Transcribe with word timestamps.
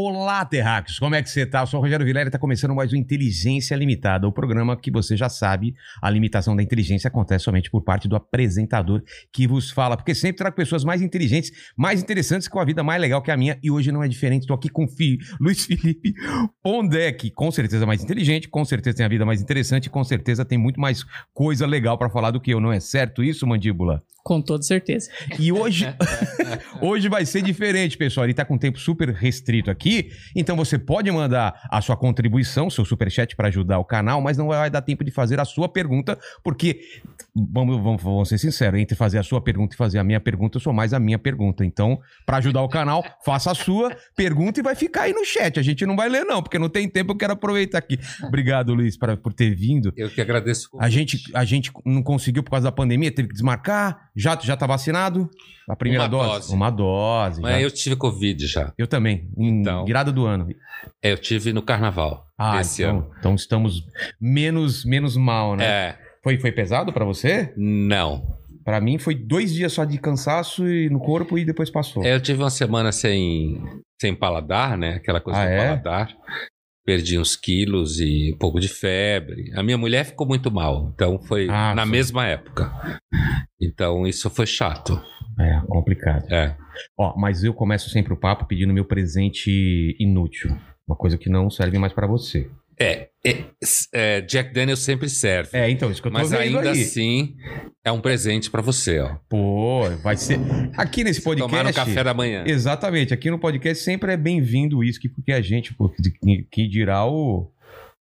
Olá, 0.00 0.44
terráqueos! 0.44 0.96
Como 0.96 1.16
é 1.16 1.20
que 1.20 1.28
você 1.28 1.44
tá? 1.44 1.62
Eu 1.62 1.66
sou 1.66 1.80
o 1.80 1.82
Rogério 1.82 2.06
Vilela 2.06 2.26
e 2.26 2.28
está 2.28 2.38
começando 2.38 2.72
mais 2.72 2.92
um 2.92 2.96
Inteligência 2.96 3.74
Limitada, 3.74 4.28
o 4.28 4.32
programa 4.32 4.76
que 4.76 4.92
você 4.92 5.16
já 5.16 5.28
sabe, 5.28 5.74
a 6.00 6.08
limitação 6.08 6.54
da 6.54 6.62
inteligência 6.62 7.08
acontece 7.08 7.42
somente 7.42 7.68
por 7.68 7.82
parte 7.82 8.06
do 8.06 8.14
apresentador 8.14 9.02
que 9.32 9.44
vos 9.48 9.72
fala, 9.72 9.96
porque 9.96 10.14
sempre 10.14 10.36
trago 10.36 10.54
pessoas 10.54 10.84
mais 10.84 11.02
inteligentes, 11.02 11.50
mais 11.76 12.00
interessantes, 12.00 12.46
com 12.46 12.60
a 12.60 12.64
vida 12.64 12.84
mais 12.84 13.00
legal 13.00 13.20
que 13.20 13.32
a 13.32 13.36
minha, 13.36 13.58
e 13.60 13.72
hoje 13.72 13.90
não 13.90 14.00
é 14.00 14.06
diferente. 14.06 14.42
Estou 14.42 14.54
aqui 14.54 14.68
com 14.68 14.84
o 14.84 14.88
Fi, 14.88 15.18
Luiz 15.40 15.66
Felipe 15.66 16.14
Pondé, 16.62 17.10
que 17.10 17.28
com 17.28 17.50
certeza 17.50 17.84
mais 17.84 18.00
inteligente, 18.00 18.48
com 18.48 18.64
certeza 18.64 18.98
tem 18.98 19.06
a 19.06 19.08
vida 19.08 19.26
mais 19.26 19.42
interessante, 19.42 19.90
com 19.90 20.04
certeza 20.04 20.44
tem 20.44 20.56
muito 20.56 20.80
mais 20.80 21.04
coisa 21.34 21.66
legal 21.66 21.98
para 21.98 22.08
falar 22.08 22.30
do 22.30 22.40
que 22.40 22.54
eu, 22.54 22.60
não 22.60 22.70
é 22.70 22.78
certo 22.78 23.20
isso, 23.20 23.44
Mandíbula? 23.48 24.00
Com 24.28 24.42
toda 24.42 24.62
certeza. 24.62 25.08
E 25.38 25.50
hoje, 25.50 25.86
hoje 26.82 27.08
vai 27.08 27.24
ser 27.24 27.40
diferente, 27.40 27.96
pessoal. 27.96 28.26
Ele 28.26 28.34
tá 28.34 28.44
com 28.44 28.58
tempo 28.58 28.78
super 28.78 29.08
restrito 29.08 29.70
aqui, 29.70 30.10
então 30.36 30.54
você 30.54 30.78
pode 30.78 31.10
mandar 31.10 31.66
a 31.70 31.80
sua 31.80 31.96
contribuição, 31.96 32.68
seu 32.68 32.84
superchat 32.84 33.34
para 33.34 33.48
ajudar 33.48 33.78
o 33.78 33.86
canal, 33.86 34.20
mas 34.20 34.36
não 34.36 34.48
vai 34.48 34.68
dar 34.68 34.82
tempo 34.82 35.02
de 35.02 35.10
fazer 35.10 35.40
a 35.40 35.46
sua 35.46 35.66
pergunta, 35.66 36.18
porque 36.44 36.78
vamos, 37.34 37.78
vamos, 37.78 38.02
vamos 38.02 38.28
ser 38.28 38.36
sinceros, 38.36 38.78
entre 38.78 38.94
fazer 38.94 39.16
a 39.16 39.22
sua 39.22 39.40
pergunta 39.40 39.74
e 39.74 39.78
fazer 39.78 39.98
a 39.98 40.04
minha 40.04 40.20
pergunta, 40.20 40.58
eu 40.58 40.60
sou 40.60 40.74
mais 40.74 40.92
a 40.92 41.00
minha 41.00 41.18
pergunta. 41.18 41.64
Então, 41.64 41.98
para 42.26 42.36
ajudar 42.36 42.60
o 42.60 42.68
canal, 42.68 43.02
faça 43.24 43.50
a 43.50 43.54
sua 43.54 43.96
pergunta 44.14 44.60
e 44.60 44.62
vai 44.62 44.74
ficar 44.74 45.04
aí 45.04 45.14
no 45.14 45.24
chat. 45.24 45.58
A 45.58 45.62
gente 45.62 45.86
não 45.86 45.96
vai 45.96 46.10
ler 46.10 46.24
não, 46.24 46.42
porque 46.42 46.58
não 46.58 46.68
tem 46.68 46.86
tempo, 46.86 47.12
eu 47.12 47.16
quero 47.16 47.32
aproveitar 47.32 47.78
aqui. 47.78 47.98
Obrigado, 48.22 48.74
Luiz, 48.74 48.94
pra, 48.94 49.16
por 49.16 49.32
ter 49.32 49.54
vindo. 49.54 49.90
Eu 49.96 50.10
que 50.10 50.20
agradeço. 50.20 50.68
A 50.78 50.90
gente, 50.90 51.18
a 51.32 51.46
gente 51.46 51.72
não 51.86 52.02
conseguiu 52.02 52.42
por 52.42 52.50
causa 52.50 52.64
da 52.64 52.72
pandemia, 52.72 53.10
teve 53.10 53.28
que 53.28 53.34
desmarcar. 53.34 54.10
Já, 54.18 54.36
já 54.42 54.56
tá 54.56 54.66
vacinado? 54.66 55.30
A 55.68 55.76
primeira 55.76 56.04
Uma 56.04 56.08
dose? 56.10 56.28
dose. 56.32 56.54
Uma 56.54 56.70
dose. 56.70 57.40
Mas 57.40 57.52
já. 57.52 57.60
eu 57.60 57.70
tive 57.70 57.94
Covid 57.96 58.46
já. 58.46 58.72
Eu 58.76 58.86
também, 58.88 59.30
em 59.36 59.60
Então. 59.60 59.84
virada 59.84 60.10
do 60.10 60.26
ano. 60.26 60.48
É, 61.02 61.12
eu 61.12 61.18
tive 61.18 61.52
no 61.52 61.62
carnaval 61.62 62.26
Ah, 62.36 62.56
desse 62.58 62.82
então, 62.82 62.96
ano. 62.98 63.10
então 63.18 63.34
estamos 63.34 63.84
menos, 64.20 64.84
menos 64.84 65.16
mal, 65.16 65.54
né? 65.56 65.64
É, 65.64 65.98
Foi, 66.24 66.36
foi 66.38 66.50
pesado 66.52 66.92
pra 66.92 67.04
você? 67.04 67.52
não. 67.56 68.36
Pra 68.64 68.82
mim 68.82 68.98
foi 68.98 69.14
dois 69.14 69.54
dias 69.54 69.72
só 69.72 69.82
de 69.82 69.96
cansaço 69.96 70.68
e 70.68 70.90
no 70.90 70.98
corpo 70.98 71.38
e 71.38 71.44
depois 71.44 71.70
passou. 71.70 72.04
É, 72.04 72.14
eu 72.14 72.20
tive 72.20 72.42
uma 72.42 72.50
semana 72.50 72.92
sem, 72.92 73.62
sem 73.98 74.14
paladar, 74.14 74.76
né? 74.76 74.96
Aquela 74.96 75.22
coisa 75.22 75.40
Ah, 75.40 75.46
do 75.46 75.50
é? 75.52 75.56
paladar. 75.68 76.08
Perdi 76.88 77.18
uns 77.18 77.36
quilos 77.36 78.00
e 78.00 78.32
um 78.34 78.38
pouco 78.38 78.58
de 78.58 78.66
febre. 78.66 79.52
A 79.54 79.62
minha 79.62 79.76
mulher 79.76 80.06
ficou 80.06 80.26
muito 80.26 80.50
mal, 80.50 80.90
então 80.94 81.18
foi 81.18 81.46
Ah, 81.50 81.74
na 81.74 81.84
sim. 81.84 81.90
mesma 81.90 82.24
época. 82.26 82.72
Então 83.60 84.06
isso 84.06 84.30
foi 84.30 84.46
chato. 84.46 84.98
É, 85.38 85.60
complicado. 85.68 86.24
É. 86.32 86.56
Ó, 86.96 87.14
mas 87.14 87.44
eu 87.44 87.52
começo 87.52 87.90
sempre 87.90 88.14
o 88.14 88.16
papo 88.16 88.46
pedindo 88.46 88.72
meu 88.72 88.86
presente 88.86 89.94
inútil. 90.00 90.56
Uma 90.88 90.96
coisa 90.96 91.18
que 91.18 91.28
não 91.28 91.50
serve 91.50 91.76
mais 91.78 91.92
pra 91.92 92.06
você. 92.06 92.48
É, 92.80 93.10
é, 93.24 93.44
é, 93.92 94.20
Jack 94.20 94.52
Daniels 94.52 94.80
sempre 94.80 95.08
serve. 95.08 95.50
É, 95.52 95.68
então, 95.70 95.90
isso 95.90 96.00
que 96.00 96.08
eu 96.08 96.12
tô 96.12 96.18
Mas 96.18 96.30
vendo 96.30 96.40
ainda 96.40 96.70
aí. 96.70 96.82
assim 96.82 97.36
é 97.84 97.90
um 97.90 98.00
presente 98.00 98.50
pra 98.50 98.62
você, 98.62 99.00
ó. 99.00 99.16
Pô, 99.28 99.88
vai 100.02 100.16
ser... 100.16 100.38
Aqui 100.76 101.02
nesse 101.02 101.22
podcast... 101.22 101.50
Tomar 101.50 101.64
no 101.64 101.74
café 101.74 102.04
da 102.04 102.14
manhã. 102.14 102.44
Exatamente. 102.46 103.12
Aqui 103.12 103.30
no 103.30 103.38
podcast 103.38 103.82
sempre 103.82 104.12
é 104.12 104.16
bem-vindo 104.16 104.76
o 104.76 104.80
uísque, 104.80 105.08
porque 105.08 105.32
a 105.32 105.40
gente, 105.40 105.74
porque, 105.74 106.46
que 106.50 106.68
dirá 106.68 107.04
o, 107.06 107.50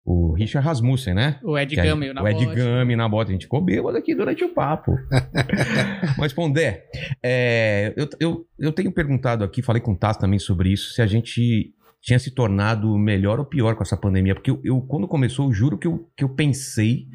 o 0.05 0.33
Richard 0.35 0.67
Rasmussen, 0.67 1.15
né? 1.15 1.41
O 1.43 1.59
Ed 1.59 1.75
Que 1.75 1.83
Gama 1.83 2.13
na 2.13 2.23
O 2.23 2.29
Ed. 2.29 2.47
Gami 2.47 2.95
na 2.95 3.09
bota. 3.09 3.31
A 3.31 3.33
gente 3.33 3.45
ficou 3.45 3.61
bêbado 3.61 3.97
aqui 3.97 4.15
durante 4.15 4.45
o 4.45 4.51
papo. 4.51 4.93
Mas, 6.19 6.33
Pondé, 6.33 6.85
é, 7.23 7.95
eu, 7.97 8.09
eu, 8.21 8.47
eu 8.59 8.73
tenho 8.73 8.93
perguntado 8.93 9.45
aqui, 9.45 9.63
falei 9.63 9.81
com 9.81 9.93
o 9.93 9.97
Tassi 9.97 10.21
também 10.21 10.39
sobre 10.39 10.71
isso, 10.73 10.93
se 10.93 11.01
a 11.01 11.07
gente 11.07 11.73
tinha 12.07 12.19
se 12.21 12.31
tornado 12.31 12.97
melhor 12.97 13.41
ou 13.41 13.45
pior 13.45 13.75
com 13.75 13.83
essa 13.83 13.97
pandemia. 13.97 14.35
Porque 14.35 14.51
eu, 14.51 14.61
eu, 14.63 14.81
quando 14.81 15.09
começou, 15.09 15.47
eu 15.47 15.53
juro 15.53 15.77
que 15.77 15.89
eu, 15.89 16.09
que 16.17 16.23
eu 16.23 16.29
pensei 16.29 17.09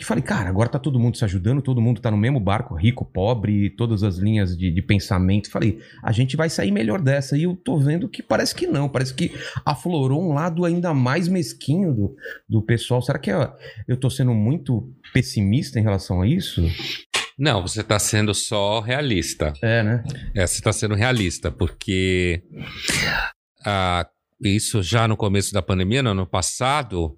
que 0.00 0.04
falei, 0.04 0.22
cara, 0.22 0.48
agora 0.48 0.68
tá 0.68 0.78
todo 0.78 0.98
mundo 0.98 1.16
se 1.16 1.24
ajudando, 1.24 1.60
todo 1.60 1.80
mundo 1.80 2.00
tá 2.00 2.08
no 2.08 2.16
mesmo 2.16 2.38
barco, 2.38 2.76
rico, 2.76 3.04
pobre, 3.04 3.70
todas 3.70 4.04
as 4.04 4.16
linhas 4.16 4.56
de, 4.56 4.70
de 4.70 4.80
pensamento. 4.80 5.50
Falei, 5.50 5.80
a 6.04 6.12
gente 6.12 6.36
vai 6.36 6.48
sair 6.48 6.70
melhor 6.70 7.00
dessa. 7.00 7.36
E 7.36 7.42
eu 7.42 7.56
tô 7.56 7.78
vendo 7.78 8.08
que 8.08 8.22
parece 8.22 8.54
que 8.54 8.66
não, 8.66 8.88
parece 8.88 9.12
que 9.12 9.32
aflorou 9.64 10.22
um 10.22 10.32
lado 10.32 10.64
ainda 10.64 10.94
mais 10.94 11.26
mesquinho 11.26 11.92
do, 11.92 12.16
do 12.48 12.62
pessoal. 12.62 13.02
Será 13.02 13.18
que 13.18 13.32
ó, 13.32 13.52
eu 13.88 13.96
tô 13.96 14.08
sendo 14.08 14.32
muito 14.32 14.88
pessimista 15.12 15.80
em 15.80 15.82
relação 15.82 16.22
a 16.22 16.28
isso? 16.28 16.62
Não, 17.36 17.62
você 17.62 17.80
está 17.80 17.98
sendo 17.98 18.32
só 18.34 18.80
realista. 18.80 19.52
É, 19.62 19.82
né? 19.82 20.04
É, 20.32 20.46
você 20.46 20.58
está 20.58 20.72
sendo 20.72 20.94
realista, 20.94 21.50
porque 21.50 22.42
ah, 23.64 24.06
isso 24.40 24.82
já 24.82 25.08
no 25.08 25.16
começo 25.16 25.52
da 25.52 25.62
pandemia, 25.62 26.02
no 26.02 26.10
ano 26.10 26.26
passado, 26.26 27.16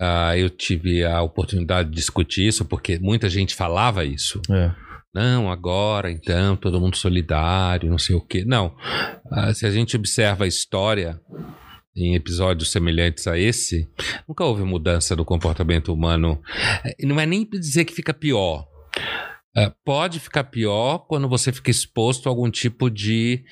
ah, 0.00 0.36
eu 0.36 0.50
tive 0.50 1.04
a 1.04 1.22
oportunidade 1.22 1.88
de 1.90 1.96
discutir 1.96 2.46
isso, 2.46 2.64
porque 2.64 2.98
muita 2.98 3.28
gente 3.28 3.54
falava 3.54 4.04
isso. 4.04 4.40
É. 4.50 4.70
Não, 5.14 5.50
agora 5.50 6.10
então, 6.10 6.56
todo 6.56 6.80
mundo 6.80 6.96
solidário, 6.96 7.90
não 7.90 7.98
sei 7.98 8.14
o 8.14 8.20
quê. 8.20 8.44
Não. 8.44 8.76
Ah, 9.30 9.54
se 9.54 9.64
a 9.64 9.70
gente 9.70 9.96
observa 9.96 10.44
a 10.44 10.48
história 10.48 11.18
em 11.96 12.14
episódios 12.14 12.70
semelhantes 12.70 13.26
a 13.26 13.38
esse, 13.38 13.88
nunca 14.28 14.44
houve 14.44 14.62
mudança 14.62 15.16
do 15.16 15.24
comportamento 15.24 15.90
humano. 15.90 16.42
Eh, 16.84 17.06
Não 17.06 17.18
é 17.18 17.24
nem 17.24 17.48
dizer 17.48 17.86
que 17.86 17.94
fica 17.94 18.12
pior. 18.12 18.66
Ah, 19.56 19.72
pode 19.84 20.20
ficar 20.20 20.44
pior 20.44 20.98
quando 21.08 21.28
você 21.28 21.50
fica 21.50 21.70
exposto 21.70 22.26
a 22.26 22.30
algum 22.30 22.50
tipo 22.50 22.90
de 22.90 23.42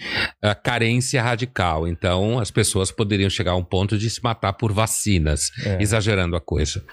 ah, 0.43 0.55
carência 0.55 1.23
radical. 1.23 1.89
Então, 1.89 2.39
as 2.39 2.51
pessoas 2.51 2.93
poderiam 2.93 3.31
chegar 3.31 3.53
a 3.53 3.57
um 3.57 3.65
ponto 3.65 3.97
de 3.97 4.11
se 4.11 4.23
matar 4.23 4.53
por 4.53 4.71
vacinas, 4.73 5.51
É. 5.65 5.83
exagerando 5.83 6.37
a 6.37 6.41
coisa. 6.41 6.85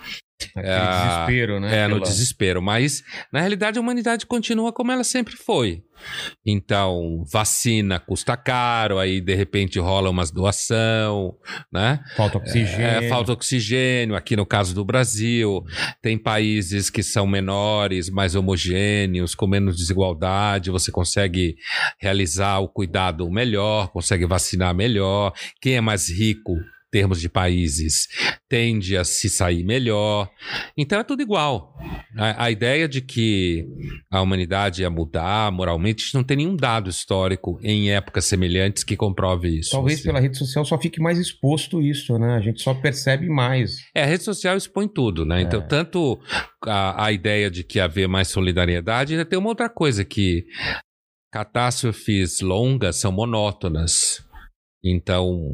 Aquele 0.55 0.67
Ah, 0.73 1.25
desespero, 1.25 1.59
né? 1.59 1.77
É, 1.79 1.87
no 1.87 1.95
Pela- 1.95 2.05
desespero. 2.07 2.61
Mas, 2.61 3.03
na 3.31 3.39
realidade, 3.39 3.77
a 3.77 3.81
humanidade 3.81 4.25
continua 4.25 4.71
como 4.73 4.91
ela 4.91 5.03
sempre 5.03 5.35
foi. 5.35 5.83
Então, 6.45 7.23
vacina 7.31 7.99
custa 7.99 8.35
caro, 8.35 8.97
aí 8.97 9.21
de 9.21 9.35
repente 9.35 9.77
rola 9.79 10.09
umas 10.09 10.31
doação, 10.31 11.35
né? 11.71 11.99
Falta 12.17 12.39
oxigênio. 12.39 12.85
É, 13.05 13.07
falta 13.07 13.31
oxigênio, 13.33 14.15
aqui 14.15 14.35
no 14.35 14.45
caso 14.45 14.73
do 14.73 14.83
Brasil. 14.83 15.63
Tem 16.01 16.17
países 16.17 16.89
que 16.89 17.03
são 17.03 17.27
menores, 17.27 18.09
mais 18.09 18.33
homogêneos, 18.35 19.35
com 19.35 19.45
menos 19.47 19.77
desigualdade, 19.77 20.71
você 20.71 20.91
consegue 20.91 21.55
realizar 21.99 22.59
o 22.59 22.67
cuidado 22.67 23.29
melhor, 23.29 23.89
consegue 23.91 24.25
vacinar 24.25 24.73
melhor. 24.73 25.31
Quem 25.61 25.75
é 25.75 25.81
mais 25.81 26.09
rico, 26.09 26.55
termos 26.91 27.21
de 27.21 27.29
países, 27.29 28.07
tende 28.49 28.97
a 28.97 29.03
se 29.03 29.29
sair 29.29 29.63
melhor. 29.63 30.29
Então 30.77 30.99
é 30.99 31.03
tudo 31.03 31.21
igual. 31.21 31.73
A, 32.17 32.45
a 32.45 32.51
ideia 32.51 32.87
de 32.87 33.01
que 33.01 33.65
a 34.11 34.21
humanidade 34.21 34.81
ia 34.81 34.89
mudar 34.89 35.51
moralmente, 35.51 36.01
a 36.01 36.05
gente 36.05 36.15
não 36.15 36.23
tem 36.23 36.37
nenhum 36.37 36.55
dado 36.55 36.89
histórico 36.89 37.57
em 37.63 37.91
épocas 37.91 38.25
semelhantes 38.25 38.83
que 38.83 38.97
comprove 38.97 39.59
isso. 39.59 39.71
Talvez 39.71 39.99
assim. 39.99 40.09
pela 40.09 40.19
rede 40.19 40.37
social 40.37 40.65
só 40.65 40.77
fique 40.77 40.99
mais 40.99 41.17
exposto 41.17 41.81
isso, 41.81 42.19
né? 42.19 42.35
A 42.35 42.41
gente 42.41 42.61
só 42.61 42.73
percebe 42.73 43.29
mais. 43.29 43.77
É, 43.95 44.03
a 44.03 44.05
rede 44.05 44.23
social 44.23 44.57
expõe 44.57 44.87
tudo, 44.87 45.25
né? 45.25 45.41
Então, 45.41 45.65
tanto 45.65 46.19
a, 46.65 47.05
a 47.05 47.11
ideia 47.11 47.49
de 47.49 47.63
que 47.63 47.79
haver 47.79 48.07
mais 48.07 48.27
solidariedade, 48.27 49.13
ainda 49.13 49.25
tem 49.25 49.39
uma 49.39 49.49
outra 49.49 49.69
coisa 49.69 50.03
que 50.03 50.45
catástrofes 51.31 52.41
longas 52.41 52.97
são 52.97 53.11
monótonas. 53.11 54.21
Então, 54.83 55.53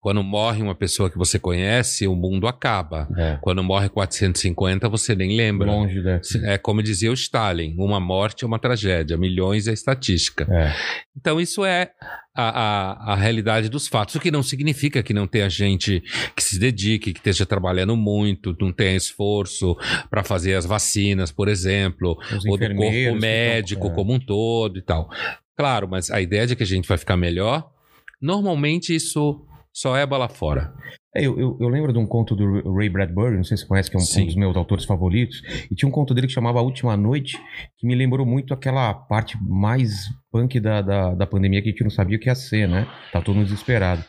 quando 0.00 0.22
morre 0.24 0.62
uma 0.62 0.74
pessoa 0.74 1.10
que 1.10 1.18
você 1.18 1.38
conhece, 1.38 2.06
o 2.08 2.16
mundo 2.16 2.46
acaba. 2.46 3.06
É. 3.18 3.38
Quando 3.42 3.62
morre 3.62 3.90
450, 3.90 4.88
você 4.88 5.14
nem 5.14 5.36
lembra. 5.36 5.70
Longe 5.70 6.02
da. 6.02 6.20
É 6.44 6.56
como 6.56 6.82
dizia 6.82 7.10
o 7.10 7.14
Stalin: 7.14 7.74
uma 7.76 8.00
morte 8.00 8.42
é 8.42 8.46
uma 8.46 8.58
tragédia, 8.58 9.18
milhões 9.18 9.68
é 9.68 9.72
estatística. 9.72 10.46
É. 10.50 10.72
Então, 11.14 11.38
isso 11.38 11.66
é 11.66 11.90
a, 12.34 12.48
a, 12.48 13.12
a 13.12 13.14
realidade 13.14 13.68
dos 13.68 13.88
fatos. 13.88 14.14
O 14.14 14.20
que 14.20 14.30
não 14.30 14.42
significa 14.42 15.02
que 15.02 15.12
não 15.12 15.26
tenha 15.26 15.50
gente 15.50 16.02
que 16.34 16.42
se 16.42 16.58
dedique, 16.58 17.12
que 17.12 17.18
esteja 17.18 17.44
trabalhando 17.44 17.94
muito, 17.94 18.56
não 18.58 18.72
tenha 18.72 18.96
esforço 18.96 19.76
para 20.08 20.24
fazer 20.24 20.54
as 20.54 20.64
vacinas, 20.64 21.30
por 21.30 21.46
exemplo, 21.46 22.18
Os 22.34 22.46
ou 22.46 22.56
do 22.56 22.74
corpo 22.74 23.20
médico 23.20 23.88
é. 23.88 23.90
como 23.90 24.14
um 24.14 24.18
todo 24.18 24.78
e 24.78 24.82
tal. 24.82 25.10
Claro, 25.58 25.86
mas 25.86 26.10
a 26.10 26.22
ideia 26.22 26.46
de 26.46 26.56
que 26.56 26.62
a 26.62 26.66
gente 26.66 26.88
vai 26.88 26.96
ficar 26.96 27.18
melhor, 27.18 27.70
normalmente 28.18 28.94
isso 28.94 29.44
só 29.72 29.96
é 29.96 30.04
bola 30.04 30.28
fora. 30.28 30.72
É, 31.14 31.26
eu, 31.26 31.38
eu, 31.38 31.56
eu, 31.60 31.68
lembro 31.68 31.92
de 31.92 31.98
um 31.98 32.06
conto 32.06 32.36
do 32.36 32.72
Ray 32.72 32.88
Bradbury, 32.88 33.36
não 33.36 33.42
sei 33.42 33.56
se 33.56 33.64
você 33.64 33.68
conhece, 33.68 33.90
que 33.90 33.96
é 33.96 34.00
um, 34.00 34.22
um, 34.22 34.26
dos 34.26 34.36
meus 34.36 34.56
autores 34.56 34.84
favoritos, 34.84 35.42
e 35.68 35.74
tinha 35.74 35.88
um 35.88 35.92
conto 35.92 36.14
dele 36.14 36.28
que 36.28 36.32
chamava 36.32 36.60
A 36.60 36.62
Última 36.62 36.96
Noite, 36.96 37.36
que 37.76 37.86
me 37.86 37.96
lembrou 37.96 38.24
muito 38.24 38.54
aquela 38.54 38.94
parte 38.94 39.36
mais 39.42 40.08
punk 40.30 40.60
da, 40.60 40.80
da, 40.80 41.14
da 41.14 41.26
pandemia 41.26 41.62
que 41.62 41.68
a 41.68 41.72
gente 41.72 41.82
não 41.82 41.90
sabia 41.90 42.16
o 42.16 42.20
que 42.20 42.28
ia 42.28 42.34
ser, 42.36 42.68
né? 42.68 42.86
Tá 43.12 43.20
todo 43.20 43.34
mundo 43.34 43.46
desesperado. 43.46 44.04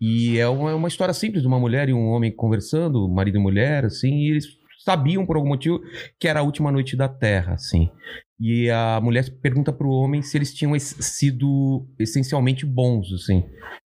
E 0.00 0.38
é 0.38 0.46
uma, 0.46 0.70
é 0.70 0.74
uma 0.74 0.88
história 0.88 1.12
simples 1.12 1.42
de 1.42 1.48
uma 1.48 1.58
mulher 1.58 1.88
e 1.88 1.92
um 1.92 2.08
homem 2.10 2.30
conversando, 2.30 3.08
marido 3.08 3.38
e 3.38 3.42
mulher, 3.42 3.84
assim, 3.84 4.14
e 4.14 4.30
eles 4.30 4.46
sabiam 4.84 5.26
por 5.26 5.36
algum 5.36 5.48
motivo 5.48 5.80
que 6.20 6.28
era 6.28 6.38
a 6.38 6.44
última 6.44 6.70
noite 6.70 6.96
da 6.96 7.08
Terra, 7.08 7.54
assim. 7.54 7.90
E 8.38 8.70
a 8.70 9.00
mulher 9.02 9.24
pergunta 9.42 9.72
pro 9.72 9.90
homem 9.90 10.22
se 10.22 10.38
eles 10.38 10.54
tinham 10.54 10.78
sido 10.78 11.88
essencialmente 11.98 12.64
bons, 12.64 13.12
assim. 13.12 13.42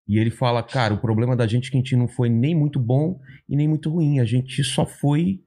E 0.09 0.19
ele 0.19 0.31
fala, 0.31 0.63
cara, 0.63 0.95
o 0.95 0.99
problema 0.99 1.37
da 1.37 1.47
gente 1.47 1.69
é 1.69 1.71
que 1.71 1.77
a 1.77 1.81
gente 1.81 1.97
não 1.97 2.09
foi 2.09 2.31
nem 2.31 2.55
muito 2.55 2.81
bom 2.81 3.21
e 3.49 3.55
nem 3.55 3.69
muito 3.69 3.91
ruim. 3.91 4.21
A 4.21 4.25
gente 4.25 4.65
só 4.65 4.87
foi 4.87 5.41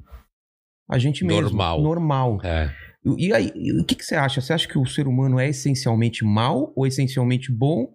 a 0.90 1.00
gente 1.00 1.26
mesmo. 1.26 1.42
Normal. 1.42 1.82
Normal. 1.82 2.40
É. 2.44 2.72
E 3.18 3.34
aí, 3.34 3.52
o 3.80 3.86
que, 3.86 3.96
que 3.96 4.06
você 4.06 4.14
acha? 4.14 4.40
Você 4.40 4.54
acha 4.54 4.68
que 4.68 4.78
o 4.78 4.86
ser 4.86 5.08
humano 5.08 5.40
é 5.40 5.50
essencialmente 5.50 6.24
mal 6.24 6.72
ou 6.76 6.86
essencialmente 6.86 7.52
bom? 7.52 7.88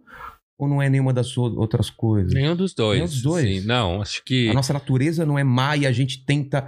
Ou 0.59 0.67
não 0.67 0.83
é 0.83 0.89
nenhuma 0.89 1.13
das 1.13 1.37
outras 1.37 1.91
coisas? 1.91 2.33
Nenhum 2.33 2.57
dos 2.57 2.75
dois. 2.75 2.99
Nenhum 2.99 3.09
dos 3.11 3.23
dois. 3.23 3.45
Sim, 3.45 3.67
não, 3.67 4.01
acho 4.01 4.25
que. 4.25 4.49
A 4.49 4.55
nossa 4.55 4.73
natureza 4.73 5.25
não 5.25 5.39
é 5.39 5.45
má 5.45 5.77
e 5.77 5.87
a 5.87 5.93
gente 5.93 6.25
tenta 6.25 6.67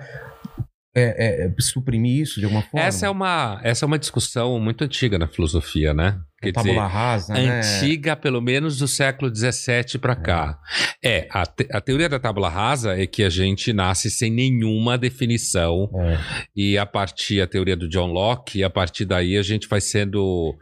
é, 0.94 1.46
é, 1.46 1.54
suprimir 1.60 2.20
isso 2.20 2.40
de 2.40 2.44
alguma 2.44 2.62
forma? 2.62 2.86
Essa 2.86 3.06
é 3.06 3.10
uma, 3.10 3.60
essa 3.62 3.84
é 3.84 3.86
uma 3.86 3.98
discussão 3.98 4.58
muito 4.60 4.84
antiga 4.84 5.18
na 5.18 5.28
filosofia, 5.28 5.94
né? 5.94 6.20
Quer 6.40 6.52
dizer, 6.52 6.78
rasa, 6.78 7.34
né? 7.34 7.58
antiga, 7.58 8.14
pelo 8.14 8.40
menos 8.40 8.78
do 8.78 8.86
século 8.86 9.34
XVII 9.34 9.98
para 10.00 10.14
cá. 10.14 10.56
É, 11.02 11.26
a, 11.32 11.44
te, 11.44 11.66
a, 11.72 11.80
teoria 11.80 12.08
da 12.08 12.20
tábula 12.20 12.48
rasa 12.48 12.96
é 12.96 13.08
que 13.08 13.24
a 13.24 13.28
gente 13.28 13.72
nasce 13.72 14.08
sem 14.08 14.30
nenhuma 14.30 14.96
definição 14.96 15.90
é. 15.96 16.18
e 16.54 16.78
a 16.78 16.86
partir 16.86 17.40
a 17.40 17.46
teoria 17.48 17.76
do 17.76 17.88
John 17.88 18.12
Locke, 18.12 18.62
a 18.62 18.70
partir 18.70 19.04
daí 19.04 19.36
a 19.36 19.42
gente 19.42 19.66
vai 19.66 19.80
sendo 19.80 20.56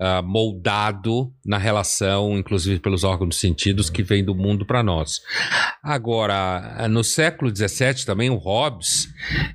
uh, 0.00 0.20
moldado 0.24 1.32
na 1.46 1.58
relação, 1.58 2.36
inclusive 2.36 2.80
pelos 2.80 3.04
órgãos 3.04 3.28
dos 3.28 3.40
sentidos 3.40 3.88
que 3.88 4.02
vem 4.02 4.24
do 4.24 4.34
mundo 4.34 4.66
para 4.66 4.82
nós. 4.82 5.20
Agora, 5.80 6.88
no 6.88 7.04
século 7.04 7.54
XVII 7.54 8.04
também 8.04 8.30
o 8.30 8.36
Hobbes 8.36 9.08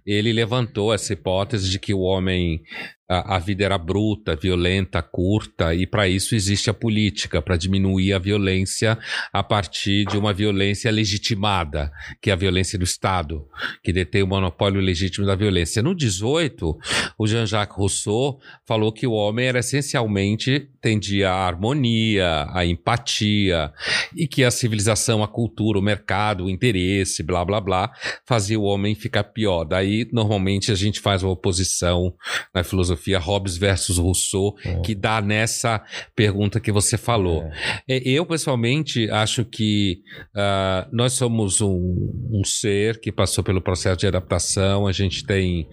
ele 0.06 0.32
levantou 0.32 0.94
essa 0.94 1.12
hipótese 1.12 1.70
de 1.70 1.80
que 1.80 1.94
o 1.94 2.00
homem 2.00 2.62
a, 3.08 3.36
a, 3.36 3.40
vida 3.40 3.64
era 3.64 3.78
bruta, 3.78 4.36
violenta, 4.36 5.02
curta, 5.02 5.74
e 5.76 5.86
para 5.86 6.08
isso 6.08 6.36
existe 6.36 6.70
a 6.70 6.74
política, 6.74 7.42
para 7.42 7.58
diminuir 7.58 8.14
a 8.14 8.20
violência 8.20 8.98
a 9.32 9.44
partir 9.44 10.06
de 10.06 10.18
uma 10.18 10.34
violência 10.34 10.92
legitimada, 10.92 11.92
que 12.22 12.30
é 12.30 12.34
a 12.34 12.38
violência 12.38 12.80
do 12.80 12.84
Estado, 12.84 13.48
que 13.84 13.94
detém 13.94 14.24
o 14.24 14.28
monopólio 14.28 14.82
legítimo 14.82 15.26
da 15.26 15.36
violência. 15.36 15.84
No 15.84 15.94
18, 15.94 16.78
o 17.18 17.28
Jean-Jacques 17.28 17.78
Rousseau 17.78 18.40
falou 18.66 18.92
que 18.92 19.06
o 19.06 19.12
homem 19.12 19.48
era 19.48 19.60
essencialmente 19.60 20.70
tendia 20.86 21.32
à 21.32 21.48
harmonia, 21.48 22.48
à 22.54 22.64
empatia, 22.64 23.74
e 24.16 24.28
que 24.28 24.44
a 24.44 24.52
civilização, 24.52 25.24
a 25.24 25.28
cultura, 25.28 25.80
o 25.80 25.82
mercado, 25.82 26.46
o 26.46 26.50
interesse, 26.50 27.24
blá 27.24 27.44
blá 27.44 27.60
blá, 27.60 27.92
fazia 28.24 28.60
o 28.60 28.66
homem 28.66 28.94
ficar 28.94 29.24
pior. 29.24 29.64
Daí, 29.64 30.08
normalmente, 30.14 30.72
a 30.72 30.76
gente 30.76 31.00
faz 31.00 31.24
uma 31.24 31.32
oposição 31.32 32.14
na 32.54 32.64
filosofia 32.64 33.18
Hobbes 33.18 33.58
versus 33.58 33.98
Rousseau, 33.98 34.56
é. 34.64 34.80
que 34.82 34.94
dá 34.94 35.20
nessa 35.22 35.84
pergunta 36.16 36.60
que 36.60 36.72
você 36.72 37.00
falou. 37.00 37.50
É. 37.90 38.08
Eu, 38.08 38.24
pessoalmente, 38.24 39.10
acho 39.10 39.44
que 39.44 40.04
uh, 40.36 40.88
nós 40.92 41.14
somos 41.14 41.62
um, 41.62 42.30
um, 42.32 42.44
ser 42.46 43.00
que 43.00 43.12
passou 43.12 43.44
pelo 43.44 43.60
processo 43.60 43.98
de 43.98 44.06
adaptação, 44.06 44.86
a 44.86 44.92
gente 44.92 45.26
tem 45.26 45.68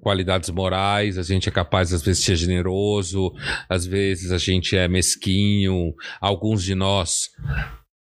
qualidades 0.00 0.50
morais, 0.50 1.18
a 1.18 1.22
gente 1.22 1.48
é 1.48 1.52
capaz, 1.52 1.92
às 1.92 2.02
vezes, 2.02 2.18
de 2.18 2.26
ser 2.26 2.34
generoso, 2.34 3.32
às 3.68 3.86
vezes 3.86 4.32
a 4.32 4.38
gente 4.38 4.55
é 4.76 4.88
mesquinho, 4.88 5.92
alguns 6.20 6.62
de 6.62 6.74
nós 6.74 7.28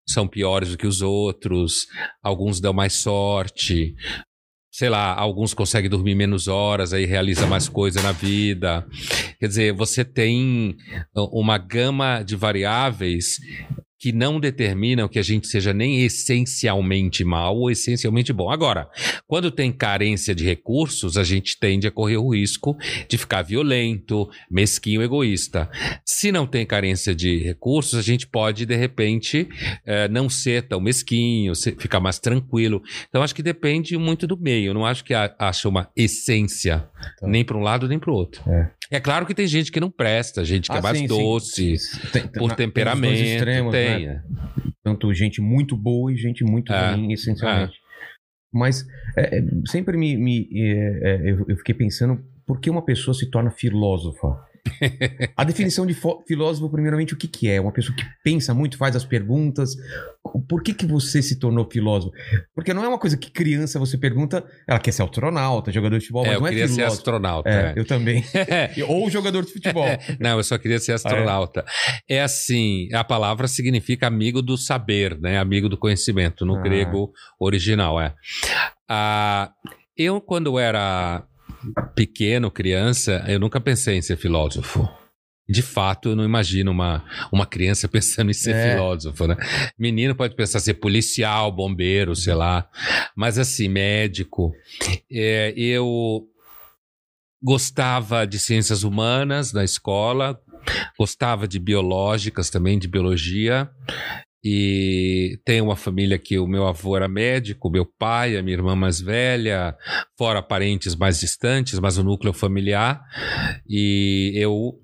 são 0.07 0.27
piores 0.27 0.71
do 0.71 0.77
que 0.77 0.87
os 0.87 1.01
outros, 1.01 1.87
alguns 2.23 2.61
dão 2.61 2.73
mais 2.73 2.95
sorte, 2.95 3.95
sei 4.73 4.89
lá, 4.89 5.15
alguns 5.15 5.53
conseguem 5.53 5.91
dormir 5.91 6.15
menos 6.15 6.49
horas, 6.49 6.93
aí 6.93 7.05
realiza 7.05 7.47
mais 7.47 7.69
coisa 7.69 8.03
na 8.03 8.13
vida. 8.13 8.87
Quer 9.39 9.47
dizer, 9.47 9.73
você 9.73 10.05
tem 10.05 10.77
uma 11.15 11.59
gama 11.59 12.23
de 12.23 12.35
variáveis 12.35 13.39
que 14.03 14.11
não 14.11 14.41
determinam 14.41 15.09
que 15.09 15.17
a 15.17 15.23
gente 15.23 15.47
seja 15.47 15.73
nem 15.73 16.05
essencialmente 16.05 17.23
mal 17.23 17.57
ou 17.57 17.71
essencialmente 17.71 18.33
bom. 18.33 18.51
Agora, 18.51 18.89
quando 19.29 19.49
tem 19.49 19.71
carência 19.71 20.35
de 20.35 20.45
recursos, 20.45 21.17
a 21.17 21.23
gente 21.23 21.57
tende 21.57 21.87
a 21.87 21.91
correr 21.93 22.17
o 22.17 22.35
risco 22.35 22.77
de 23.09 23.17
ficar 23.17 23.43
violento, 23.43 24.29
mesquinho, 24.51 25.03
egoísta. 25.03 25.71
Se 26.05 26.33
não 26.33 26.49
tem 26.49 26.67
carência 26.67 27.15
de 27.15 27.45
recursos, 27.45 27.97
a 27.97 28.03
gente 28.03 28.27
pode, 28.27 28.67
de 28.67 28.75
repente, 28.75 29.49
é, 29.87 30.09
não 30.09 30.29
ser 30.29 30.67
tão 30.67 30.81
mesquinho, 30.81 31.53
ficar 31.55 32.01
mais 32.01 32.19
tranquilo. 32.19 32.83
Então, 33.09 33.23
acho 33.23 33.37
que 33.37 33.43
depende 33.43 33.97
muito 33.97 34.27
do 34.27 34.37
meio. 34.37 34.71
Eu 34.71 34.75
não 34.75 34.85
acho 34.85 35.05
que 35.05 35.15
acha 35.15 35.69
uma 35.69 35.89
essência, 35.95 36.89
tá. 37.21 37.29
nem 37.29 37.45
para 37.45 37.57
um 37.57 37.63
lado 37.63 37.87
nem 37.87 38.01
para 38.01 38.11
o 38.11 38.15
outro. 38.15 38.43
É. 38.51 38.69
É 38.93 39.01
claro 39.01 39.25
que 39.25 39.35
tem 39.35 39.47
gente 39.47 39.73
que 39.73 39.81
não 39.81 39.91
presta, 39.91 40.45
gente 40.45 40.67
que 40.67 40.73
é 40.73 40.77
ah, 40.77 40.79
é 40.79 40.83
mais 40.83 40.99
sim, 40.99 41.07
doce, 41.07 41.79
sim. 41.79 41.99
Tem, 42.13 42.29
por 42.29 42.49
na, 42.49 42.55
temperamento. 42.55 43.15
Tem 43.15 43.35
extremos, 43.35 43.73
tem. 43.73 44.07
Né? 44.07 44.23
Tanto 44.85 45.15
gente 45.15 45.41
muito 45.41 45.75
boa 45.75 46.13
e 46.13 46.17
gente 46.17 46.45
muito 46.45 46.71
é, 46.71 46.93
ruim, 46.93 47.11
essencialmente. 47.11 47.73
É. 47.73 47.83
Mas 48.53 48.87
é, 49.17 49.39
é 49.39 49.43
sempre 49.67 49.97
me, 49.97 50.15
me 50.15 50.47
é, 50.55 51.23
eu, 51.25 51.47
eu 51.49 51.57
fiquei 51.57 51.75
pensando 51.75 52.23
por 52.47 52.61
que 52.61 52.69
uma 52.69 52.85
pessoa 52.85 53.15
se 53.15 53.31
torna 53.31 53.51
filósofa? 53.51 54.52
a 55.37 55.45
definição 55.45 55.85
de 55.85 55.97
filósofo, 56.27 56.71
primeiramente, 56.71 57.15
o 57.15 57.17
que, 57.17 57.27
que 57.27 57.49
é? 57.49 57.61
Uma 57.61 57.73
pessoa 57.73 57.97
que 57.97 58.05
pensa 58.23 58.55
muito, 58.55 58.77
faz 58.77 58.95
as 58.95 59.05
perguntas. 59.05 59.75
Por 60.49 60.63
que, 60.63 60.73
que 60.73 60.87
você 60.87 61.21
se 61.21 61.39
tornou 61.39 61.69
filósofo? 61.71 62.13
Porque 62.55 62.73
não 62.73 62.85
é 62.85 62.89
uma 62.89 62.99
coisa 62.99 63.17
que 63.17 63.31
criança 63.31 63.79
você 63.79 63.99
pergunta, 63.99 64.45
ela 64.69 64.79
quer 64.79 64.93
ser 64.93 65.03
astronauta, 65.03 65.73
jogador 65.73 65.99
de 65.99 66.05
futebol, 66.05 66.25
é, 66.25 66.39
mas 66.39 66.41
não 66.41 66.47
é 66.47 66.51
filósofo. 66.51 66.69
Eu 66.69 66.77
queria 66.77 66.89
ser 66.89 66.97
astronauta. 66.97 67.49
É, 67.49 67.55
é. 67.55 67.75
Eu 67.77 67.85
também. 67.85 68.25
Ou 68.89 69.11
jogador 69.11 69.45
de 69.45 69.53
futebol. 69.53 69.87
não, 70.21 70.37
eu 70.39 70.45
só 70.45 70.57
queria 70.59 70.79
ser 70.79 70.93
astronauta. 70.93 71.65
Ah, 71.67 72.03
é? 72.09 72.17
é? 72.17 72.23
assim, 72.23 72.89
a 72.93 73.03
palavra 73.03 73.49
significa 73.49 74.07
amigo 74.07 74.41
do 74.41 74.57
saber, 74.57 75.19
né? 75.21 75.39
Amigo 75.39 75.69
do 75.69 75.77
conhecimento, 75.77 76.47
no 76.47 76.57
ah. 76.57 76.63
grego 76.63 77.13
original, 77.39 78.01
é. 78.01 78.15
Ah, 78.89 79.51
eu, 79.97 80.21
quando 80.21 80.59
era 80.59 81.27
pequeno, 81.95 82.51
criança, 82.51 83.25
eu 83.29 83.39
nunca 83.39 83.61
pensei 83.61 83.97
em 83.97 84.03
ser 84.03 84.17
filósofo. 84.17 84.89
De 85.49 85.61
fato, 85.61 86.11
eu 86.11 86.17
não 86.17 86.25
imagino 86.25 86.71
uma, 86.71 87.05
uma 87.33 87.45
criança 87.45 87.87
pensando 87.89 88.31
em 88.31 88.35
ser 88.35 88.55
é. 88.55 88.73
filósofo, 88.73 89.27
né? 89.27 89.37
Menino 89.79 90.15
pode 90.15 90.35
pensar 90.35 90.61
ser 90.61 90.75
policial, 90.75 91.53
bombeiro, 91.53 92.15
sei 92.15 92.35
lá. 92.35 92.69
Mas 93.17 93.39
assim, 93.39 93.69
médico. 93.69 94.53
É, 95.11 95.53
eu 95.57 96.27
gostava 97.43 98.25
de 98.25 98.39
ciências 98.39 98.85
humanas 98.85 99.53
na 99.53 99.65
escola, 99.65 100.41
gostava 100.97 101.49
de 101.49 101.59
biológicas 101.59 102.49
também, 102.49 102.79
de 102.79 102.87
biologia 102.87 103.69
e 104.45 105.39
tenho 105.45 105.65
uma 105.65 105.77
família 105.77 106.19
que 106.19 106.39
o 106.39 106.47
meu 106.47 106.67
avô 106.67 106.97
era 106.97 107.09
médico, 107.09 107.71
meu 107.71 107.87
pai, 107.87 108.37
a 108.37 108.43
minha 108.43 108.57
irmã 108.57 108.75
mais 108.75 109.01
velha, 109.01 109.77
fora 110.19 110.43
parentes 110.43 110.97
mais 110.97 111.21
distantes, 111.21 111.79
mas 111.79 111.97
o 111.97 112.03
núcleo 112.03 112.33
familiar. 112.33 113.01
E 113.69 114.33
eu 114.35 114.81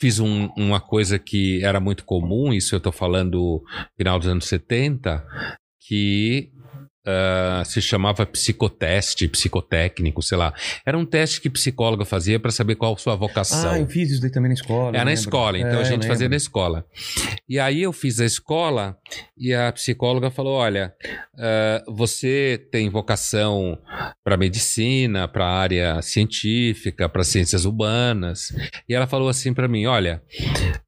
fiz 0.00 0.18
um, 0.18 0.46
uma 0.56 0.80
coisa 0.80 1.18
que 1.18 1.64
era 1.64 1.78
muito 1.78 2.04
comum, 2.04 2.52
isso 2.52 2.74
eu 2.74 2.78
estou 2.78 2.92
falando 2.92 3.62
final 3.96 4.18
dos 4.18 4.26
anos 4.26 4.46
70, 4.46 5.24
que 5.86 6.50
Uh, 7.04 7.64
se 7.64 7.82
chamava 7.82 8.24
psicoteste, 8.24 9.26
psicotécnico, 9.26 10.22
sei 10.22 10.38
lá. 10.38 10.54
Era 10.86 10.96
um 10.96 11.04
teste 11.04 11.40
que 11.40 11.50
psicóloga 11.50 12.04
fazia 12.04 12.38
para 12.38 12.52
saber 12.52 12.76
qual 12.76 12.94
a 12.94 12.96
sua 12.96 13.16
vocação. 13.16 13.72
Ah, 13.72 13.80
eu 13.80 13.88
fiz 13.88 14.12
isso 14.12 14.22
daí 14.22 14.30
também 14.30 14.50
na 14.50 14.54
escola. 14.54 14.96
É 14.96 15.04
na 15.04 15.12
escola, 15.12 15.58
então 15.58 15.80
é, 15.80 15.82
a 15.82 15.84
gente 15.84 16.06
fazia 16.06 16.28
na 16.28 16.36
escola. 16.36 16.86
E 17.48 17.58
aí 17.58 17.82
eu 17.82 17.92
fiz 17.92 18.20
a 18.20 18.24
escola 18.24 18.96
e 19.36 19.52
a 19.52 19.72
psicóloga 19.72 20.30
falou: 20.30 20.54
olha, 20.54 20.94
uh, 21.34 21.92
você 21.92 22.68
tem 22.70 22.88
vocação 22.88 23.76
para 24.22 24.36
medicina, 24.36 25.26
para 25.26 25.44
área 25.44 26.00
científica, 26.02 27.08
para 27.08 27.24
ciências 27.24 27.64
humanas. 27.64 28.54
E 28.88 28.94
ela 28.94 29.08
falou 29.08 29.28
assim 29.28 29.52
para 29.52 29.66
mim: 29.66 29.86
olha, 29.86 30.22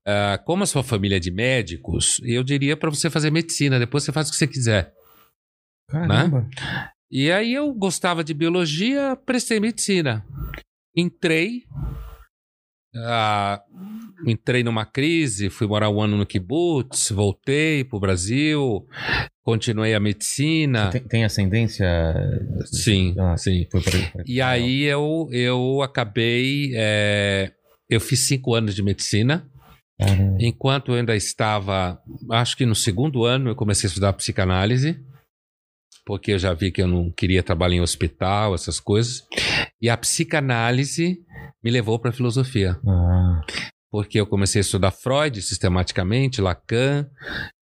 uh, 0.06 0.44
como 0.44 0.62
a 0.62 0.66
sua 0.66 0.84
família 0.84 1.16
é 1.16 1.20
de 1.20 1.32
médicos, 1.32 2.20
eu 2.24 2.44
diria 2.44 2.76
para 2.76 2.90
você 2.90 3.10
fazer 3.10 3.32
medicina, 3.32 3.80
depois 3.80 4.04
você 4.04 4.12
faz 4.12 4.28
o 4.28 4.30
que 4.30 4.36
você 4.36 4.46
quiser. 4.46 4.92
Caramba. 5.88 6.40
Né? 6.42 6.90
E 7.10 7.30
aí 7.30 7.54
eu 7.54 7.72
gostava 7.72 8.24
de 8.24 8.34
biologia, 8.34 9.16
prestei 9.24 9.60
medicina. 9.60 10.24
Entrei, 10.96 11.62
ah, 12.96 13.62
entrei 14.26 14.62
numa 14.62 14.84
crise, 14.84 15.50
fui 15.50 15.66
morar 15.66 15.90
um 15.90 16.00
ano 16.00 16.16
no 16.16 16.26
kibbutz, 16.26 17.10
voltei 17.10 17.84
para 17.84 17.96
o 17.96 18.00
Brasil, 18.00 18.86
continuei 19.44 19.94
a 19.94 20.00
medicina. 20.00 20.90
Tem, 20.90 21.02
tem, 21.02 21.24
ascendência? 21.24 21.86
Sim, 22.64 23.14
ah, 23.18 23.36
sim. 23.36 23.66
Por, 23.70 23.82
e 24.26 24.40
aí 24.40 24.82
eu, 24.82 25.28
eu 25.30 25.82
acabei. 25.82 26.72
É, 26.74 27.52
eu 27.88 28.00
fiz 28.00 28.26
cinco 28.26 28.54
anos 28.54 28.74
de 28.74 28.82
medicina. 28.82 29.48
Enquanto 30.40 30.90
eu 30.90 30.96
ainda 30.96 31.14
estava, 31.14 32.00
acho 32.32 32.56
que 32.56 32.66
no 32.66 32.74
segundo 32.74 33.24
ano, 33.24 33.50
eu 33.50 33.54
comecei 33.54 33.86
a 33.86 33.88
estudar 33.88 34.12
psicanálise 34.14 35.00
porque 36.04 36.32
eu 36.32 36.38
já 36.38 36.52
vi 36.52 36.70
que 36.70 36.82
eu 36.82 36.86
não 36.86 37.10
queria 37.10 37.42
trabalhar 37.42 37.76
em 37.76 37.80
hospital, 37.80 38.54
essas 38.54 38.78
coisas. 38.78 39.26
E 39.80 39.88
a 39.88 39.96
psicanálise 39.96 41.18
me 41.62 41.70
levou 41.70 41.98
para 41.98 42.10
a 42.10 42.12
filosofia. 42.12 42.78
Ah. 42.86 43.40
Porque 43.90 44.20
eu 44.20 44.26
comecei 44.26 44.60
a 44.60 44.62
estudar 44.62 44.90
Freud 44.90 45.40
sistematicamente, 45.40 46.40
Lacan, 46.40 47.08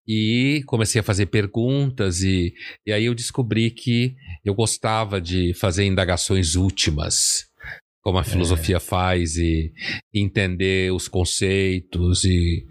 e 0.07 0.63
comecei 0.67 1.01
a 1.01 1.05
fazer 1.05 1.27
perguntas, 1.27 2.23
e, 2.23 2.55
e 2.87 2.93
aí 2.93 3.07
eu 3.07 3.15
descobri 3.15 3.71
que 3.71 4.15
eu 4.45 4.55
gostava 4.55 5.21
de 5.21 5.53
fazer 5.55 5.85
indagações 5.85 6.55
últimas 6.55 7.49
como 8.09 8.19
a 8.19 8.25
filosofia 8.25 8.77
é. 8.77 8.81
faz 8.81 9.37
e 9.37 9.71
entender 10.15 10.91
os 10.95 11.09
conceitos 11.09 12.25
e 12.25 12.67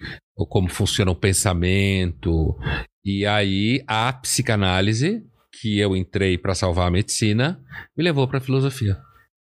como 0.49 0.67
funciona 0.67 1.11
o 1.11 1.15
pensamento. 1.15 2.57
E 3.05 3.23
aí 3.23 3.83
a 3.85 4.11
psicanálise 4.13 5.23
que 5.61 5.79
eu 5.79 5.95
entrei 5.95 6.37
para 6.37 6.55
salvar 6.55 6.87
a 6.87 6.91
medicina 6.91 7.59
me 7.95 8.03
levou 8.03 8.27
para 8.27 8.37
a 8.37 8.41
filosofia. 8.41 8.97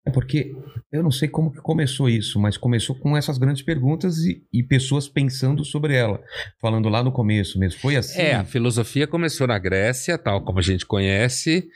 É 0.06 0.10
porque 0.10 0.54
eu 0.92 1.02
não 1.02 1.10
sei 1.10 1.28
como 1.28 1.50
que 1.50 1.60
começou 1.62 2.10
isso, 2.10 2.38
mas 2.38 2.58
começou 2.58 2.94
com 2.94 3.16
essas 3.16 3.38
grandes 3.38 3.62
perguntas 3.62 4.18
e, 4.18 4.46
e, 4.52 4.62
pessoas 4.62 5.08
pensando 5.08 5.64
sobre 5.64 5.94
ela, 5.94 6.20
falando 6.60 6.90
lá 6.90 7.02
no 7.02 7.10
começo 7.10 7.58
mesmo. 7.58 7.80
Foi 7.80 7.96
assim? 7.96 8.20
É, 8.20 8.34
a 8.34 8.44
filosofia 8.44 9.06
começou 9.06 9.46
na 9.46 9.58
Grécia, 9.58 10.18
tal 10.18 10.44
como 10.44 10.58
a 10.58 10.62
gente 10.62 10.84
conhece, 10.84 11.66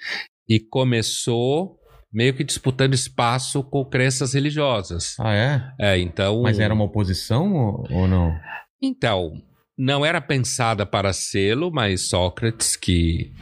e 0.47 0.61
começou 0.61 1.79
meio 2.13 2.35
que 2.35 2.45
disputando 2.45 2.93
espaço 2.93 3.63
com 3.63 3.83
crenças 3.85 4.35
religiosas. 4.35 5.17
Ah, 5.19 5.35
é? 5.35 5.73
É, 5.81 5.99
então. 5.99 6.43
Mas 6.43 6.59
era 6.59 6.75
uma 6.75 6.85
oposição 6.85 7.55
ou, 7.55 7.87
ou 7.91 8.07
não? 8.07 8.39
Então, 8.83 9.33
não 9.79 10.05
era 10.05 10.21
pensada 10.21 10.85
para 10.85 11.13
sê-lo, 11.13 11.71
mas 11.71 12.09
Sócrates, 12.09 12.75
que 12.75 13.33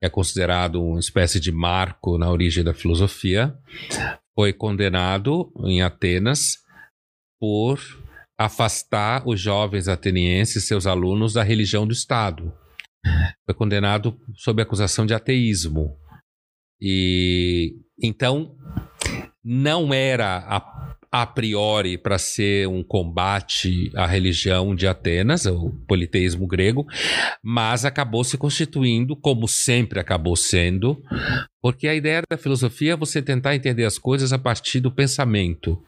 é 0.00 0.08
considerado 0.08 0.80
uma 0.80 1.00
espécie 1.00 1.40
de 1.40 1.50
marco 1.50 2.16
na 2.16 2.30
origem 2.30 2.62
da 2.62 2.72
filosofia, 2.72 3.52
foi 4.32 4.52
condenado 4.52 5.52
em 5.64 5.82
Atenas 5.82 6.58
por 7.40 7.80
afastar 8.38 9.26
os 9.26 9.40
jovens 9.40 9.88
atenienses, 9.88 10.64
seus 10.64 10.86
alunos, 10.86 11.32
da 11.32 11.42
religião 11.42 11.84
do 11.84 11.92
Estado. 11.92 12.54
Foi 13.44 13.54
condenado 13.54 14.16
sob 14.36 14.62
acusação 14.62 15.04
de 15.04 15.14
ateísmo. 15.14 15.98
E 16.80 17.74
então 18.00 18.56
não 19.44 19.92
era 19.92 20.38
a 20.38 20.91
a 21.12 21.26
priori 21.26 21.98
para 21.98 22.16
ser 22.16 22.66
um 22.66 22.82
combate 22.82 23.92
à 23.94 24.06
religião 24.06 24.74
de 24.74 24.88
Atenas, 24.88 25.44
o 25.44 25.68
politeísmo 25.86 26.46
grego, 26.46 26.86
mas 27.42 27.84
acabou 27.84 28.24
se 28.24 28.38
constituindo, 28.38 29.14
como 29.14 29.46
sempre 29.46 30.00
acabou 30.00 30.34
sendo, 30.34 31.02
porque 31.60 31.86
a 31.86 31.94
ideia 31.94 32.22
da 32.30 32.38
filosofia 32.38 32.94
é 32.94 32.96
você 32.96 33.20
tentar 33.20 33.54
entender 33.54 33.84
as 33.84 33.98
coisas 33.98 34.32
a 34.32 34.38
partir 34.38 34.80
do 34.80 34.90
pensamento, 34.90 35.78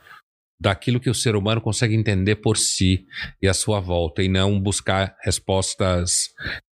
daquilo 0.60 1.00
que 1.00 1.10
o 1.10 1.14
ser 1.14 1.36
humano 1.36 1.60
consegue 1.60 1.94
entender 1.94 2.36
por 2.36 2.56
si 2.56 3.04
e 3.42 3.48
à 3.48 3.54
sua 3.54 3.80
volta, 3.80 4.22
e 4.22 4.28
não 4.28 4.60
buscar 4.60 5.16
respostas 5.22 6.30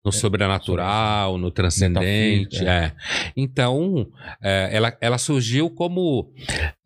no 0.04 0.10
é, 0.10 0.12
sobrenatural, 0.12 1.38
no 1.38 1.50
transcendente. 1.50 2.64
É. 2.64 2.68
é. 2.68 2.92
Então, 3.36 4.08
é, 4.42 4.70
ela, 4.72 4.96
ela 5.00 5.18
surgiu 5.18 5.70
como 5.70 6.32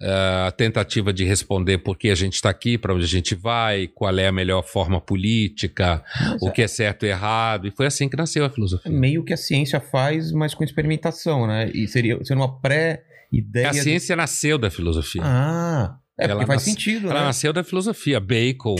é, 0.00 0.46
a 0.48 0.52
tentativa 0.52 1.12
de 1.12 1.24
responder 1.24 1.78
por 1.78 1.96
que 1.96 2.10
a 2.10 2.14
gente 2.14 2.34
está 2.34 2.50
aqui, 2.50 2.76
para 2.76 2.94
onde 2.94 3.04
a 3.04 3.08
gente 3.08 3.34
vai, 3.34 3.88
qual 3.88 4.16
é 4.18 4.26
a 4.26 4.32
melhor 4.32 4.62
forma 4.62 5.00
política, 5.00 6.02
mas 6.32 6.42
o 6.42 6.50
que 6.50 6.62
é 6.62 6.68
certo 6.68 7.06
e 7.06 7.08
errado. 7.08 7.66
E 7.66 7.70
foi 7.70 7.86
assim 7.86 8.08
que 8.08 8.16
nasceu 8.16 8.44
a 8.44 8.50
filosofia. 8.50 8.90
Meio 8.90 9.24
que 9.24 9.32
a 9.32 9.36
ciência 9.36 9.80
faz, 9.80 10.32
mas 10.32 10.54
com 10.54 10.64
experimentação, 10.64 11.46
né? 11.46 11.70
E 11.72 11.86
seria, 11.86 12.22
seria 12.24 12.42
uma 12.42 12.60
pré-ideia. 12.60 13.70
A 13.70 13.74
ciência 13.74 14.16
nasceu 14.16 14.58
da 14.58 14.70
filosofia. 14.70 15.22
Ah. 15.24 15.96
É, 16.18 16.30
ela 16.30 16.46
faz 16.46 16.62
sentido, 16.62 17.08
Ela 17.08 17.20
né? 17.20 17.26
nasceu 17.26 17.52
da 17.52 17.64
filosofia. 17.64 18.20
Bacon, 18.20 18.76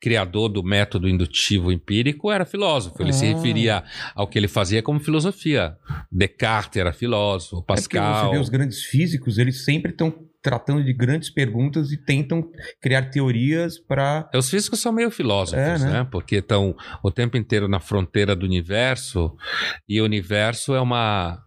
criador 0.00 0.48
do 0.50 0.62
método 0.62 1.08
indutivo 1.08 1.72
empírico, 1.72 2.30
era 2.30 2.44
filósofo. 2.44 3.00
Ele 3.00 3.10
ah. 3.10 3.14
se 3.14 3.26
referia 3.26 3.84
ao 4.14 4.28
que 4.28 4.38
ele 4.38 4.48
fazia 4.48 4.82
como 4.82 5.00
filosofia. 5.00 5.76
Descartes 6.12 6.78
era 6.78 6.92
filósofo, 6.92 7.62
Pascal... 7.62 8.26
É 8.26 8.28
você 8.28 8.30
vê 8.32 8.38
os 8.38 8.48
grandes 8.48 8.82
físicos, 8.84 9.38
eles 9.38 9.64
sempre 9.64 9.92
estão 9.92 10.14
tratando 10.42 10.84
de 10.84 10.92
grandes 10.92 11.30
perguntas 11.30 11.90
e 11.90 11.96
tentam 11.96 12.46
criar 12.80 13.10
teorias 13.10 13.78
para. 13.78 14.28
Os 14.34 14.50
físicos 14.50 14.78
são 14.78 14.92
meio 14.92 15.10
filósofos, 15.10 15.58
é, 15.58 15.78
né? 15.78 15.90
né? 15.90 16.08
Porque 16.10 16.36
estão 16.36 16.76
o 17.02 17.10
tempo 17.10 17.38
inteiro 17.38 17.66
na 17.66 17.80
fronteira 17.80 18.36
do 18.36 18.44
universo 18.44 19.34
e 19.88 20.02
o 20.02 20.04
universo 20.04 20.74
é 20.74 20.80
uma 20.82 21.42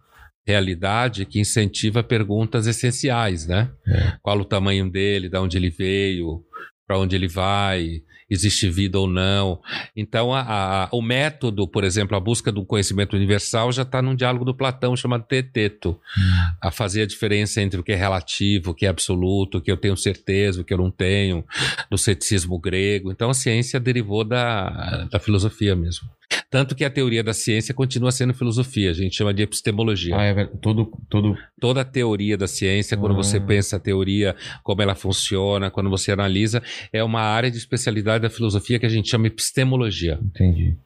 realidade 0.48 1.26
que 1.26 1.38
incentiva 1.38 2.02
perguntas 2.02 2.66
essenciais, 2.66 3.46
né? 3.46 3.70
É. 3.86 4.14
Qual 4.22 4.38
o 4.38 4.44
tamanho 4.44 4.90
dele, 4.90 5.28
de 5.28 5.36
onde 5.36 5.58
ele 5.58 5.68
veio, 5.68 6.42
para 6.86 6.98
onde 6.98 7.14
ele 7.14 7.28
vai, 7.28 8.02
existe 8.30 8.68
vida 8.68 8.98
ou 8.98 9.06
não. 9.06 9.60
Então, 9.94 10.34
a, 10.34 10.84
a, 10.84 10.88
o 10.90 11.02
método, 11.02 11.68
por 11.68 11.84
exemplo, 11.84 12.16
a 12.16 12.20
busca 12.20 12.50
do 12.50 12.64
conhecimento 12.64 13.14
universal 13.14 13.70
já 13.72 13.82
está 13.82 14.00
num 14.00 14.14
diálogo 14.14 14.44
do 14.44 14.54
Platão 14.54 14.96
chamado 14.96 15.24
Teteto, 15.24 15.90
hum. 15.90 16.54
a 16.62 16.70
fazer 16.70 17.02
a 17.02 17.06
diferença 17.06 17.60
entre 17.60 17.78
o 17.78 17.82
que 17.82 17.92
é 17.92 17.96
relativo, 17.96 18.70
o 18.70 18.74
que 18.74 18.86
é 18.86 18.88
absoluto, 18.88 19.58
o 19.58 19.60
que 19.60 19.70
eu 19.70 19.76
tenho 19.76 19.96
certeza, 19.96 20.62
o 20.62 20.64
que 20.64 20.72
eu 20.72 20.78
não 20.78 20.90
tenho, 20.90 21.44
do 21.90 21.98
ceticismo 21.98 22.58
grego. 22.58 23.10
Então, 23.12 23.28
a 23.28 23.34
ciência 23.34 23.78
derivou 23.78 24.24
da, 24.24 25.04
da 25.10 25.18
filosofia 25.18 25.76
mesmo. 25.76 26.08
Tanto 26.50 26.74
que 26.74 26.84
a 26.84 26.90
teoria 26.90 27.22
da 27.22 27.34
ciência 27.34 27.74
continua 27.74 28.10
sendo 28.10 28.32
filosofia, 28.32 28.90
a 28.90 28.94
gente 28.94 29.14
chama 29.14 29.34
de 29.34 29.42
epistemologia. 29.42 30.16
Ah, 30.16 30.24
é 30.24 30.46
todo, 30.46 30.90
todo... 31.08 31.36
Toda 31.60 31.82
a 31.82 31.84
teoria 31.84 32.38
da 32.38 32.46
ciência, 32.46 32.96
quando 32.96 33.12
ah. 33.12 33.16
você 33.16 33.38
pensa 33.38 33.76
a 33.76 33.78
teoria, 33.78 34.34
como 34.62 34.80
ela 34.80 34.94
funciona, 34.94 35.70
quando 35.70 35.90
você 35.90 36.10
analisa, 36.10 36.62
é 36.90 37.04
uma 37.04 37.20
área 37.20 37.50
de 37.50 37.58
especialidade 37.58 38.22
da 38.22 38.30
filosofia 38.30 38.78
que 38.78 38.86
a 38.86 38.88
gente 38.88 39.10
chama 39.10 39.26
epistemologia. 39.26 40.18
Entendi. 40.22 40.76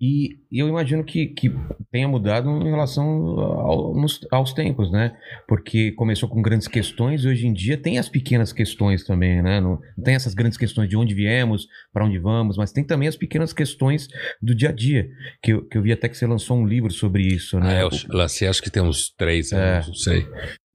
E, 0.00 0.40
eu 0.50 0.68
imagino 0.68 1.04
que, 1.04 1.28
que 1.28 1.52
tenha 1.90 2.08
mudado 2.08 2.50
em 2.50 2.70
relação 2.70 3.04
ao, 3.38 3.94
nos, 3.94 4.20
aos 4.30 4.52
tempos, 4.52 4.90
né? 4.90 5.16
Porque 5.46 5.92
começou 5.92 6.28
com 6.28 6.42
grandes 6.42 6.66
questões 6.66 7.24
e 7.24 7.28
hoje 7.28 7.46
em 7.46 7.52
dia 7.52 7.76
tem 7.76 7.98
as 7.98 8.08
pequenas 8.08 8.52
questões 8.52 9.04
também, 9.04 9.40
né? 9.40 9.60
Não, 9.60 9.80
não 9.96 10.04
tem 10.04 10.14
essas 10.14 10.34
grandes 10.34 10.58
questões 10.58 10.88
de 10.88 10.96
onde 10.96 11.14
viemos, 11.14 11.68
para 11.92 12.04
onde 12.04 12.18
vamos, 12.18 12.56
mas 12.56 12.72
tem 12.72 12.84
também 12.84 13.08
as 13.08 13.16
pequenas 13.16 13.52
questões 13.52 14.08
do 14.42 14.54
dia 14.54 14.70
a 14.70 14.72
dia. 14.72 15.08
Que 15.40 15.52
eu, 15.52 15.64
que 15.66 15.78
eu 15.78 15.82
vi 15.82 15.92
até 15.92 16.08
que 16.08 16.16
você 16.16 16.26
lançou 16.26 16.58
um 16.58 16.66
livro 16.66 16.90
sobre 16.90 17.22
isso, 17.22 17.58
né? 17.60 17.78
Ah, 17.78 17.82
eu 17.82 17.90
lancei 18.08 18.48
acho 18.48 18.62
que 18.62 18.70
tem 18.70 18.82
uns 18.82 19.14
três 19.16 19.52
anos, 19.52 19.86
é. 19.86 19.88
não 19.88 19.94
sei. 19.94 20.26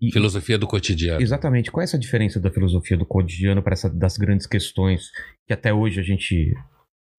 E, 0.01 0.13
filosofia 0.13 0.57
do 0.57 0.65
cotidiano. 0.65 1.21
Exatamente. 1.21 1.69
Qual 1.69 1.81
é 1.81 1.83
essa 1.83 1.99
diferença 1.99 2.39
da 2.39 2.49
filosofia 2.49 2.97
do 2.97 3.05
cotidiano 3.05 3.61
para 3.61 3.73
essa 3.73 3.89
das 3.89 4.17
grandes 4.17 4.47
questões 4.47 5.09
que 5.45 5.53
até 5.53 5.73
hoje 5.73 5.99
a 5.99 6.03
gente 6.03 6.53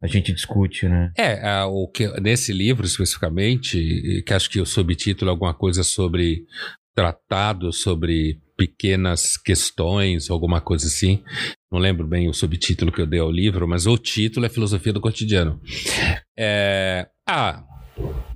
a 0.03 0.07
gente 0.07 0.33
discute, 0.33 0.89
né? 0.89 1.13
É, 1.17 1.63
o 1.65 1.87
que, 1.89 2.09
nesse 2.21 2.53
livro 2.53 2.87
especificamente, 2.87 4.23
que 4.27 4.33
acho 4.33 4.49
que 4.49 4.61
o 4.61 4.67
subtítulo 4.67 5.31
é 5.31 5.33
alguma 5.33 5.53
coisa 5.53 5.83
sobre 5.83 6.47
tratado 6.95 7.73
sobre 7.73 8.41
pequenas 8.57 9.37
questões, 9.37 10.29
alguma 10.29 10.61
coisa 10.61 10.87
assim. 10.87 11.23
Não 11.73 11.79
lembro 11.79 12.07
bem 12.07 12.29
o 12.29 12.35
subtítulo 12.35 12.93
que 12.93 13.01
eu 13.01 13.07
dei 13.07 13.21
ao 13.21 13.31
livro, 13.31 13.67
mas 13.67 13.87
o 13.87 13.97
título 13.97 14.45
é 14.45 14.51
Filosofia 14.51 14.93
do 14.93 15.01
Cotidiano. 15.01 15.61
É, 16.39 17.09
ah, 17.27 17.65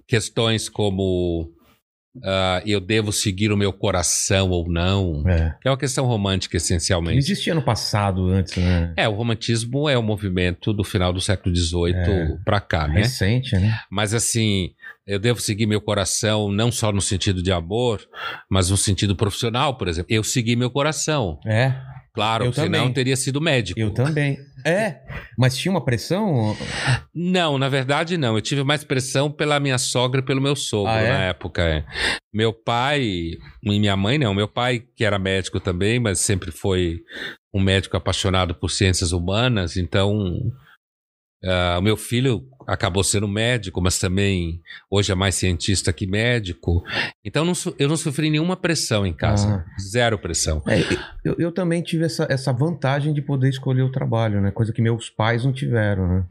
questões 0.07 0.69
como 0.69 1.54
Uh, 2.17 2.63
eu 2.65 2.81
devo 2.81 3.13
seguir 3.13 3.51
o 3.51 3.57
meu 3.57 3.73
coração 3.73 4.51
ou 4.51 4.71
não? 4.71 5.25
É. 5.27 5.55
Que 5.61 5.67
é 5.67 5.71
uma 5.71 5.77
questão 5.77 6.07
romântica, 6.07 6.57
essencialmente. 6.57 7.15
Não 7.15 7.19
existia 7.19 7.55
no 7.55 7.63
passado 7.63 8.29
antes, 8.29 8.57
né? 8.57 8.93
É, 8.97 9.09
o 9.09 9.13
romantismo 9.13 9.89
é 9.89 9.99
um 9.99 10.03
movimento 10.03 10.73
do 10.73 10.85
final 10.85 11.13
do 11.13 11.21
século 11.21 11.55
XVIII 11.55 11.95
é. 11.95 12.37
para 12.45 12.61
cá, 12.61 12.87
né? 12.87 13.01
Recente, 13.01 13.57
né? 13.57 13.77
Mas 13.91 14.15
assim, 14.15 14.71
eu 15.07 15.19
devo 15.19 15.41
seguir 15.41 15.67
meu 15.67 15.81
coração 15.81 16.53
não 16.53 16.71
só 16.71 16.93
no 16.93 17.01
sentido 17.01 17.43
de 17.43 17.51
amor, 17.51 18.01
mas 18.49 18.71
no 18.71 18.77
sentido 18.77 19.17
profissional, 19.17 19.77
por 19.77 19.89
exemplo. 19.89 20.07
Eu 20.09 20.23
segui 20.23 20.55
meu 20.55 20.71
coração. 20.71 21.41
É. 21.45 21.75
Claro, 22.15 22.45
eu 22.45 22.53
senão 22.53 22.81
também. 22.83 22.93
teria 22.93 23.17
sido 23.17 23.41
médico. 23.41 23.79
Eu 23.79 23.91
também. 23.91 24.39
É, 24.65 25.01
mas 25.37 25.57
tinha 25.57 25.71
uma 25.71 25.85
pressão? 25.85 26.57
Não, 27.15 27.59
na 27.59 27.69
verdade 27.69 28.17
não. 28.17 28.35
Eu 28.35 28.41
tive 28.41 28.65
mais 28.65 28.83
pressão 28.83 29.31
pela 29.31 29.61
minha 29.61 29.77
sogra 29.77 30.21
e 30.21 30.25
pelo 30.25 30.41
meu 30.41 30.57
sogro 30.57 30.91
ah, 30.91 31.01
é? 31.01 31.13
na 31.13 31.19
época. 31.25 31.63
É. 31.63 31.85
Meu 32.33 32.53
pai 32.53 33.03
e 33.03 33.39
minha 33.63 33.97
mãe 33.97 34.19
não. 34.19 34.33
Meu 34.35 34.49
pai, 34.49 34.83
que 34.97 35.05
era 35.05 35.19
médico 35.19 35.61
também, 35.61 36.01
mas 36.01 36.21
sempre 36.21 36.51
foi 36.51 37.01
um 37.53 37.61
médico 37.61 37.97
apaixonado 37.97 38.55
por 38.55 38.71
ciências 38.71 39.13
humanas, 39.13 39.77
então 39.77 40.41
Uh, 41.45 41.79
o 41.79 41.83
meu 41.83 41.97
filho 41.97 42.49
acabou 42.67 43.05
sendo 43.05 43.29
médico, 43.29 43.79
mas 43.81 43.99
também 43.99 44.63
hoje 44.91 45.13
é 45.13 45.15
mais 45.15 45.35
cientista 45.35 45.93
que 45.93 46.07
médico. 46.07 46.83
Então 47.23 47.45
não, 47.45 47.53
eu 47.79 47.87
não 47.87 47.97
sofri 47.97 48.31
nenhuma 48.31 48.57
pressão 48.57 49.07
em 49.07 49.13
casa. 49.13 49.63
Ah. 49.67 49.81
Zero 49.81 50.19
pressão. 50.19 50.63
É, 50.67 50.81
eu, 51.23 51.37
eu, 51.39 51.53
também 51.53 51.83
tive 51.83 52.07
essa, 52.07 52.27
essa 52.31 52.51
vantagem 52.51 53.13
de 53.13 53.21
poder 53.21 53.51
escolher 53.51 53.83
o 53.83 53.93
trabalho, 53.93 54.41
né? 54.41 54.51
Coisa 54.51 54.73
que 54.73 54.81
meus 54.81 55.11
pais 55.11 55.45
não 55.45 55.53
tiveram, 55.53 56.09
né? 56.09 56.25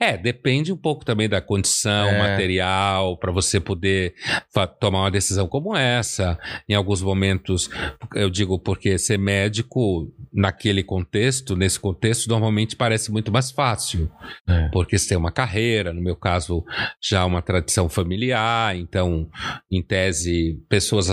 É, 0.00 0.16
depende 0.16 0.72
um 0.72 0.76
pouco 0.76 1.04
também 1.04 1.28
da 1.28 1.40
condição 1.40 2.08
é. 2.08 2.18
material 2.18 3.16
para 3.18 3.32
você 3.32 3.60
poder 3.60 4.14
tomar 4.78 5.00
uma 5.00 5.10
decisão 5.10 5.46
como 5.46 5.76
essa. 5.76 6.38
Em 6.68 6.74
alguns 6.74 7.02
momentos, 7.02 7.70
eu 8.14 8.30
digo 8.30 8.58
porque 8.58 8.98
ser 8.98 9.18
médico 9.18 10.12
naquele 10.32 10.82
contexto, 10.82 11.56
nesse 11.56 11.80
contexto, 11.80 12.28
normalmente 12.28 12.76
parece 12.76 13.10
muito 13.10 13.32
mais 13.32 13.50
fácil. 13.50 14.10
É. 14.48 14.68
Porque 14.68 14.98
você 14.98 15.08
tem 15.08 15.18
uma 15.18 15.32
carreira, 15.32 15.92
no 15.92 16.02
meu 16.02 16.16
caso, 16.16 16.64
já 17.02 17.24
uma 17.24 17.42
tradição 17.42 17.88
familiar, 17.88 18.76
então, 18.76 19.28
em 19.70 19.82
tese, 19.82 20.60
pessoas 20.68 21.08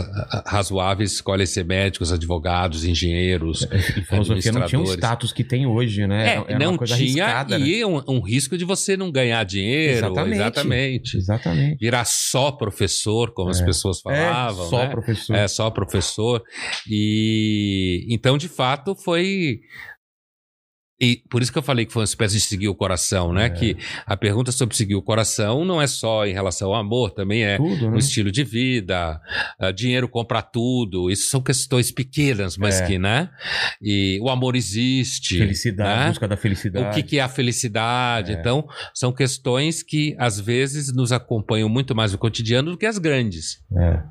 razoáveis 0.46 1.14
escolhem 1.14 1.46
ser 1.46 1.64
médicos, 1.66 2.12
advogados, 2.12 2.84
engenheiros. 2.84 3.68
É, 3.72 3.78
e 3.78 4.04
filosofia 4.04 4.52
não 4.52 4.66
tinha 4.66 4.82
o 4.82 4.86
status 4.86 5.32
que 5.32 5.44
tem 5.44 5.66
hoje, 5.66 6.06
né? 6.08 6.44
É, 6.48 6.60
não 6.60 6.78
tinha, 6.78 7.46
e 7.50 7.80
né? 7.80 7.86
um, 7.86 8.02
um, 8.08 8.22
risco 8.22 8.53
de 8.58 8.66
você 8.66 8.96
não 8.98 9.12
ganhar 9.12 9.44
dinheiro. 9.44 9.98
Exatamente. 9.98 10.36
Exatamente. 10.36 11.18
exatamente. 11.18 11.78
Virar 11.80 12.06
só 12.06 12.52
professor, 12.52 13.34
como 13.34 13.50
as 13.50 13.62
é. 13.62 13.66
pessoas 13.66 14.00
é, 14.00 14.02
falavam. 14.02 14.66
É, 14.66 14.70
só 14.70 14.78
né? 14.78 14.90
professor. 14.90 15.36
É, 15.36 15.48
só 15.48 15.70
professor. 15.70 16.44
E 16.90 18.06
então, 18.10 18.38
de 18.38 18.48
fato, 18.48 18.96
foi 18.96 19.62
e 21.02 21.18
por 21.30 21.42
isso 21.42 21.52
que 21.52 21.58
eu 21.58 21.64
falei 21.64 21.86
que 21.86 21.92
foi 21.92 22.02
uma 22.02 22.06
espécie 22.06 22.36
de 22.36 22.42
seguir 22.42 22.68
o 22.68 22.76
coração, 22.76 23.34
né? 23.34 23.46
É. 23.46 23.50
Que 23.50 23.78
a 24.06 24.16
pergunta 24.16 24.52
sobre 24.52 24.76
seguir 24.76 24.96
o 24.96 25.02
coração 25.02 25.66
não 25.66 25.82
é 25.82 25.88
só 25.88 26.26
em 26.26 26.34
relação 26.34 26.70
ao 26.70 26.76
amor, 26.76 27.12
também 27.12 27.44
é 27.44 27.58
tudo, 27.58 27.92
né? 27.92 27.98
estilo 27.98 28.32
de 28.32 28.44
vida, 28.44 29.20
uh, 29.60 29.74
dinheiro 29.74 30.08
compra 30.08 30.42
tudo. 30.42 31.10
Isso 31.10 31.30
são 31.30 31.42
questões 31.42 31.92
pequenas, 31.92 32.58
mas 32.58 32.80
é. 32.80 32.86
que, 32.86 33.00
né? 33.00 33.30
E 33.82 34.20
o 34.22 34.30
amor 34.30 34.56
existe. 34.56 35.38
Felicidade, 35.38 36.00
né? 36.00 36.10
busca 36.10 36.28
da 36.28 36.38
felicidade. 36.38 36.88
O 36.88 36.92
que, 36.92 37.04
que 37.04 37.20
é 37.20 37.22
a 37.22 37.30
felicidade? 37.30 38.32
É. 38.32 38.36
Então, 38.36 38.68
são 38.94 39.12
questões 39.12 39.82
que 39.82 40.16
às 40.20 40.40
vezes 40.40 40.94
nos 40.94 41.12
acompanham 41.12 41.68
muito 41.68 41.96
mais 41.96 42.12
no 42.12 42.18
cotidiano 42.18 42.72
do 42.72 42.78
que 42.78 42.86
as 42.86 42.98
grandes. 42.98 43.58
É. 43.76 44.04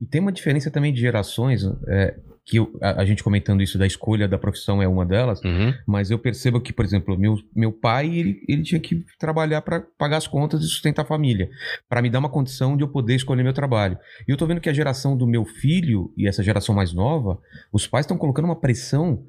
E 0.00 0.06
tem 0.06 0.20
uma 0.20 0.32
diferença 0.32 0.70
também 0.70 0.92
de 0.92 1.00
gerações. 1.00 1.62
É, 1.88 2.16
que 2.48 2.58
a, 2.80 3.02
a, 3.02 3.04
gente 3.04 3.22
comentando 3.22 3.62
isso 3.62 3.76
da 3.76 3.86
escolha 3.86 4.26
da 4.26 4.38
profissão 4.38 4.80
é 4.80 4.88
uma 4.88 5.04
delas, 5.04 5.38
uhum. 5.44 5.74
mas 5.86 6.10
eu 6.10 6.18
percebo 6.18 6.58
que, 6.58 6.72
por 6.72 6.82
exemplo, 6.82 7.16
meu, 7.18 7.38
meu 7.54 7.70
pai, 7.70 8.06
ele, 8.06 8.42
ele 8.48 8.62
tinha 8.62 8.80
que 8.80 9.04
trabalhar 9.18 9.60
para 9.60 9.80
pagar 9.98 10.16
as 10.16 10.26
contas 10.26 10.62
e 10.62 10.66
sustentar 10.66 11.02
a 11.02 11.04
família, 11.04 11.50
para 11.90 12.00
me 12.00 12.08
dar 12.08 12.20
uma 12.20 12.30
condição 12.30 12.74
de 12.74 12.82
eu 12.82 12.88
poder 12.88 13.16
escolher 13.16 13.42
meu 13.42 13.52
trabalho. 13.52 13.98
E 14.26 14.30
eu 14.30 14.36
tô 14.36 14.46
vendo 14.46 14.62
que 14.62 14.70
a 14.70 14.72
geração 14.72 15.14
do 15.14 15.26
meu 15.26 15.44
filho 15.44 16.10
e 16.16 16.26
essa 16.26 16.42
geração 16.42 16.74
mais 16.74 16.94
nova, 16.94 17.38
os 17.70 17.86
pais 17.86 18.04
estão 18.04 18.16
colocando 18.16 18.46
uma 18.46 18.56
pressão 18.56 19.22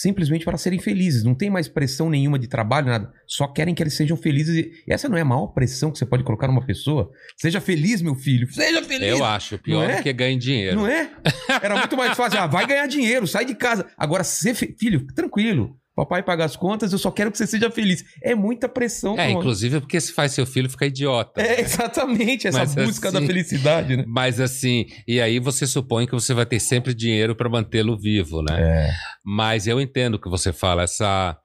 simplesmente 0.00 0.44
para 0.44 0.56
serem 0.56 0.78
felizes. 0.78 1.24
Não 1.24 1.34
tem 1.34 1.50
mais 1.50 1.68
pressão 1.68 2.08
nenhuma 2.08 2.38
de 2.38 2.46
trabalho, 2.46 2.86
nada. 2.86 3.12
Só 3.26 3.46
querem 3.46 3.74
que 3.74 3.82
eles 3.82 3.94
sejam 3.94 4.16
felizes. 4.16 4.56
E 4.56 4.92
essa 4.92 5.08
não 5.08 5.16
é 5.16 5.22
a 5.22 5.24
maior 5.24 5.48
pressão 5.48 5.90
que 5.90 5.98
você 5.98 6.06
pode 6.06 6.24
colocar 6.24 6.46
numa 6.46 6.64
pessoa? 6.64 7.10
Seja 7.36 7.60
feliz, 7.60 8.00
meu 8.02 8.14
filho. 8.14 8.50
Seja 8.52 8.82
feliz. 8.82 9.08
Eu 9.08 9.24
acho. 9.24 9.58
Pior 9.58 9.88
é? 9.88 10.02
que 10.02 10.12
ganhar 10.12 10.38
dinheiro. 10.38 10.76
Não 10.76 10.86
é? 10.86 11.10
Era 11.62 11.76
muito 11.76 11.96
mais 11.96 12.16
fácil. 12.16 12.40
Ah, 12.40 12.46
vai 12.46 12.66
ganhar 12.66 12.86
dinheiro, 12.86 13.26
sai 13.26 13.44
de 13.44 13.54
casa. 13.54 13.86
Agora, 13.96 14.24
ser 14.24 14.54
filho, 14.54 15.06
tranquilo. 15.14 15.76
Papai 15.98 16.22
paga 16.22 16.44
as 16.44 16.54
contas, 16.54 16.92
eu 16.92 16.98
só 16.98 17.10
quero 17.10 17.32
que 17.32 17.36
você 17.36 17.44
seja 17.44 17.68
feliz. 17.72 18.04
É 18.22 18.32
muita 18.32 18.68
pressão. 18.68 19.18
É, 19.18 19.32
inclusive 19.32 19.80
porque 19.80 20.00
se 20.00 20.12
faz 20.12 20.30
seu 20.30 20.46
filho 20.46 20.70
ficar 20.70 20.86
idiota. 20.86 21.42
É, 21.42 21.60
exatamente, 21.60 22.46
essa 22.46 22.60
mas 22.60 22.72
busca 22.72 23.08
assim, 23.08 23.20
da 23.20 23.26
felicidade, 23.26 23.96
né? 23.96 24.04
Mas 24.06 24.38
assim, 24.38 24.86
e 25.08 25.20
aí 25.20 25.40
você 25.40 25.66
supõe 25.66 26.06
que 26.06 26.12
você 26.12 26.32
vai 26.32 26.46
ter 26.46 26.60
sempre 26.60 26.94
dinheiro 26.94 27.34
para 27.34 27.48
mantê-lo 27.48 27.98
vivo, 27.98 28.42
né? 28.42 28.60
É. 28.60 28.90
Mas 29.24 29.66
eu 29.66 29.80
entendo 29.80 30.14
o 30.14 30.20
que 30.20 30.28
você 30.28 30.52
fala, 30.52 30.84
essa 30.84 31.36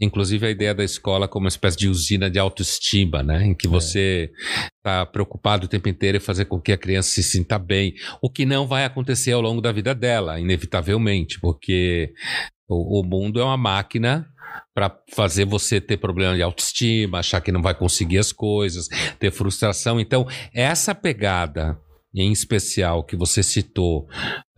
inclusive 0.00 0.44
a 0.44 0.50
ideia 0.50 0.74
da 0.74 0.82
escola 0.82 1.28
como 1.28 1.44
uma 1.44 1.48
espécie 1.48 1.76
de 1.76 1.88
usina 1.88 2.28
de 2.28 2.38
autoestima, 2.38 3.22
né? 3.22 3.46
Em 3.46 3.54
que 3.54 3.68
é. 3.68 3.70
você 3.70 4.32
está 4.78 5.06
preocupado 5.06 5.66
o 5.66 5.68
tempo 5.68 5.88
inteiro 5.88 6.16
em 6.16 6.20
fazer 6.20 6.46
com 6.46 6.60
que 6.60 6.72
a 6.72 6.76
criança 6.76 7.10
se 7.10 7.22
sinta 7.22 7.56
bem, 7.56 7.94
o 8.20 8.28
que 8.28 8.44
não 8.44 8.66
vai 8.66 8.84
acontecer 8.84 9.30
ao 9.30 9.40
longo 9.40 9.60
da 9.60 9.70
vida 9.70 9.94
dela, 9.94 10.40
inevitavelmente, 10.40 11.38
porque 11.38 12.12
o, 12.72 13.00
o 13.00 13.04
mundo 13.04 13.40
é 13.40 13.44
uma 13.44 13.56
máquina 13.56 14.26
para 14.74 14.96
fazer 15.14 15.44
você 15.44 15.80
ter 15.80 15.98
problema 15.98 16.34
de 16.34 16.42
autoestima, 16.42 17.18
achar 17.18 17.40
que 17.40 17.52
não 17.52 17.62
vai 17.62 17.74
conseguir 17.74 18.18
as 18.18 18.32
coisas, 18.32 18.88
ter 19.18 19.30
frustração. 19.30 20.00
Então, 20.00 20.26
essa 20.52 20.94
pegada 20.94 21.78
em 22.14 22.30
especial 22.30 23.04
que 23.04 23.16
você 23.16 23.42
citou 23.42 24.06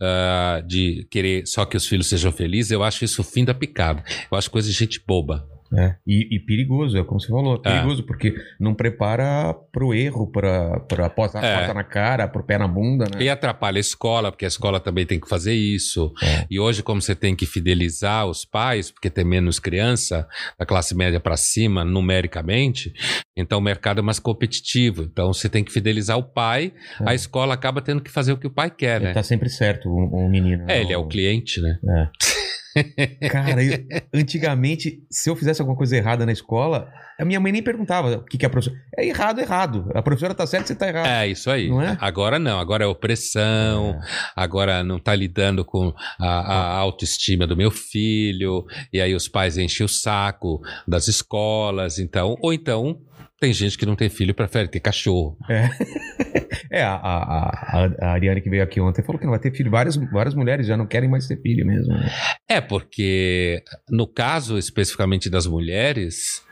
uh, 0.01 0.65
de 0.67 1.07
querer 1.09 1.47
só 1.47 1.65
que 1.65 1.77
os 1.77 1.87
filhos 1.87 2.07
sejam 2.07 2.31
felizes, 2.31 2.71
eu 2.71 2.83
acho 2.83 3.05
isso 3.05 3.21
o 3.21 3.25
fim 3.25 3.45
da 3.45 3.53
picada. 3.53 4.03
Eu 4.29 4.37
acho 4.37 4.51
coisa 4.51 4.67
de 4.67 4.73
gente 4.73 5.01
boba. 5.05 5.47
É, 5.73 5.95
e, 6.05 6.35
e, 6.35 6.39
perigoso, 6.39 6.97
é 6.97 7.03
como 7.03 7.19
você 7.19 7.27
falou, 7.27 7.55
é 7.55 7.57
perigoso, 7.57 8.01
é. 8.01 8.05
porque 8.05 8.35
não 8.59 8.73
prepara 8.73 9.53
pro 9.71 9.93
erro, 9.93 10.27
pra, 10.27 10.79
pra 10.81 11.09
porta, 11.09 11.39
é. 11.39 11.73
na 11.73 11.83
cara, 11.83 12.27
pro 12.27 12.43
pé 12.43 12.57
na 12.57 12.67
bunda, 12.67 13.05
né? 13.05 13.23
E 13.23 13.29
atrapalha 13.29 13.77
a 13.77 13.79
escola, 13.79 14.31
porque 14.31 14.45
a 14.45 14.47
escola 14.47 14.79
também 14.79 15.05
tem 15.05 15.19
que 15.19 15.27
fazer 15.27 15.53
isso. 15.53 16.13
É. 16.21 16.45
E 16.49 16.59
hoje, 16.59 16.83
como 16.83 17.01
você 17.01 17.15
tem 17.15 17.35
que 17.35 17.45
fidelizar 17.45 18.25
os 18.27 18.45
pais, 18.45 18.91
porque 18.91 19.09
tem 19.09 19.25
menos 19.25 19.59
criança, 19.59 20.27
da 20.57 20.65
classe 20.65 20.95
média 20.95 21.19
para 21.19 21.35
cima, 21.35 21.83
numericamente, 21.83 22.93
então 23.35 23.59
o 23.59 23.61
mercado 23.61 23.99
é 23.99 24.01
mais 24.01 24.19
competitivo. 24.19 25.03
Então 25.03 25.33
você 25.33 25.49
tem 25.49 25.63
que 25.63 25.71
fidelizar 25.71 26.17
o 26.17 26.23
pai, 26.23 26.73
a 26.99 27.11
é. 27.11 27.15
escola 27.15 27.53
acaba 27.53 27.81
tendo 27.81 28.01
que 28.01 28.11
fazer 28.11 28.31
o 28.31 28.37
que 28.37 28.47
o 28.47 28.51
pai 28.51 28.69
quer, 28.69 28.97
ele 28.97 29.05
né? 29.05 29.13
tá 29.13 29.23
sempre 29.23 29.49
certo, 29.49 29.89
o, 29.89 30.25
o 30.25 30.29
menino. 30.29 30.65
É, 30.69 30.81
ele 30.81 30.93
é 30.93 30.97
o 30.97 31.07
cliente, 31.07 31.61
né? 31.61 31.79
É. 31.87 32.35
Cara, 33.29 33.63
eu, 33.63 33.85
antigamente, 34.13 35.03
se 35.09 35.29
eu 35.29 35.35
fizesse 35.35 35.61
alguma 35.61 35.77
coisa 35.77 35.95
errada 35.95 36.25
na 36.25 36.31
escola, 36.31 36.91
a 37.17 37.23
minha 37.23 37.39
mãe 37.39 37.51
nem 37.51 37.63
perguntava 37.63 38.17
o 38.17 38.25
que, 38.25 38.37
que 38.37 38.45
a 38.45 38.49
professora. 38.49 38.77
É 38.97 39.05
errado, 39.07 39.39
errado. 39.39 39.89
A 39.93 40.01
professora 40.01 40.33
tá 40.33 40.45
certa, 40.45 40.67
você 40.67 40.75
tá 40.75 40.87
errado. 40.87 41.07
É, 41.07 41.27
isso 41.27 41.49
aí. 41.49 41.69
Não 41.69 41.81
é? 41.81 41.97
Agora 42.01 42.37
não, 42.37 42.59
agora 42.59 42.83
é 42.83 42.87
opressão, 42.87 43.91
é. 43.91 43.99
agora 44.35 44.83
não 44.83 44.99
tá 44.99 45.15
lidando 45.15 45.63
com 45.63 45.93
a, 46.19 46.27
a, 46.27 46.77
autoestima 46.77 47.47
do 47.47 47.55
meu 47.55 47.71
filho, 47.71 48.65
e 48.91 48.99
aí 48.99 49.15
os 49.15 49.27
pais 49.27 49.57
enchem 49.57 49.85
o 49.85 49.89
saco 49.89 50.61
das 50.85 51.07
escolas, 51.07 51.99
então, 51.99 52.35
ou 52.41 52.53
então 52.53 52.99
tem 53.39 53.51
gente 53.53 53.77
que 53.77 53.85
não 53.85 53.95
tem 53.95 54.09
filho 54.09 54.31
e 54.31 54.33
prefere 54.33 54.67
ter 54.67 54.79
cachorro. 54.79 55.37
É. 55.49 55.69
É, 56.71 56.81
a, 56.83 56.95
a, 56.95 57.85
a, 58.01 58.11
Ariane 58.13 58.41
que 58.41 58.49
veio 58.49 58.63
aqui 58.63 58.81
ontem 58.81 59.03
falou 59.03 59.19
que 59.19 59.25
não 59.25 59.31
vai 59.31 59.39
ter 59.39 59.53
filho. 59.53 59.69
Várias, 59.69 59.95
várias 59.95 60.33
mulheres 60.33 60.67
já 60.67 60.75
não 60.75 60.85
querem 60.85 61.09
mais 61.09 61.27
ter 61.27 61.41
filho 61.41 61.65
mesmo. 61.65 61.93
Né? 61.93 62.09
É, 62.49 62.59
porque 62.59 63.63
no 63.89 64.07
caso 64.07 64.57
especificamente 64.57 65.29
das 65.29 65.47
mulheres, 65.47 66.43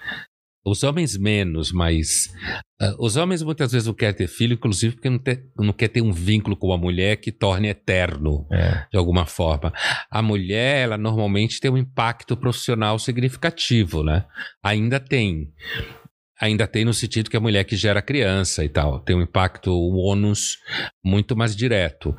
os 0.65 0.83
homens 0.83 1.17
menos, 1.17 1.71
mas 1.71 2.33
uh, 2.81 2.95
os 2.99 3.17
homens 3.17 3.43
muitas 3.43 3.71
vezes 3.71 3.87
não 3.87 3.93
querem 3.93 4.15
ter 4.15 4.27
filho, 4.27 4.53
inclusive 4.53 4.95
porque 4.95 5.09
não, 5.09 5.19
ter, 5.19 5.45
não 5.57 5.73
quer 5.73 5.89
ter 5.89 6.01
um 6.01 6.11
vínculo 6.11 6.55
com 6.55 6.71
a 6.71 6.77
mulher 6.77 7.17
que 7.17 7.31
torne 7.31 7.67
eterno, 7.67 8.47
é. 8.51 8.85
de 8.91 8.97
alguma 8.97 9.25
forma. 9.25 9.73
A 10.09 10.21
mulher, 10.21 10.83
ela 10.83 10.97
normalmente 10.97 11.59
tem 11.59 11.69
um 11.69 11.77
impacto 11.77 12.37
profissional 12.37 12.97
significativo, 12.97 14.03
né? 14.03 14.25
Ainda 14.63 14.99
tem 15.01 15.51
ainda 16.43 16.67
tem 16.67 16.83
no 16.83 16.93
sentido 16.93 17.29
que 17.29 17.37
a 17.37 17.39
mulher 17.39 17.63
que 17.63 17.77
gera 17.77 18.01
criança 18.01 18.65
e 18.65 18.69
tal, 18.69 18.99
tem 18.99 19.15
um 19.15 19.21
impacto, 19.21 19.71
um 19.71 19.95
ônus 19.95 20.57
muito 21.03 21.37
mais 21.37 21.55
direto. 21.55 22.13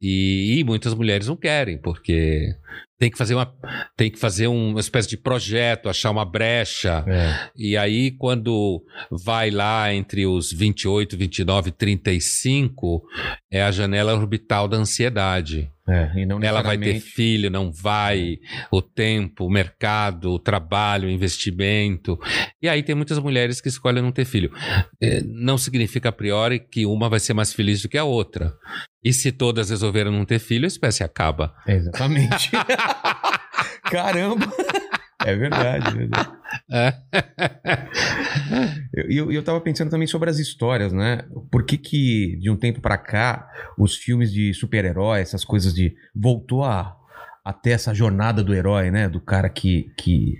E, 0.00 0.58
e 0.58 0.64
muitas 0.64 0.92
mulheres 0.92 1.28
não 1.28 1.36
querem, 1.36 1.78
porque 1.78 2.54
tem 2.98 3.10
que 3.10 3.16
fazer 3.16 3.34
uma 3.34 3.50
tem 3.96 4.10
que 4.10 4.18
fazer 4.18 4.48
uma 4.48 4.80
espécie 4.80 5.08
de 5.08 5.16
projeto, 5.16 5.88
achar 5.88 6.10
uma 6.10 6.26
brecha. 6.26 7.02
É. 7.08 7.50
E 7.56 7.74
aí 7.74 8.10
quando 8.10 8.84
vai 9.10 9.50
lá 9.50 9.92
entre 9.94 10.26
os 10.26 10.52
28, 10.52 11.16
29 11.16 11.70
e 11.70 11.72
35, 11.72 13.02
é 13.50 13.62
a 13.62 13.72
janela 13.72 14.14
orbital 14.14 14.68
da 14.68 14.76
ansiedade. 14.76 15.70
É, 15.90 16.12
Ela 16.42 16.62
vai 16.62 16.78
ter 16.78 17.00
filho, 17.00 17.50
não 17.50 17.72
vai, 17.72 18.38
o 18.70 18.80
tempo, 18.80 19.46
o 19.46 19.50
mercado, 19.50 20.30
o 20.30 20.38
trabalho, 20.38 21.08
o 21.08 21.10
investimento. 21.10 22.18
E 22.62 22.68
aí 22.68 22.82
tem 22.82 22.94
muitas 22.94 23.18
mulheres 23.18 23.60
que 23.60 23.68
escolhem 23.68 24.02
não 24.02 24.12
ter 24.12 24.24
filho. 24.24 24.52
É, 25.02 25.20
não 25.24 25.58
significa 25.58 26.10
a 26.10 26.12
priori 26.12 26.60
que 26.60 26.86
uma 26.86 27.08
vai 27.08 27.18
ser 27.18 27.34
mais 27.34 27.52
feliz 27.52 27.82
do 27.82 27.88
que 27.88 27.98
a 27.98 28.04
outra. 28.04 28.52
E 29.02 29.12
se 29.12 29.32
todas 29.32 29.70
resolveram 29.70 30.12
não 30.12 30.24
ter 30.24 30.38
filho, 30.38 30.64
a 30.64 30.68
espécie 30.68 31.02
acaba. 31.02 31.54
Exatamente. 31.66 32.50
Caramba! 33.90 34.46
É 35.24 35.36
verdade, 35.36 35.88
é 35.88 35.98
verdade. 35.98 36.30
E 39.08 39.16
eu, 39.16 39.26
eu, 39.26 39.32
eu 39.32 39.42
tava 39.42 39.60
pensando 39.60 39.90
também 39.90 40.06
sobre 40.06 40.30
as 40.30 40.38
histórias, 40.38 40.92
né? 40.92 41.22
Por 41.50 41.64
que 41.64 41.76
que, 41.76 42.36
de 42.40 42.50
um 42.50 42.56
tempo 42.56 42.80
para 42.80 42.96
cá, 42.96 43.48
os 43.78 43.96
filmes 43.96 44.32
de 44.32 44.52
super-herói, 44.54 45.20
essas 45.20 45.44
coisas 45.44 45.74
de... 45.74 45.94
Voltou 46.14 46.64
a, 46.64 46.96
até 47.44 47.70
essa 47.72 47.94
jornada 47.94 48.42
do 48.42 48.54
herói, 48.54 48.90
né? 48.90 49.08
Do 49.08 49.20
cara 49.20 49.48
que, 49.48 49.92
que, 49.96 50.38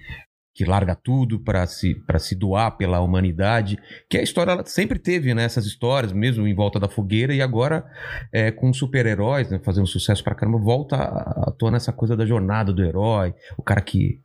que 0.54 0.64
larga 0.64 0.94
tudo 0.96 1.38
para 1.38 1.66
se, 1.66 1.94
pra 2.06 2.18
se 2.18 2.34
doar 2.34 2.76
pela 2.76 3.00
humanidade. 3.00 3.78
Que 4.08 4.18
a 4.18 4.22
história 4.22 4.62
sempre 4.64 4.98
teve, 4.98 5.34
né? 5.34 5.44
Essas 5.44 5.66
histórias, 5.66 6.12
mesmo 6.12 6.46
em 6.46 6.54
volta 6.54 6.80
da 6.80 6.88
fogueira, 6.88 7.34
e 7.34 7.42
agora 7.42 7.84
é, 8.32 8.50
com 8.50 8.72
super-heróis, 8.72 9.50
né? 9.50 9.60
Fazendo 9.62 9.86
sucesso 9.86 10.24
pra 10.24 10.34
caramba, 10.34 10.58
volta 10.58 10.96
à 10.96 11.52
tona 11.58 11.76
essa 11.76 11.92
coisa 11.92 12.16
da 12.16 12.24
jornada 12.24 12.72
do 12.72 12.82
herói, 12.82 13.34
o 13.58 13.62
cara 13.62 13.82
que 13.82 14.20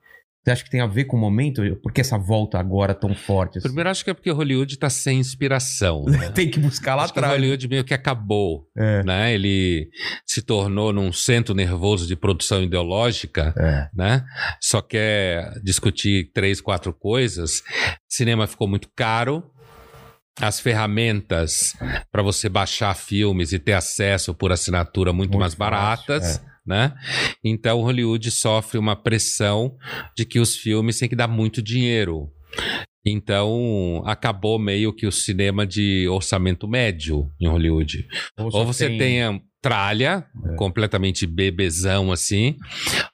você 0.45 0.51
acha 0.51 0.63
que 0.63 0.69
tem 0.69 0.79
a 0.79 0.85
ver 0.85 1.05
com 1.05 1.17
o 1.17 1.19
momento? 1.19 1.63
Por 1.77 1.91
que 1.91 1.99
essa 1.99 2.19
volta 2.19 2.59
agora 2.59 2.93
tão 2.93 3.15
forte? 3.15 3.57
Assim? 3.57 3.67
Primeiro, 3.67 3.89
acho 3.89 4.03
que 4.03 4.11
é 4.11 4.13
porque 4.13 4.29
Hollywood 4.29 4.75
está 4.75 4.91
sem 4.91 5.17
inspiração. 5.17 6.05
Né? 6.05 6.29
tem 6.35 6.51
que 6.51 6.59
buscar 6.59 6.93
lá 6.93 7.01
acho 7.01 7.13
atrás. 7.13 7.33
Hollywood 7.33 7.67
meio 7.67 7.83
que 7.83 7.95
acabou. 7.95 8.67
É. 8.77 9.03
Né? 9.03 9.33
Ele 9.33 9.89
se 10.23 10.43
tornou 10.43 10.93
num 10.93 11.11
centro 11.11 11.55
nervoso 11.55 12.05
de 12.05 12.15
produção 12.15 12.61
ideológica, 12.61 13.55
é. 13.57 13.89
né? 13.91 14.23
só 14.61 14.83
quer 14.83 15.51
discutir 15.63 16.29
três, 16.31 16.61
quatro 16.61 16.93
coisas. 16.93 17.63
Cinema 18.07 18.45
ficou 18.45 18.67
muito 18.67 18.87
caro, 18.95 19.43
as 20.39 20.59
ferramentas 20.59 21.73
para 22.11 22.21
você 22.21 22.47
baixar 22.47 22.93
filmes 22.93 23.51
e 23.51 23.57
ter 23.57 23.73
acesso 23.73 24.31
por 24.31 24.51
assinatura 24.51 25.11
muito, 25.11 25.31
muito 25.31 25.39
mais 25.39 25.55
baratas. 25.55 26.37
é 26.37 26.54
né? 26.65 26.93
Então 27.43 27.81
Hollywood 27.81 28.31
sofre 28.31 28.77
uma 28.77 28.95
pressão 28.95 29.75
de 30.15 30.25
que 30.25 30.39
os 30.39 30.55
filmes 30.55 30.97
têm 30.97 31.09
que 31.09 31.15
dar 31.15 31.27
muito 31.27 31.61
dinheiro. 31.61 32.31
Então, 33.07 34.01
acabou 34.03 34.57
meio 34.57 34.91
que 34.91 35.05
o 35.05 35.11
cinema 35.11 35.67
de 35.67 36.07
orçamento 36.07 36.67
médio 36.67 37.29
em 37.39 37.47
Hollywood. 37.47 38.07
Ou, 38.35 38.49
ou 38.51 38.65
você 38.65 38.87
tem... 38.87 38.97
tenha 38.97 39.41
tralha, 39.61 40.25
é. 40.45 40.55
completamente 40.55 41.25
bebezão 41.25 42.11
assim, 42.11 42.55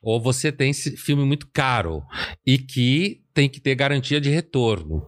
ou 0.02 0.22
você 0.22 0.52
tem 0.52 0.74
filme 0.74 1.24
muito 1.24 1.48
caro 1.54 2.04
e 2.46 2.58
que 2.58 3.22
tem 3.34 3.48
que 3.48 3.62
ter 3.62 3.74
garantia 3.74 4.20
de 4.20 4.30
retorno. 4.30 5.02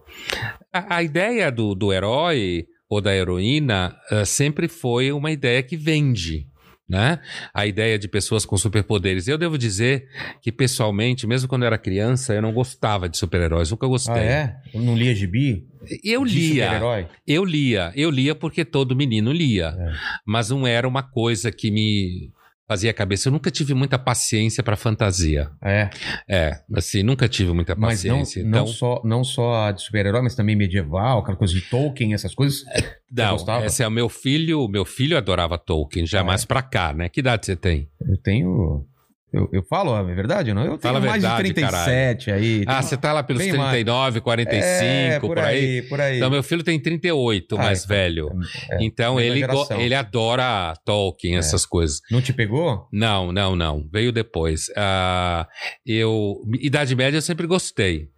A, 0.72 0.96
a 0.96 1.02
ideia 1.02 1.52
do, 1.52 1.74
do 1.74 1.92
herói 1.92 2.64
ou 2.88 3.00
da 3.00 3.14
heroína 3.14 3.94
uh, 4.10 4.24
sempre 4.24 4.68
foi 4.68 5.12
uma 5.12 5.30
ideia 5.30 5.62
que 5.62 5.76
vende 5.76 6.46
né? 6.88 7.18
A 7.52 7.66
ideia 7.66 7.98
de 7.98 8.06
pessoas 8.08 8.44
com 8.44 8.56
superpoderes. 8.56 9.26
Eu 9.26 9.38
devo 9.38 9.56
dizer 9.56 10.08
que, 10.40 10.52
pessoalmente, 10.52 11.26
mesmo 11.26 11.48
quando 11.48 11.62
eu 11.62 11.66
era 11.66 11.78
criança, 11.78 12.34
eu 12.34 12.42
não 12.42 12.52
gostava 12.52 13.08
de 13.08 13.16
super-heróis, 13.16 13.70
nunca 13.70 13.86
gostei. 13.86 14.14
Ah, 14.14 14.18
é? 14.18 14.56
Eu 14.72 14.82
não 14.82 14.96
lia 14.96 15.14
gibi? 15.14 15.66
Eu 16.02 16.24
lia. 16.24 17.08
Eu 17.26 17.44
lia. 17.44 17.92
Eu 17.94 18.10
lia 18.10 18.34
porque 18.34 18.64
todo 18.64 18.96
menino 18.96 19.32
lia. 19.32 19.74
É. 19.78 19.92
Mas 20.26 20.50
não 20.50 20.66
era 20.66 20.86
uma 20.86 21.02
coisa 21.02 21.50
que 21.50 21.70
me 21.70 22.32
fazia 22.66 22.90
a 22.90 22.94
cabeça. 22.94 23.28
Eu 23.28 23.32
nunca 23.32 23.50
tive 23.50 23.74
muita 23.74 23.98
paciência 23.98 24.62
para 24.62 24.76
fantasia. 24.76 25.50
É. 25.62 25.90
É, 26.28 26.60
assim, 26.74 27.02
nunca 27.02 27.28
tive 27.28 27.52
muita 27.52 27.76
paciência. 27.76 28.42
Mas 28.42 28.50
não, 28.50 28.60
então... 28.60 28.60
não 28.60 28.66
só, 28.66 29.02
não 29.04 29.24
só 29.24 29.70
de 29.70 29.82
super-herói, 29.82 30.22
mas 30.22 30.34
também 30.34 30.56
medieval, 30.56 31.20
aquela 31.20 31.36
coisa 31.36 31.52
de 31.52 31.60
Tolkien, 31.62 32.14
essas 32.14 32.34
coisas. 32.34 32.66
É, 32.68 32.98
não, 33.10 33.36
esse 33.64 33.82
é 33.82 33.88
o 33.88 33.90
meu 33.90 34.08
filho. 34.08 34.66
Meu 34.68 34.84
filho 34.84 35.16
adorava 35.16 35.58
Tolkien, 35.58 36.06
já 36.06 36.20
é. 36.20 36.22
mais 36.22 36.44
pra 36.44 36.62
cá, 36.62 36.92
né? 36.92 37.08
Que 37.08 37.20
idade 37.20 37.46
você 37.46 37.56
tem? 37.56 37.88
Eu 38.00 38.16
tenho 38.16 38.86
eu, 39.34 39.48
eu 39.52 39.62
falo 39.64 39.92
a 39.92 40.02
verdade, 40.02 40.54
não? 40.54 40.62
Eu 40.62 40.78
tenho 40.78 40.80
Fala 40.80 41.00
mais 41.00 41.20
verdade, 41.20 41.48
de 41.48 41.54
37 41.54 42.26
caralho. 42.26 42.44
aí. 42.44 42.64
Ah, 42.68 42.80
você 42.80 42.96
tá 42.96 43.12
lá 43.12 43.22
pelos 43.22 43.42
39, 43.42 44.10
mais. 44.12 44.22
45, 44.22 44.62
é, 44.62 45.20
por, 45.20 45.28
por 45.28 45.38
aí, 45.38 45.58
aí, 45.58 45.82
por 45.82 46.00
aí. 46.00 46.16
Então, 46.18 46.30
meu 46.30 46.42
filho 46.42 46.62
tem 46.62 46.78
38, 46.78 47.56
ah, 47.56 47.58
mais 47.58 47.84
então, 47.84 47.96
velho. 47.96 48.30
É, 48.70 48.84
então, 48.84 49.18
ele, 49.18 49.44
ele 49.78 49.94
adora 49.94 50.74
Tolkien, 50.84 51.34
é. 51.34 51.38
essas 51.38 51.66
coisas. 51.66 52.00
Não 52.10 52.22
te 52.22 52.32
pegou? 52.32 52.86
Não, 52.92 53.32
não, 53.32 53.56
não. 53.56 53.88
Veio 53.92 54.12
depois. 54.12 54.68
Uh, 54.68 55.44
eu... 55.84 56.36
Idade 56.60 56.94
Média 56.94 57.18
eu 57.18 57.22
sempre 57.22 57.46
gostei 57.46 58.08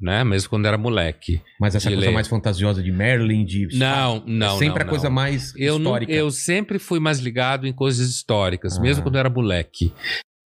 né? 0.00 0.22
Mesmo 0.24 0.50
quando 0.50 0.66
era 0.66 0.76
moleque. 0.76 1.40
Mas 1.58 1.74
essa 1.74 1.88
coisa 1.88 2.06
ler. 2.06 2.12
mais 2.12 2.28
fantasiosa 2.28 2.82
de 2.82 2.92
Merlin, 2.92 3.44
de... 3.44 3.68
Não, 3.78 4.22
não, 4.26 4.56
é 4.56 4.58
Sempre 4.58 4.80
não, 4.80 4.86
a 4.86 4.90
coisa 4.90 5.08
mais 5.08 5.54
eu 5.56 5.78
histórica. 5.78 6.12
Não, 6.12 6.18
eu 6.18 6.30
sempre 6.30 6.78
fui 6.78 7.00
mais 7.00 7.20
ligado 7.20 7.66
em 7.66 7.72
coisas 7.72 8.10
históricas, 8.10 8.76
ah. 8.76 8.82
mesmo 8.82 9.02
quando 9.02 9.16
era 9.16 9.30
moleque. 9.30 9.92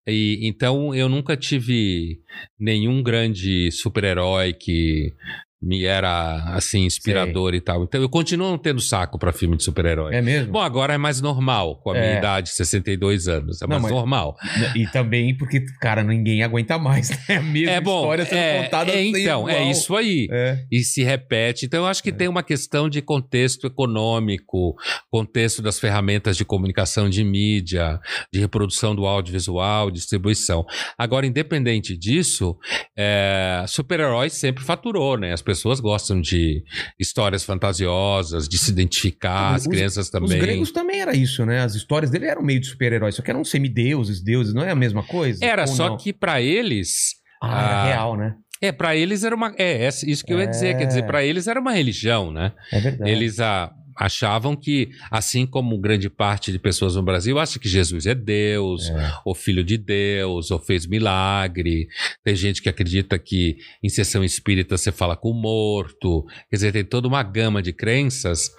E, 0.07 0.39
então 0.47 0.95
eu 0.95 1.09
nunca 1.09 1.35
tive 1.35 2.21
nenhum 2.57 3.03
grande 3.03 3.69
super-herói 3.71 4.53
que 4.53 5.13
me 5.61 5.85
era 5.85 6.53
assim 6.53 6.85
inspirador 6.85 7.49
Sei. 7.51 7.57
e 7.57 7.61
tal. 7.61 7.83
Então 7.83 7.99
eu 7.99 8.09
continuo 8.09 8.49
não 8.49 8.57
tendo 8.57 8.79
saco 8.79 9.17
para 9.17 9.33
filme 9.33 9.57
de 9.57 9.63
super-herói. 9.63 10.15
É 10.15 10.21
mesmo? 10.21 10.53
Bom, 10.53 10.61
agora 10.61 10.93
é 10.93 10.97
mais 10.97 11.19
normal 11.19 11.77
com 11.81 11.91
a 11.91 11.97
é. 11.97 12.01
minha 12.01 12.17
idade, 12.19 12.49
62 12.49 13.27
anos, 13.27 13.61
é 13.61 13.65
não, 13.65 13.71
mais 13.71 13.83
mas, 13.83 13.91
normal. 13.91 14.35
E 14.75 14.85
também 14.87 15.35
porque 15.35 15.65
cara, 15.81 16.03
ninguém 16.03 16.43
aguenta 16.43 16.77
mais, 16.77 17.09
né? 17.09 17.37
A 17.37 17.41
mesma 17.41 17.71
é 17.71 17.81
bom, 17.81 18.01
história 18.01 18.25
sendo 18.25 18.37
é, 18.37 18.63
contada 18.63 18.91
é, 18.91 19.03
então, 19.03 19.49
é 19.49 19.69
isso 19.69 19.95
aí. 19.95 20.27
É. 20.31 20.63
E 20.71 20.83
se 20.83 21.03
repete. 21.03 21.65
Então 21.65 21.81
eu 21.81 21.87
acho 21.87 22.03
que 22.03 22.09
é. 22.09 22.13
tem 22.13 22.27
uma 22.27 22.43
questão 22.43 22.87
de 22.87 23.01
contexto 23.01 23.65
econômico, 23.65 24.75
contexto 25.09 25.61
das 25.61 25.79
ferramentas 25.79 26.37
de 26.37 26.45
comunicação 26.45 27.09
de 27.09 27.23
mídia, 27.23 27.99
de 28.31 28.39
reprodução 28.39 28.95
do 28.95 29.07
audiovisual, 29.07 29.89
distribuição. 29.89 30.65
Agora, 30.97 31.25
independente 31.25 31.97
disso, 31.97 32.55
é, 32.95 33.65
super-heróis 33.67 34.33
sempre 34.33 34.63
faturou, 34.63 35.17
né? 35.17 35.33
As 35.33 35.41
pessoas 35.47 35.79
gostam 35.79 36.19
de 36.19 36.61
histórias 36.99 37.45
fantasiosas, 37.45 38.49
de 38.49 38.57
se 38.57 38.69
identificar, 38.69 39.55
as 39.55 39.65
crianças 39.65 40.09
também. 40.09 40.37
Os 40.37 40.45
gregos 40.45 40.71
também 40.73 40.99
era 40.99 41.15
isso, 41.15 41.45
né? 41.45 41.61
As 41.61 41.73
histórias 41.73 42.11
dele 42.11 42.25
eram 42.25 42.43
meio 42.43 42.59
de 42.59 42.67
super-heróis, 42.67 43.15
só 43.15 43.21
que 43.21 43.31
eram 43.31 43.45
semideuses, 43.45 44.21
deuses, 44.21 44.53
não 44.53 44.61
é 44.61 44.71
a 44.71 44.75
mesma 44.75 45.03
coisa? 45.03 45.43
Era, 45.43 45.65
só 45.65 45.89
não? 45.89 45.97
que 45.97 46.11
para 46.11 46.41
eles. 46.41 47.15
Ah, 47.41 47.61
era 47.61 47.85
real, 47.85 48.17
né? 48.17 48.35
É, 48.61 48.73
para 48.73 48.93
eles 48.93 49.23
era 49.23 49.33
uma. 49.33 49.55
É, 49.57 49.87
isso 49.87 50.25
que 50.25 50.33
eu 50.33 50.39
ia 50.39 50.43
é... 50.43 50.47
dizer. 50.47 50.77
Quer 50.77 50.85
dizer, 50.85 51.05
para 51.05 51.23
eles 51.23 51.47
era 51.47 51.59
uma 51.59 51.71
religião, 51.71 52.29
né? 52.31 52.51
É 52.73 52.79
verdade. 52.81 53.09
Eles. 53.09 53.39
Ah, 53.39 53.71
achavam 53.97 54.55
que, 54.55 54.89
assim 55.11 55.45
como 55.45 55.77
grande 55.79 56.09
parte 56.09 56.51
de 56.51 56.59
pessoas 56.59 56.95
no 56.95 57.03
Brasil 57.03 57.39
acha 57.39 57.59
que 57.59 57.67
Jesus 57.67 58.05
é 58.05 58.15
Deus, 58.15 58.89
é. 58.89 59.13
ou 59.25 59.33
filho 59.33 59.63
de 59.63 59.77
Deus, 59.77 60.51
ou 60.51 60.59
fez 60.59 60.85
milagre. 60.85 61.87
Tem 62.23 62.35
gente 62.35 62.61
que 62.61 62.69
acredita 62.69 63.17
que 63.17 63.57
em 63.83 63.89
sessão 63.89 64.23
espírita 64.23 64.77
você 64.77 64.91
fala 64.91 65.15
com 65.15 65.31
o 65.31 65.41
morto. 65.41 66.25
Quer 66.49 66.55
dizer, 66.55 66.71
tem 66.71 66.85
toda 66.85 67.07
uma 67.07 67.23
gama 67.23 67.61
de 67.61 67.73
crenças. 67.73 68.49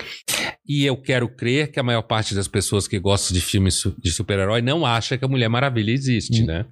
E 0.66 0.84
eu 0.84 0.96
quero 0.96 1.28
crer 1.28 1.70
que 1.70 1.80
a 1.80 1.82
maior 1.82 2.02
parte 2.02 2.34
das 2.34 2.48
pessoas 2.48 2.86
que 2.86 2.98
gostam 2.98 3.34
de 3.34 3.40
filmes 3.40 3.82
de 3.98 4.10
super-herói 4.10 4.60
não 4.60 4.84
acha 4.84 5.16
que 5.16 5.24
a 5.24 5.28
Mulher 5.28 5.48
Maravilha 5.48 5.92
existe, 5.92 6.42
né? 6.44 6.66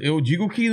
Eu 0.00 0.20
digo 0.20 0.48
que 0.48 0.70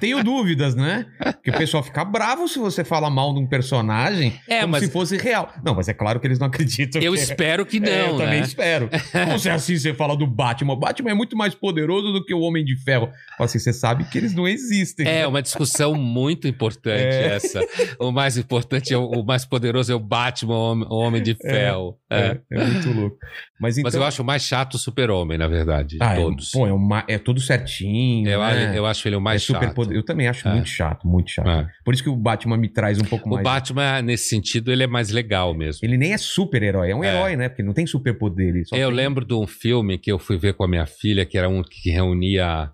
tenho 0.00 0.22
dúvidas, 0.22 0.74
né? 0.74 1.06
Que 1.42 1.50
o 1.50 1.56
pessoal 1.56 1.82
fica 1.82 2.04
bravo 2.04 2.46
se 2.46 2.58
você 2.58 2.84
fala 2.84 3.10
mal 3.10 3.34
de 3.34 3.40
um 3.40 3.46
personagem 3.46 4.38
é, 4.48 4.60
como 4.60 4.72
mas... 4.72 4.84
se 4.84 4.90
fosse 4.90 5.16
real. 5.16 5.52
Não, 5.64 5.74
mas 5.74 5.88
é 5.88 5.92
claro 5.92 6.20
que 6.20 6.26
eles 6.26 6.38
não 6.38 6.46
acreditam. 6.46 7.02
Eu 7.02 7.12
que... 7.12 7.18
espero 7.18 7.66
que 7.66 7.80
não. 7.80 7.88
É, 7.88 8.08
eu 8.08 8.16
né? 8.16 8.24
também 8.24 8.40
espero. 8.40 8.88
Como 9.12 9.38
se 9.38 9.48
é 9.48 9.52
assim 9.52 9.76
você 9.76 9.92
fala 9.92 10.16
do 10.16 10.26
Batman. 10.26 10.74
O 10.74 10.76
Batman 10.76 11.10
é 11.10 11.14
muito 11.14 11.36
mais 11.36 11.54
poderoso 11.54 12.12
do 12.12 12.24
que 12.24 12.32
o 12.32 12.40
Homem 12.40 12.64
de 12.64 12.76
Ferro. 12.76 13.10
Assim, 13.38 13.58
você 13.58 13.72
sabe 13.72 14.04
que 14.04 14.16
eles 14.16 14.34
não 14.34 14.46
existem. 14.46 15.06
É 15.08 15.26
uma 15.26 15.42
discussão 15.42 15.94
muito 15.94 16.46
importante 16.46 17.00
é. 17.00 17.34
essa. 17.34 17.60
O 17.98 18.12
mais 18.12 18.36
importante 18.36 18.94
é 18.94 18.98
o, 18.98 19.06
o, 19.06 19.24
mais 19.24 19.44
poderoso 19.44 19.90
é 19.90 19.94
o 19.94 20.00
Batman, 20.00 20.86
o 20.88 20.96
Homem 20.96 21.22
de 21.22 21.32
é, 21.32 21.50
Ferro. 21.50 21.98
É, 22.10 22.18
é, 22.18 22.40
é 22.52 22.64
muito 22.64 22.92
louco. 22.92 23.16
Mas, 23.58 23.78
então... 23.78 23.86
mas 23.86 23.94
eu 23.94 24.04
acho 24.04 24.22
o 24.22 24.24
mais 24.24 24.42
chato 24.42 24.74
o 24.74 24.78
Super-Homem, 24.78 25.38
na 25.38 25.48
verdade, 25.48 25.96
de 25.96 26.02
ah, 26.02 26.14
todos. 26.14 26.54
É, 26.54 26.58
pô, 26.58 26.66
é, 26.66 26.72
uma, 26.72 27.04
é 27.08 27.18
tudo 27.18 27.40
certinho. 27.40 28.28
Eu, 28.28 28.40
né? 28.40 28.78
eu 28.78 28.84
acho 28.84 29.08
ele 29.08 29.16
o 29.16 29.20
mais 29.20 29.42
é 29.42 29.46
chato. 29.46 29.74
Poder... 29.74 29.96
Eu 29.96 30.04
também 30.04 30.28
acho 30.28 30.46
é. 30.46 30.52
muito 30.52 30.68
chato, 30.68 31.08
muito 31.08 31.30
chato. 31.30 31.48
É. 31.48 31.68
Por 31.84 31.94
isso 31.94 32.02
que 32.02 32.08
o 32.08 32.16
Batman 32.16 32.56
me 32.56 32.68
traz 32.68 32.98
um 33.00 33.04
pouco 33.04 33.26
o 33.28 33.32
mais. 33.32 33.40
O 33.40 33.44
Batman, 33.44 34.02
nesse 34.02 34.28
sentido, 34.28 34.70
ele 34.70 34.82
é 34.82 34.86
mais 34.86 35.10
legal 35.10 35.54
mesmo. 35.54 35.80
Ele 35.82 35.96
nem 35.96 36.12
é 36.12 36.18
super-herói, 36.18 36.90
é 36.90 36.94
um 36.94 37.02
herói, 37.02 37.36
né? 37.36 37.48
Porque 37.48 37.62
não 37.62 37.72
tem 37.72 37.86
superpoder. 37.86 38.54
Eu 38.56 38.64
tem... 38.64 38.86
lembro 38.86 39.24
de 39.24 39.34
um 39.34 39.46
filme 39.46 39.98
que 39.98 40.12
eu 40.12 40.18
fui 40.18 40.36
ver 40.36 40.54
com 40.54 40.64
a 40.64 40.68
minha 40.68 40.86
filha, 40.86 41.24
que 41.24 41.38
era 41.38 41.48
um 41.48 41.62
que 41.62 41.90
reunia 41.90 42.70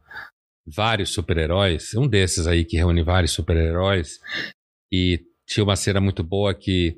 vários 0.66 1.12
super-heróis. 1.12 1.94
Um 1.94 2.08
desses 2.08 2.46
aí 2.46 2.64
que 2.64 2.76
reúne 2.76 3.02
vários 3.02 3.32
super-heróis. 3.32 4.18
E 4.92 5.20
tinha 5.46 5.64
uma 5.64 5.76
cena 5.76 6.00
muito 6.00 6.22
boa 6.22 6.54
que 6.54 6.96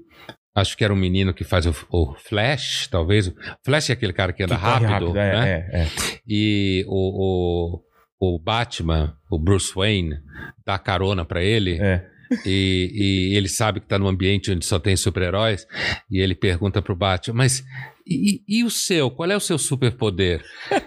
Acho 0.54 0.76
que 0.76 0.84
era 0.84 0.92
um 0.92 0.96
menino 0.96 1.34
que 1.34 1.42
faz 1.42 1.66
o, 1.66 1.74
o 1.90 2.14
Flash, 2.14 2.86
talvez. 2.86 3.32
Flash 3.64 3.90
é 3.90 3.92
aquele 3.94 4.12
cara 4.12 4.32
que 4.32 4.42
anda 4.42 4.54
que 4.54 4.62
rápido, 4.62 4.88
rápido, 4.88 5.18
é, 5.18 5.32
né? 5.32 5.68
É, 5.72 5.80
é. 5.80 5.88
E 6.26 6.84
o, 6.86 7.80
o, 8.20 8.34
o, 8.34 8.38
Batman, 8.38 9.16
o 9.28 9.38
Bruce 9.38 9.74
Wayne, 9.74 10.20
dá 10.64 10.78
carona 10.78 11.24
para 11.24 11.42
ele. 11.42 11.78
É. 11.80 12.06
e, 12.44 13.30
e 13.32 13.36
ele 13.36 13.48
sabe 13.48 13.80
que 13.80 13.86
está 13.86 13.98
num 13.98 14.08
ambiente 14.08 14.50
onde 14.50 14.64
só 14.64 14.78
tem 14.78 14.96
super-heróis, 14.96 15.66
e 16.10 16.20
ele 16.20 16.34
pergunta 16.34 16.80
pro 16.80 16.96
Batman, 16.96 17.34
mas 17.38 17.64
e, 18.06 18.42
e, 18.46 18.64
o 18.64 18.70
seu? 18.70 19.10
Qual 19.10 19.30
é 19.30 19.36
o 19.36 19.40
seu 19.40 19.56
superpoder? 19.56 20.44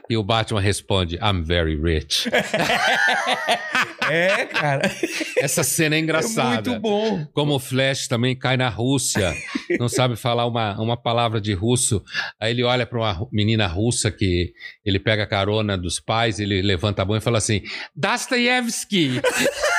E 0.08 0.16
o 0.16 0.24
Batman 0.24 0.62
responde: 0.62 1.16
I'm 1.16 1.44
very 1.44 1.76
rich. 1.76 2.30
é, 4.08 4.46
cara. 4.46 4.92
Essa 5.40 5.64
cena 5.64 5.96
é 5.96 6.00
engraçada. 6.00 6.70
É 6.70 6.74
muito 6.74 6.80
bom. 6.80 7.26
Como 7.34 7.56
o 7.56 7.60
Flash 7.60 8.08
também 8.08 8.36
cai 8.36 8.56
na 8.56 8.70
Rússia, 8.70 9.34
não 9.80 9.90
sabe 9.90 10.16
falar 10.16 10.46
uma, 10.46 10.80
uma 10.80 10.96
palavra 10.96 11.42
de 11.42 11.54
russo. 11.54 12.04
Aí 12.40 12.52
ele 12.52 12.64
olha 12.64 12.86
para 12.86 13.00
uma 13.00 13.28
menina 13.32 13.66
russa 13.66 14.12
que 14.12 14.54
ele 14.86 15.00
pega 15.00 15.24
a 15.24 15.28
carona 15.28 15.76
dos 15.76 16.00
pais, 16.00 16.40
ele 16.40 16.62
levanta 16.62 17.02
a 17.02 17.06
mão 17.06 17.18
e 17.18 17.22
fala 17.22 17.40
assim: 17.40 17.64
Dostoyevsky. 17.96 19.22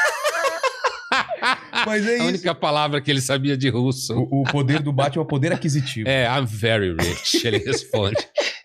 Mas 1.87 2.07
é 2.07 2.21
a 2.21 2.25
única 2.25 2.55
palavra 2.55 3.01
que 3.01 3.11
ele 3.11 3.21
sabia 3.21 3.57
de 3.57 3.69
russo. 3.69 4.14
O, 4.14 4.43
o 4.43 4.45
poder 4.45 4.81
do 4.81 4.93
Batman 4.93 5.23
é 5.23 5.25
o 5.25 5.27
poder 5.27 5.53
aquisitivo. 5.53 6.09
É, 6.09 6.27
I'm 6.27 6.47
very 6.47 6.95
rich, 6.95 7.47
ele 7.47 7.59
responde. 7.59 8.17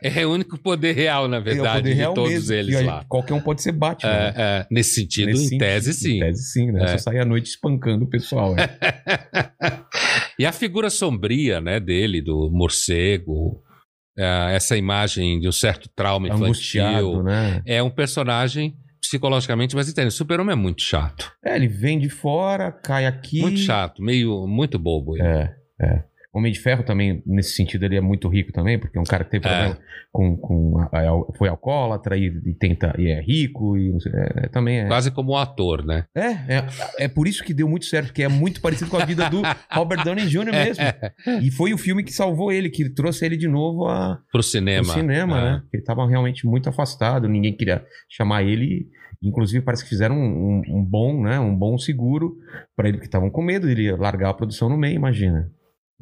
é 0.02 0.26
o 0.26 0.32
único 0.32 0.58
poder 0.58 0.94
real, 0.94 1.28
na 1.28 1.40
verdade, 1.40 1.92
é 1.92 1.96
de 1.96 2.14
todos 2.14 2.32
mesmo. 2.32 2.54
eles 2.54 2.76
aí, 2.76 2.86
lá. 2.86 3.06
Qualquer 3.08 3.34
um 3.34 3.42
pode 3.42 3.62
ser 3.62 3.72
Batman. 3.72 4.12
É, 4.12 4.16
né? 4.16 4.34
é, 4.38 4.68
nesse 4.70 4.96
sentido, 4.96 5.28
nesse 5.28 5.44
em 5.44 5.48
sentido, 5.50 5.60
tese, 5.60 5.94
sim. 5.94 6.18
Em 6.18 6.20
tese, 6.20 6.44
sim, 6.44 6.72
né? 6.72 6.84
É. 6.84 6.88
Só 6.88 6.98
sair 6.98 7.20
à 7.20 7.26
noite 7.26 7.48
espancando 7.48 8.06
o 8.06 8.10
pessoal. 8.10 8.56
É. 8.58 8.70
e 10.38 10.46
a 10.46 10.52
figura 10.52 10.90
sombria, 10.90 11.62
né, 11.62 11.80
dele, 11.80 12.22
do 12.22 12.50
morcego, 12.52 13.62
é, 14.18 14.56
essa 14.56 14.78
imagem 14.78 15.40
de 15.40 15.48
um 15.48 15.52
certo 15.52 15.90
trauma 15.96 16.28
infantil. 16.28 17.24
Né? 17.24 17.62
É 17.66 17.82
um 17.82 17.90
personagem 17.90 18.76
psicologicamente 19.14 19.76
mais 19.76 19.88
intenso. 19.90 20.18
Super-Homem 20.18 20.54
é 20.54 20.56
muito 20.56 20.82
chato. 20.82 21.32
É, 21.44 21.56
ele 21.56 21.68
vem 21.68 22.00
de 22.00 22.10
fora, 22.10 22.72
cai 22.72 23.06
aqui. 23.06 23.42
Muito 23.42 23.60
chato, 23.60 24.02
meio 24.02 24.48
muito 24.48 24.80
bobo. 24.80 25.16
Ele. 25.16 25.26
É, 25.26 25.56
é. 25.80 26.04
Homem 26.36 26.52
de 26.52 26.60
Ferro 26.60 26.82
também, 26.82 27.22
nesse 27.28 27.52
sentido, 27.52 27.86
ele 27.86 27.96
é 27.96 28.02
muito 28.02 28.28
rico 28.28 28.52
também, 28.52 28.80
porque 28.80 28.98
é 28.98 29.02
um 29.02 29.04
cara 29.04 29.24
que 29.24 29.30
teve 29.30 29.44
problema 29.44 29.76
é. 29.76 29.78
com. 30.12 30.36
com 30.36 30.80
a, 30.80 30.86
a, 30.86 31.38
foi 31.38 31.48
alcoólatra 31.48 32.18
e, 32.18 32.26
e, 32.44 32.56
tenta, 32.56 32.96
e 32.98 33.08
é 33.08 33.22
rico, 33.22 33.78
e 33.78 33.96
é, 34.12 34.48
também 34.48 34.80
é. 34.80 34.88
Quase 34.88 35.12
como 35.12 35.34
um 35.34 35.38
ator, 35.38 35.86
né? 35.86 36.06
É, 36.16 36.56
é, 36.56 36.68
é 37.02 37.08
por 37.08 37.28
isso 37.28 37.44
que 37.44 37.54
deu 37.54 37.70
muito 37.70 37.86
certo, 37.86 38.08
porque 38.08 38.24
é 38.24 38.28
muito 38.28 38.62
parecido 38.62 38.90
com 38.90 38.98
a 38.98 39.06
vida 39.06 39.30
do 39.30 39.44
Robert 39.72 40.04
Downey 40.04 40.26
Jr. 40.26 40.52
mesmo. 40.52 40.84
E 41.40 41.52
foi 41.52 41.72
o 41.72 41.78
filme 41.78 42.04
que 42.04 42.12
salvou 42.12 42.52
ele, 42.52 42.68
que 42.72 42.90
trouxe 42.90 43.24
ele 43.28 43.38
de 43.38 43.48
novo 43.48 43.86
a, 43.88 44.18
pro 44.32 44.42
cinema. 44.42 44.86
Pro 44.86 44.94
cinema, 44.94 45.38
é. 45.38 45.44
né? 45.44 45.64
Ele 45.72 45.84
estava 45.84 46.08
realmente 46.08 46.48
muito 46.48 46.68
afastado, 46.68 47.30
ninguém 47.30 47.56
queria 47.56 47.86
chamar 48.10 48.42
ele. 48.42 48.88
Inclusive, 49.24 49.64
parece 49.64 49.84
que 49.84 49.90
fizeram 49.90 50.16
um, 50.16 50.62
um, 50.68 50.80
um 50.80 50.84
bom, 50.84 51.22
né? 51.24 51.40
Um 51.40 51.56
bom 51.56 51.78
seguro 51.78 52.36
para 52.76 52.90
ele, 52.90 52.98
que 52.98 53.06
estavam 53.06 53.30
com 53.30 53.42
medo 53.42 53.74
de 53.74 53.92
largar 53.94 54.30
a 54.30 54.34
produção 54.34 54.68
no 54.70 54.78
meio, 54.78 54.96
imagina. 54.96 55.50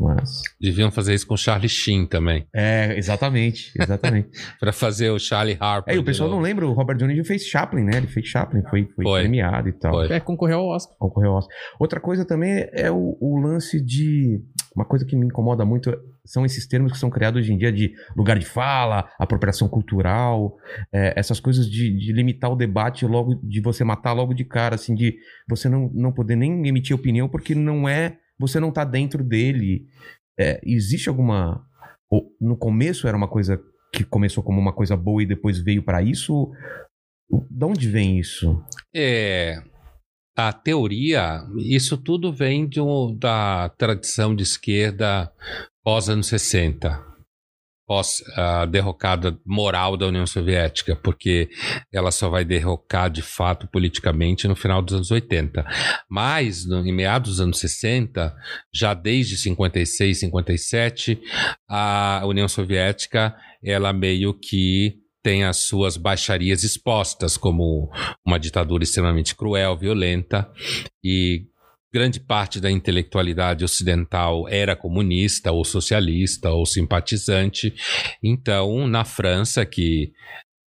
Mas... 0.02 0.42
Deviam 0.60 0.90
fazer 0.90 1.14
isso 1.14 1.28
com 1.28 1.38
Charlie 1.38 1.70
Sheen 1.70 2.08
também. 2.08 2.48
É, 2.54 2.98
exatamente, 2.98 3.72
exatamente. 3.80 4.30
para 4.60 4.74
fazer 4.74 5.12
o 5.12 5.20
Charlie 5.20 5.58
Harper. 5.60 5.94
É, 5.94 6.00
o 6.00 6.04
pessoal 6.04 6.30
não 6.30 6.40
lembra, 6.40 6.68
o 6.68 6.74
Robert 6.74 6.98
Downey 6.98 7.24
fez 7.24 7.44
Chaplin, 7.46 7.84
né? 7.84 7.98
Ele 7.98 8.08
fez 8.08 8.26
Chaplin, 8.26 8.64
foi, 8.64 8.86
foi, 8.96 9.04
foi. 9.04 9.22
premiado 9.22 9.70
e 9.70 9.74
tal. 9.74 9.92
Foi. 9.92 10.12
É, 10.12 10.20
concorreu 10.20 10.60
ao 10.60 10.68
Oscar. 10.70 10.98
Concorreu 10.98 11.32
ao 11.32 11.38
Oscar. 11.38 11.56
Outra 11.80 12.00
coisa 12.00 12.26
também 12.26 12.68
é 12.74 12.90
o, 12.90 13.18
o 13.22 13.40
lance 13.40 13.80
de... 13.80 14.42
Uma 14.76 14.86
coisa 14.86 15.06
que 15.06 15.16
me 15.16 15.28
incomoda 15.28 15.64
muito 15.66 15.92
são 16.26 16.46
esses 16.46 16.68
termos 16.68 16.92
que 16.92 17.00
são 17.00 17.10
criados 17.10 17.42
hoje 17.42 17.54
em 17.54 17.58
dia 17.58 17.72
de 17.72 17.94
lugar 18.16 18.38
de 18.38 18.46
fala, 18.46 19.10
apropriação 19.20 19.68
cultural, 19.68 20.56
é, 20.94 21.14
essas 21.18 21.40
coisas 21.40 21.70
de, 21.70 21.98
de, 21.98 22.14
limitar 22.14 22.52
o 22.52 22.56
debate 22.56 23.06
logo, 23.06 23.36
de 23.44 23.60
você 23.62 23.84
matar 23.84 24.14
logo 24.14 24.34
de 24.34 24.46
cara, 24.46 24.76
assim, 24.76 24.94
de 24.94 25.18
você 25.50 25.68
não, 25.68 25.90
não 25.94 26.12
poder 26.12 26.36
nem 26.36 26.68
emitir 26.68 26.96
opinião 26.96 27.28
porque 27.28 27.56
não 27.56 27.88
é 27.90 28.18
você 28.42 28.60
não 28.60 28.70
está 28.70 28.84
dentro 28.84 29.24
dele. 29.24 29.86
É, 30.38 30.60
existe 30.64 31.08
alguma. 31.08 31.64
No 32.42 32.58
começo 32.58 33.08
era 33.08 33.16
uma 33.16 33.28
coisa 33.28 33.62
que 33.94 34.04
começou 34.04 34.44
como 34.44 34.60
uma 34.60 34.74
coisa 34.74 34.98
boa 34.98 35.22
e 35.22 35.28
depois 35.28 35.60
veio 35.60 35.84
para 35.84 36.02
isso? 36.02 36.52
De 37.50 37.66
onde 37.66 37.88
vem 37.88 38.20
isso? 38.20 38.62
É. 38.94 39.62
A 40.36 40.52
teoria, 40.52 41.42
isso 41.58 41.98
tudo 41.98 42.34
vem 42.34 42.68
um, 42.78 43.16
da 43.16 43.70
tradição 43.78 44.34
de 44.34 44.44
esquerda 44.44 45.32
pós 45.84 46.10
anos 46.10 46.28
60 46.28 47.12
pós 47.92 48.24
a 48.38 48.66
derrocada 48.66 49.38
moral 49.46 49.98
da 49.98 50.08
União 50.08 50.26
Soviética, 50.26 50.96
porque 50.96 51.50
ela 51.92 52.10
só 52.10 52.30
vai 52.30 52.46
derrocar 52.46 53.10
de 53.10 53.22
fato 53.22 53.68
politicamente 53.68 54.48
no 54.48 54.56
final 54.56 54.82
dos 54.82 54.94
anos 54.94 55.12
80. 55.12 55.66
Mas, 56.10 56.66
no, 56.66 56.88
em 56.88 56.94
meados 56.94 57.32
dos 57.32 57.42
anos 57.42 57.60
60, 57.60 58.34
já 58.74 58.94
desde 58.94 59.36
56, 59.36 60.22
57, 60.22 61.22
a 61.70 62.22
União 62.26 62.48
Soviética 62.48 63.36
ela 63.62 63.92
meio 63.92 64.34
que 64.34 65.02
tem 65.22 65.44
as 65.44 65.58
suas 65.58 65.98
baixarias 65.98 66.64
expostas 66.64 67.36
como 67.36 67.92
uma 68.26 68.40
ditadura 68.40 68.84
extremamente 68.84 69.36
cruel, 69.36 69.78
violenta 69.78 70.50
e 71.04 71.51
grande 71.94 72.20
parte 72.20 72.60
da 72.60 72.72
intelectualidade 72.72 73.66
ocidental 73.66 74.48
era 74.48 74.76
comunista 74.76 75.52
ou 75.52 75.66
socialista 75.66 76.50
ou 76.52 76.66
simpatizante. 76.66 77.74
Então, 78.24 78.88
na 78.88 79.04
França, 79.04 79.66
que 79.66 80.12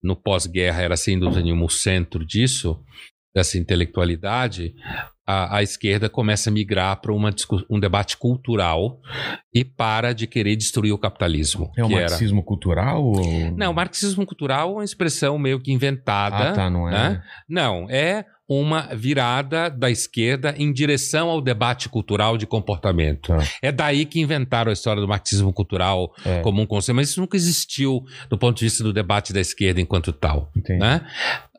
no 0.02 0.16
pós-guerra 0.16 0.82
era 0.82 0.96
sem 0.96 1.20
dúvida 1.20 1.42
nenhuma 1.42 1.66
o 1.66 1.70
centro 1.70 2.26
disso, 2.26 2.80
dessa 3.34 3.58
intelectualidade, 3.58 4.74
a, 5.28 5.58
a 5.58 5.64
esquerda 5.64 6.10
começa 6.10 6.50
a 6.50 6.54
migrar 6.54 7.02
para 7.02 7.12
um 7.14 7.80
debate 7.80 8.16
cultural 8.16 9.02
e 9.54 9.66
para 9.66 10.14
de 10.14 10.26
querer 10.26 10.56
destruir 10.56 10.94
o 10.94 10.98
capitalismo. 10.98 11.72
É 11.78 11.84
o 11.84 11.90
marxismo 11.90 12.40
era... 12.40 12.46
cultural? 12.46 13.04
Ou... 13.04 13.52
Não, 13.58 13.72
o 13.72 13.76
marxismo 13.76 14.26
cultural 14.26 14.70
é 14.70 14.74
uma 14.76 14.86
expressão 14.86 15.38
meio 15.38 15.60
que 15.60 15.72
inventada. 15.72 16.52
Ah, 16.52 16.54
tá, 16.54 16.70
não 16.70 16.88
é? 16.88 16.92
Né? 16.92 17.24
Não, 17.50 17.90
é 17.90 18.26
uma 18.48 18.96
virada 18.96 19.70
da 19.70 19.92
esquerda 19.92 20.56
em 20.58 20.72
direção 20.72 21.30
ao 21.30 21.42
debate 21.42 21.90
cultural 21.90 22.38
de 22.38 22.46
comportamento. 22.46 23.34
Ah. 23.34 23.44
É 23.62 23.72
daí 23.72 24.06
que 24.06 24.22
inventaram 24.22 24.70
a 24.70 24.74
história 24.74 25.02
do 25.02 25.08
marxismo 25.08 25.52
cultural 25.52 26.14
é. 26.26 26.42
como 26.42 26.62
um 26.62 26.66
conceito, 26.66 26.96
mas 26.96 27.10
isso 27.10 27.20
nunca 27.20 27.36
existiu 27.36 28.06
do 28.30 28.38
ponto 28.38 28.58
de 28.58 28.66
vista 28.66 28.84
do 28.84 28.94
debate 28.94 29.34
da 29.34 29.42
esquerda 29.42 29.82
enquanto 29.82 30.14
tal. 30.14 30.52
Né? 30.70 31.02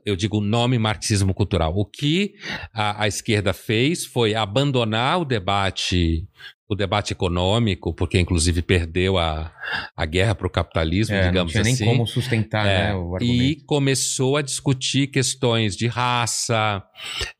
eu 0.08 0.16
digo 0.16 0.38
o 0.38 0.40
nome 0.40 0.78
marxismo 0.78 1.34
cultural. 1.34 1.74
O 1.76 1.84
que 1.84 2.34
a, 2.72 3.02
a, 3.02 3.08
esquerda 3.08 3.52
fez 3.52 4.06
foi 4.06 4.34
abandonar 4.34 5.20
o 5.20 5.24
debate 5.24 6.26
o 6.68 6.74
debate 6.74 7.14
econômico, 7.14 7.94
porque 7.94 8.20
inclusive 8.20 8.60
perdeu 8.60 9.16
a, 9.16 9.50
a 9.96 10.04
guerra 10.04 10.34
para 10.34 10.46
o 10.46 10.50
capitalismo, 10.50 11.14
é, 11.14 11.26
digamos 11.26 11.54
não 11.54 11.62
tinha 11.62 11.72
assim. 11.72 11.84
nem 11.84 11.94
como 11.94 12.06
sustentar 12.06 12.66
é, 12.66 12.88
né, 12.88 12.94
o 12.94 13.14
argumento. 13.14 13.42
E 13.42 13.56
começou 13.64 14.36
a 14.36 14.42
discutir 14.42 15.06
questões 15.06 15.74
de 15.74 15.86
raça, 15.86 16.82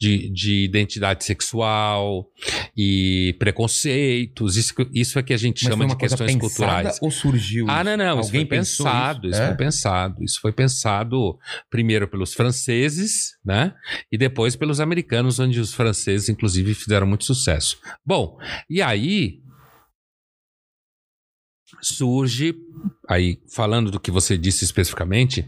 de, 0.00 0.30
de 0.30 0.64
identidade 0.64 1.24
sexual 1.24 2.26
e 2.74 3.36
preconceitos. 3.38 4.56
Isso, 4.56 4.72
isso 4.94 5.18
é 5.18 5.22
que 5.22 5.34
a 5.34 5.38
gente 5.38 5.62
Mas 5.64 5.74
chama 5.74 5.86
de 5.86 5.96
questões 5.96 6.36
culturais. 6.36 6.98
Ou 7.02 7.10
surgiu? 7.10 7.66
Ah, 7.68 7.84
não, 7.84 7.98
não. 7.98 8.20
Isso 8.20 8.30
foi 8.30 8.46
pensado. 8.46 9.28
Isso, 9.28 9.34
isso 9.34 9.42
é? 9.42 9.46
foi 9.48 9.56
pensado. 9.56 10.24
Isso 10.24 10.40
foi 10.40 10.52
pensado 10.52 11.38
primeiro 11.68 12.08
pelos 12.08 12.32
franceses, 12.32 13.36
né? 13.44 13.74
E 14.10 14.16
depois 14.16 14.56
pelos 14.56 14.80
americanos, 14.80 15.38
onde 15.38 15.60
os 15.60 15.74
franceses, 15.74 16.30
inclusive, 16.30 16.72
fizeram 16.72 17.06
muito 17.06 17.26
sucesso. 17.26 17.78
Bom, 18.06 18.38
e 18.70 18.80
aí 18.80 19.17
surge, 21.83 22.54
aí 23.09 23.40
falando 23.48 23.90
do 23.90 24.00
que 24.00 24.11
você 24.11 24.38
disse 24.38 24.64
especificamente, 24.64 25.46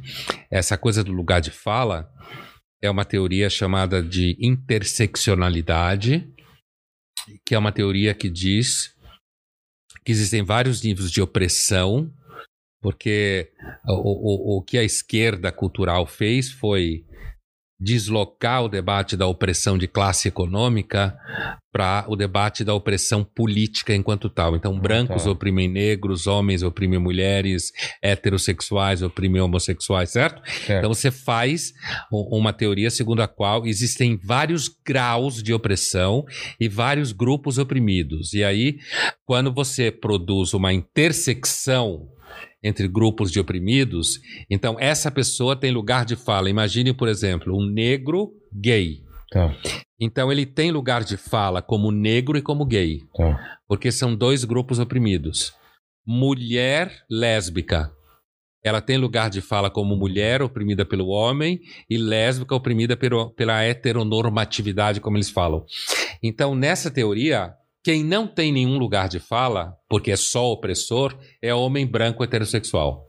essa 0.50 0.76
coisa 0.76 1.02
do 1.02 1.12
lugar 1.12 1.40
de 1.40 1.50
fala 1.50 2.10
é 2.82 2.90
uma 2.90 3.04
teoria 3.04 3.48
chamada 3.50 4.02
de 4.02 4.36
interseccionalidade, 4.40 6.32
que 7.44 7.54
é 7.54 7.58
uma 7.58 7.72
teoria 7.72 8.14
que 8.14 8.28
diz 8.28 8.94
que 10.04 10.12
existem 10.12 10.42
vários 10.42 10.82
níveis 10.82 11.10
de 11.10 11.20
opressão, 11.20 12.10
porque 12.80 13.52
o, 13.86 14.56
o, 14.56 14.58
o 14.58 14.62
que 14.62 14.78
a 14.78 14.82
esquerda 14.82 15.52
cultural 15.52 16.06
fez 16.06 16.50
foi 16.50 17.04
deslocar 17.80 18.62
o 18.62 18.68
debate 18.68 19.16
da 19.16 19.26
opressão 19.26 19.78
de 19.78 19.88
classe 19.88 20.28
econômica 20.28 21.16
para 21.72 22.04
o 22.08 22.16
debate 22.16 22.64
da 22.64 22.74
opressão 22.74 23.24
política 23.24 23.94
enquanto 23.94 24.28
tal. 24.28 24.56
Então, 24.56 24.76
ah, 24.76 24.80
brancos 24.80 25.24
tá. 25.24 25.30
oprimem 25.30 25.68
negros, 25.68 26.26
homens 26.26 26.62
oprimem 26.62 26.98
mulheres, 26.98 27.72
heterossexuais 28.02 29.02
oprimem 29.02 29.40
homossexuais, 29.40 30.10
certo? 30.10 30.42
certo? 30.44 30.78
Então, 30.78 30.92
você 30.92 31.10
faz 31.10 31.72
uma 32.10 32.52
teoria 32.52 32.90
segundo 32.90 33.22
a 33.22 33.28
qual 33.28 33.66
existem 33.66 34.18
vários 34.22 34.68
graus 34.84 35.42
de 35.42 35.54
opressão 35.54 36.24
e 36.60 36.68
vários 36.68 37.12
grupos 37.12 37.56
oprimidos. 37.56 38.34
E 38.34 38.44
aí, 38.44 38.76
quando 39.24 39.52
você 39.52 39.90
produz 39.90 40.52
uma 40.52 40.72
intersecção 40.72 42.08
entre 42.62 42.86
grupos 42.88 43.30
de 43.30 43.40
oprimidos, 43.40 44.20
então 44.50 44.76
essa 44.78 45.10
pessoa 45.10 45.56
tem 45.56 45.70
lugar 45.70 46.04
de 46.04 46.16
fala. 46.16 46.50
Imagine, 46.50 46.92
por 46.92 47.08
exemplo, 47.08 47.56
um 47.56 47.64
negro 47.66 48.32
gay. 48.52 48.98
Tá. 49.30 49.54
Então 49.98 50.30
ele 50.32 50.44
tem 50.44 50.70
lugar 50.70 51.04
de 51.04 51.16
fala 51.16 51.62
como 51.62 51.90
negro 51.90 52.36
e 52.36 52.42
como 52.42 52.64
gay, 52.66 53.00
Tá. 53.16 53.58
porque 53.68 53.90
são 53.92 54.14
dois 54.14 54.44
grupos 54.44 54.78
oprimidos. 54.78 55.52
Mulher 56.06 56.92
lésbica. 57.10 57.90
Ela 58.62 58.82
tem 58.82 58.98
lugar 58.98 59.30
de 59.30 59.40
fala 59.40 59.70
como 59.70 59.96
mulher 59.96 60.42
oprimida 60.42 60.84
pelo 60.84 61.06
homem 61.06 61.60
e 61.88 61.96
lésbica 61.96 62.54
oprimida 62.54 62.94
pelo, 62.94 63.30
pela 63.30 63.62
heteronormatividade, 63.62 65.00
como 65.00 65.16
eles 65.16 65.30
falam. 65.30 65.64
Então, 66.22 66.54
nessa 66.54 66.90
teoria, 66.90 67.54
quem 67.82 68.04
não 68.04 68.26
tem 68.26 68.52
nenhum 68.52 68.78
lugar 68.78 69.08
de 69.08 69.18
fala, 69.18 69.74
porque 69.88 70.10
é 70.10 70.16
só 70.16 70.52
opressor, 70.52 71.16
é 71.42 71.54
homem 71.54 71.86
branco 71.86 72.22
heterossexual. 72.22 73.06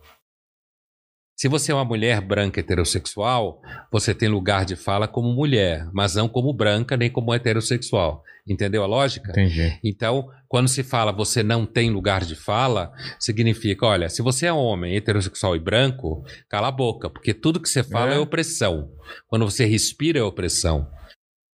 Se 1.38 1.48
você 1.48 1.72
é 1.72 1.76
uma 1.76 1.84
mulher 1.84 2.22
branca 2.22 2.60
heterossexual, 2.60 3.62
você 3.92 4.14
tem 4.14 4.30
lugar 4.30 4.64
de 4.64 4.76
fala 4.76 5.08
como 5.08 5.34
mulher, 5.34 5.90
mas 5.92 6.14
não 6.14 6.30
como 6.30 6.54
branca 6.54 6.96
nem 6.96 7.10
como 7.10 7.34
heterossexual. 7.34 8.24
Entendeu 8.48 8.84
a 8.84 8.88
lógica? 8.88 9.32
Entendi. 9.32 9.80
Então, 9.84 10.28
quando 10.48 10.68
se 10.68 10.84
fala 10.84 11.12
você 11.12 11.42
não 11.42 11.66
tem 11.66 11.90
lugar 11.90 12.24
de 12.24 12.36
fala, 12.36 12.92
significa, 13.20 13.88
olha, 13.88 14.08
se 14.08 14.22
você 14.22 14.46
é 14.46 14.54
homem, 14.54 14.96
heterossexual 14.96 15.56
e 15.56 15.60
branco, 15.60 16.24
cala 16.48 16.68
a 16.68 16.72
boca, 16.72 17.10
porque 17.10 17.34
tudo 17.34 17.60
que 17.60 17.70
você 17.70 17.84
fala 17.84 18.12
é, 18.14 18.18
É. 18.18 18.20
opressão. 18.20 18.92
Quando 19.28 19.46
você 19.46 19.66
respira 19.66 20.20
é 20.20 20.24
opressão. 20.24 20.88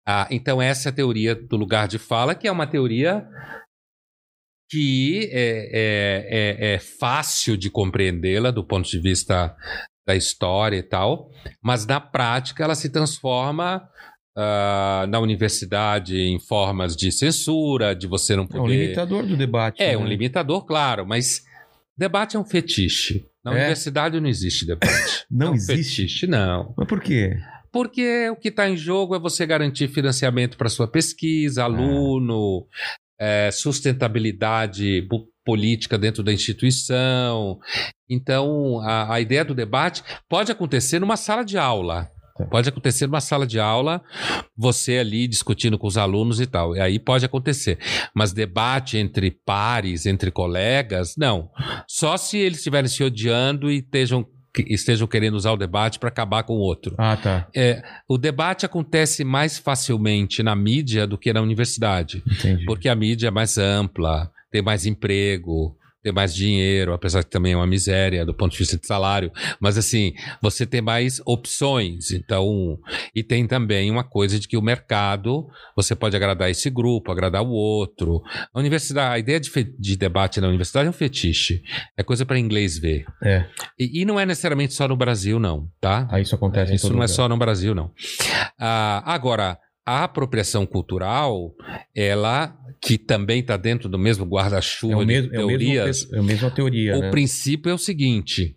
Ah, 0.06 0.26
então, 0.30 0.60
essa 0.60 0.88
é 0.88 0.90
a 0.90 0.94
teoria 0.94 1.34
do 1.34 1.56
lugar 1.56 1.86
de 1.86 1.98
fala, 1.98 2.34
que 2.34 2.48
é 2.48 2.52
uma 2.52 2.66
teoria 2.66 3.26
que 4.70 5.28
é, 5.32 5.68
é, 5.72 6.70
é, 6.70 6.74
é 6.74 6.78
fácil 6.78 7.56
de 7.56 7.68
compreendê-la 7.70 8.50
do 8.50 8.64
ponto 8.64 8.88
de 8.88 8.98
vista 8.98 9.54
da 10.06 10.16
história 10.16 10.76
e 10.76 10.82
tal, 10.82 11.30
mas 11.62 11.86
na 11.86 12.00
prática 12.00 12.64
ela 12.64 12.74
se 12.74 12.88
transforma 12.90 13.86
ah, 14.36 15.04
na 15.08 15.20
universidade 15.20 16.16
em 16.18 16.40
formas 16.40 16.96
de 16.96 17.12
censura, 17.12 17.94
de 17.94 18.06
você 18.06 18.34
não 18.34 18.44
É 18.44 18.46
poder. 18.46 18.60
um 18.60 18.66
limitador 18.66 19.26
do 19.26 19.36
debate. 19.36 19.82
É 19.82 19.92
né? 19.92 19.96
um 19.98 20.06
limitador, 20.06 20.64
claro, 20.64 21.06
mas 21.06 21.44
debate 21.96 22.36
é 22.36 22.40
um 22.40 22.44
fetiche. 22.44 23.24
Na 23.44 23.52
É? 23.52 23.56
universidade 23.56 24.18
não 24.20 24.28
existe 24.28 24.66
debate. 24.66 25.26
Não 25.30 25.48
é 25.48 25.50
um 25.50 25.54
existe? 25.54 25.96
fetiche, 26.02 26.26
não. 26.26 26.72
Mas 26.76 26.88
por 26.88 27.00
quê? 27.00 27.36
Porque 27.72 28.28
o 28.30 28.36
que 28.36 28.48
está 28.48 28.68
em 28.68 28.76
jogo 28.76 29.14
é 29.14 29.18
você 29.18 29.46
garantir 29.46 29.88
financiamento 29.88 30.56
para 30.56 30.68
sua 30.68 30.86
pesquisa, 30.86 31.64
aluno, 31.64 32.66
é, 33.18 33.50
sustentabilidade 33.50 35.02
po- 35.08 35.26
política 35.44 35.98
dentro 35.98 36.22
da 36.22 36.32
instituição. 36.32 37.58
Então, 38.08 38.80
a, 38.80 39.14
a 39.14 39.20
ideia 39.20 39.44
do 39.44 39.54
debate 39.54 40.02
pode 40.28 40.52
acontecer 40.52 40.98
numa 40.98 41.16
sala 41.16 41.44
de 41.44 41.56
aula. 41.58 42.08
Pode 42.50 42.68
acontecer 42.68 43.06
numa 43.06 43.20
sala 43.20 43.46
de 43.46 43.60
aula, 43.60 44.02
você 44.56 44.98
ali 44.98 45.28
discutindo 45.28 45.78
com 45.78 45.86
os 45.86 45.96
alunos 45.98 46.40
e 46.40 46.46
tal. 46.46 46.74
E 46.74 46.80
aí 46.80 46.98
pode 46.98 47.24
acontecer. 47.24 47.78
Mas 48.16 48.32
debate 48.32 48.96
entre 48.96 49.30
pares, 49.30 50.06
entre 50.06 50.30
colegas, 50.30 51.14
não. 51.16 51.50
Só 51.86 52.16
se 52.16 52.38
eles 52.38 52.58
estiverem 52.58 52.88
se 52.88 53.04
odiando 53.04 53.70
e 53.70 53.78
estejam, 53.78 54.26
que- 54.52 54.64
estejam 54.72 55.06
querendo 55.06 55.34
usar 55.34 55.52
o 55.52 55.56
debate 55.56 55.98
para 55.98 56.08
acabar 56.08 56.42
com 56.42 56.54
o 56.54 56.60
outro. 56.60 56.94
Ah, 56.98 57.16
tá. 57.16 57.48
É, 57.54 57.82
o 58.08 58.18
debate 58.18 58.66
acontece 58.66 59.24
mais 59.24 59.58
facilmente 59.58 60.42
na 60.42 60.54
mídia 60.54 61.06
do 61.06 61.16
que 61.18 61.32
na 61.32 61.40
universidade, 61.40 62.22
Entendi. 62.26 62.64
porque 62.64 62.88
a 62.88 62.94
mídia 62.94 63.28
é 63.28 63.30
mais 63.30 63.56
ampla, 63.58 64.30
tem 64.50 64.60
mais 64.62 64.84
emprego, 64.86 65.76
tem 66.02 66.12
mais 66.12 66.34
dinheiro, 66.34 66.92
apesar 66.92 67.22
que 67.22 67.30
também 67.30 67.52
é 67.52 67.56
uma 67.56 67.66
miséria 67.66 68.26
do 68.26 68.34
ponto 68.34 68.52
de 68.52 68.58
vista 68.58 68.76
de 68.76 68.86
salário, 68.86 69.30
mas 69.60 69.78
assim, 69.78 70.12
você 70.42 70.66
tem 70.66 70.80
mais 70.80 71.20
opções, 71.24 72.10
então, 72.10 72.78
e 73.14 73.22
tem 73.22 73.46
também 73.46 73.90
uma 73.90 74.02
coisa 74.02 74.38
de 74.38 74.48
que 74.48 74.56
o 74.56 74.62
mercado, 74.62 75.46
você 75.76 75.94
pode 75.94 76.16
agradar 76.16 76.50
esse 76.50 76.68
grupo, 76.68 77.12
agradar 77.12 77.42
o 77.42 77.50
outro. 77.50 78.22
A 78.52 78.58
universidade, 78.58 79.14
a 79.14 79.18
ideia 79.18 79.38
de, 79.38 79.50
de 79.78 79.96
debate 79.96 80.40
na 80.40 80.48
universidade 80.48 80.86
é 80.86 80.90
um 80.90 80.94
fetiche, 80.94 81.62
é 81.96 82.02
coisa 82.02 82.26
para 82.26 82.38
inglês 82.38 82.78
ver. 82.78 83.04
É. 83.22 83.46
E, 83.78 84.02
e 84.02 84.04
não 84.04 84.18
é 84.18 84.26
necessariamente 84.26 84.74
só 84.74 84.88
no 84.88 84.96
Brasil, 84.96 85.38
não, 85.38 85.68
tá? 85.80 86.08
Aí 86.10 86.22
isso 86.22 86.34
acontece 86.34 86.72
em 86.72 86.74
Isso 86.74 86.88
não 86.88 86.94
é 86.94 87.02
lugar. 87.02 87.08
só 87.08 87.28
no 87.28 87.36
Brasil, 87.36 87.74
não. 87.74 87.92
Ah, 88.58 89.02
agora, 89.06 89.58
a 89.86 90.04
apropriação 90.04 90.64
cultural, 90.64 91.54
ela 91.94 92.56
que 92.80 92.98
também 92.98 93.40
está 93.40 93.56
dentro 93.56 93.88
do 93.88 93.98
mesmo 93.98 94.24
É 94.24 94.28
guarda-chuva 94.28 94.96
o 94.96 95.00
de 95.00 95.06
mesmo, 95.06 95.34
é 95.34 95.44
o 95.44 95.46
mesmo, 95.46 95.58
teorias, 95.58 96.12
é 96.12 96.18
a 96.18 96.22
mesma 96.22 96.50
teoria, 96.50 96.96
o 96.96 97.00
né? 97.00 97.10
princípio 97.10 97.70
é 97.70 97.74
o 97.74 97.78
seguinte: 97.78 98.56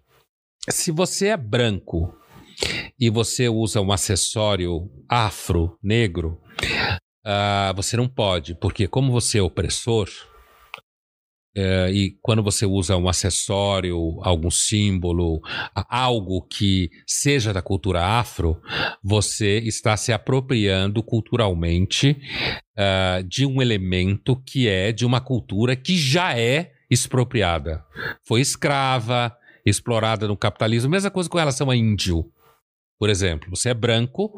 se 0.70 0.92
você 0.92 1.28
é 1.28 1.38
branco 1.38 2.14
e 3.00 3.10
você 3.10 3.50
usa 3.50 3.82
um 3.82 3.92
acessório 3.92 4.90
afro, 5.08 5.78
negro, 5.84 6.40
ah, 7.24 7.74
você 7.76 7.98
não 7.98 8.08
pode, 8.08 8.56
porque 8.56 8.88
como 8.88 9.12
você 9.12 9.40
é 9.40 9.42
opressor, 9.42 10.08
eh, 11.56 11.92
e 11.92 12.18
quando 12.22 12.44
você 12.44 12.66
usa 12.66 12.98
um 12.98 13.08
acessório, 13.08 14.20
algum 14.22 14.52
símbolo, 14.52 15.42
algo 15.74 16.42
que 16.42 16.90
seja 17.08 17.54
da 17.54 17.62
cultura 17.62 18.04
afro, 18.04 18.62
você 19.04 19.60
está 19.60 19.96
se 19.96 20.12
apropriando 20.12 21.02
culturalmente 21.02 22.18
ah, 22.78 23.22
de 23.26 23.46
um 23.46 23.62
elemento 23.62 24.36
que 24.46 24.68
é 24.68 24.92
de 24.92 25.06
uma 25.06 25.22
cultura 25.22 25.76
que 25.76 25.98
já 25.98 26.38
é 26.38 26.74
expropriada. 26.90 27.84
Foi 28.24 28.42
escrava, 28.42 29.36
explorada 29.66 30.28
no 30.28 30.38
capitalismo. 30.38 30.92
Mesma 30.92 31.10
coisa 31.10 31.30
com 31.30 31.38
relação 31.38 31.70
a 31.70 31.76
índio. 31.76 32.30
Por 33.00 33.10
exemplo, 33.10 33.50
você 33.50 33.70
é 33.70 33.74
branco 33.74 34.34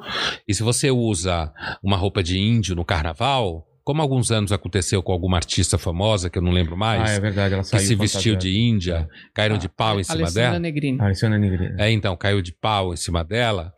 e 0.47 0.53
se 0.53 0.63
você 0.63 0.89
usa 0.89 1.53
uma 1.82 1.95
roupa 1.95 2.23
de 2.23 2.39
índio 2.39 2.75
no 2.75 2.84
carnaval, 2.84 3.66
como 3.88 4.02
alguns 4.02 4.32
anos 4.32 4.52
aconteceu 4.52 5.02
com 5.02 5.13
alguma 5.13 5.38
artista 5.38 5.78
famosa, 5.78 6.30
que 6.30 6.38
eu 6.38 6.41
não 6.41 6.52
lembro 6.52 6.76
mais, 6.76 7.10
Ah, 7.10 7.13
é 7.13 7.19
verdade, 7.21 7.54
ela 7.54 7.63
que 7.63 7.69
saiu 7.69 7.88
se 7.88 7.95
vestiu 7.95 8.36
de 8.36 8.54
índia, 8.54 9.08
caíram 9.34 9.58
de 9.58 9.69
pau 9.69 9.97
em 9.97 10.04
cima 10.04 10.23
Alessandra 10.23 10.41
dela. 10.50 10.60
Negrini. 10.60 10.97
Ah, 11.00 11.06
Alessandra 11.06 11.39
Negrini. 11.39 11.82
É, 11.82 11.89
então, 11.89 12.17
caiu 12.17 12.41
de 12.41 12.52
pau 12.52 12.93
em 12.93 12.97
cima 12.97 13.23
dela. 13.23 13.71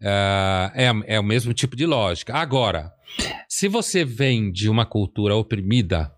Ah, 0.00 0.70
é, 0.76 1.16
é 1.16 1.18
o 1.18 1.24
mesmo 1.24 1.52
tipo 1.52 1.74
de 1.74 1.86
lógica. 1.86 2.34
Agora, 2.34 2.92
se 3.48 3.66
você 3.66 4.04
vem 4.04 4.52
de 4.52 4.68
uma 4.68 4.86
cultura 4.86 5.34
oprimida 5.34 6.08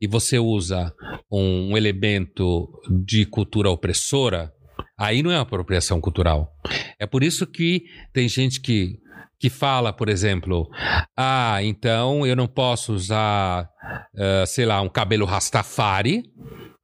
e 0.00 0.08
você 0.08 0.40
usa 0.40 0.92
um 1.30 1.76
elemento 1.76 2.68
de 2.90 3.24
cultura 3.24 3.70
opressora, 3.70 4.52
aí 4.98 5.22
não 5.22 5.30
é 5.30 5.36
uma 5.36 5.42
apropriação 5.42 6.00
cultural. 6.00 6.52
É 6.98 7.06
por 7.06 7.22
isso 7.22 7.46
que 7.46 7.84
tem 8.12 8.28
gente 8.28 8.60
que, 8.60 8.98
que 9.38 9.48
fala, 9.48 9.92
por 9.92 10.08
exemplo, 10.08 10.68
ah, 11.16 11.62
então 11.62 12.26
eu 12.26 12.34
não 12.34 12.46
posso 12.46 12.92
usar, 12.92 13.68
ah, 14.16 14.44
sei 14.46 14.66
lá, 14.66 14.80
um 14.80 14.88
cabelo 14.88 15.24
rastafari, 15.24 16.24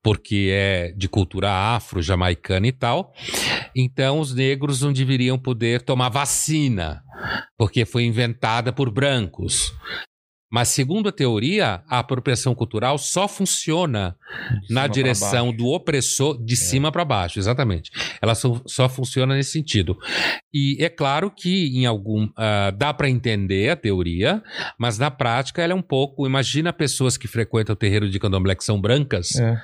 porque 0.03 0.51
é 0.53 0.93
de 0.93 1.09
cultura 1.09 1.51
afro, 1.51 2.03
jamaicana 2.03 2.67
e 2.67 2.73
tal. 2.73 3.13
Então 3.75 4.21
os 4.21 4.35
negros 4.35 4.83
não 4.83 4.93
deveriam 4.93 5.39
poder 5.39 5.83
tomar 5.83 6.11
vacina, 6.11 7.03
porque 7.57 7.85
foi 7.85 8.05
inventada 8.05 8.73
por 8.73 8.91
brancos. 8.91 9.73
Mas, 10.51 10.69
segundo 10.69 11.09
a 11.09 11.13
teoria, 11.13 11.83
a 11.89 11.99
apropriação 11.99 12.55
cultural 12.55 12.97
só 12.97 13.27
funciona 13.27 14.17
na 14.71 14.87
direção 14.87 15.53
do 15.53 15.67
opressor 15.67 16.41
de 16.45 16.55
cima 16.57 16.93
para 16.93 17.05
baixo, 17.05 17.39
exatamente. 17.39 17.91
Ela 18.23 18.35
só, 18.35 18.61
só 18.67 18.89
funciona 18.89 19.35
nesse 19.35 19.51
sentido. 19.51 19.99
E 20.53 20.77
é 20.81 20.89
claro 20.89 21.31
que 21.31 21.77
em 21.77 21.87
algum 21.87 22.29
ah, 22.37 22.71
dá 22.71 22.95
para 22.95 23.09
entender 23.09 23.71
a 23.71 23.77
teoria, 23.77 24.43
mas 24.79 24.99
na 24.99 25.11
prática 25.11 25.61
ela 25.61 25.73
é 25.73 25.77
um 25.77 25.83
pouco. 25.83 26.27
Imagina 26.27 26.73
pessoas 26.73 27.17
que 27.17 27.27
frequentam 27.27 27.73
o 27.73 27.77
terreiro 27.77 28.09
de 28.09 28.19
candomblé 28.21 28.55
que 28.55 28.65
são 28.65 28.81
brancas, 28.81 29.35
É. 29.37 29.61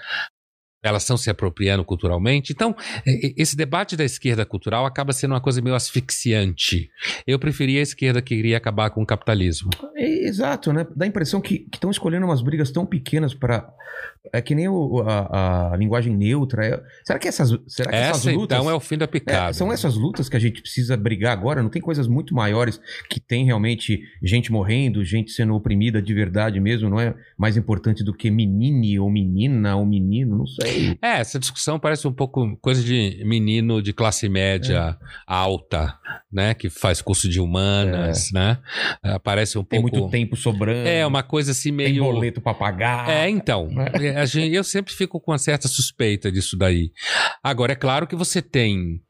elas 0.83 1.03
estão 1.03 1.16
se 1.16 1.29
apropriando 1.31 1.85
culturalmente. 1.85 2.53
Então, 2.53 2.75
e- 3.07 3.35
esse 3.37 3.57
debate 3.57 3.97
da 3.97 4.05
esquerda 4.05 4.45
cultural 4.47 4.87
acaba 4.87 5.12
sendo 5.12 5.33
uma 5.33 5.40
coisa 5.40 5.61
meio 5.61 5.75
asfixiante. 5.77 6.90
Eu 7.27 7.38
preferia 7.38 7.81
a 7.81 7.83
esquerda 7.83 8.23
que 8.23 8.35
queria 8.35 8.57
acabar 8.57 8.90
com 8.90 9.03
o 9.03 9.07
capitalismo. 9.07 9.71
É, 9.97 10.27
exato, 10.27 10.73
né? 10.73 10.87
Dá 10.97 11.05
a 11.05 11.09
impressão 11.09 11.40
que 11.40 11.66
estão 11.73 11.90
escolhendo 11.90 12.27
umas 12.27 12.43
brigas 12.43 12.71
tão 12.71 12.87
pequenas 12.87 13.35
para 13.35 13.69
É 14.35 14.43
que 14.43 14.55
nem 14.55 14.69
o- 14.69 15.01
a, 15.07 15.73
a 15.73 15.77
linguagem 15.77 16.15
neutra. 16.15 16.67
é- 16.67 16.83
Será 17.05 17.19
que 17.19 17.27
essas, 17.27 17.49
será 17.67 17.89
que 17.91 17.97
essas 17.97 18.27
Essa, 18.27 18.33
lutas. 18.33 18.59
então, 18.59 18.71
é 18.71 18.75
o 18.75 18.79
fim 18.81 18.99
da 18.99 19.05
É, 19.05 19.09
picada. 19.09 19.53
são 19.55 19.73
essas 19.73 19.95
lutas 19.97 20.29
que 20.29 20.37
a 20.37 20.39
gente 20.39 20.61
precisa 20.61 20.95
brigar 20.97 21.33
agora? 21.33 21.63
Não 21.63 21.71
tem 21.71 21.81
coisas 21.81 22.07
muito 22.07 22.35
maiores 22.35 22.79
que 23.09 23.19
tem 23.19 23.47
realmente 23.47 23.99
gente 24.23 24.53
morrendo, 24.53 25.03
gente 25.05 25.31
sendo 25.33 25.55
oprimida 25.55 26.03
de 26.03 26.13
verdade 26.13 26.61
mesmo? 26.61 26.91
Não 26.91 27.01
é 27.01 27.15
mais 27.39 27.57
importante 27.57 28.05
do 28.05 28.13
que 28.13 28.31
menine 28.31 28.99
ou 29.01 29.11
menina 29.11 29.75
ou 29.77 29.87
menino? 29.87 30.37
Não 30.37 30.47
sei. 30.47 30.99
É, 31.01 31.19
essa 31.21 31.39
discussão 31.39 31.79
parece 31.81 32.07
um 32.07 32.13
pouco 32.13 32.57
coisa 32.59 32.83
de 32.85 33.23
menino 33.25 33.81
de 33.83 33.93
classe 33.95 34.29
média 34.29 34.99
É. 35.01 35.05
alta, 35.27 35.95
né? 36.31 36.53
Que 36.53 36.69
faz 36.69 37.01
curso 37.01 37.27
de 37.29 37.41
humanas, 37.41 38.29
né? 38.35 38.59
Ah, 39.03 39.19
parece 39.19 39.57
um 39.57 39.63
É. 39.63 39.65
Tem 39.65 39.81
pouco. 39.81 39.97
muito 39.97 40.11
tempo 40.11 40.37
sobrando. 40.37 40.87
É, 40.87 41.07
uma 41.07 41.23
coisa 41.23 41.53
assim 41.53 41.71
Tem 41.75 41.89
meio. 41.89 42.05
boleto 42.05 42.41
pra 42.43 42.53
pagar. 42.53 43.09
É, 43.09 43.29
então. 43.31 43.68
É. 43.81 44.10
Gente- 44.27 44.55
eu 44.55 44.65
sempre 44.65 44.93
fico 44.93 45.21
com 45.21 45.31
uma 45.33 45.39
certa 45.39 45.69
suspeita 45.69 46.31
disso 46.31 46.57
daí. 46.57 46.91
Agora, 47.43 47.73
é 47.73 47.77
claro 47.77 48.07
que 48.07 48.17
você 48.17 48.41
tem 48.43 49.01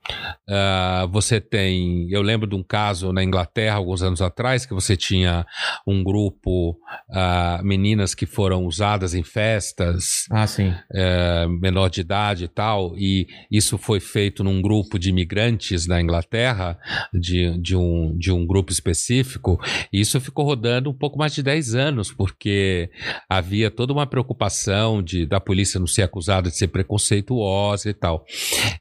Uh, 0.49 1.09
você 1.11 1.41
tem. 1.41 2.09
Eu 2.11 2.23
lembro 2.23 2.49
de 2.49 2.55
um 2.55 2.63
caso 2.63 3.13
na 3.13 3.23
Inglaterra, 3.23 3.77
alguns 3.77 4.03
anos 4.03 4.21
atrás, 4.21 4.67
que 4.67 4.75
você 4.75 4.97
tinha 4.97 5.47
um 5.87 6.03
grupo, 6.03 6.71
uh, 6.71 7.63
meninas 7.63 8.15
que 8.15 8.27
foram 8.27 8.67
usadas 8.67 9.15
em 9.15 9.23
festas. 9.23 10.27
Ah. 10.31 10.45
Uh, 10.91 11.49
menor 11.61 11.89
de 11.89 12.01
idade 12.01 12.45
e 12.45 12.49
tal, 12.49 12.97
e 12.97 13.27
isso 13.51 13.79
foi 13.79 14.01
feito 14.01 14.43
num 14.43 14.61
grupo 14.61 14.99
de 14.99 15.11
imigrantes 15.11 15.87
na 15.87 16.01
Inglaterra, 16.01 16.79
de, 17.13 17.57
de, 17.61 17.77
um, 17.77 18.17
de 18.19 18.33
um 18.33 18.47
grupo 18.47 18.73
específico, 18.73 19.61
e 19.93 20.01
isso 20.01 20.21
ficou 20.21 20.45
rodando 20.45 20.91
um 20.91 20.95
pouco 20.95 21.19
mais 21.19 21.35
de 21.35 21.43
10 21.43 21.75
anos, 21.75 22.13
porque 22.13 22.91
havia 23.29 23.71
toda 23.71 23.93
uma 23.93 24.07
preocupação 24.07 25.03
de, 25.03 25.27
da 25.27 25.41
polícia 25.41 25.79
não 25.79 25.87
ser 25.87 26.03
acusada 26.03 26.51
de 26.51 26.57
ser 26.57 26.69
preconceituosa 26.69 27.89
e 27.89 27.95
tal. 27.95 28.25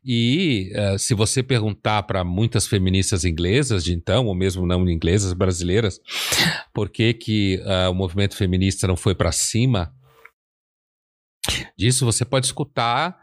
E 0.04 0.72
uh, 0.76 0.98
se 0.98 1.14
você 1.20 1.44
perguntar 1.44 2.04
para 2.04 2.24
muitas 2.24 2.66
feministas 2.66 3.26
inglesas 3.26 3.84
de 3.84 3.94
então, 3.94 4.26
ou 4.26 4.34
mesmo 4.34 4.66
não 4.66 4.88
inglesas, 4.90 5.34
brasileiras, 5.34 6.00
por 6.74 6.90
que, 6.90 7.14
que 7.14 7.62
uh, 7.66 7.92
o 7.92 7.94
movimento 7.94 8.38
feminista 8.38 8.88
não 8.88 8.96
foi 8.96 9.14
para 9.14 9.32
cima, 9.32 9.94
Disso 11.80 12.04
você 12.04 12.26
pode 12.26 12.46
escutar 12.46 13.18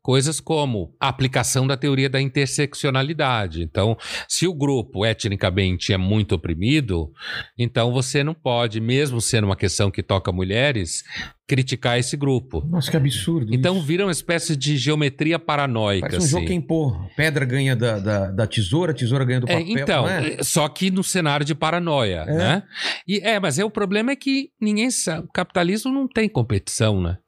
coisas 0.00 0.38
como 0.38 0.94
a 1.00 1.08
aplicação 1.08 1.66
da 1.66 1.76
teoria 1.76 2.08
da 2.08 2.20
interseccionalidade. 2.20 3.64
Então, 3.64 3.98
se 4.28 4.46
o 4.46 4.54
grupo 4.54 5.04
etnicamente 5.04 5.92
é 5.92 5.96
muito 5.96 6.36
oprimido, 6.36 7.10
então 7.58 7.92
você 7.92 8.22
não 8.22 8.32
pode, 8.32 8.80
mesmo 8.80 9.20
sendo 9.20 9.46
uma 9.46 9.56
questão 9.56 9.90
que 9.90 10.04
toca 10.04 10.30
mulheres, 10.30 11.02
criticar 11.48 11.98
esse 11.98 12.16
grupo. 12.16 12.64
Nossa, 12.68 12.92
que 12.92 12.96
absurdo. 12.96 13.52
Então 13.52 13.76
isso. 13.76 13.84
vira 13.84 14.04
uma 14.06 14.12
espécie 14.12 14.54
de 14.54 14.76
geometria 14.76 15.36
paranoica. 15.36 16.08
Parece 16.08 16.34
um 16.34 16.38
assim. 16.38 16.46
jogo 16.48 16.62
pô. 16.62 16.96
Pedra 17.16 17.44
ganha 17.44 17.74
da, 17.74 17.98
da, 17.98 18.30
da, 18.30 18.46
tesoura, 18.46 18.94
tesoura 18.94 19.24
ganha 19.24 19.40
do 19.40 19.48
papel. 19.48 19.66
É, 19.66 19.82
então, 19.82 20.08
é? 20.08 20.44
só 20.44 20.68
que 20.68 20.92
no 20.92 21.02
cenário 21.02 21.44
de 21.44 21.56
paranoia, 21.56 22.24
É. 22.28 22.36
né? 22.36 22.62
E, 23.06 23.18
é, 23.18 23.40
mas 23.40 23.58
é, 23.58 23.64
o 23.64 23.70
problema 23.70 24.12
é 24.12 24.16
que 24.16 24.50
ninguém 24.60 24.92
sabe. 24.92 25.26
O 25.26 25.32
capitalismo 25.32 25.92
não 25.92 26.06
tem 26.06 26.28
competição, 26.28 27.00
né? 27.02 27.18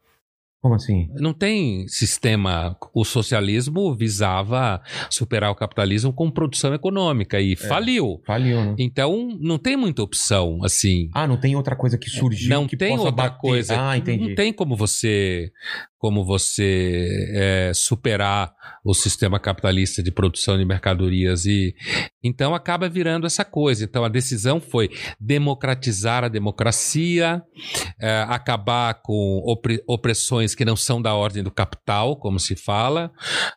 Como 0.61 0.75
assim? 0.75 1.09
Não 1.15 1.33
tem 1.33 1.87
sistema. 1.87 2.77
O 2.93 3.05
socialismo 3.05 3.95
visava 3.95 4.83
superar 5.09 5.53
o 5.53 5.55
capitalismo 5.55 6.13
com 6.13 6.31
produção 6.31 6.75
econômica 6.75 7.41
e 7.41 7.55
faliu. 7.55 8.21
Faliu, 8.27 8.65
né? 8.65 8.75
Então, 8.77 9.39
não 9.41 9.57
tem 9.57 9.77
muita 9.77 10.03
opção, 10.03 10.59
assim. 10.65 11.09
Ah, 11.15 11.29
não 11.29 11.37
tem 11.37 11.55
outra 11.55 11.77
coisa 11.77 11.97
que 11.97 12.11
surgiu 12.11 12.51
não 12.51 12.67
que 12.67 12.77
tem 12.77 12.97
outra 12.97 13.13
bater. 13.13 13.39
coisa. 13.39 13.91
Ah, 13.91 13.97
entendi. 13.97 14.29
Não 14.29 14.35
tem 14.35 14.53
como 14.53 14.77
você 14.77 15.53
como 15.99 16.25
você 16.25 17.09
é, 17.35 17.73
superar 17.75 18.53
o 18.85 18.95
sistema 18.95 19.39
capitalista 19.39 20.03
de 20.03 20.13
produção 20.13 20.57
de 20.57 20.65
mercadorias 20.65 21.45
e 21.45 21.75
então 22.23 22.55
acaba 22.55 22.89
virando 22.89 23.27
essa 23.27 23.45
coisa. 23.45 23.85
Então 23.85 24.05
a 24.05 24.09
decisão 24.09 24.61
foi 24.61 24.91
democratizar 25.21 26.25
a 26.25 26.29
democracia, 26.29 27.43
é, 28.01 28.25
acabar 28.29 29.01
com 29.03 29.43
opre- 29.45 29.83
opressões 29.89 30.55
que 30.55 30.65
não 30.65 30.77
são 30.77 31.03
da 31.03 31.15
ordem 31.15 31.43
do 31.43 31.51
capital, 31.51 32.17
como 32.17 32.39
se 32.39 32.55
fala, 32.55 33.11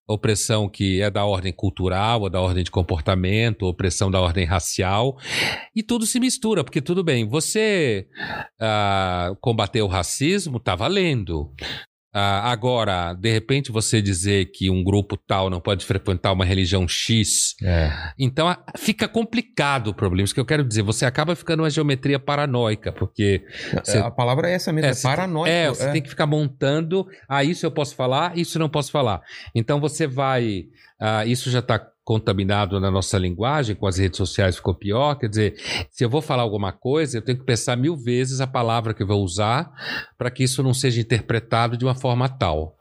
opressão 0.07 0.67
que 0.67 1.01
é 1.01 1.09
da 1.09 1.25
ordem 1.25 1.53
cultural, 1.53 2.21
ou 2.21 2.29
da 2.29 2.41
ordem 2.41 2.63
de 2.63 2.71
comportamento, 2.71 3.67
opressão 3.67 4.09
da 4.09 4.19
ordem 4.19 4.45
racial 4.45 5.15
e 5.75 5.83
tudo 5.83 6.05
se 6.05 6.19
mistura 6.19 6.63
porque 6.63 6.81
tudo 6.81 7.03
bem. 7.03 7.27
Você 7.27 8.07
ah, 8.59 9.33
combater 9.39 9.81
o 9.81 9.87
racismo 9.87 10.57
está 10.57 10.75
valendo. 10.75 11.51
Ah, 12.13 12.51
agora, 12.51 13.13
de 13.13 13.31
repente, 13.31 13.71
você 13.71 14.01
dizer 14.01 14.51
que 14.51 14.69
um 14.69 14.83
grupo 14.83 15.15
tal 15.15 15.49
não 15.49 15.61
pode 15.61 15.85
frequentar 15.85 16.33
uma 16.33 16.43
religião 16.43 16.85
X, 16.87 17.55
É. 17.63 17.89
então 18.19 18.49
a- 18.49 18.61
fica 18.77 19.07
complicado 19.07 19.87
o 19.87 19.93
problema. 19.93 20.25
Isso 20.25 20.33
que 20.33 20.39
eu 20.39 20.45
quero 20.45 20.63
dizer, 20.63 20.81
você 20.81 21.05
acaba 21.05 21.35
ficando 21.35 21.63
uma 21.63 21.69
geometria 21.69 22.19
paranoica, 22.19 22.91
porque 22.91 23.43
Você- 23.83 23.97
A 23.97 24.11
palavra 24.11 24.49
é 24.49 24.53
essa 24.53 24.73
mesmo, 24.73 24.89
é, 24.89 24.93
você- 24.93 25.03
paranoico. 25.07 25.47
É, 25.49 25.69
você 25.69 25.91
tem 25.91 26.01
que 26.01 26.09
ficar 26.09 26.25
montando. 26.27 27.07
Ah, 27.29 27.43
isso 27.43 27.65
eu 27.65 27.71
posso 27.71 27.95
falar, 27.95 28.37
isso 28.37 28.57
eu 28.57 28.59
não 28.59 28.69
posso 28.69 28.91
falar. 28.91 29.21
Então 29.55 29.79
você 29.79 30.05
vai. 30.05 30.65
ah, 30.99 31.25
isso 31.25 31.49
já 31.49 31.59
está 31.59 31.79
contaminado 32.11 32.77
na 32.77 32.91
nossa 32.91 33.17
linguagem, 33.17 33.73
com 33.73 33.87
as 33.87 33.97
redes 33.97 34.17
sociais 34.17 34.57
ficou 34.57 34.75
pior. 34.75 35.15
Quer 35.15 35.29
dizer, 35.29 35.55
se 35.89 36.03
eu 36.03 36.09
vou 36.09 36.21
falar 36.21 36.43
alguma 36.43 36.73
coisa, 36.73 37.17
eu 37.17 37.21
tenho 37.21 37.37
que 37.37 37.45
pensar 37.45 37.77
mil 37.77 37.95
vezes 37.95 38.41
a 38.41 38.47
palavra 38.47 38.93
que 38.93 39.01
eu 39.01 39.07
vou 39.07 39.23
usar 39.23 39.71
para 40.17 40.29
que 40.29 40.43
isso 40.43 40.61
não 40.61 40.73
seja 40.73 40.99
interpretado 40.99 41.77
de 41.77 41.85
uma 41.85 41.95
forma 41.95 42.27
tal. 42.27 42.75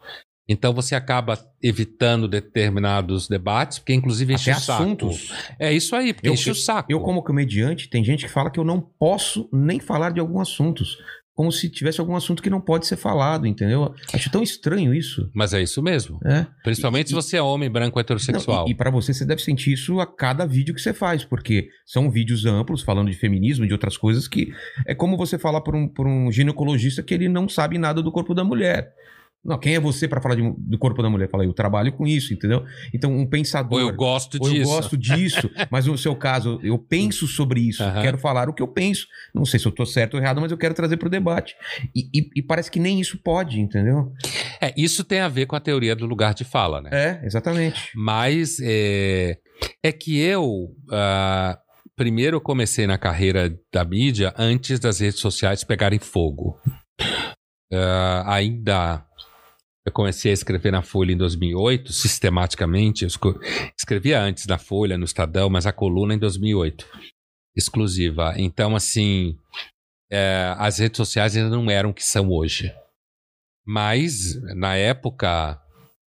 Então 0.48 0.72
você 0.74 0.96
acaba 0.96 1.38
evitando 1.62 2.26
determinados 2.26 3.28
debates, 3.28 3.78
porque 3.78 3.94
inclusive 3.94 4.34
enche 4.34 4.50
Até 4.50 4.58
o 4.58 4.62
saco. 4.64 4.82
assuntos. 4.82 5.32
É 5.60 5.72
isso 5.72 5.94
aí, 5.94 6.12
porque 6.12 6.28
Eu- 6.28 6.32
enche 6.32 6.50
o 6.50 6.54
saco. 6.56 6.90
Eu, 6.90 6.98
como 6.98 7.22
comediante, 7.22 7.88
tem 7.88 8.02
gente 8.02 8.24
que 8.26 8.32
fala 8.32 8.50
que 8.50 8.58
eu 8.58 8.64
não 8.64 8.80
posso 8.80 9.48
nem 9.52 9.78
falar 9.78 10.10
de 10.10 10.18
alguns 10.18 10.48
assuntos. 10.48 10.98
Como 11.40 11.50
se 11.50 11.70
tivesse 11.70 11.98
algum 11.98 12.14
assunto 12.14 12.42
que 12.42 12.50
não 12.50 12.60
pode 12.60 12.86
ser 12.86 12.98
falado, 12.98 13.46
entendeu? 13.46 13.94
Acho 14.12 14.30
tão 14.30 14.42
estranho 14.42 14.94
isso. 14.94 15.30
Mas 15.32 15.54
é 15.54 15.62
isso 15.62 15.82
mesmo. 15.82 16.20
É. 16.22 16.46
Principalmente 16.62 17.08
se 17.08 17.14
você 17.14 17.38
é 17.38 17.42
homem 17.42 17.70
branco 17.70 17.98
heterossexual. 17.98 18.64
Não, 18.64 18.68
e, 18.68 18.72
e 18.72 18.74
para 18.74 18.90
você, 18.90 19.14
você 19.14 19.24
deve 19.24 19.40
sentir 19.40 19.72
isso 19.72 20.00
a 20.00 20.06
cada 20.06 20.44
vídeo 20.44 20.74
que 20.74 20.82
você 20.82 20.92
faz, 20.92 21.24
porque 21.24 21.70
são 21.86 22.10
vídeos 22.10 22.44
amplos, 22.44 22.82
falando 22.82 23.10
de 23.10 23.16
feminismo, 23.16 23.66
de 23.66 23.72
outras 23.72 23.96
coisas, 23.96 24.28
que 24.28 24.52
é 24.86 24.94
como 24.94 25.16
você 25.16 25.38
falar 25.38 25.62
por 25.62 25.74
um, 25.74 25.88
por 25.88 26.06
um 26.06 26.30
ginecologista 26.30 27.02
que 27.02 27.14
ele 27.14 27.26
não 27.26 27.48
sabe 27.48 27.78
nada 27.78 28.02
do 28.02 28.12
corpo 28.12 28.34
da 28.34 28.44
mulher. 28.44 28.92
Não, 29.42 29.58
quem 29.58 29.74
é 29.74 29.80
você 29.80 30.06
para 30.06 30.20
falar 30.20 30.34
de- 30.34 30.54
do 30.58 30.76
corpo 30.78 31.02
da 31.02 31.08
mulher? 31.08 31.28
Fala, 31.30 31.44
eu 31.44 31.52
trabalho 31.54 31.92
com 31.92 32.06
isso, 32.06 32.34
entendeu? 32.34 32.62
Então, 32.92 33.10
um 33.16 33.26
pensador. 33.26 33.80
Ou 33.80 33.88
eu 33.88 33.96
gosto 33.96 34.36
ou 34.38 34.46
eu 34.48 34.52
disso. 34.52 34.64
gosto 34.70 34.96
disso, 34.98 35.50
mas 35.70 35.86
no 35.86 35.96
seu 35.96 36.14
caso, 36.14 36.60
eu 36.62 36.78
penso 36.78 37.26
sobre 37.26 37.60
isso, 37.60 37.82
Aham. 37.82 38.02
quero 38.02 38.18
falar 38.18 38.48
o 38.50 38.52
que 38.52 38.62
eu 38.62 38.68
penso. 38.68 39.06
Não 39.34 39.46
sei 39.46 39.58
se 39.58 39.66
eu 39.66 39.72
tô 39.72 39.86
certo 39.86 40.14
ou 40.14 40.20
errado, 40.20 40.40
mas 40.42 40.52
eu 40.52 40.58
quero 40.58 40.74
trazer 40.74 40.98
pro 40.98 41.08
debate. 41.08 41.54
E, 41.96 42.00
e- 42.14 42.30
e 42.36 42.42
parece 42.42 42.70
que 42.70 42.78
nem 42.78 43.00
isso 43.00 43.16
pode, 43.22 43.58
entendeu? 43.60 44.12
É, 44.60 44.74
isso 44.76 45.02
tem 45.04 45.20
a 45.20 45.28
ver 45.28 45.46
com 45.46 45.56
a 45.56 45.60
teoria 45.60 45.96
do 45.96 46.04
lugar 46.06 46.34
de 46.34 46.44
fala, 46.44 46.82
né? 46.82 46.90
É, 46.92 47.24
exatamente. 47.26 47.90
Mas 47.96 48.58
é, 48.62 49.38
é 49.82 49.90
que 49.90 50.18
eu. 50.20 50.68
ah, 50.92 51.58
primeiro 51.96 52.36
eu 52.36 52.40
comecei 52.42 52.86
na 52.86 52.98
carreira 52.98 53.54
da 53.72 53.84
mídia 53.86 54.34
antes 54.36 54.78
das 54.78 55.00
redes 55.00 55.18
sociais 55.20 55.64
pegarem 55.64 55.98
fogo. 55.98 56.58
Ah, 57.72 58.24
ainda. 58.34 59.04
Eu 59.86 59.92
comecei 59.92 60.30
a 60.30 60.34
escrever 60.34 60.70
na 60.70 60.82
Folha 60.82 61.12
em 61.12 61.16
2008, 61.16 61.92
sistematicamente. 61.92 63.04
Eu 63.04 63.08
escrevia 63.76 64.20
antes 64.20 64.46
na 64.46 64.58
Folha, 64.58 64.98
no 64.98 65.04
Estadão, 65.04 65.48
mas 65.48 65.66
a 65.66 65.72
coluna 65.72 66.14
em 66.14 66.18
2008, 66.18 66.86
exclusiva. 67.56 68.34
Então, 68.36 68.76
assim, 68.76 69.38
é, 70.12 70.54
as 70.58 70.78
redes 70.78 70.98
sociais 70.98 71.34
ainda 71.36 71.48
não 71.48 71.70
eram 71.70 71.90
o 71.90 71.94
que 71.94 72.04
são 72.04 72.28
hoje. 72.30 72.70
Mas, 73.66 74.34
na 74.54 74.76
época, 74.76 75.58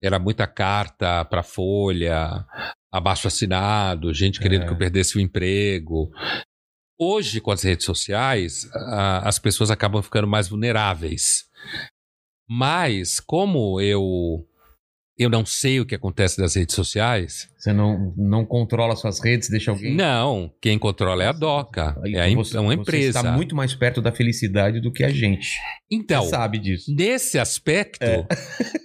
era 0.02 0.18
muita 0.18 0.46
carta 0.46 1.24
para 1.24 1.42
Folha, 1.42 2.44
abaixo 2.92 3.28
assinado, 3.28 4.12
gente 4.12 4.40
querendo 4.40 4.62
É. 4.62 4.66
que 4.66 4.72
eu 4.72 4.78
perdesse 4.78 5.16
o 5.16 5.20
emprego. 5.20 6.10
Hoje, 6.98 7.40
com 7.40 7.50
as 7.52 7.62
redes 7.62 7.86
sociais, 7.86 8.68
a- 8.74 9.28
as 9.28 9.38
pessoas 9.38 9.70
acabam 9.70 10.02
ficando 10.02 10.26
mais 10.26 10.48
vulneráveis. 10.48 11.44
Mas, 12.50 13.20
como 13.20 13.80
eu 13.80 14.44
eu 15.18 15.28
não 15.28 15.44
sei 15.44 15.78
o 15.78 15.84
que 15.84 15.94
acontece 15.94 16.40
nas 16.40 16.54
redes 16.56 16.74
sociais, 16.74 17.46
Você 17.58 17.74
não, 17.74 18.14
não 18.16 18.42
controla 18.46 18.96
suas 18.96 19.22
redes, 19.22 19.50
deixa 19.50 19.70
alguém. 19.70 19.94
não, 19.94 20.50
quem 20.62 20.78
controla 20.78 21.22
é 21.22 21.26
a 21.26 21.32
DOCA, 21.32 21.94
Aí 22.02 22.14
é, 22.14 22.22
a 22.24 22.34
você- 22.34 22.56
é 22.56 22.60
uma 22.60 22.74
Você 22.74 22.80
empresa. 22.80 23.18
está 23.18 23.30
muito 23.32 23.54
mais 23.54 23.74
perto 23.74 24.00
da 24.00 24.10
felicidade 24.10 24.80
do 24.80 24.90
que 24.90 25.04
a 25.04 25.10
gente. 25.10 25.58
Então, 25.90 26.22
você 26.22 26.30
sabe 26.30 26.58
disso. 26.58 26.90
Nesse 26.96 27.38
aspecto, 27.38 28.02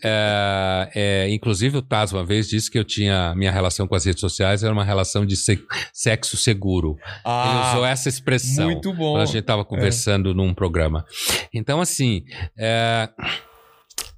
é, 0.04 0.90
é, 0.94 1.30
inclusive 1.32 1.78
o 1.78 1.82
Taz 1.82 2.12
uma 2.12 2.26
vez 2.26 2.50
disse 2.50 2.70
que 2.70 2.78
eu 2.78 2.84
tinha 2.84 3.34
minha 3.36 3.52
relação 3.52 3.88
com 3.88 3.96
as 3.96 4.04
redes 4.04 4.20
sociais 4.20 4.62
era 4.62 4.74
uma 4.74 4.84
relação 4.84 5.26
de 5.26 5.38
se- 5.38 5.64
sexo 5.94 6.36
seguro. 6.36 6.98
Ele 7.26 7.70
usou 7.72 7.86
essa 7.86 8.10
expressão 8.10 8.66
Ah, 8.66 8.72
muito 8.72 8.92
bom. 8.94 9.14
quando 9.14 9.22
a 9.22 9.26
gente 9.26 9.38
estava 9.40 9.64
conversando 9.64 10.34
num 10.34 10.54
programa. 10.54 11.06
Então, 11.54 11.80
assim, 11.80 12.26
é, 12.58 13.08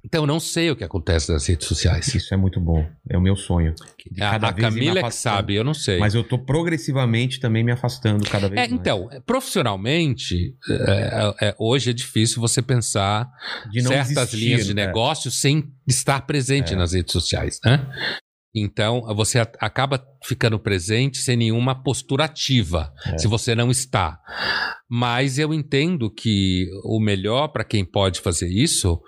então 0.04 0.22
eu 0.22 0.26
não 0.26 0.40
sei 0.40 0.70
o 0.70 0.76
que 0.76 0.84
acontece 0.84 1.30
nas 1.32 1.46
redes 1.46 1.66
sociais. 1.66 2.14
Isso 2.14 2.32
é 2.32 2.36
muito 2.36 2.60
bom. 2.60 2.88
É 3.08 3.16
o 3.18 3.20
meu 3.20 3.36
sonho. 3.36 3.74
De 4.10 4.22
A, 4.22 4.36
a 4.36 4.52
Camila 4.52 5.00
é 5.00 5.02
que 5.02 5.10
sabe, 5.10 5.54
eu 5.54 5.64
não 5.64 5.74
sei. 5.74 5.98
Mas 5.98 6.14
eu 6.14 6.22
tô 6.24 6.38
progressivamente 6.38 7.40
também 7.40 7.62
me 7.64 7.72
afastando 7.72 8.24
cada 8.28 8.48
vez 8.48 8.58
É, 8.58 8.68
mais. 8.68 8.72
então, 8.72 9.08
profissionalmente, 9.26 10.54
é, 10.70 11.48
é, 11.48 11.54
hoje 11.58 11.90
é 11.90 11.92
difícil 11.92 12.40
você 12.40 12.62
pensar 12.62 13.28
De 13.70 13.82
não 13.82 13.90
certas 13.90 14.16
existir, 14.16 14.36
linhas 14.36 14.66
de 14.66 14.74
né? 14.74 14.86
negócio 14.86 15.30
sem 15.30 15.64
estar 15.86 16.22
presente 16.26 16.72
É. 16.74 16.76
nas 16.76 16.92
redes 16.92 17.12
sociais, 17.12 17.60
né? 17.64 17.86
Então, 18.54 19.02
você 19.14 19.38
acaba 19.38 20.02
ficando 20.24 20.58
presente 20.58 21.18
sem 21.18 21.36
nenhuma 21.36 21.74
postura 21.82 22.24
ativa, 22.24 22.92
É. 23.06 23.18
se 23.18 23.28
você 23.28 23.54
não 23.54 23.70
está. 23.70 24.18
Mas 24.90 25.38
eu 25.38 25.52
entendo 25.52 26.10
que 26.10 26.66
o 26.84 26.98
melhor 26.98 27.48
para 27.48 27.62
quem 27.62 27.84
pode 27.84 28.20
fazer 28.20 28.48
isso, 28.48 28.98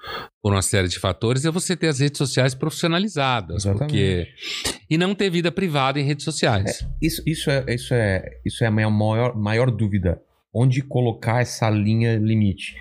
por 0.42 0.52
uma 0.52 0.60
série 0.60 0.88
de 0.88 0.98
fatores, 0.98 1.44
é 1.46 1.50
você 1.50 1.74
ter 1.74 1.88
as 1.88 2.00
redes 2.00 2.18
sociais 2.18 2.54
profissionalizadas. 2.54 3.64
Exatamente. 3.64 3.88
Porque... 3.88 4.26
E 4.90 4.98
não 4.98 5.14
ter 5.14 5.30
vida 5.30 5.50
privada 5.50 5.98
em 5.98 6.04
redes 6.04 6.24
sociais. 6.24 6.86
Isso, 7.00 7.22
isso, 7.26 7.50
é, 7.50 7.64
isso, 7.74 7.94
é, 7.94 8.22
isso 8.44 8.62
é 8.62 8.66
a 8.66 8.70
minha 8.70 8.90
maior, 8.90 9.34
maior 9.34 9.70
dúvida. 9.70 10.20
Onde 10.54 10.82
colocar 10.82 11.40
essa 11.40 11.70
linha 11.70 12.16
limite? 12.18 12.74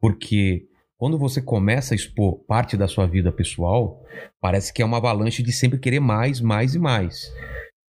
Porque 0.00 0.62
quando 0.98 1.18
você 1.18 1.42
começa 1.42 1.94
a 1.94 1.96
expor 1.96 2.44
parte 2.46 2.76
da 2.76 2.86
sua 2.86 3.06
vida 3.06 3.32
pessoal, 3.32 4.02
parece 4.40 4.72
que 4.72 4.82
é 4.82 4.84
uma 4.84 4.98
avalanche 4.98 5.42
de 5.42 5.52
sempre 5.52 5.78
querer 5.78 6.00
mais, 6.00 6.40
mais 6.40 6.74
e 6.74 6.78
mais. 6.78 7.32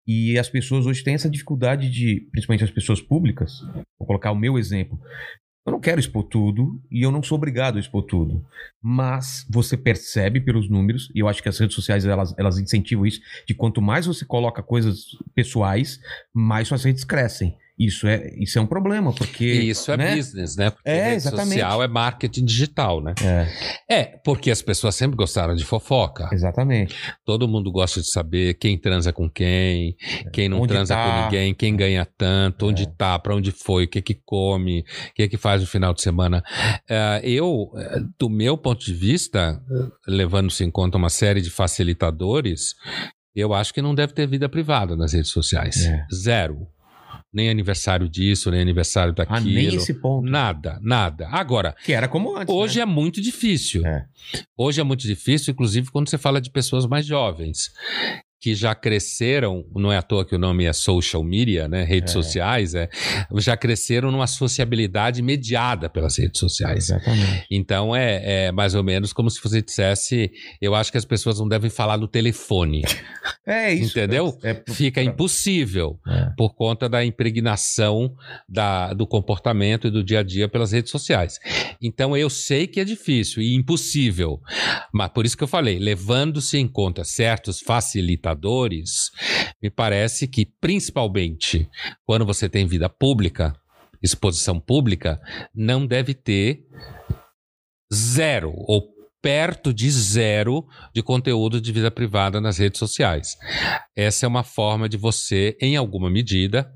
E 0.06 0.38
as 0.38 0.50
pessoas 0.50 0.86
hoje 0.86 1.04
têm 1.04 1.14
essa 1.14 1.30
dificuldade 1.30 1.90
de, 1.90 2.28
principalmente 2.32 2.64
as 2.64 2.72
pessoas 2.72 3.02
públicas, 3.02 3.62
vou 3.98 4.08
colocar 4.08 4.32
o 4.32 4.36
meu 4.36 4.58
exemplo. 4.58 5.00
Eu 5.66 5.74
não 5.74 5.80
quero 5.80 6.00
expor 6.00 6.24
tudo 6.24 6.82
e 6.90 7.04
eu 7.04 7.12
não 7.12 7.22
sou 7.22 7.38
obrigado 7.38 7.78
a 7.78 7.80
expor 7.80 8.04
tudo. 8.04 8.44
Mas 8.82 9.46
você 9.48 9.78
percebe 9.78 10.42
pelos 10.42 10.68
números, 10.68 11.12
e 11.14 11.20
eu 11.20 11.28
acho 11.28 11.44
que 11.44 11.50
as 11.50 11.60
redes 11.60 11.76
sociais 11.76 12.06
elas, 12.06 12.34
elas 12.40 12.58
incentivam 12.58 13.06
isso, 13.06 13.22
de 13.48 13.54
quanto 13.54 13.82
mais 13.82 14.08
você 14.08 14.26
coloca 14.26 14.64
coisas 14.64 15.06
pessoais, 15.36 16.00
mais 16.34 16.68
suas 16.68 16.84
redes 16.84 17.04
crescem. 17.04 17.56
Isso 17.80 18.06
é, 18.08 18.30
isso 18.38 18.60
é 18.60 18.62
um 18.62 18.68
problema, 18.68 19.14
porque. 19.14 19.46
E 19.46 19.70
isso 19.70 19.90
é 19.92 19.96
né? 19.98 20.16
business, 20.16 20.58
né? 20.58 20.70
Porque 20.70 20.90
É, 20.90 21.04
rede 21.06 21.16
exatamente. 21.16 21.54
social 21.54 21.82
é 21.84 21.88
marketing 21.88 22.44
digital, 22.44 23.02
né? 23.02 23.14
É, 23.24 23.48
É, 23.90 24.04
porque 24.26 24.52
as 24.52 24.62
pessoas 24.62 24.96
sempre 24.96 25.16
gostaram 25.16 25.56
de 25.56 25.64
fofoca. 25.64 26.28
exatamente. 26.34 26.94
Todo 27.26 27.48
mundo 27.48 27.72
gosta 27.72 28.02
de 28.02 28.12
saber 28.12 28.56
quem 28.56 28.78
transa 28.78 29.14
com 29.14 29.30
quem, 29.30 29.96
quem 30.34 30.50
não 30.50 30.60
Onde 30.60 30.74
transa 30.74 30.94
tá. 30.94 31.04
com 31.06 31.24
ninguém, 31.26 31.54
quem 31.54 31.76
ganha 31.78 32.06
tanto, 32.18 32.68
onde 32.68 32.84
É. 32.84 32.92
tá, 32.98 33.18
pra 33.18 33.34
onde 33.34 33.52
foi, 33.52 33.86
o 33.86 33.88
que 33.88 34.02
que 34.02 34.20
come, 34.26 34.82
o 34.82 35.14
que 35.16 35.30
que 35.30 35.38
faz 35.38 35.62
no 35.62 35.68
final 35.68 35.94
de 35.94 36.02
semana. 36.02 36.44
Eh, 36.90 37.22
eu, 37.24 37.70
do 38.20 38.30
meu 38.30 38.58
ponto 38.58 38.84
de 38.84 38.94
vista, 38.94 39.58
levando-se 40.06 40.64
em 40.66 40.70
conta 40.72 40.98
uma 40.98 41.10
série 41.10 41.40
de 41.42 41.50
facilitadores, 41.50 42.76
eu 43.36 43.54
acho 43.54 43.74
que 43.74 43.82
não 43.82 43.96
deve 43.96 44.12
ter 44.14 44.28
vida 44.28 44.50
privada 44.50 44.96
nas 44.98 45.14
redes 45.14 45.32
sociais. 45.32 45.86
É. 45.86 46.06
Zero. 46.14 46.68
Nem 47.32 47.50
aniversário 47.50 48.10
disso, 48.10 48.50
nem 48.50 48.62
aniversário 48.62 49.14
daquilo. 49.14 49.38
Ah, 49.38 49.42
nem 49.42 49.76
esse 49.76 49.94
ponto. 49.94 50.28
Nada, 50.28 50.80
nada. 50.82 51.28
Agora, 51.30 51.76
Que 51.86 51.94
era 51.94 52.08
como 52.08 52.36
antes. 52.36 52.54
Hoje 52.54 52.78
né? 52.78 52.84
é 52.84 52.86
muito 52.86 53.22
difícil. 53.22 53.86
É. 53.86 54.06
Hoje 54.58 54.82
é 54.82 54.84
muito 54.84 55.02
difícil, 55.02 55.52
inclusive 55.52 55.92
quando 55.92 56.10
você 56.10 56.18
fala 56.18 56.42
de 56.42 56.50
pessoas 56.50 56.86
mais 56.86 57.06
jovens. 57.06 57.72
Que 58.42 58.56
já 58.56 58.74
cresceram, 58.74 59.66
não 59.76 59.92
é 59.92 59.98
à 59.98 60.02
toa 60.02 60.26
que 60.26 60.34
o 60.36 60.40
nome 60.40 60.64
é 60.66 60.72
social 60.74 61.24
media, 61.24 61.68
né? 61.68 61.84
Redes 61.84 62.12
É. 62.12 62.14
sociais, 62.14 62.74
é, 62.74 62.88
já 63.38 63.58
cresceram 63.58 64.12
numa 64.12 64.28
sociabilidade 64.28 65.22
mediada 65.22 65.90
pelas 65.90 66.18
redes 66.18 66.40
sociais. 66.40 66.86
Exatamente. 66.90 67.46
Então 67.52 67.96
é, 67.96 68.46
é 68.48 68.52
mais 68.52 68.76
ou 68.76 68.84
menos 68.84 69.12
como 69.12 69.30
se 69.30 69.42
você 69.44 69.62
dissesse: 69.62 70.32
eu 70.62 70.74
acho 70.74 70.92
que 70.92 70.98
as 70.98 71.06
pessoas 71.06 71.38
não 71.40 71.48
devem 71.50 71.70
falar 71.70 71.98
no 71.98 72.08
telefone. 72.08 72.82
É 73.46 73.74
isso. 73.74 73.98
Entendeu? 73.98 74.38
É, 74.44 74.52
é- 74.52 74.64
Fica 74.74 75.02
impossível 75.02 76.00
É. 76.08 76.30
por 76.38 76.54
conta 76.54 76.88
da 76.88 77.04
impregnação 77.04 78.14
da, 78.48 78.94
do 78.94 79.08
comportamento 79.08 79.88
e 79.88 79.92
do 79.92 80.04
dia 80.04 80.20
a 80.20 80.24
dia 80.24 80.48
pelas 80.48 80.72
redes 80.72 80.92
sociais. 80.92 81.40
Então 81.82 82.16
eu 82.16 82.30
sei 82.30 82.68
que 82.68 82.80
é 82.80 82.86
difícil 82.86 83.42
e 83.42 83.56
impossível, 83.56 84.40
mas 84.94 85.10
por 85.10 85.26
isso 85.26 85.36
que 85.36 85.44
eu 85.44 85.48
falei, 85.48 85.80
levando-se 85.80 86.60
em 86.60 86.68
conta 86.68 87.04
certos 87.04 87.60
facilitadores, 87.60 88.29
me 89.62 89.70
parece 89.70 90.28
que 90.28 90.46
principalmente 90.60 91.70
quando 92.06 92.26
você 92.26 92.50
tem 92.50 92.66
vida 92.66 92.90
pública, 92.90 93.54
exposição 94.02 94.60
pública, 94.60 95.20
não 95.54 95.86
deve 95.86 96.14
ter 96.14 96.66
zero 97.94 98.54
ou 98.56 98.88
perto 99.22 99.74
de 99.74 99.90
zero 99.92 100.66
de 100.94 101.04
conteúdo 101.04 101.60
de 101.60 101.72
vida 101.72 101.92
privada 101.92 102.40
nas 102.40 102.58
redes 102.58 102.80
sociais. 102.80 103.36
Essa 103.96 104.26
é 104.26 104.30
uma 104.30 104.44
forma 104.44 104.88
de 104.88 104.98
você, 104.98 105.58
em 105.62 105.76
alguma 105.76 106.10
medida, 106.10 106.72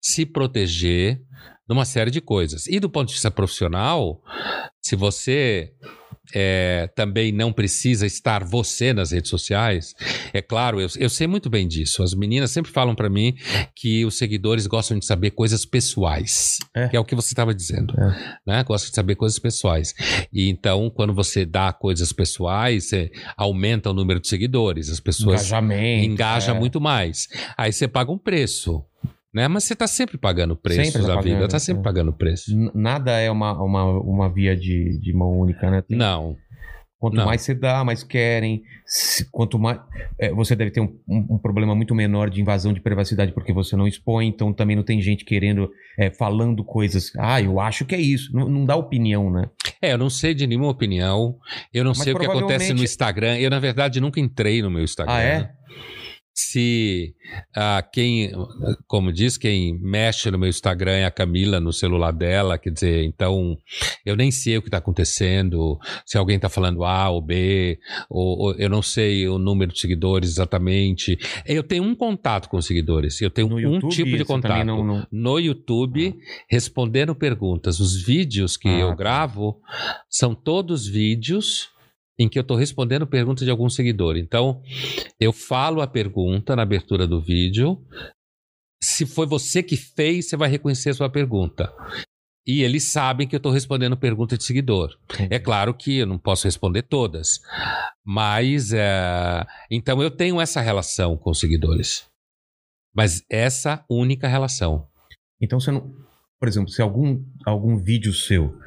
se 0.00 0.26
proteger 0.26 1.20
numa 1.68 1.84
série 1.84 2.10
de 2.10 2.20
coisas. 2.20 2.66
E 2.66 2.80
do 2.80 2.90
ponto 2.90 3.08
de 3.08 3.14
vista 3.14 3.30
profissional, 3.30 4.22
se 4.82 4.96
você 4.96 5.72
é, 6.34 6.88
também 6.94 7.32
não 7.32 7.52
precisa 7.52 8.06
estar 8.06 8.44
você 8.44 8.92
nas 8.92 9.10
redes 9.12 9.30
sociais, 9.30 9.94
é 10.32 10.40
claro, 10.42 10.80
eu, 10.80 10.88
eu 10.98 11.08
sei 11.08 11.26
muito 11.26 11.48
bem 11.48 11.66
disso. 11.66 12.02
As 12.02 12.14
meninas 12.14 12.50
sempre 12.50 12.70
falam 12.70 12.94
para 12.94 13.08
mim 13.08 13.34
que 13.74 14.04
os 14.04 14.16
seguidores 14.18 14.66
gostam 14.66 14.98
de 14.98 15.06
saber 15.06 15.30
coisas 15.32 15.64
pessoais, 15.64 16.58
É. 16.74 16.88
que 16.88 16.96
é 16.96 17.00
o 17.00 17.04
que 17.04 17.14
você 17.14 17.28
estava 17.28 17.54
dizendo, 17.54 17.94
É. 17.98 18.38
né? 18.46 18.64
Gosta 18.64 18.88
de 18.88 18.94
saber 18.94 19.14
coisas 19.16 19.38
pessoais. 19.38 19.94
E 20.32 20.48
então, 20.48 20.90
quando 20.90 21.14
você 21.14 21.44
dá 21.46 21.72
coisas 21.72 22.12
pessoais, 22.12 22.88
você 22.88 23.10
aumenta 23.36 23.90
o 23.90 23.94
número 23.94 24.20
de 24.20 24.28
seguidores, 24.28 24.90
as 24.90 25.00
pessoas 25.00 25.40
Engajamento. 25.42 26.04
engaja 26.04 26.52
é. 26.52 26.58
muito 26.58 26.80
mais. 26.80 27.26
Aí 27.56 27.72
você 27.72 27.88
paga 27.88 28.10
um 28.12 28.18
preço, 28.18 28.84
né? 29.38 29.48
Mas 29.48 29.64
você 29.64 29.72
está 29.72 29.86
sempre 29.86 30.18
pagando 30.18 30.54
preços 30.56 30.86
Sempre 30.92 31.02
tá 31.02 31.14
da 31.14 31.20
vida, 31.20 31.34
pagando, 31.34 31.46
está 31.46 31.58
sempre 31.58 31.80
é. 31.80 31.84
pagando 31.84 32.12
preço. 32.12 32.70
Nada 32.74 33.12
é 33.18 33.30
uma, 33.30 33.52
uma, 33.62 33.84
uma 34.00 34.28
via 34.32 34.56
de, 34.56 34.98
de 35.00 35.12
mão 35.14 35.38
única, 35.38 35.70
né? 35.70 35.82
Tem- 35.82 35.96
Não, 35.96 36.36
Quanto 37.00 37.14
não. 37.14 37.26
mais 37.26 37.42
você 37.42 37.54
dá, 37.54 37.84
mais 37.84 38.02
querem. 38.02 38.64
Se- 38.84 39.24
quanto 39.30 39.56
mais. 39.56 39.78
é, 40.18 40.32
você 40.32 40.56
deve 40.56 40.72
ter 40.72 40.80
um, 40.80 40.98
um- 41.08 41.34
um 41.34 41.38
problema 41.38 41.72
muito 41.72 41.94
menor 41.94 42.28
de 42.28 42.40
invasão 42.40 42.72
de 42.72 42.80
privacidade 42.80 43.30
porque 43.30 43.52
você 43.52 43.76
não 43.76 43.86
expõe, 43.86 44.26
então 44.26 44.52
também 44.52 44.74
não 44.74 44.82
tem 44.82 45.00
gente 45.00 45.24
querendo, 45.24 45.70
é, 45.96 46.10
falando 46.10 46.64
coisas. 46.64 47.12
Ah, 47.16 47.40
eu 47.40 47.60
acho 47.60 47.84
que 47.84 47.94
é 47.94 48.00
isso. 48.00 48.34
Não, 48.34 48.48
não 48.48 48.66
dá 48.66 48.74
opinião, 48.74 49.30
né? 49.30 49.48
É, 49.80 49.92
eu 49.92 49.98
não 49.98 50.10
sei 50.10 50.34
de 50.34 50.44
nenhuma 50.44 50.68
opinião. 50.70 51.36
Eu 51.72 51.84
não 51.84 51.92
Mas 51.92 51.98
sei 51.98 52.12
o 52.14 52.18
que 52.18 52.26
acontece 52.26 52.74
no 52.74 52.82
Instagram. 52.82 53.36
Eu, 53.38 53.48
na 53.48 53.60
verdade, 53.60 54.00
nunca 54.00 54.18
entrei 54.18 54.60
no 54.60 54.68
meu 54.68 54.82
Instagram. 54.82 55.14
Ah, 55.14 55.22
é? 55.22 55.50
Se 56.40 57.16
ah, 57.52 57.82
quem, 57.92 58.30
como 58.86 59.12
diz, 59.12 59.36
quem 59.36 59.76
mexe 59.80 60.30
no 60.30 60.38
meu 60.38 60.48
Instagram 60.48 60.92
é 60.92 61.04
a 61.04 61.10
Camila 61.10 61.58
no 61.58 61.72
celular 61.72 62.12
dela, 62.12 62.56
quer 62.56 62.70
dizer, 62.70 63.02
então 63.02 63.58
eu 64.06 64.14
nem 64.14 64.30
sei 64.30 64.56
o 64.56 64.62
que 64.62 64.68
está 64.68 64.78
acontecendo, 64.78 65.76
se 66.06 66.16
alguém 66.16 66.36
está 66.36 66.48
falando 66.48 66.84
A 66.84 67.10
ou 67.10 67.20
B, 67.20 67.80
ou, 68.08 68.38
ou 68.38 68.54
eu 68.54 68.70
não 68.70 68.82
sei 68.82 69.26
o 69.26 69.36
número 69.36 69.72
de 69.72 69.80
seguidores 69.80 70.30
exatamente. 70.30 71.18
Eu 71.44 71.64
tenho 71.64 71.82
um 71.82 71.92
contato 71.94 72.48
com 72.48 72.56
os 72.56 72.66
seguidores, 72.66 73.20
eu 73.20 73.30
tenho 73.30 73.48
No 73.48 73.56
um 73.56 73.58
YouTube, 73.60 73.90
tipo 73.92 74.16
de 74.16 74.24
contato. 74.24 74.64
não- 74.64 74.84
não- 74.84 75.06
No 75.10 75.40
YouTube, 75.40 76.14
respondendo 76.48 77.16
perguntas. 77.16 77.80
Os 77.80 78.00
vídeos 78.00 78.56
que 78.56 78.68
Ah, 78.68 78.78
eu 78.78 78.88
tá. 78.90 78.94
gravo 78.94 79.60
são 80.08 80.36
todos 80.36 80.86
vídeos 80.86 81.70
em 82.18 82.28
que 82.28 82.38
eu 82.38 82.42
estou 82.42 82.56
respondendo 82.56 83.06
perguntas 83.06 83.44
de 83.44 83.50
algum 83.50 83.68
seguidor. 83.68 84.16
Então, 84.16 84.62
eu 85.20 85.32
falo 85.32 85.80
a 85.80 85.86
pergunta 85.86 86.56
na 86.56 86.62
abertura 86.62 87.06
do 87.06 87.20
vídeo. 87.20 87.80
Se 88.82 89.06
foi 89.06 89.26
você 89.26 89.62
que 89.62 89.76
fez, 89.76 90.28
você 90.28 90.36
vai 90.36 90.48
reconhecer 90.48 90.90
a 90.90 90.94
sua 90.94 91.08
pergunta. 91.08 91.72
E 92.46 92.62
eles 92.62 92.84
sabem 92.84 93.28
que 93.28 93.36
eu 93.36 93.38
estou 93.38 93.52
respondendo 93.52 93.94
pergunta 93.94 94.36
de 94.36 94.42
seguidor. 94.42 94.98
É 95.30 95.38
claro 95.38 95.74
que 95.74 95.98
eu 95.98 96.06
não 96.06 96.18
posso 96.18 96.44
responder 96.44 96.82
todas, 96.82 97.40
mas 98.02 98.72
é, 98.72 99.46
então 99.70 100.02
eu 100.02 100.10
tenho 100.10 100.40
essa 100.40 100.60
relação 100.60 101.14
com 101.14 101.30
os 101.30 101.38
seguidores. 101.38 102.06
Mas 102.94 103.22
essa 103.30 103.84
única 103.88 104.26
relação. 104.26 104.88
Então 105.38 105.60
você 105.60 105.70
não. 105.70 105.94
Por 106.40 106.48
exemplo, 106.48 106.70
se 106.70 106.80
algum, 106.80 107.22
algum 107.44 107.76
vídeo 107.76 108.14
seu 108.14 108.58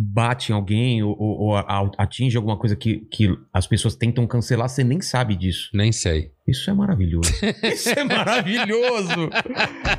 bate 0.00 0.52
em 0.52 0.54
alguém 0.54 1.02
ou, 1.02 1.16
ou- 1.18 1.38
ou 1.40 1.56
atinge 1.98 2.36
alguma 2.36 2.56
coisa 2.56 2.76
que, 2.76 2.98
que 3.10 3.36
as 3.52 3.66
pessoas 3.66 3.96
tentam 3.96 4.26
cancelar, 4.26 4.68
você 4.68 4.84
nem 4.84 5.00
sabe 5.00 5.34
disso. 5.34 5.70
Nem 5.74 5.90
sei. 5.90 6.30
Isso 6.46 6.70
é 6.70 6.72
maravilhoso. 6.72 7.30
Isso 7.62 7.90
é 7.90 8.04
maravilhoso. 8.04 9.28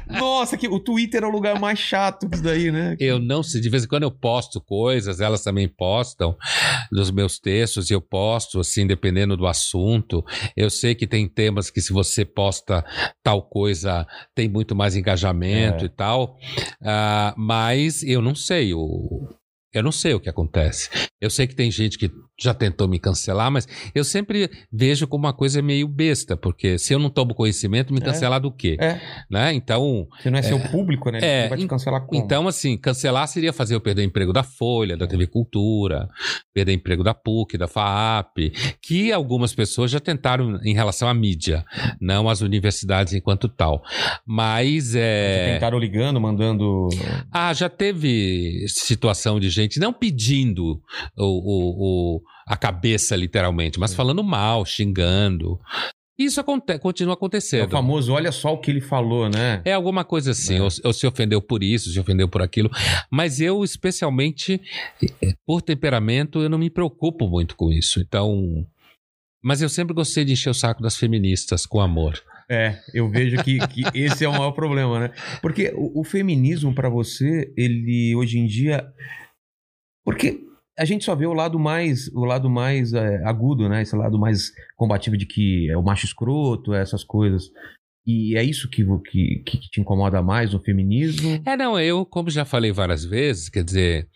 Nossa, 0.08 0.58
que, 0.58 0.68
o 0.68 0.80
Twitter 0.80 1.24
é 1.24 1.28
o 1.28 1.30
lugar 1.30 1.60
mais 1.60 1.78
chato 1.78 2.28
disso 2.28 2.42
daí, 2.42 2.72
né? 2.72 2.96
Eu 3.00 3.20
não 3.20 3.44
sei, 3.44 3.62
de 3.62 3.70
vez 3.70 3.84
em 3.84 3.88
quando 3.88 4.04
eu 4.04 4.10
posto 4.12 4.60
coisas, 4.60 5.20
elas 5.20 5.44
também 5.44 5.68
postam 5.68 6.36
dos 6.92 7.12
meus 7.12 7.38
textos, 7.40 7.90
e 7.90 7.94
eu 7.94 8.02
posto, 8.02 8.60
assim, 8.60 8.88
dependendo 8.88 9.38
do 9.38 9.46
assunto. 9.46 10.26
Eu 10.58 10.70
sei 10.72 10.96
que 10.96 11.06
tem 11.06 11.28
temas 11.28 11.70
que 11.70 11.82
se 11.82 11.94
você 11.94 12.26
posta 12.26 12.84
tal 13.24 13.44
coisa, 13.44 14.08
tem 14.34 14.50
muito 14.50 14.76
mais 14.76 14.96
engajamento 14.96 15.84
É. 15.84 15.86
e 15.86 15.90
tal, 15.90 16.38
Ah, 16.84 17.34
mas 17.38 18.02
eu 18.02 18.22
não 18.22 18.34
sei 18.34 18.74
o. 18.74 19.28
Eu 19.72 19.84
não 19.84 19.92
sei 19.92 20.14
o 20.14 20.20
que 20.20 20.30
acontece. 20.30 20.90
Eu 21.22 21.30
sei 21.30 21.46
que 21.46 21.56
tem 21.56 21.70
gente 21.70 21.98
que 21.98 22.12
já 22.40 22.54
tentou 22.54 22.88
me 22.88 22.98
cancelar, 23.00 23.52
mas 23.52 23.68
eu 23.94 24.04
sempre 24.04 24.50
vejo 24.72 25.08
como 25.08 25.26
uma 25.26 25.34
coisa 25.34 25.62
meio 25.62 25.88
besta, 25.88 26.38
porque 26.38 26.78
se 26.78 26.94
eu 26.94 27.00
não 27.00 27.10
tomo 27.10 27.36
conhecimento, 27.36 27.94
me 27.94 28.00
É. 28.00 28.04
cancelar 28.04 28.40
do 28.40 28.52
quê? 28.52 28.78
É. 28.80 29.00
Né? 29.30 29.54
Então, 29.54 30.08
Você 30.22 30.30
não 30.30 30.40
é, 30.40 30.42
seu 30.42 30.60
público, 30.60 31.10
né? 31.12 31.20
É, 31.22 31.48
vai 31.50 31.58
te 31.58 31.68
cancelar 31.68 32.02
como? 32.06 32.22
então, 32.22 32.48
assim, 32.48 32.78
cancelar 32.78 33.28
seria 33.28 33.52
fazer 33.52 33.76
eu 33.76 33.82
perder 33.82 34.02
o 34.04 34.06
emprego 34.06 34.32
da 34.32 34.44
Folha, 34.44 34.96
da 34.96 35.06
TV 35.06 35.28
Cultura, 35.28 36.08
perder 36.54 36.74
emprego 36.74 37.04
da 37.04 37.14
PUC, 37.14 37.58
da 37.58 37.68
FAAP, 37.68 38.52
que 38.82 39.12
algumas 39.12 39.54
pessoas 39.54 39.92
já 39.92 40.00
tentaram 40.00 40.60
em 40.64 40.74
relação 40.74 41.08
à 41.08 41.14
mídia, 41.14 41.66
não 42.00 42.30
às 42.30 42.42
universidades 42.42 43.14
enquanto 43.14 43.50
tal. 43.50 43.84
Mas 44.26 44.92
Já 44.92 45.00
é. 45.00 45.54
tentaram 45.54 45.78
ligando, 45.80 46.20
mandando. 46.22 46.88
Ah, 47.32 47.54
já 47.54 47.70
teve 47.70 48.66
situação 48.68 49.40
de 49.40 49.50
gente 49.50 49.80
não 49.80 49.92
pedindo 49.92 50.82
o, 51.18 51.26
o- 51.26 52.16
o- 52.18 52.22
a 52.48 52.58
cabeça, 52.58 53.16
literalmente, 53.16 53.80
mas 53.80 53.94
falando 53.94 54.24
mal, 54.24 54.66
xingando. 54.66 55.60
Isso 56.18 56.42
aconte 56.42 56.78
continua 56.80 57.14
É 57.14 57.14
o 57.14 57.18
acontecendo. 57.18 57.70
famoso, 57.70 58.12
olha 58.12 58.30
só 58.32 58.54
o 58.54 58.58
que 58.60 58.70
ele 58.70 58.82
falou, 58.82 59.30
né? 59.30 59.62
É 59.64 59.72
alguma 59.72 60.04
coisa 60.04 60.32
assim, 60.32 60.58
É. 60.58 60.62
ou, 60.62 60.68
ou 60.84 60.92
se 60.92 61.08
ofendeu 61.08 61.42
por 61.42 61.64
isso, 61.64 61.90
se 61.92 61.98
ofendeu 62.00 62.28
por 62.28 62.42
aquilo. 62.42 62.70
Mas 63.10 63.40
eu, 63.40 63.64
especialmente, 63.64 64.60
por 65.46 65.62
temperamento, 65.62 66.42
eu 66.42 66.50
não 66.50 66.58
me 66.58 66.70
preocupo 66.70 67.28
muito 67.30 67.56
com 67.56 67.72
isso. 67.72 68.02
Então. 68.02 68.66
Mas 69.42 69.62
eu 69.62 69.70
sempre 69.70 69.94
gostei 69.94 70.26
de 70.26 70.34
encher 70.34 70.50
o 70.50 70.54
saco 70.54 70.82
das 70.84 70.98
feministas 70.98 71.66
com 71.66 71.80
amor. 71.80 72.22
É, 72.52 72.78
eu 72.94 73.08
vejo 73.10 73.42
que, 73.42 73.58
que 73.70 73.84
esse 73.98 74.26
é 74.26 74.28
o 74.28 74.34
maior 74.34 74.52
problema, 74.52 75.00
né? 75.00 75.14
Porque 75.42 75.72
o, 75.74 76.02
o 76.02 76.04
feminismo 76.04 76.76
pra 76.76 76.90
você, 76.90 77.54
ele 77.56 78.14
hoje 78.18 78.38
em 78.40 78.46
dia. 78.46 78.86
Porque 80.04 80.42
a 80.80 80.86
gente 80.86 81.04
só 81.04 81.14
vê 81.14 81.26
o 81.26 81.34
lado 81.34 81.60
mais, 81.60 82.08
o 82.14 82.24
lado 82.24 82.50
mais 82.50 82.94
é, 82.94 83.22
agudo, 83.26 83.68
né? 83.68 83.82
Esse 83.82 83.96
lado 83.96 84.18
mais 84.18 84.52
combativo 84.78 85.18
de 85.18 85.26
que 85.26 85.70
é 85.70 85.78
o 85.78 85.84
macho 85.84 86.06
escroto, 86.06 86.74
essas 86.74 87.04
coisas. 87.04 87.44
E 88.08 88.36
é 88.36 88.44
isso 88.44 88.68
que, 88.68 88.84
que, 89.12 89.44
que 89.46 89.70
te 89.70 89.82
incomoda 89.82 90.20
mais 90.24 90.52
no 90.52 90.60
feminismo? 90.60 91.40
É, 91.46 91.56
não, 91.56 91.80
eu, 91.80 92.04
como 92.04 92.28
já 92.32 92.44
falei 92.44 92.72
várias 92.72 93.06
vezes, 93.06 93.50
quer 93.50 93.64
dizer, 93.64 94.08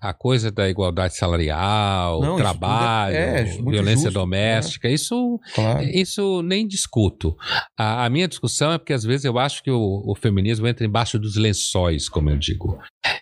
a 0.00 0.14
coisa 0.14 0.52
da 0.52 0.68
igualdade 0.70 1.16
salarial, 1.16 2.20
Não, 2.20 2.34
isso 2.34 2.44
trabalho, 2.44 3.16
é- 3.16 3.40
é 3.40 3.44
violência 3.44 4.04
justo, 4.04 4.10
doméstica, 4.12 4.88
isso 4.88 5.40
Claro. 5.52 5.82
Isso 5.82 6.42
nem 6.42 6.64
discuto. 6.64 7.36
A, 7.76 8.04
a 8.04 8.10
minha 8.10 8.28
discussão 8.28 8.72
é 8.72 8.78
porque 8.78 8.92
às 8.92 9.02
vezes 9.02 9.24
eu 9.24 9.36
acho 9.36 9.64
que 9.64 9.70
o, 9.70 10.02
o 10.06 10.14
feminismo 10.14 10.68
entra 10.68 10.86
embaixo 10.86 11.18
dos 11.18 11.34
lençóis, 11.34 12.08
como 12.08 12.30
eu 12.30 12.36
digo. 12.36 12.78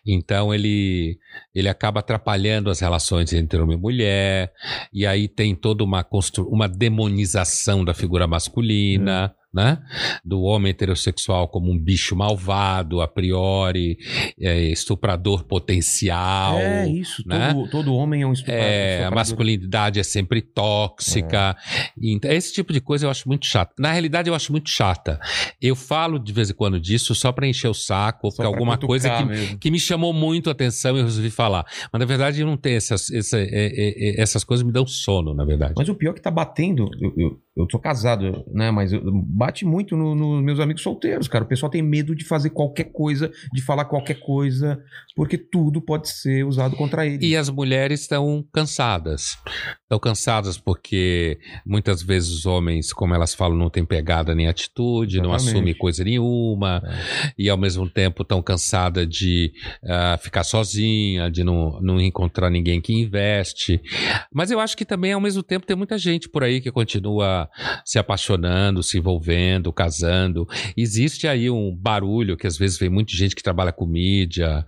Então 0.06 0.52
ele, 0.54 1.18
ele 1.54 1.68
acaba 1.68 2.00
atrapalhando 2.00 2.70
as 2.70 2.80
relações 2.80 3.32
entre 3.32 3.60
homem 3.60 3.76
e 3.76 3.80
mulher, 3.80 4.52
e 4.92 5.06
aí 5.06 5.28
tem 5.28 5.54
toda 5.54 5.84
uma, 5.84 6.06
uma 6.46 6.68
demonização 6.68 7.84
da 7.84 7.94
figura 7.94 8.26
masculina. 8.26 9.34
Né? 9.50 9.78
Do 10.22 10.42
homem 10.42 10.70
heterossexual 10.72 11.48
como 11.48 11.72
um 11.72 11.78
bicho 11.78 12.14
malvado, 12.14 13.00
a 13.00 13.08
priori, 13.08 13.96
é, 14.38 14.60
estuprador 14.64 15.44
potencial. 15.44 16.58
É 16.58 16.86
isso, 16.86 17.26
né? 17.26 17.54
todo, 17.54 17.70
todo 17.70 17.94
homem 17.94 18.20
é 18.22 18.26
um 18.26 18.32
estuprador. 18.34 18.62
É, 18.62 18.66
a 18.66 18.88
estuprador. 18.90 19.14
masculinidade 19.14 19.98
é 19.98 20.02
sempre 20.02 20.42
tóxica. 20.42 21.56
Então, 22.00 22.30
esse 22.30 22.52
tipo 22.52 22.74
de 22.74 22.80
coisa 22.80 23.06
eu 23.06 23.10
acho 23.10 23.26
muito 23.26 23.46
chato. 23.46 23.72
Na 23.78 23.90
realidade, 23.90 24.28
eu 24.28 24.34
acho 24.34 24.52
muito 24.52 24.68
chata. 24.68 25.18
Eu 25.62 25.74
falo 25.74 26.18
de 26.18 26.32
vez 26.32 26.50
em 26.50 26.54
quando 26.54 26.78
disso 26.78 27.14
só 27.14 27.32
pra 27.32 27.48
encher 27.48 27.68
o 27.68 27.74
saco, 27.74 28.26
ou 28.26 28.30
Só 28.30 28.42
porque 28.42 28.54
alguma 28.54 28.76
coisa 28.76 29.08
que, 29.16 29.24
mesmo. 29.24 29.58
que 29.58 29.67
me 29.70 29.78
chamou 29.78 30.12
muito 30.12 30.48
a 30.48 30.52
atenção 30.52 30.96
e 30.96 31.00
eu 31.00 31.04
resolvi 31.04 31.30
falar. 31.30 31.64
Mas 31.92 32.00
na 32.00 32.06
verdade, 32.06 32.44
não 32.44 32.56
tenho 32.56 32.76
essas, 32.76 33.10
essa- 33.10 33.38
é- 33.38 33.44
é- 33.50 34.08
é- 34.18 34.20
essas 34.20 34.44
coisas 34.44 34.64
me 34.64 34.72
dão 34.72 34.86
sono, 34.86 35.34
na 35.34 35.44
verdade. 35.44 35.74
Mas 35.76 35.88
o 35.88 35.94
pior 35.94 36.10
é 36.12 36.14
que 36.14 36.22
tá 36.22 36.30
batendo. 36.30 36.88
Eu, 37.00 37.12
eu, 37.16 37.38
eu 37.56 37.66
sou 37.70 37.80
casado, 37.80 38.44
né? 38.52 38.70
Mas 38.70 38.92
eu- 38.92 39.02
bate 39.24 39.64
muito 39.64 39.96
nos 39.96 40.16
no 40.18 40.40
meus 40.42 40.60
amigos 40.60 40.82
solteiros, 40.82 41.28
cara. 41.28 41.44
O 41.44 41.48
pessoal 41.48 41.70
tem 41.70 41.82
medo 41.82 42.14
de 42.14 42.24
fazer 42.24 42.50
qualquer 42.50 42.84
coisa, 42.92 43.30
de 43.52 43.62
falar 43.62 43.84
qualquer 43.84 44.20
coisa, 44.20 44.80
porque 45.14 45.36
tudo 45.36 45.80
pode 45.80 46.08
ser 46.08 46.44
usado 46.44 46.76
contra 46.76 47.06
ele. 47.06 47.26
E 47.26 47.36
as 47.36 47.48
mulheres 47.50 48.00
estão 48.02 48.44
cansadas. 48.52 49.36
Estão 49.88 49.98
cansadas 49.98 50.58
porque 50.58 51.38
muitas 51.64 52.02
vezes 52.02 52.28
os 52.28 52.44
homens, 52.44 52.92
como 52.92 53.14
elas 53.14 53.32
falam, 53.32 53.56
não 53.56 53.70
têm 53.70 53.86
pegada 53.86 54.34
nem 54.34 54.46
atitude, 54.46 55.16
não 55.16 55.30
Exatamente. 55.30 55.56
assumem 55.56 55.74
coisa 55.74 56.04
nenhuma, 56.04 56.82
e 57.38 57.48
ao 57.48 57.56
mesmo 57.56 57.88
tempo 57.88 58.20
estão 58.20 58.42
cansadas 58.42 59.08
de 59.08 59.50
ah, 59.82 60.18
ficar 60.20 60.44
sozinha, 60.44 61.30
de 61.30 61.42
não, 61.42 61.80
não 61.80 61.98
encontrar 61.98 62.50
ninguém 62.50 62.82
que 62.82 62.92
investe. 62.92 63.80
Mas 64.30 64.50
eu 64.50 64.60
acho 64.60 64.76
que 64.76 64.84
também, 64.84 65.14
ao 65.14 65.22
mesmo 65.22 65.42
tempo, 65.42 65.64
tem 65.64 65.74
muita 65.74 65.96
gente 65.96 66.28
por 66.28 66.44
aí 66.44 66.60
que 66.60 66.70
continua 66.70 67.48
se 67.82 67.98
apaixonando, 67.98 68.82
se 68.82 68.98
envolvendo, 68.98 69.72
casando. 69.72 70.46
Existe 70.76 71.26
aí 71.26 71.48
um 71.48 71.74
barulho 71.74 72.36
que 72.36 72.46
às 72.46 72.58
vezes 72.58 72.78
vem 72.78 72.90
muita 72.90 73.16
gente 73.16 73.34
que 73.34 73.42
trabalha 73.42 73.72
com 73.72 73.86
mídia, 73.86 74.66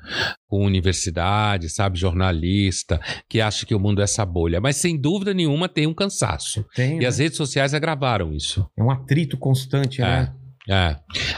com 0.51 0.65
universidade, 0.67 1.69
sabe, 1.69 1.97
jornalista, 1.97 3.01
que 3.29 3.41
acha 3.41 3.65
que 3.65 3.75
o 3.75 3.79
mundo 3.79 4.01
é 4.01 4.05
essa 4.05 4.27
bolha. 4.27 4.61
Mas 4.61 4.77
sem 4.77 5.01
dúvida 5.01 5.33
nenhuma 5.33 5.69
tem 5.69 5.87
um 5.87 5.95
cansaço. 5.95 6.67
Tem, 6.75 6.97
E 6.97 7.01
né? 7.01 7.07
as 7.07 7.19
redes 7.21 7.37
sociais 7.37 7.73
agravaram 7.73 8.35
isso. 8.35 8.69
É 8.77 8.83
um 8.83 8.91
atrito 8.91 9.39
constante, 9.39 10.01
né? 10.01 10.33
É. 10.69 10.97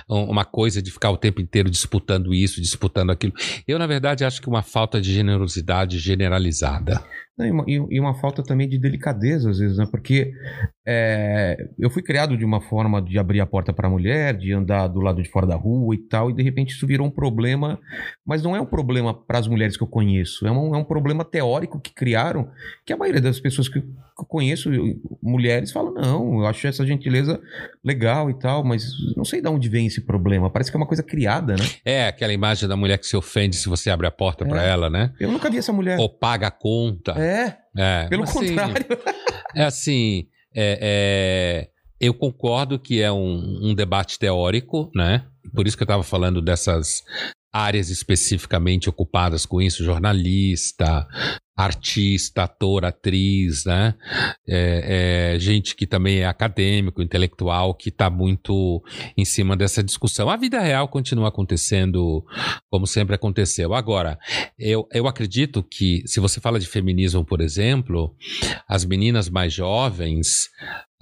Um- 0.09 0.25
Uma 0.31 0.45
coisa 0.45 0.83
de 0.83 0.91
ficar 0.91 1.11
o 1.11 1.17
tempo 1.17 1.41
inteiro 1.41 1.71
disputando 1.71 2.33
isso, 2.35 2.61
disputando 2.61 3.11
aquilo. 3.11 3.33
Eu, 3.69 3.79
na 3.79 3.87
verdade, 3.87 4.25
acho 4.25 4.41
que 4.43 4.49
uma 4.49 4.63
falta 4.63 5.01
de 5.01 5.13
generosidade 5.13 5.99
generalizada. 5.99 7.03
E, 7.39 7.51
uma, 7.51 7.65
e- 7.67 7.99
uma 8.01 8.15
falta 8.15 8.43
também 8.43 8.69
de 8.69 8.79
delicadeza, 8.79 9.49
às 9.51 9.59
vezes, 9.59 9.79
né? 9.79 9.87
Porque 9.91 10.33
é, 10.87 11.57
eu 11.79 11.89
fui 11.89 12.03
criado 12.03 12.37
de 12.37 12.45
uma 12.45 12.61
forma 12.61 13.01
de 13.01 13.19
abrir 13.19 13.41
a 13.41 13.47
porta 13.47 13.73
para 13.73 13.87
a 13.87 13.91
mulher, 13.91 14.37
de 14.37 14.53
andar 14.53 14.87
do 14.89 15.01
lado 15.01 15.23
de 15.23 15.29
fora 15.31 15.47
da 15.47 15.57
rua 15.57 15.95
e 15.95 15.99
tal, 15.99 16.31
e 16.31 16.35
de 16.35 16.43
repente 16.43 16.71
isso 16.75 16.87
virou 16.87 17.07
um 17.07 17.11
problema, 17.11 17.79
mas 18.27 18.43
não 18.43 18.55
é 18.55 18.61
um 18.61 18.67
problema 18.67 19.15
para 19.15 19.39
as 19.39 19.49
mulheres 19.49 19.77
que 19.77 19.83
eu 19.83 19.87
conheço, 19.89 20.47
é 20.47 20.51
um, 20.53 20.75
é 20.75 20.79
um 20.79 20.85
problema 20.85 21.25
teórico 21.25 21.81
que 21.81 21.95
criaram, 21.95 22.49
que 22.85 22.93
a 22.93 22.97
maioria 22.97 23.21
das 23.21 23.41
pessoas 23.41 23.69
que 23.69 23.79
eu 23.79 24.27
conheço, 24.27 24.73
eu- 24.73 25.01
mulheres, 25.23 25.73
falam: 25.73 25.95
não, 25.95 26.41
eu 26.41 26.47
acho 26.47 26.67
essa 26.67 26.87
gentileza 26.87 27.41
legal 27.83 28.29
e 28.29 28.35
tal, 28.39 28.63
mas 28.63 28.85
não 29.17 29.25
sei 29.25 29.41
de 29.41 29.49
onde 29.49 29.69
vem 29.69 29.87
esse 29.87 30.01
problema, 30.03 30.51
parece 30.51 30.71
que 30.71 30.77
é 30.77 30.81
uma 30.81 30.87
coisa 30.87 31.03
criada, 31.03 31.55
né? 31.55 31.65
É 31.85 32.09
aquela 32.09 32.33
imagem 32.33 32.69
da 32.69 32.77
mulher 32.77 32.99
que 32.99 33.07
se 33.07 33.17
ofende 33.17 33.57
se 33.57 33.69
você 33.69 33.89
abre 33.89 34.07
a 34.07 34.11
porta 34.11 34.45
É. 34.47 34.69
ela, 34.69 34.91
né? 34.91 35.13
Eu 35.19 35.31
nunca 35.33 35.49
vi 35.51 35.57
essa 35.59 35.73
mulher. 35.73 35.99
Ou 35.99 36.09
paga 36.09 36.49
a 36.49 36.51
conta. 36.51 37.13
É, 37.13 37.22
É, 37.77 38.09
pelo 38.09 38.23
mas, 38.23 38.37
assim, 38.37 38.49
contrário. 38.49 38.87
É 39.55 39.65
assim, 39.65 40.29
é, 40.55 40.79
é, 40.81 41.69
eu 42.01 42.15
concordo 42.15 42.79
que 42.79 43.03
é 43.03 43.13
um, 43.13 43.71
um 43.71 43.75
debate 43.75 44.19
teórico, 44.19 44.91
né? 44.95 45.27
Por 45.55 45.67
isso 45.67 45.77
que 45.77 45.83
eu 45.83 45.87
estava 45.87 46.03
falando 46.03 46.41
dessas 46.41 47.03
áreas 47.53 47.91
especificamente 47.91 48.89
ocupadas 48.89 49.45
com 49.45 49.61
isso, 49.61 49.85
jornalista, 49.85 51.07
artista, 51.55 52.45
ator, 52.45 52.85
atriz, 52.85 53.65
né? 53.67 53.95
É, 54.49 55.35
é, 55.35 55.39
gente 55.39 55.77
que 55.77 55.87
também 55.87 56.21
é 56.21 56.27
acadêmico, 56.27 57.03
intelectual, 57.03 57.75
que 57.75 57.91
está 57.91 58.09
muito 58.09 58.83
em 59.17 59.25
cima 59.25 59.55
dessa 59.57 59.83
discussão. 59.83 60.31
A 60.31 60.37
vida 60.37 60.59
real 60.61 60.89
continua 60.89 61.29
acontecendo 61.29 62.25
como 62.71 62.87
sempre 62.87 63.15
aconteceu. 63.15 63.75
Agora, 63.75 64.19
eu, 64.59 64.89
eu 64.93 65.07
acredito 65.07 65.63
que, 65.63 66.03
se 66.07 66.21
você 66.21 66.41
fala 66.41 66.59
de 66.59 66.67
feminismo, 66.67 67.25
por 67.25 67.41
exemplo, 67.41 68.17
as 68.67 68.85
meninas 68.85 69.29
mais 69.29 69.53
jovens, 69.53 70.49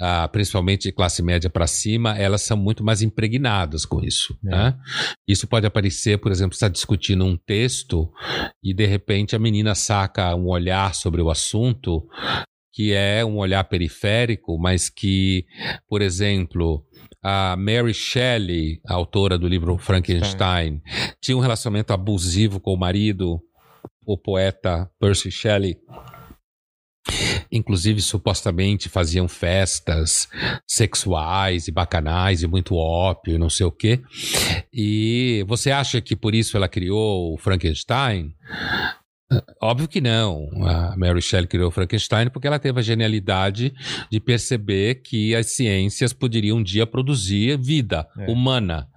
ah, 0.01 0.27
principalmente 0.29 0.85
de 0.85 0.93
classe 0.93 1.23
média 1.23 1.51
para 1.51 1.67
cima, 1.67 2.17
elas 2.17 2.41
são 2.41 2.57
muito 2.57 2.83
mais 2.83 3.03
impregnadas 3.03 3.85
com 3.85 4.03
isso. 4.03 4.37
É. 4.47 4.51
né? 4.51 4.79
Isso 5.29 5.47
pode 5.47 5.67
aparecer, 5.67 6.19
por 6.19 6.33
exemplo, 6.33 6.55
está 6.55 6.69
discutindo 6.69 7.25
um 7.25 7.37
texto 7.37 8.11
e 8.65 8.73
de 8.73 8.87
repente 8.87 9.37
a 9.37 9.39
menina 9.39 9.75
saca 9.75 10.35
um 10.35 10.49
olhar 10.49 10.95
sobre 10.95 11.21
o 11.21 11.31
assunto 11.31 12.09
que 12.73 12.93
é 12.95 13.25
um 13.25 13.37
olhar 13.37 13.65
periférico, 13.65 14.57
mas 14.59 14.89
que, 14.89 15.45
por 15.89 16.01
exemplo, 16.01 16.85
a 17.23 17.57
Mary 17.57 17.93
Shelley, 17.93 18.81
a 18.87 18.95
autora 18.95 19.37
do 19.37 19.49
livro 19.49 19.77
Frankenstein, 19.77 20.81
tinha 21.21 21.37
um 21.37 21.41
relacionamento 21.41 21.93
abusivo 21.93 22.61
com 22.61 22.73
o 22.73 22.79
marido, 22.79 23.41
o 24.07 24.17
poeta 24.17 24.91
Percy 24.99 25.31
Shelley. 25.31 25.77
Inclusive, 27.51 28.01
supostamente 28.01 28.89
faziam 28.89 29.29
festas 29.29 30.29
sexuais 30.67 31.69
e 31.69 31.73
bacanais 31.73 32.43
e 32.43 32.47
muito 32.47 32.75
ópio 32.75 33.35
e 33.35 33.39
não 33.39 33.51
sei 33.51 33.67
o 33.67 33.73
quê. 33.73 34.01
E 34.73 35.45
você 35.47 35.71
acha 35.71 36.01
que 36.01 36.15
por 36.15 36.35
isso 36.35 36.57
ela 36.57 36.69
criou 36.69 37.35
o 37.35 37.39
Frankenstein? 37.39 38.35
Óbvio 39.63 39.87
que 39.87 40.01
não. 40.01 40.49
A 40.67 40.97
Mary 40.97 41.23
Shelley 41.23 41.47
criou 41.47 41.71
Frankenstein 41.71 42.29
porque 42.31 42.47
ela 42.47 42.59
teve 42.59 42.81
a 42.81 42.83
genialidade 42.83 43.73
de 44.11 44.19
perceber 44.19 44.97
que 44.97 45.35
as 45.35 45.53
ciências 45.53 46.13
poderiam 46.13 46.59
um 46.59 46.63
dia 46.63 46.87
produzir 46.87 47.57
vida 47.59 48.09
é. 48.19 48.31
humana 48.31 48.89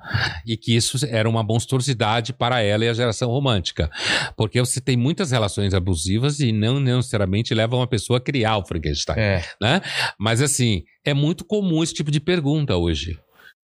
e 0.46 0.58
que 0.58 0.76
isso 0.76 0.98
era 1.06 1.30
uma 1.30 1.44
monstruosidade 1.44 2.34
para 2.34 2.62
ela 2.62 2.86
e 2.86 2.90
a 2.90 2.94
geração 2.94 3.30
romântica. 3.30 3.92
Porque 4.36 4.60
você 4.60 4.82
tem 4.82 4.98
muitas 4.98 5.32
relações 5.32 5.74
abusivas 5.74 6.40
e 6.40 6.52
não 6.52 6.80
necessariamente 6.80 7.54
leva 7.54 7.76
uma 7.76 7.88
pessoa 7.88 8.18
a 8.18 8.22
criar 8.22 8.58
o 8.58 8.66
Frankenstein. 8.66 9.20
É. 9.20 9.44
Né? 9.62 9.82
Mas 10.18 10.42
assim, 10.42 10.84
é 11.06 11.14
muito 11.14 11.46
comum 11.46 11.84
esse 11.84 11.94
tipo 11.94 12.10
de 12.10 12.20
pergunta 12.20 12.76
hoje. 12.76 13.20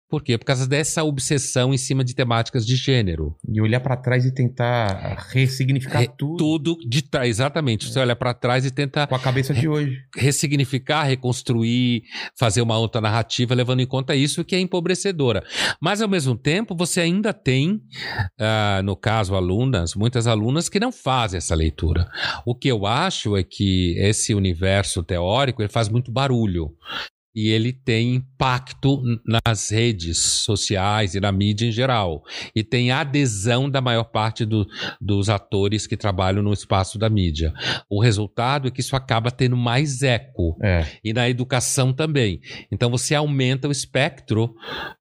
Por 0.08 0.24
quê? 0.24 0.38
Por 0.38 0.46
causa 0.46 0.68
dessa 0.68 1.04
obsessão 1.04 1.74
em 1.74 1.78
cima 1.78 2.04
de 2.04 2.14
temáticas 2.14 2.66
de 2.66 2.76
gênero. 2.76 3.36
E 3.48 3.60
olhar 3.60 3.80
para 3.80 3.98
trás 3.98 4.24
e 4.24 4.32
tentar 4.32 5.28
ressignificar 5.32 6.00
Re, 6.00 6.10
tudo. 6.16 6.38
Tudo 6.38 6.78
de 6.88 7.02
trás, 7.02 7.30
exatamente. 7.30 7.88
É. 7.88 7.90
Você 7.90 8.00
olha 8.00 8.16
para 8.16 8.34
trás 8.34 8.66
e 8.66 8.72
tenta. 8.72 9.08
Com 9.08 9.16
a 9.16 9.20
cabeça 9.20 9.54
de 9.54 9.68
hoje. 9.68 9.98
Ressignificar, 10.16 11.04
reconstruir, 11.04 12.04
fazer 12.38 12.62
uma 12.62 12.78
outra 12.78 13.02
narrativa, 13.02 13.56
levando 13.56 13.80
em 13.80 13.88
conta 13.88 14.16
isso 14.16 14.46
que 14.46 14.56
é 14.56 14.60
empobrecedora. 14.60 15.44
Mas, 15.82 16.02
ao 16.02 16.08
mesmo 16.08 16.38
tempo, 16.38 16.76
você 16.76 17.02
ainda 17.02 17.34
tem, 17.34 17.82
uh, 18.40 18.84
no 18.84 18.96
caso, 18.96 19.36
alunas, 19.36 19.96
muitas 19.96 20.28
alunas 20.28 20.70
que 20.70 20.80
não 20.80 20.92
fazem 20.92 21.40
essa 21.40 21.56
leitura. 21.56 22.08
O 22.46 22.54
que 22.54 22.68
eu 22.68 22.86
acho 22.86 23.36
é 23.36 23.44
que 23.44 23.96
esse 23.98 24.36
universo 24.36 25.04
teórico 25.04 25.64
ele 25.64 25.70
faz 25.70 25.90
muito 25.90 26.12
barulho 26.12 26.72
e 27.36 27.50
ele 27.50 27.74
tem 27.74 28.16
impacto 28.16 29.02
nas 29.26 29.70
redes 29.70 30.18
sociais 30.18 31.16
e 31.16 31.20
na 31.20 31.32
mídia 31.32 31.68
em 31.68 31.72
geral. 31.72 32.24
E 32.56 32.64
tem 32.64 32.92
adesão 32.92 33.70
da 33.70 33.82
maior 33.82 34.06
parte 34.06 34.46
do, 34.46 34.66
dos 35.02 35.28
atores 35.28 35.86
que 35.86 35.98
trabalham 35.98 36.42
no 36.42 36.54
espaço 36.54 36.98
da 36.98 37.10
mídia. 37.10 37.54
O 37.90 38.02
resultado 38.02 38.70
é 38.70 38.72
que 38.72 38.80
isso 38.80 38.96
acaba 38.96 39.30
tendo 39.32 39.58
mais 39.58 40.02
eco. 40.02 40.58
É. 40.64 40.86
E 41.04 41.12
na 41.12 41.30
educação 41.30 41.92
também. 41.92 42.40
Então 42.72 42.90
você 42.90 43.14
aumenta 43.14 43.68
o 43.68 43.72
espectro 43.72 44.56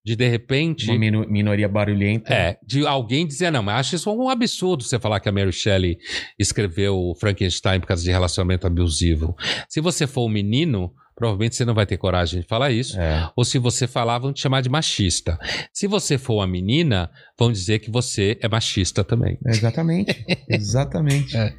de, 0.04 0.16
de 0.16 0.28
repente. 0.28 0.90
Uma 0.90 1.26
minoria 1.26 1.68
barulhenta. 1.68 2.34
É, 2.34 2.58
de 2.66 2.84
alguém 2.84 3.26
dizer, 3.26 3.52
não, 3.52 3.62
mas 3.62 3.80
acho 3.80 3.96
isso 3.96 4.10
um 4.12 4.28
absurdo 4.28 4.82
você 4.82 4.98
falar 4.98 5.20
que 5.20 5.28
a 5.28 5.32
Mary 5.32 5.52
Shelley 5.52 5.98
escreveu 6.38 7.14
Frankenstein 7.20 7.80
por 7.80 7.86
causa 7.86 8.02
de 8.02 8.10
relacionamento 8.10 8.66
abusivo. 8.66 9.36
Se 9.68 9.80
você 9.80 10.06
for 10.06 10.26
um 10.26 10.28
menino 10.28 10.92
provavelmente 11.14 11.56
você 11.56 11.64
não 11.64 11.74
vai 11.74 11.86
ter 11.86 11.96
coragem 11.96 12.40
de 12.40 12.46
falar 12.46 12.70
isso. 12.70 12.98
É. 13.00 13.30
Ou 13.36 13.44
se 13.44 13.58
você 13.58 13.86
falar, 13.86 14.18
vão 14.18 14.32
te 14.32 14.40
chamar 14.40 14.60
de 14.60 14.68
machista. 14.68 15.38
Se 15.72 15.86
você 15.86 16.18
for 16.18 16.34
uma 16.34 16.46
menina, 16.46 17.10
vão 17.38 17.52
dizer 17.52 17.78
que 17.78 17.90
você 17.90 18.38
é 18.40 18.48
machista 18.48 19.04
também. 19.04 19.38
É 19.46 19.50
exatamente. 19.50 20.24
exatamente. 20.48 21.36
É. 21.36 21.54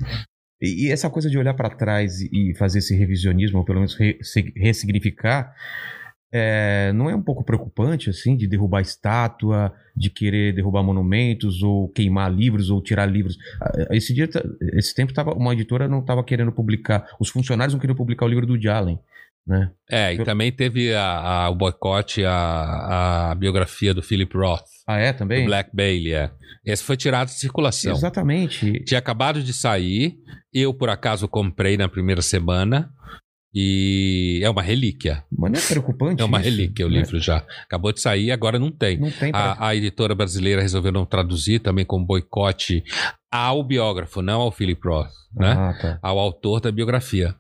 E, 0.61 0.87
e, 0.87 0.91
essa 0.91 1.09
coisa 1.09 1.29
de 1.29 1.37
olhar 1.37 1.53
para 1.53 1.69
trás 1.69 2.21
e 2.21 2.53
fazer 2.57 2.79
esse 2.79 2.95
revisionismo, 2.95 3.59
ou 3.59 3.65
pelo 3.65 3.79
menos 3.79 3.95
re, 3.95 4.17
ressignificar, 4.55 5.53
é, 6.37 6.91
não 6.93 7.09
é 7.09 7.15
um 7.15 7.21
pouco 7.21 7.43
preocupante, 7.43 8.09
assim, 8.09 8.35
de 8.35 8.47
derrubar 8.47 8.81
estátua, 8.81 9.73
de 9.95 10.09
querer 10.09 10.53
derrubar 10.53 10.83
monumentos, 10.83 11.63
ou 11.63 11.87
queimar 11.87 12.29
livros, 12.29 12.69
ou 12.69 12.81
tirar 12.81 13.05
livros? 13.05 13.37
Ah, 13.61 13.87
esse 13.91 14.13
dia, 14.13 14.29
esse 14.73 14.93
tempo, 14.93 15.13
tava, 15.13 15.33
uma 15.33 15.53
editora 15.53 15.87
não 15.87 15.99
estava 15.99 16.23
querendo 16.23 16.51
publicar, 16.51 17.07
os 17.19 17.29
funcionários 17.29 17.73
não 17.73 17.79
queriam 17.79 17.95
publicar 17.95 18.25
o 18.25 18.27
livro 18.27 18.45
do 18.45 18.61
Jalen. 18.61 18.99
Né? 19.47 19.71
É, 19.89 20.13
e 20.13 20.23
também 20.23 20.51
teve 20.51 20.93
a, 20.93 21.03
a, 21.03 21.49
o 21.49 21.55
boicote, 21.55 22.25
a, 22.25 23.31
a 23.31 23.35
biografia 23.35 23.93
do 23.93 24.01
Philip 24.01 24.35
Roth. 24.35 24.63
Ah, 24.87 24.97
é? 24.97 25.13
Também? 25.13 25.41
Do 25.41 25.45
Black 25.47 25.69
Bailey, 25.73 26.13
é. 26.13 26.31
Esse 26.65 26.83
foi 26.83 26.97
tirado 26.97 27.27
de 27.27 27.35
circulação. 27.35 27.93
Exatamente. 27.93 28.83
Tinha 28.85 28.97
acabado 28.97 29.43
de 29.43 29.53
sair, 29.53 30.15
eu 30.51 30.73
por 30.73 30.89
acaso 30.89 31.27
comprei 31.27 31.77
na 31.77 31.87
primeira 31.87 32.21
semana. 32.21 32.89
E 33.57 34.41
é 34.43 34.49
uma 34.49 34.61
relíquia. 34.61 35.23
Mas 35.31 35.51
não 35.53 35.57
é 35.57 35.63
preocupante. 35.63 36.21
É 36.21 36.25
uma 36.25 36.41
isso, 36.41 36.49
relíquia 36.49 36.85
o 36.85 36.89
né? 36.89 36.97
livro 36.97 37.17
já. 37.21 37.37
Acabou 37.63 37.93
de 37.93 38.01
sair, 38.01 38.29
agora 38.29 38.59
não 38.59 38.69
tem. 38.69 38.99
Não 38.99 39.09
tem 39.09 39.31
pra... 39.31 39.53
a, 39.53 39.69
a 39.69 39.75
editora 39.75 40.13
brasileira 40.13 40.61
resolveu 40.61 40.91
não 40.91 41.05
traduzir 41.05 41.59
também 41.59 41.85
com 41.85 42.03
boicote 42.03 42.83
ao 43.31 43.63
biógrafo, 43.63 44.21
não 44.21 44.41
ao 44.41 44.51
Philip 44.51 44.85
Roth, 44.85 45.09
né? 45.33 45.53
Ah, 45.57 45.73
tá. 45.81 45.99
Ao 46.01 46.19
autor 46.19 46.59
da 46.59 46.69
biografia. 46.69 47.33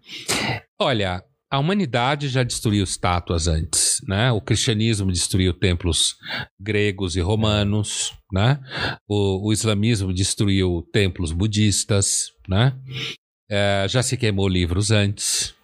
Olha, 0.79 1.21
a 1.55 1.59
humanidade 1.59 2.27
já 2.27 2.43
destruiu 2.43 2.83
estátuas 2.83 3.47
antes, 3.47 4.01
né? 4.05 4.29
O 4.29 4.41
cristianismo 4.41 5.09
destruiu 5.09 5.53
templos 5.53 6.15
gregos 6.59 7.15
e 7.15 7.21
romanos, 7.21 8.13
né? 8.29 8.59
O, 9.07 9.47
o 9.47 9.53
islamismo 9.53 10.13
destruiu 10.13 10.85
templos 10.91 11.31
budistas, 11.31 12.33
né? 12.49 12.77
É, 13.49 13.85
já 13.87 14.03
se 14.03 14.17
queimou 14.17 14.49
livros 14.49 14.91
antes. 14.91 15.55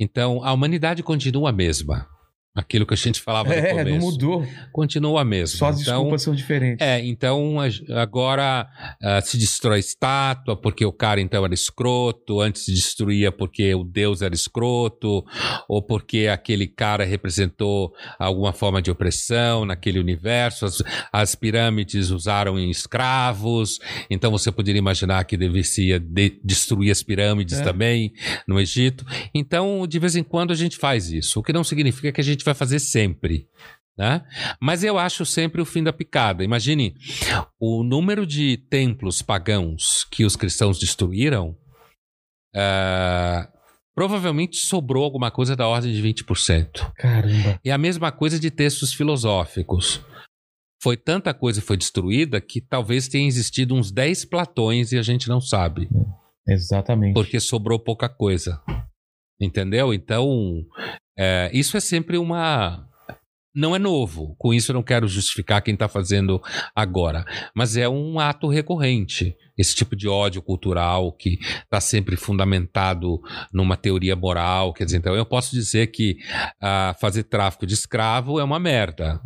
Então, 0.00 0.42
a 0.42 0.52
humanidade 0.52 1.00
continua 1.00 1.50
a 1.50 1.52
mesma. 1.52 2.08
Aquilo 2.54 2.86
que 2.86 2.94
a 2.94 2.96
gente 2.96 3.20
falava 3.20 3.52
é, 3.52 3.60
no 3.60 3.78
começo. 3.78 3.90
não 3.90 3.98
mudou. 3.98 4.46
Continua 4.72 5.24
mesmo. 5.24 5.58
Só 5.58 5.66
as 5.66 5.80
então, 5.80 5.94
desculpas 5.94 6.22
são 6.22 6.34
diferentes. 6.34 6.86
É, 6.86 7.04
então 7.04 7.56
agora 7.96 8.68
uh, 9.02 9.26
se 9.26 9.36
destrói 9.36 9.80
estátua 9.80 10.56
porque 10.56 10.86
o 10.86 10.92
cara 10.92 11.20
então 11.20 11.44
era 11.44 11.52
escroto, 11.52 12.40
antes 12.40 12.64
se 12.64 12.72
destruía 12.72 13.32
porque 13.32 13.74
o 13.74 13.82
Deus 13.82 14.22
era 14.22 14.34
escroto, 14.34 15.24
ou 15.68 15.82
porque 15.82 16.28
aquele 16.28 16.68
cara 16.68 17.04
representou 17.04 17.92
alguma 18.20 18.52
forma 18.52 18.80
de 18.80 18.88
opressão 18.88 19.64
naquele 19.64 19.98
universo. 19.98 20.64
As, 20.64 20.82
as 21.12 21.34
pirâmides 21.34 22.10
usaram 22.10 22.56
em 22.56 22.70
escravos, 22.70 23.80
então 24.08 24.30
você 24.30 24.52
poderia 24.52 24.78
imaginar 24.78 25.24
que 25.24 25.36
deveria 25.36 25.98
de, 25.98 26.38
destruir 26.44 26.92
as 26.92 27.02
pirâmides 27.02 27.58
é. 27.58 27.64
também 27.64 28.12
no 28.46 28.60
Egito. 28.60 29.04
Então, 29.34 29.86
de 29.88 29.98
vez 29.98 30.14
em 30.14 30.22
quando 30.22 30.52
a 30.52 30.56
gente 30.56 30.76
faz 30.76 31.10
isso, 31.10 31.40
o 31.40 31.42
que 31.42 31.52
não 31.52 31.64
significa 31.64 32.12
que 32.12 32.20
a 32.20 32.24
gente 32.24 32.43
vai 32.44 32.54
fazer 32.54 32.78
sempre. 32.78 33.48
Né? 33.96 34.22
Mas 34.60 34.82
eu 34.82 34.98
acho 34.98 35.24
sempre 35.24 35.62
o 35.62 35.64
fim 35.64 35.82
da 35.82 35.92
picada. 35.92 36.42
Imagine 36.42 36.96
o 37.60 37.84
número 37.84 38.26
de 38.26 38.56
templos 38.56 39.22
pagãos 39.22 40.04
que 40.10 40.24
os 40.24 40.34
cristãos 40.34 40.78
destruíram. 40.78 41.56
Uh, 42.54 43.46
provavelmente 43.94 44.56
sobrou 44.56 45.04
alguma 45.04 45.30
coisa 45.30 45.54
da 45.54 45.68
ordem 45.68 45.92
de 45.92 46.02
20%. 46.02 46.92
Caramba. 46.96 47.60
E 47.64 47.70
a 47.70 47.78
mesma 47.78 48.10
coisa 48.10 48.38
de 48.38 48.50
textos 48.50 48.92
filosóficos. 48.92 50.00
Foi 50.82 50.96
tanta 50.96 51.32
coisa 51.32 51.62
foi 51.62 51.78
destruída 51.78 52.40
que 52.40 52.60
talvez 52.60 53.08
tenha 53.08 53.26
existido 53.26 53.74
uns 53.74 53.90
10 53.90 54.26
platões 54.26 54.92
e 54.92 54.98
a 54.98 55.02
gente 55.02 55.28
não 55.28 55.40
sabe. 55.40 55.88
Exatamente. 56.46 57.14
Porque 57.14 57.40
sobrou 57.40 57.78
pouca 57.78 58.08
coisa. 58.08 58.60
Entendeu? 59.40 59.94
Então, 59.94 60.62
é, 61.16 61.50
isso 61.52 61.76
é 61.76 61.80
sempre 61.80 62.18
uma. 62.18 62.88
Não 63.54 63.74
é 63.74 63.78
novo. 63.78 64.34
Com 64.36 64.52
isso, 64.52 64.72
eu 64.72 64.74
não 64.74 64.82
quero 64.82 65.06
justificar 65.06 65.62
quem 65.62 65.74
está 65.74 65.88
fazendo 65.88 66.42
agora. 66.74 67.24
Mas 67.54 67.76
é 67.76 67.88
um 67.88 68.18
ato 68.18 68.48
recorrente. 68.48 69.36
Esse 69.56 69.76
tipo 69.76 69.94
de 69.94 70.08
ódio 70.08 70.42
cultural 70.42 71.12
que 71.12 71.38
está 71.62 71.80
sempre 71.80 72.16
fundamentado 72.16 73.20
numa 73.52 73.76
teoria 73.76 74.16
moral. 74.16 74.72
Quer 74.72 74.86
dizer, 74.86 74.96
então 74.96 75.14
eu 75.14 75.24
posso 75.24 75.52
dizer 75.52 75.88
que 75.88 76.16
uh, 76.60 76.98
fazer 76.98 77.22
tráfico 77.24 77.64
de 77.64 77.74
escravo 77.74 78.40
é 78.40 78.44
uma 78.44 78.58
merda. 78.58 79.20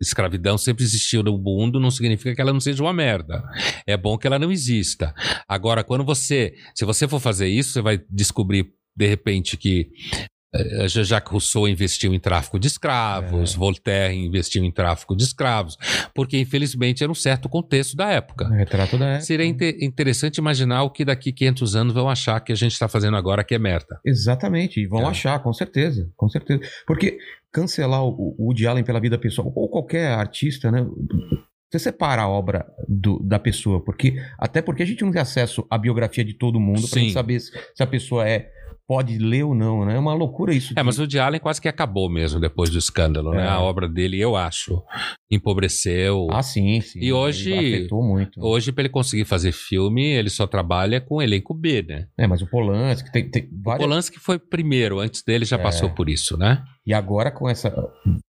Escravidão 0.00 0.56
sempre 0.56 0.84
existiu 0.84 1.22
no 1.22 1.36
mundo, 1.36 1.80
não 1.80 1.90
significa 1.90 2.34
que 2.34 2.40
ela 2.40 2.52
não 2.52 2.60
seja 2.60 2.82
uma 2.82 2.92
merda. 2.92 3.42
É 3.84 3.96
bom 3.96 4.16
que 4.16 4.28
ela 4.28 4.38
não 4.38 4.52
exista. 4.52 5.12
Agora, 5.48 5.82
quando 5.82 6.04
você, 6.04 6.54
se 6.74 6.84
você 6.84 7.08
for 7.08 7.20
fazer 7.20 7.48
isso, 7.48 7.72
você 7.72 7.82
vai 7.82 8.00
descobrir 8.08 8.72
de 8.96 9.06
repente 9.06 9.56
que 9.56 9.90
Jacques 10.88 11.30
Rousseau 11.30 11.68
investiu 11.68 12.12
em 12.12 12.18
tráfico 12.18 12.58
de 12.58 12.66
escravos, 12.66 13.54
é. 13.54 13.56
Voltaire 13.56 14.14
investiu 14.14 14.64
em 14.64 14.70
tráfico 14.70 15.14
de 15.14 15.22
escravos, 15.22 15.76
porque 16.14 16.38
infelizmente 16.38 17.02
era 17.02 17.10
um 17.10 17.14
certo 17.14 17.48
contexto 17.48 17.96
da 17.96 18.10
época. 18.10 18.46
O 18.46 18.52
retrato 18.52 18.98
da 18.98 19.06
época. 19.06 19.24
Seria 19.24 19.46
inter 19.46 19.76
interessante 19.80 20.38
imaginar 20.38 20.82
o 20.82 20.90
que 20.90 21.04
daqui 21.04 21.32
500 21.32 21.76
anos 21.76 21.94
vão 21.94 22.08
achar 22.08 22.40
que 22.40 22.52
a 22.52 22.56
gente 22.56 22.72
está 22.72 22.88
fazendo 22.88 23.16
agora 23.16 23.44
que 23.44 23.54
é 23.54 23.58
merda. 23.58 24.00
Exatamente, 24.04 24.80
e 24.80 24.86
vão 24.86 25.02
é. 25.02 25.10
achar, 25.10 25.38
com 25.40 25.52
certeza, 25.52 26.10
com 26.16 26.28
certeza. 26.28 26.60
Porque 26.86 27.18
cancelar 27.52 28.04
o 28.04 28.34
Woody 28.38 28.66
Allen 28.66 28.84
pela 28.84 29.00
vida 29.00 29.18
pessoal, 29.18 29.52
ou 29.54 29.68
qualquer 29.68 30.12
artista, 30.12 30.70
né? 30.70 30.84
Você 31.70 31.78
separa 31.78 32.22
a 32.22 32.28
obra 32.28 32.66
do, 32.88 33.20
da 33.20 33.38
pessoa, 33.38 33.80
porque 33.84 34.16
até 34.36 34.60
porque 34.60 34.82
a 34.82 34.86
gente 34.86 35.04
não 35.04 35.12
tem 35.12 35.20
acesso 35.20 35.64
à 35.70 35.78
biografia 35.78 36.24
de 36.24 36.34
todo 36.34 36.58
mundo 36.58 36.88
para 36.88 37.08
saber 37.10 37.38
se, 37.38 37.52
se 37.74 37.82
a 37.82 37.86
pessoa 37.86 38.28
é 38.28 38.50
pode 38.90 39.18
ler 39.18 39.44
ou 39.44 39.54
não, 39.54 39.84
né? 39.84 39.94
É 39.94 39.98
uma 40.00 40.12
loucura 40.12 40.52
isso. 40.52 40.72
É, 40.72 40.80
de... 40.80 40.82
mas 40.82 40.98
o 40.98 41.06
de 41.06 41.16
Allen 41.16 41.38
quase 41.38 41.60
que 41.60 41.68
acabou 41.68 42.10
mesmo 42.10 42.40
depois 42.40 42.70
do 42.70 42.76
escândalo, 42.76 43.30
né? 43.30 43.42
é. 43.42 43.44
né? 43.44 43.48
A 43.48 43.60
obra 43.60 43.88
dele, 43.88 44.18
eu 44.18 44.34
acho, 44.34 44.82
empobreceu. 45.30 46.26
Ah, 46.28 46.42
sim, 46.42 46.80
sim. 46.80 46.98
E 47.00 47.12
hoje, 47.12 47.52
ele 47.52 47.76
afetou 47.76 48.02
muito. 48.02 48.44
Hoje, 48.44 48.72
para 48.72 48.82
ele 48.82 48.88
conseguir 48.88 49.24
fazer 49.24 49.52
filme, 49.52 50.04
ele 50.04 50.28
só 50.28 50.44
trabalha 50.44 51.00
com 51.00 51.22
elenco 51.22 51.54
B, 51.54 51.84
né? 51.88 52.08
É, 52.18 52.26
mas 52.26 52.42
o 52.42 52.48
Polanski 52.48 53.12
tem, 53.12 53.30
tem 53.30 53.48
várias... 53.62 53.84
O 53.84 53.88
Polanski 53.88 54.18
foi 54.18 54.40
primeiro, 54.40 54.98
antes 54.98 55.22
dele 55.22 55.44
já 55.44 55.56
é. 55.56 55.62
passou 55.62 55.90
por 55.90 56.08
isso, 56.08 56.36
né? 56.36 56.60
E 56.84 56.92
agora 56.92 57.30
com 57.30 57.48
essa, 57.48 57.72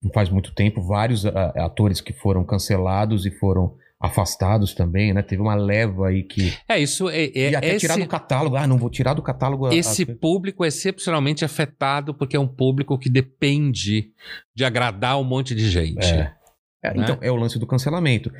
não 0.02 0.10
faz 0.12 0.28
muito 0.28 0.52
tempo, 0.52 0.82
vários 0.82 1.24
atores 1.24 2.00
que 2.00 2.12
foram 2.12 2.42
cancelados 2.42 3.24
e 3.24 3.30
foram 3.30 3.76
afastados 4.00 4.74
também, 4.74 5.12
né? 5.12 5.22
Teve 5.22 5.42
uma 5.42 5.54
leva 5.54 6.08
aí 6.08 6.22
que. 6.22 6.52
É, 6.68 6.78
isso 6.78 7.08
é. 7.08 7.24
é 7.24 7.50
e 7.50 7.56
até 7.56 7.68
esse, 7.70 7.80
tirar 7.80 7.98
do 7.98 8.06
catálogo. 8.06 8.56
Ah, 8.56 8.66
não 8.66 8.78
vou 8.78 8.90
tirar 8.90 9.14
do 9.14 9.22
catálogo. 9.22 9.72
esse 9.72 10.02
a- 10.02 10.16
público 10.16 10.64
é 10.64 10.68
excepcionalmente 10.68 11.44
afetado 11.44 12.14
porque 12.14 12.36
é 12.36 12.40
um 12.40 12.46
público 12.48 12.98
que 12.98 13.08
depende 13.10 14.10
de 14.54 14.64
agradar 14.64 15.18
um 15.18 15.24
monte 15.24 15.54
de 15.54 15.68
gente. 15.68 16.06
É. 16.06 16.32
É, 16.82 16.94
Né? 16.94 17.02
Então, 17.02 17.18
é 17.20 17.30
o 17.30 17.34
lance 17.36 17.58
do 17.58 17.66
cancelamento. 17.66 18.30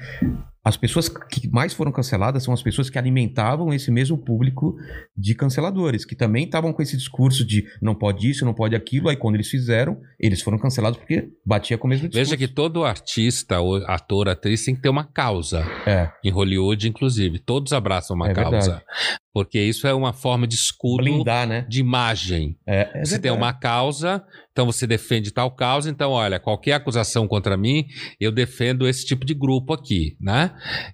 As 0.64 0.76
pessoas 0.76 1.08
que 1.08 1.48
mais 1.50 1.72
foram 1.72 1.90
canceladas 1.90 2.42
são 2.42 2.52
as 2.52 2.62
pessoas 2.62 2.90
que 2.90 2.98
alimentavam 2.98 3.72
esse 3.72 3.90
mesmo 3.90 4.18
público 4.18 4.76
de 5.16 5.34
canceladores, 5.34 6.04
que 6.04 6.14
também 6.14 6.44
estavam 6.44 6.72
com 6.72 6.82
esse 6.82 6.96
discurso 6.96 7.44
de 7.44 7.64
não 7.80 7.94
pode 7.94 8.28
isso, 8.28 8.44
não 8.44 8.52
pode 8.52 8.74
aquilo. 8.74 9.08
Aí, 9.08 9.16
quando 9.16 9.36
eles 9.36 9.48
fizeram, 9.48 9.98
eles 10.18 10.42
foram 10.42 10.58
cancelados 10.58 10.98
porque 10.98 11.28
batia 11.44 11.78
com 11.78 11.86
o 11.86 11.90
mesmo 11.90 12.08
discurso. 12.08 12.30
Veja 12.30 12.36
que 12.36 12.52
todo 12.52 12.84
artista, 12.84 13.60
ou 13.60 13.76
ator, 13.86 14.28
atriz 14.28 14.64
tem 14.64 14.74
que 14.74 14.82
ter 14.82 14.88
uma 14.88 15.04
causa. 15.04 15.64
É, 15.86 16.10
Em 16.24 16.30
Hollywood, 16.30 16.88
inclusive. 16.88 17.38
Todos 17.38 17.72
abraçam 17.72 18.14
uma 18.16 18.28
É 18.28 18.34
causa. 18.34 18.50
verdade. 18.50 18.84
Porque 19.32 19.60
isso 19.60 19.86
é 19.86 19.94
uma 19.94 20.12
forma 20.12 20.48
de 20.48 20.56
escudo 20.56 21.04
blindar, 21.04 21.46
né? 21.46 21.64
de 21.68 21.78
imagem. 21.78 22.58
É, 22.66 22.90
é 22.92 23.04
você 23.04 23.18
tem 23.18 23.30
uma 23.30 23.52
causa, 23.52 24.24
então 24.50 24.66
você 24.66 24.84
defende 24.86 25.30
tal 25.30 25.50
causa, 25.52 25.88
então 25.88 26.10
olha, 26.10 26.40
qualquer 26.40 26.72
acusação 26.72 27.28
contra 27.28 27.56
mim, 27.56 27.86
eu 28.18 28.32
defendo 28.32 28.88
esse 28.88 29.06
tipo 29.06 29.24
de 29.24 29.34
grupo 29.34 29.72
aqui, 29.72 30.16
né? 30.20 30.47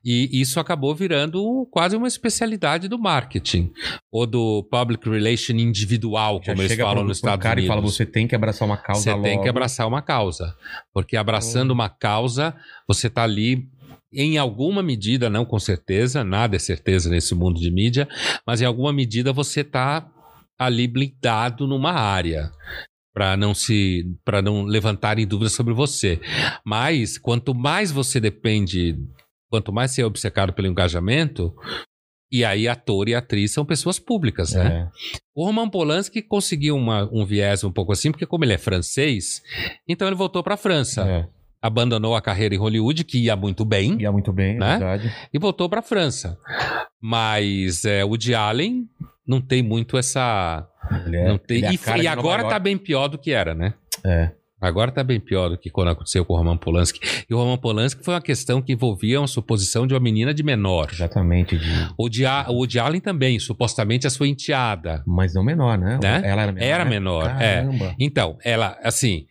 E 0.05 0.29
isso 0.41 0.59
acabou 0.61 0.95
virando 0.95 1.67
quase 1.71 1.97
uma 1.97 2.09
especialidade 2.09 2.89
do 2.89 2.99
marketing 2.99 3.71
ou 4.13 4.27
do 4.27 4.63
public 4.71 5.09
relation 5.09 5.55
individual, 5.55 6.41
Já 6.43 6.53
como 6.53 6.63
eles 6.63 6.77
falam 6.77 6.95
pro- 6.97 7.05
nos 7.05 7.19
Estados 7.19 7.43
cara 7.43 7.55
Unidos. 7.61 7.65
e 7.65 7.69
fala, 7.69 7.81
você 7.81 8.07
tem 8.07 8.27
que 8.27 8.35
abraçar 8.35 8.67
uma 8.69 8.77
causa 8.77 9.01
Você 9.03 9.23
tem 9.23 9.33
logo. 9.33 9.43
que 9.43 9.49
abraçar 9.49 9.87
uma 9.89 10.03
causa. 10.03 10.55
Porque 10.93 11.17
abraçando 11.17 11.71
Hum. 11.71 11.75
uma 11.75 11.89
causa, 11.89 12.55
você 12.89 13.07
está 13.09 13.23
ali, 13.25 13.69
em 14.13 14.39
alguma 14.39 14.83
medida, 14.83 15.29
não 15.29 15.45
com 15.45 15.59
certeza, 15.59 16.23
nada 16.23 16.57
é 16.57 16.59
certeza 16.59 17.11
nesse 17.11 17.35
mundo 17.35 17.59
de 17.61 17.71
mídia, 17.71 18.09
mas 18.47 18.61
em 18.61 18.65
alguma 18.65 18.93
medida 18.93 19.33
você 19.33 19.61
está 19.63 20.09
ali 20.59 20.87
blindado 20.87 21.67
numa 21.67 21.93
área. 21.93 22.51
Para 23.13 23.37
não 23.37 23.55
se. 23.55 24.05
para 24.25 24.43
não 24.43 24.65
levantarem 24.65 25.25
dúvidas 25.25 25.53
sobre 25.53 25.73
você. 25.73 26.21
Mas 26.67 27.17
quanto 27.17 27.55
mais 27.55 27.93
você 27.93 28.19
depende, 28.19 28.97
quanto 29.55 29.73
mais 29.73 29.93
você 29.93 30.03
é 30.03 30.07
obcecado 30.07 30.53
pelo 30.53 30.67
engajamento, 30.67 31.55
e 32.33 32.45
aí 32.45 32.67
ator 32.67 33.09
e 33.09 33.15
atriz 33.15 33.53
são 33.53 33.65
pessoas 33.65 34.01
públicas, 34.01 34.53
né? 34.53 34.91
É. 34.91 35.19
O 35.33 35.45
Roman 35.47 35.69
Polanski 35.71 36.21
conseguiu 36.21 36.75
uma- 36.77 37.09
um 37.13 37.25
viés 37.25 37.63
um 37.63 37.71
pouco 37.71 37.93
assim, 37.93 38.11
porque 38.11 38.27
como 38.27 38.45
ele 38.45 38.55
é 38.55 38.59
francês, 38.59 39.41
então 39.89 40.09
ele 40.09 40.17
voltou 40.17 40.43
para 40.43 40.55
a 40.55 40.57
França. 40.57 41.03
É. 41.09 41.29
Abandonou 41.63 42.17
a 42.17 42.21
carreira 42.21 42.55
em 42.55 42.59
Hollywood, 42.59 43.05
que 43.05 43.19
ia 43.25 43.37
muito 43.37 43.65
bem, 43.65 43.97
Ia 44.03 44.11
muito 44.11 44.33
bem, 44.33 44.59
Né? 44.59 44.67
é 44.75 44.79
verdade. 44.79 45.13
e 45.33 45.39
voltou 45.39 45.69
para 45.69 45.79
a 45.79 45.83
França. 45.83 46.37
Mas 47.01 47.85
é, 47.85 48.05
o 48.05 48.09
Woody 48.09 48.35
Allen 48.35 48.89
não 49.27 49.41
tem 49.41 49.63
muito 49.63 49.97
essa... 49.97 50.67
Ele 51.07 51.17
é- 51.17 51.29
não 51.29 51.39
tem, 51.39 51.59
ele 51.59 51.67
é 51.67 51.71
e 51.71 51.75
e 51.75 52.01
de 52.01 52.07
agora 52.09 52.43
tá 52.49 52.59
bem 52.59 52.77
pior 52.77 53.07
do 53.09 53.17
que 53.17 53.31
era, 53.31 53.55
né? 53.55 53.75
É. 54.05 54.33
Agora 54.67 54.91
tá 54.91 55.03
bem 55.05 55.21
pior 55.21 55.49
do 55.51 55.59
que 55.59 55.71
quando 55.71 55.89
aconteceu 55.89 56.25
com 56.25 56.35
o 56.35 56.37
Roman 56.37 56.57
Polanski. 56.57 57.01
E 57.29 57.35
o 57.35 57.37
Roman 57.39 57.57
Polanski 57.59 58.05
foi 58.05 58.15
uma 58.15 58.21
questão 58.21 58.61
que 58.63 58.73
envolvia 58.73 59.21
uma 59.21 59.27
suposição 59.29 59.87
de 59.87 59.95
uma 59.95 60.01
menina 60.01 60.33
de 60.35 60.43
menor. 60.43 60.89
Exatamente. 60.93 61.59
de- 61.59 61.65
O 61.99 62.09
A- 62.29 62.47
o 62.51 62.55
Woody 62.57 62.79
Allen 62.79 63.01
também, 63.01 63.39
supostamente 63.39 64.07
a 64.07 64.11
sua 64.11 64.27
enteada. 64.29 65.03
Mas 65.07 65.35
não 65.35 65.45
menor, 65.45 65.77
né? 65.79 65.99
Né? 66.03 66.23
Ela 66.25 66.43
era 66.43 66.53
menor. 66.53 66.67
Era 66.67 66.85
né? 66.85 66.91
menor, 66.91 67.25
é. 67.41 67.55
Caramba. 67.63 67.95
Então, 67.99 68.39
ela, 68.45 68.79
assim, 68.83 69.27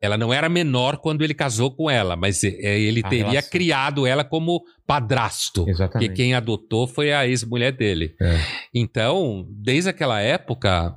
ela 0.00 0.16
não 0.16 0.32
era 0.32 0.48
menor 0.48 0.98
quando 0.98 1.22
ele 1.24 1.34
casou 1.34 1.70
com 1.70 1.90
ela, 1.90 2.14
mas 2.14 2.42
e- 2.42 2.56
é, 2.64 2.78
ele 2.78 3.00
A 3.04 3.08
teria 3.08 3.28
relação. 3.30 3.50
criado 3.50 4.06
ela 4.06 4.22
como 4.24 4.62
padrasto. 4.86 5.60
Porque 5.62 5.70
Exatamente. 5.72 6.14
quem 6.14 6.34
adotou 6.34 6.86
foi 6.86 7.12
a 7.12 7.26
ex-mulher 7.26 7.72
dele. 7.72 8.14
É. 8.20 8.36
Então, 8.74 9.44
desde 9.50 9.90
aquela 9.90 10.20
época, 10.20 10.96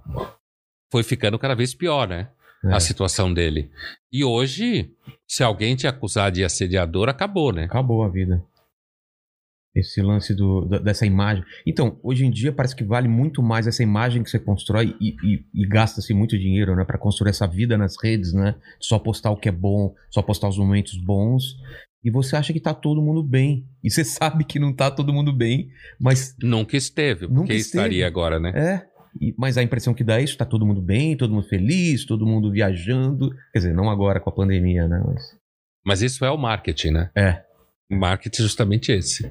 foi 0.92 1.04
ficando 1.04 1.40
cada 1.40 1.56
vez 1.56 1.74
pior, 1.74 2.08
né? 2.08 2.28
É. 2.66 2.74
A 2.74 2.80
situação 2.80 3.34
dele. 3.34 3.72
E 4.12 4.24
hoje, 4.24 4.92
se 5.28 5.44
alguém 5.44 5.76
te 5.76 5.88
acusar 5.88 6.32
de 6.32 6.44
assediador, 6.44 7.10
acabou, 7.10 7.52
né? 7.52 7.64
Acabou 7.64 8.04
a 8.04 8.10
vida. 8.10 8.44
Esse 9.74 10.02
lance 10.02 10.36
do, 10.36 10.66
dessa 10.84 11.06
imagem. 11.06 11.46
Então, 11.66 11.98
hoje 12.04 12.26
em 12.26 12.30
dia 12.30 12.52
parece 12.52 12.76
que 12.76 12.84
vale 12.84 13.08
muito 13.08 13.42
mais 13.42 13.68
essa 13.68 13.82
imagem 13.82 14.22
que 14.22 14.30
você 14.30 14.38
constrói 14.38 14.94
e, 15.00 15.16
e- 15.24 15.46
e 15.54 15.66
gasta-se 15.66 16.14
muito 16.14 16.38
dinheiro, 16.38 16.76
né? 16.76 16.84
Pra 16.84 16.98
construir 16.98 17.30
essa 17.30 17.48
vida 17.48 17.78
nas 17.78 17.96
redes, 18.04 18.34
né? 18.34 18.56
Só 18.82 19.00
postar 19.00 19.32
o 19.32 19.38
que 19.38 19.48
é 19.48 19.52
bom, 19.52 19.96
só 20.10 20.22
postar 20.22 20.50
os 20.50 20.58
momentos 20.58 20.98
bons. 20.98 21.56
E 22.04 22.12
você 22.12 22.36
acha 22.36 22.52
que 22.52 22.60
tá 22.60 22.74
todo 22.74 23.02
mundo 23.02 23.24
bem. 23.24 23.66
E 23.82 23.90
você 23.90 24.04
sabe 24.06 24.44
que 24.44 24.60
não 24.60 24.74
tá 24.74 24.92
todo 24.92 25.14
mundo 25.14 25.32
bem, 25.32 25.70
mas 25.98 26.36
Nunca 26.44 26.76
esteve, 26.76 27.22
porque 27.22 27.34
Nunca 27.34 27.54
esteve. 27.54 27.78
estaria 27.86 28.06
agora, 28.06 28.40
né? 28.42 28.52
é. 28.54 28.91
Mas 29.38 29.58
a 29.58 29.64
impressão 29.64 29.94
que 29.94 30.04
dá 30.04 30.20
é 30.20 30.24
isso, 30.24 30.38
tá 30.38 30.46
todo 30.46 30.66
mundo 30.66 30.82
bem, 30.82 31.18
todo 31.18 31.34
mundo 31.34 31.48
feliz, 31.48 32.06
todo 32.06 32.26
mundo 32.26 32.52
viajando. 32.52 33.30
Quer 33.52 33.60
dizer, 33.60 33.74
não 33.74 33.90
agora 33.90 34.20
com 34.20 34.30
a 34.30 34.34
pandemia, 34.34 34.88
né? 34.88 35.02
Mas, 35.06 35.38
Mas 35.86 36.02
isso 36.02 36.24
é 36.26 36.32
o 36.32 36.38
marketing, 36.38 36.92
né? 36.92 37.10
é. 37.16 37.44
O 37.92 37.96
marketing 37.98 38.42
é 38.42 38.44
justamente 38.44 38.90
esse. 38.94 39.30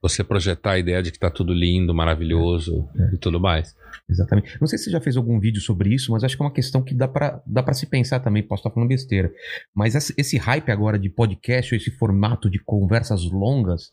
Você 0.00 0.24
projetar 0.24 0.70
a 0.72 0.78
ideia 0.78 1.02
de 1.02 1.12
que 1.12 1.18
tá 1.18 1.30
tudo 1.30 1.52
lindo, 1.52 1.94
maravilhoso 1.94 2.88
É. 2.98 3.14
e 3.14 3.18
tudo 3.18 3.38
mais. 3.38 3.76
Exatamente. 4.08 4.58
Não 4.58 4.66
sei 4.66 4.78
se 4.78 4.84
você 4.84 4.90
já 4.92 4.98
fez 5.02 5.14
algum 5.18 5.38
vídeo 5.38 5.60
sobre 5.60 5.92
isso, 5.94 6.10
mas 6.10 6.24
acho 6.24 6.34
que 6.34 6.42
é 6.42 6.46
uma 6.46 6.50
questão 6.52 6.82
que 6.82 6.94
dá 6.94 7.06
pra, 7.06 7.42
dá 7.46 7.62
pra 7.62 7.74
se 7.74 7.84
pensar 7.84 8.20
também. 8.20 8.42
Posso 8.42 8.60
estar 8.62 8.70
falando 8.70 8.88
besteira. 8.88 9.30
Mas 9.76 9.94
esse 10.16 10.38
hype 10.38 10.70
agora 10.70 10.98
de 10.98 11.10
podcast, 11.10 11.74
esse 11.74 11.90
formato 11.90 12.48
de 12.48 12.58
conversas 12.58 13.24
longas, 13.30 13.92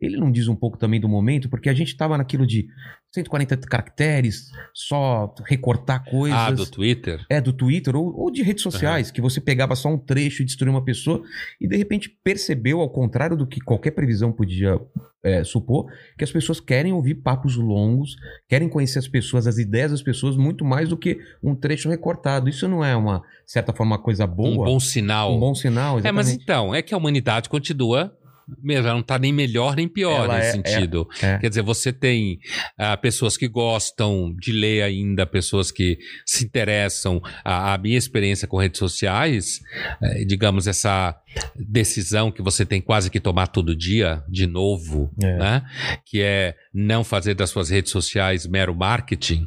ele 0.00 0.16
não 0.16 0.30
diz 0.30 0.48
um 0.48 0.56
pouco 0.56 0.78
também 0.78 1.00
do 1.00 1.08
momento? 1.08 1.48
Porque 1.48 1.68
a 1.68 1.74
gente 1.74 1.96
tava 1.96 2.16
naquilo 2.16 2.46
de 2.46 2.66
140 3.12 3.56
caracteres, 3.58 4.50
só 4.72 5.34
recortar 5.46 6.04
coisas. 6.04 6.38
Ah, 6.38 6.50
do 6.50 6.64
Twitter? 6.64 7.24
É, 7.28 7.40
do 7.40 7.52
Twitter 7.52 7.96
ou, 7.96 8.16
ou 8.16 8.30
de 8.30 8.42
redes 8.42 8.62
sociais, 8.62 9.10
que 9.10 9.20
você 9.20 9.40
pegava 9.40 9.74
só 9.74 9.88
um 9.88 9.98
trecho 9.98 10.42
e 10.42 10.44
destruía 10.44 10.72
uma 10.72 10.84
pessoa 10.84 11.22
e 11.60 11.66
de 11.66 11.76
repente 11.76 12.08
percebeu, 12.22 12.80
ao 12.80 12.88
contrário 12.88 13.36
do 13.36 13.46
que 13.46 13.60
qualquer 13.60 13.90
previsão 13.90 14.32
podia 14.32 14.80
é, 15.22 15.44
supor, 15.44 15.86
que 16.16 16.24
as 16.24 16.30
pessoas 16.32 16.60
querem 16.60 16.92
ouvir 16.92 17.16
papos 17.16 17.56
longos, 17.56 18.16
querem 18.48 18.68
conhecer 18.68 18.98
as 18.98 19.08
pessoas, 19.08 19.46
as 19.46 19.58
ideias 19.58 19.90
das 19.90 20.02
pessoas, 20.02 20.36
muito 20.36 20.64
mais 20.64 20.88
do 20.88 20.96
que 20.96 21.18
um 21.42 21.54
trecho 21.54 21.88
recortado. 21.90 22.48
Isso 22.48 22.66
não 22.68 22.84
é 22.84 22.96
uma, 22.96 23.18
de 23.44 23.52
certa 23.52 23.72
forma, 23.72 23.96
uma 23.96 24.02
coisa 24.02 24.26
boa? 24.26 24.50
Um 24.50 24.64
bom 24.64 24.80
sinal. 24.80 25.36
Um 25.36 25.40
bom 25.40 25.54
sinal, 25.54 25.98
É, 25.98 26.12
mas 26.12 26.28
exatamente. 26.28 26.42
então, 26.42 26.74
é 26.74 26.80
que 26.80 26.94
a 26.94 26.96
humanidade 26.96 27.48
continua 27.48 28.16
mesmo, 28.62 28.86
ela 28.86 28.94
não 28.94 29.02
tá 29.02 29.18
nem 29.18 29.32
melhor 29.32 29.76
nem 29.76 29.88
pior 29.88 30.24
Ela 30.24 30.38
nesse 30.38 30.48
é- 30.48 30.52
sentido. 30.52 31.06
é. 31.22 31.38
Quer 31.38 31.48
dizer, 31.48 31.62
você 31.62 31.92
tem 31.92 32.38
ah, 32.78 32.96
pessoas 32.96 33.36
que 33.36 33.48
gostam 33.48 34.34
de 34.38 34.52
ler 34.52 34.82
ainda, 34.82 35.26
pessoas 35.26 35.70
que 35.70 35.98
se 36.26 36.44
interessam. 36.44 37.20
A, 37.44 37.74
a 37.74 37.78
minha 37.78 37.98
experiência 37.98 38.46
com 38.48 38.56
redes 38.58 38.78
sociais, 38.78 39.60
eh, 40.02 40.24
digamos, 40.24 40.66
essa 40.66 41.14
decisão 41.56 42.30
que 42.30 42.42
você 42.42 42.64
tem 42.66 42.80
quase 42.80 43.10
que 43.10 43.20
tomar 43.20 43.46
todo 43.48 43.76
dia, 43.76 44.22
de 44.28 44.46
novo, 44.46 45.10
É. 45.22 45.36
né? 45.38 45.62
Que 46.04 46.20
é 46.22 46.54
não 46.74 47.04
fazer 47.04 47.34
das 47.34 47.50
suas 47.50 47.70
redes 47.70 47.92
sociais 47.92 48.46
mero 48.46 48.74
marketing, 48.74 49.46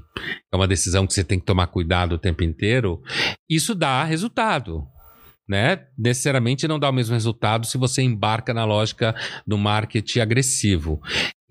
é 0.52 0.56
uma 0.56 0.68
decisão 0.68 1.06
que 1.06 1.14
você 1.14 1.24
tem 1.24 1.40
que 1.40 1.46
tomar 1.46 1.68
cuidado 1.68 2.14
o 2.14 2.18
tempo 2.20 2.44
inteiro. 2.44 3.02
Isso 3.50 3.76
dá 3.76 4.04
resultado 4.04 4.88
né? 5.48 5.80
Necessariamente 5.98 6.68
não 6.68 6.80
dá 6.80 6.90
o 6.90 6.94
mesmo 6.94 7.14
resultado 7.14 7.66
se 7.68 7.78
você 7.78 8.02
embarca 8.02 8.54
na 8.54 8.66
lógica 8.66 9.16
do 9.46 9.58
marketing 9.58 10.20
agressivo. 10.20 11.02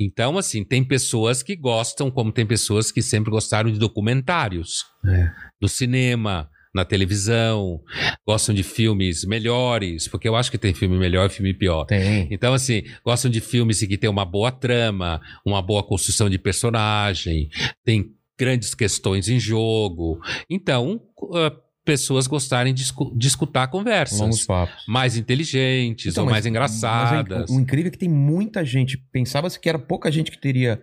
Então, 0.00 0.36
assim, 0.38 0.64
tem 0.64 0.82
pessoas 0.82 1.42
que 1.42 1.54
gostam, 1.54 2.10
como 2.10 2.32
tem 2.32 2.44
pessoas 2.46 2.90
que 2.90 3.02
sempre 3.02 3.30
gostaram 3.30 3.70
de 3.70 3.78
documentários, 3.78 4.84
É. 5.06 5.30
do 5.60 5.68
cinema, 5.68 6.48
na 6.74 6.84
televisão, 6.86 7.80
gostam 8.26 8.54
de 8.54 8.62
filmes 8.62 9.24
melhores, 9.26 10.08
porque 10.08 10.26
eu 10.26 10.34
acho 10.34 10.50
que 10.50 10.56
tem 10.56 10.72
filme 10.72 10.96
melhor 10.98 11.26
e 11.26 11.32
filme 11.32 11.52
pior. 11.52 11.84
Tem. 11.84 12.26
Então, 12.30 12.54
assim, 12.54 12.82
gostam 13.04 13.30
de 13.30 13.40
filmes 13.42 13.80
que 13.80 13.98
tem 13.98 14.08
uma 14.08 14.24
boa 14.24 14.50
trama, 14.50 15.20
uma 15.44 15.60
boa 15.60 15.82
construção 15.82 16.30
de 16.30 16.38
personagem, 16.38 17.50
tem 17.84 18.14
grandes 18.38 18.74
questões 18.74 19.28
em 19.28 19.38
jogo. 19.38 20.18
Então, 20.48 21.00
uh, 21.20 21.52
pessoas 21.84 22.26
gostarem 22.26 22.72
de, 22.72 22.84
de 23.16 23.26
escutar 23.26 23.66
conversas 23.68 24.20
Longos 24.20 24.44
papos. 24.46 24.84
mais 24.86 25.16
inteligentes 25.16 26.06
Então, 26.12 26.22
ou 26.24 26.26
mas- 26.26 26.34
mais 26.34 26.46
engraçadas. 26.46 27.50
O, 27.50 27.56
o 27.56 27.60
incrível 27.60 27.88
é 27.88 27.90
que 27.90 27.98
tem 27.98 28.08
muita 28.08 28.64
gente. 28.64 28.96
Pensava-se 29.12 29.58
que 29.58 29.68
era 29.68 29.78
pouca 29.78 30.10
gente 30.10 30.30
que 30.30 30.40
teria 30.40 30.80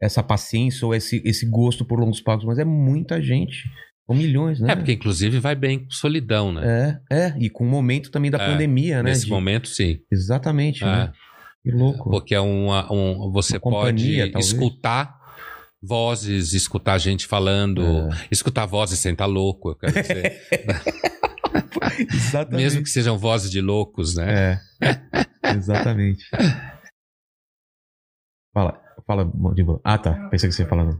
essa 0.00 0.22
paciência 0.22 0.86
ou 0.86 0.94
esse, 0.94 1.22
esse 1.24 1.46
gosto 1.46 1.84
por 1.84 1.98
longos 1.98 2.20
papos, 2.20 2.44
mas 2.44 2.58
é 2.58 2.64
muita 2.64 3.20
gente. 3.20 3.56
São 4.06 4.14
milhões, 4.14 4.60
né? 4.60 4.72
É, 4.72 4.76
porque 4.76 4.92
inclusive 4.92 5.40
vai 5.40 5.56
bem 5.56 5.80
com 5.80 5.90
solidão, 5.90 6.52
né? 6.52 7.00
É, 7.10 7.16
é. 7.28 7.34
E 7.40 7.50
com 7.50 7.64
o 7.64 7.68
momento 7.68 8.10
também 8.10 8.30
da 8.30 8.38
É, 8.38 8.46
pandemia, 8.52 9.02
né? 9.02 9.10
Nesse 9.10 9.24
de- 9.24 9.30
momento, 9.30 9.66
sim. 9.66 9.98
Exatamente, 10.12 10.84
É. 10.84 10.86
né? 10.86 11.12
Que 11.62 11.72
louco. 11.72 12.08
Porque 12.10 12.32
é 12.32 12.40
uma, 12.40 12.92
um, 12.92 13.32
você 13.32 13.54
Uma 13.56 13.60
pode 13.62 14.16
talvez. 14.30 14.46
escutar 14.52 15.16
vozes, 15.82 16.52
escutar 16.52 16.98
gente 16.98 17.26
falando, 17.26 17.82
É. 18.12 18.26
escutar 18.30 18.66
vozes 18.66 18.98
sem 18.98 19.12
estar 19.12 19.26
louco, 19.26 19.70
eu 19.70 19.76
quero 19.76 19.92
dizer. 19.92 20.42
Exatamente. 22.12 22.62
Mesmo 22.62 22.82
que 22.82 22.88
sejam 22.90 23.16
vozes 23.18 23.50
de 23.50 23.60
loucos, 23.60 24.14
né? 24.16 24.60
É. 24.82 25.54
Exatamente. 25.54 26.24
Fala, 28.52 28.80
fala. 29.06 29.30
Ah, 29.84 29.98
tá. 29.98 30.28
Pensei 30.28 30.48
que 30.48 30.54
você 30.54 30.62
ia 30.62 30.68
falar. 30.68 30.90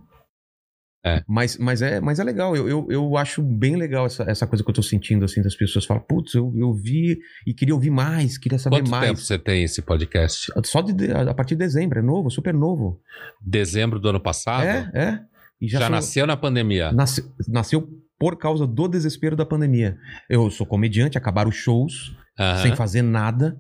É. 1.06 1.22
Mas, 1.28 1.56
mas, 1.56 1.82
é, 1.82 2.00
mas 2.00 2.18
é 2.18 2.24
legal, 2.24 2.56
eu, 2.56 2.68
eu, 2.68 2.86
eu 2.90 3.16
acho 3.16 3.40
bem 3.40 3.76
legal 3.76 4.06
essa, 4.06 4.24
essa 4.24 4.44
coisa 4.46 4.64
que 4.64 4.68
eu 4.68 4.74
tô 4.74 4.82
sentindo, 4.82 5.24
assim, 5.24 5.40
das 5.40 5.54
pessoas 5.54 5.84
falam, 5.84 6.02
putz, 6.02 6.34
eu, 6.34 6.52
eu 6.56 6.72
vi 6.74 7.16
e 7.46 7.54
queria 7.54 7.74
ouvir 7.74 7.90
mais, 7.90 8.36
queria 8.36 8.58
saber 8.58 8.78
Quanto 8.78 8.90
mais. 8.90 9.06
tempo 9.06 9.20
você 9.20 9.38
tem 9.38 9.62
esse 9.62 9.80
podcast? 9.82 10.50
Só 10.64 10.82
de, 10.82 11.12
a 11.12 11.32
partir 11.32 11.54
de 11.54 11.60
dezembro, 11.60 12.00
é 12.00 12.02
novo, 12.02 12.28
super 12.28 12.52
novo. 12.52 13.00
Dezembro 13.40 14.00
do 14.00 14.08
ano 14.08 14.20
passado? 14.20 14.64
É, 14.66 14.90
é. 14.94 15.20
E 15.60 15.68
Já, 15.68 15.80
são- 15.80 15.90
nasceu 15.90 16.26
na 16.26 16.36
pandemia. 16.36 16.90
nasce- 16.92 17.24
nasceu 17.48 17.88
por 18.18 18.36
causa 18.36 18.66
do 18.66 18.88
desespero 18.88 19.36
da 19.36 19.46
pandemia. 19.46 19.96
Eu 20.28 20.50
sou 20.50 20.66
comediante, 20.66 21.16
acabaram 21.16 21.50
os 21.50 21.56
shows, 21.56 22.16
Aham. 22.38 22.62
sem 22.62 22.74
fazer 22.74 23.02
nada. 23.02 23.56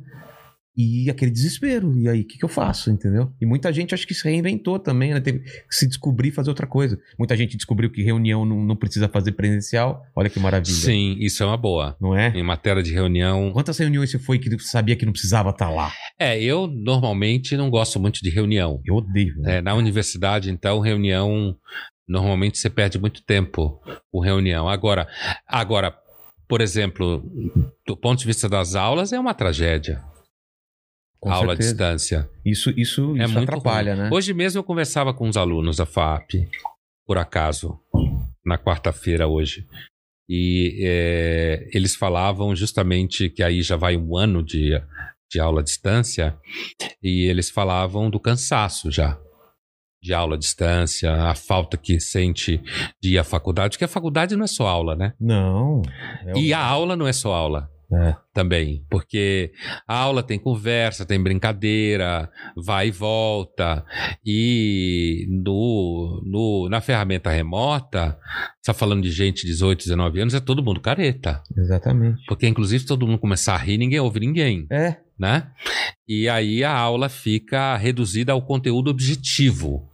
E 0.76 1.08
aquele 1.08 1.30
desespero. 1.30 1.98
E 1.98 2.08
aí, 2.08 2.20
o 2.20 2.24
que, 2.26 2.36
que 2.38 2.44
eu 2.44 2.48
faço? 2.48 2.90
Entendeu? 2.90 3.32
E 3.40 3.46
muita 3.46 3.72
gente 3.72 3.94
acho 3.94 4.06
que 4.06 4.12
se 4.14 4.24
reinventou 4.28 4.78
também, 4.78 5.14
né? 5.14 5.20
Teve 5.20 5.38
que 5.40 5.50
se 5.70 5.86
descobrir 5.86 6.28
e 6.28 6.32
fazer 6.32 6.50
outra 6.50 6.66
coisa. 6.66 6.98
Muita 7.18 7.34
gente 7.36 7.56
descobriu 7.56 7.90
que 7.90 8.02
reunião 8.02 8.44
não, 8.44 8.62
não 8.62 8.76
precisa 8.76 9.08
fazer 9.08 9.32
presencial. 9.32 10.04
Olha 10.14 10.28
que 10.28 10.38
maravilha. 10.38 10.74
Sim, 10.74 11.16
isso 11.18 11.42
é 11.42 11.46
uma 11.46 11.56
boa. 11.56 11.96
Não 11.98 12.14
é? 12.14 12.28
Em 12.36 12.42
matéria 12.42 12.82
de 12.82 12.92
reunião. 12.92 13.52
Quantas 13.52 13.78
reuniões 13.78 14.10
você 14.10 14.18
foi 14.18 14.38
que 14.38 14.58
sabia 14.58 14.96
que 14.96 15.06
não 15.06 15.12
precisava 15.12 15.50
estar 15.50 15.70
lá? 15.70 15.90
É, 16.18 16.38
eu 16.40 16.66
normalmente 16.66 17.56
não 17.56 17.70
gosto 17.70 17.98
muito 17.98 18.20
de 18.22 18.28
reunião. 18.28 18.80
Eu 18.84 18.96
odeio. 18.96 19.34
né? 19.38 19.56
É, 19.56 19.62
na 19.62 19.74
universidade, 19.74 20.50
então, 20.50 20.80
reunião. 20.80 21.56
Normalmente 22.08 22.58
você 22.58 22.70
perde 22.70 22.98
muito 22.98 23.22
tempo 23.24 23.80
com 24.12 24.20
reunião. 24.20 24.68
Agora, 24.68 25.08
agora, 25.46 25.92
por 26.46 26.60
exemplo, 26.60 27.24
do 27.86 27.96
ponto 27.96 28.20
de 28.20 28.26
vista 28.26 28.48
das 28.48 28.74
aulas, 28.76 29.12
é 29.12 29.18
uma 29.18 29.34
tragédia. 29.34 30.00
Com 31.26 31.32
aula 31.32 31.52
à 31.52 31.56
certeza. 31.56 31.70
distância. 31.72 32.30
Isso, 32.44 32.70
isso, 32.76 33.16
É 33.16 33.24
isso 33.24 33.34
muito 33.34 33.48
atrapalha, 33.50 33.94
ruim. 33.94 34.02
né? 34.04 34.10
Hoje 34.12 34.32
mesmo 34.34 34.58
eu 34.58 34.64
conversava 34.64 35.12
com 35.14 35.28
uns 35.28 35.36
alunos 35.36 35.76
da 35.76 35.86
FAP, 35.86 36.48
por 37.06 37.18
acaso, 37.18 37.78
na 38.44 38.56
quarta-feira 38.58 39.26
hoje. 39.26 39.66
E 40.28 40.80
é, 40.82 41.68
eles 41.72 41.94
falavam 41.94 42.54
justamente 42.54 43.30
que 43.30 43.42
aí 43.42 43.62
já 43.62 43.76
vai 43.76 43.96
um 43.96 44.16
ano 44.16 44.42
de, 44.42 44.70
de 45.30 45.38
aula 45.38 45.60
à 45.60 45.64
distância, 45.64 46.36
e 47.02 47.28
eles 47.28 47.48
falavam 47.50 48.10
do 48.10 48.18
cansaço 48.18 48.90
já. 48.90 49.18
De 50.02 50.12
aula 50.12 50.34
à 50.36 50.38
distância, 50.38 51.12
a 51.12 51.34
falta 51.34 51.76
que 51.76 51.98
sente 51.98 52.60
de 53.02 53.14
ir 53.14 53.18
à 53.18 53.24
faculdade, 53.24 53.70
porque 53.76 53.84
a 53.84 53.88
faculdade 53.88 54.36
não 54.36 54.44
é 54.44 54.48
só 54.48 54.66
aula, 54.68 54.94
né? 54.94 55.14
Não. 55.20 55.82
É 56.24 56.38
E 56.38 56.52
a 56.52 56.60
aula 56.64 56.94
não 56.96 57.06
é 57.06 57.12
só 57.12 57.32
aula 57.32 57.68
É. 57.92 58.16
também, 58.34 58.84
porque 58.90 59.52
a 59.86 59.96
aula 59.96 60.22
tem 60.22 60.38
conversa, 60.38 61.06
tem 61.06 61.22
brincadeira, 61.22 62.28
vai 62.56 62.88
e 62.88 62.90
volta, 62.90 63.84
e 64.24 65.26
no, 65.28 66.20
no, 66.24 66.68
na 66.68 66.80
ferramenta 66.80 67.30
remota, 67.30 68.18
você 68.60 68.70
está 68.70 68.74
falando 68.74 69.02
de 69.02 69.10
gente 69.12 69.42
de 69.42 69.48
18, 69.52 69.84
19 69.84 70.20
anos, 70.20 70.34
é 70.34 70.40
todo 70.40 70.64
mundo 70.64 70.80
careta, 70.80 71.42
Exatamente. 71.56 72.24
porque 72.26 72.48
inclusive 72.48 72.80
se 72.80 72.86
todo 72.86 73.06
mundo 73.06 73.18
começar 73.18 73.54
a 73.54 73.58
rir, 73.58 73.78
ninguém 73.78 74.00
ouve 74.00 74.18
ninguém, 74.20 74.66
É. 74.70 74.96
né? 75.18 75.48
E 76.08 76.28
aí 76.28 76.64
a 76.64 76.72
aula 76.76 77.08
fica 77.08 77.76
reduzida 77.76 78.32
ao 78.32 78.42
conteúdo 78.42 78.90
objetivo. 78.90 79.88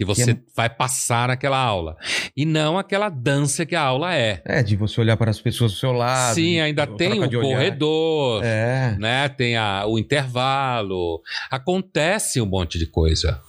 Que 0.00 0.04
você 0.06 0.30
é- 0.30 0.36
vai 0.56 0.70
passar 0.70 1.28
naquela 1.28 1.58
aula. 1.58 1.94
E 2.34 2.46
não 2.46 2.78
aquela 2.78 3.10
dança 3.10 3.66
que 3.66 3.76
a 3.76 3.82
aula 3.82 4.14
é. 4.14 4.40
É, 4.46 4.62
de 4.62 4.74
você 4.74 4.98
olhar 4.98 5.14
para 5.18 5.30
as 5.30 5.38
pessoas 5.42 5.72
do 5.72 5.78
seu 5.78 5.92
lado. 5.92 6.34
Sim, 6.36 6.54
de- 6.54 6.60
ainda 6.62 6.86
tem 6.86 7.22
o 7.22 7.30
corredor, 7.30 8.42
É. 8.42 8.96
né? 8.98 9.28
Tem 9.28 9.58
a- 9.58 9.84
o 9.86 9.98
intervalo. 9.98 11.20
Acontece 11.50 12.40
um 12.40 12.46
monte 12.46 12.78
de 12.78 12.86
coisa. 12.86 13.42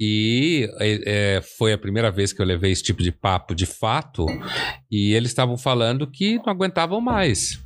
E 0.00 0.66
é, 0.78 1.36
é, 1.36 1.40
foi 1.42 1.74
a 1.74 1.78
primeira 1.78 2.10
vez 2.10 2.32
que 2.32 2.40
eu 2.40 2.46
levei 2.46 2.72
esse 2.72 2.82
tipo 2.82 3.02
de 3.02 3.12
papo 3.12 3.54
de 3.54 3.66
fato. 3.66 4.24
E 4.90 5.12
eles 5.12 5.30
estavam 5.30 5.58
falando 5.58 6.06
que 6.10 6.36
não 6.38 6.48
aguentavam 6.48 7.02
mais 7.02 7.58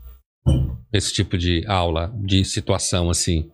esse 0.92 1.12
tipo 1.12 1.38
de 1.38 1.64
aula, 1.68 2.12
de 2.24 2.44
situação 2.44 3.08
assim. 3.08 3.48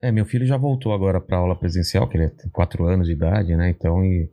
É, 0.00 0.12
meu 0.12 0.24
filho 0.24 0.46
já 0.46 0.56
voltou 0.56 0.92
agora 0.92 1.20
para 1.20 1.38
aula 1.38 1.58
presencial, 1.58 2.08
que 2.08 2.16
ele 2.16 2.28
tem 2.30 2.50
4 2.50 2.84
anos 2.86 3.06
de 3.06 3.12
idade, 3.14 3.56
né? 3.56 3.70
Então, 3.70 4.04
e... 4.04 4.30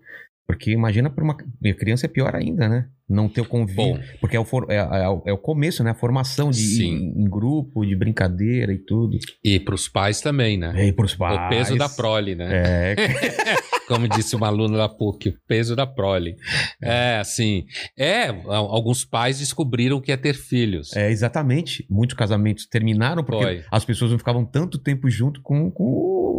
porque 0.47 0.71
imagina 0.71 1.09
para 1.09 1.23
uma 1.23 1.37
minha 1.61 1.75
criança 1.75 2.05
é 2.05 2.09
pior 2.09 2.35
ainda, 2.35 2.67
né? 2.69 2.89
Não 3.07 3.29
ter 3.29 3.41
o 3.41 3.45
convívio, 3.45 3.75
Bom, 3.75 3.99
porque 4.19 4.35
é 4.35 4.39
o, 4.39 4.43
for- 4.45 4.65
é, 4.69 4.77
é 4.77 5.03
é 5.29 5.33
o 5.33 5.37
começo, 5.37 5.83
né? 5.83 5.91
A 5.91 5.95
formação 5.95 6.49
de 6.49 6.83
em, 6.85 7.21
em 7.21 7.29
grupo, 7.29 7.85
de 7.85 7.95
brincadeira 7.95 8.73
e 8.73 8.79
tudo. 8.79 9.17
e 9.43 9.59
para 9.59 9.75
os 9.75 9.87
pais 9.87 10.21
também, 10.21 10.57
né? 10.57 10.87
E 10.87 10.91
pros 10.91 11.13
pais. 11.13 11.39
O 11.39 11.49
peso 11.49 11.77
da 11.77 11.87
prole, 11.87 12.33
né? 12.33 12.47
É, 12.51 12.95
Como 13.87 14.07
disse 14.07 14.35
uma 14.35 14.47
aluna 14.47 14.77
da 14.79 14.89
PUC, 14.89 15.29
o 15.29 15.33
peso 15.47 15.75
da 15.75 15.85
prole. 15.85 16.35
É, 16.81 17.17
assim. 17.19 17.65
É, 17.95 18.29
alguns 18.47 19.05
pais 19.05 19.37
descobriram 19.37 20.01
que 20.01 20.11
é 20.11 20.17
ter 20.17 20.33
filhos. 20.33 20.91
é, 20.95 21.11
exatamente. 21.11 21.85
Muitos 21.87 22.15
casamentos 22.17 22.65
terminaram 22.65 23.23
porque 23.23 23.43
Foi. 23.43 23.63
as 23.71 23.85
pessoas 23.85 24.09
não 24.09 24.17
ficavam 24.17 24.43
tanto 24.43 24.79
tempo 24.79 25.07
junto 25.07 25.39
com, 25.43 25.69
com 25.69 25.83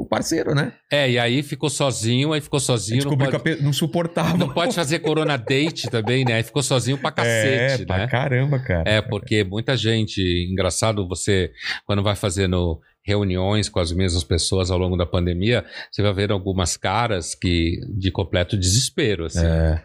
o 0.02 0.06
parceiro, 0.06 0.54
né? 0.54 0.72
É, 0.90 1.10
e 1.10 1.18
aí 1.18 1.42
ficou 1.42 1.68
sozinho, 1.70 2.32
aí 2.32 2.40
ficou 2.40 2.60
sozinho. 2.60 3.04
Não 3.04 3.16
pode, 3.16 3.38
pe- 3.40 3.56
não 3.62 3.72
suportava. 3.72 4.36
não 4.36 4.48
pode 4.52 4.74
fazer 4.74 4.98
corona 5.00 5.36
date 5.36 5.88
também, 5.90 6.24
né? 6.24 6.34
Aí 6.34 6.42
ficou 6.42 6.62
sozinho 6.62 6.98
pra 6.98 7.10
cacete, 7.10 7.82
é, 7.82 7.86
pra 7.86 7.98
né? 7.98 8.06
caramba, 8.06 8.58
cara. 8.58 8.88
É, 8.88 9.00
porque 9.02 9.44
muita 9.44 9.76
gente, 9.76 10.20
engraçado 10.50 11.06
você, 11.08 11.50
quando 11.84 12.02
vai 12.02 12.14
fazendo 12.16 12.80
reuniões 13.04 13.68
com 13.68 13.78
as 13.78 13.92
mesmas 13.92 14.24
pessoas 14.24 14.70
ao 14.70 14.78
longo 14.78 14.96
da 14.96 15.06
pandemia, 15.06 15.64
você 15.92 16.02
vai 16.02 16.12
ver 16.12 16.32
algumas 16.32 16.76
caras 16.76 17.34
que 17.34 17.80
de 17.96 18.10
completo 18.10 18.56
desespero, 18.56 19.26
assim. 19.26 19.46
É. 19.46 19.82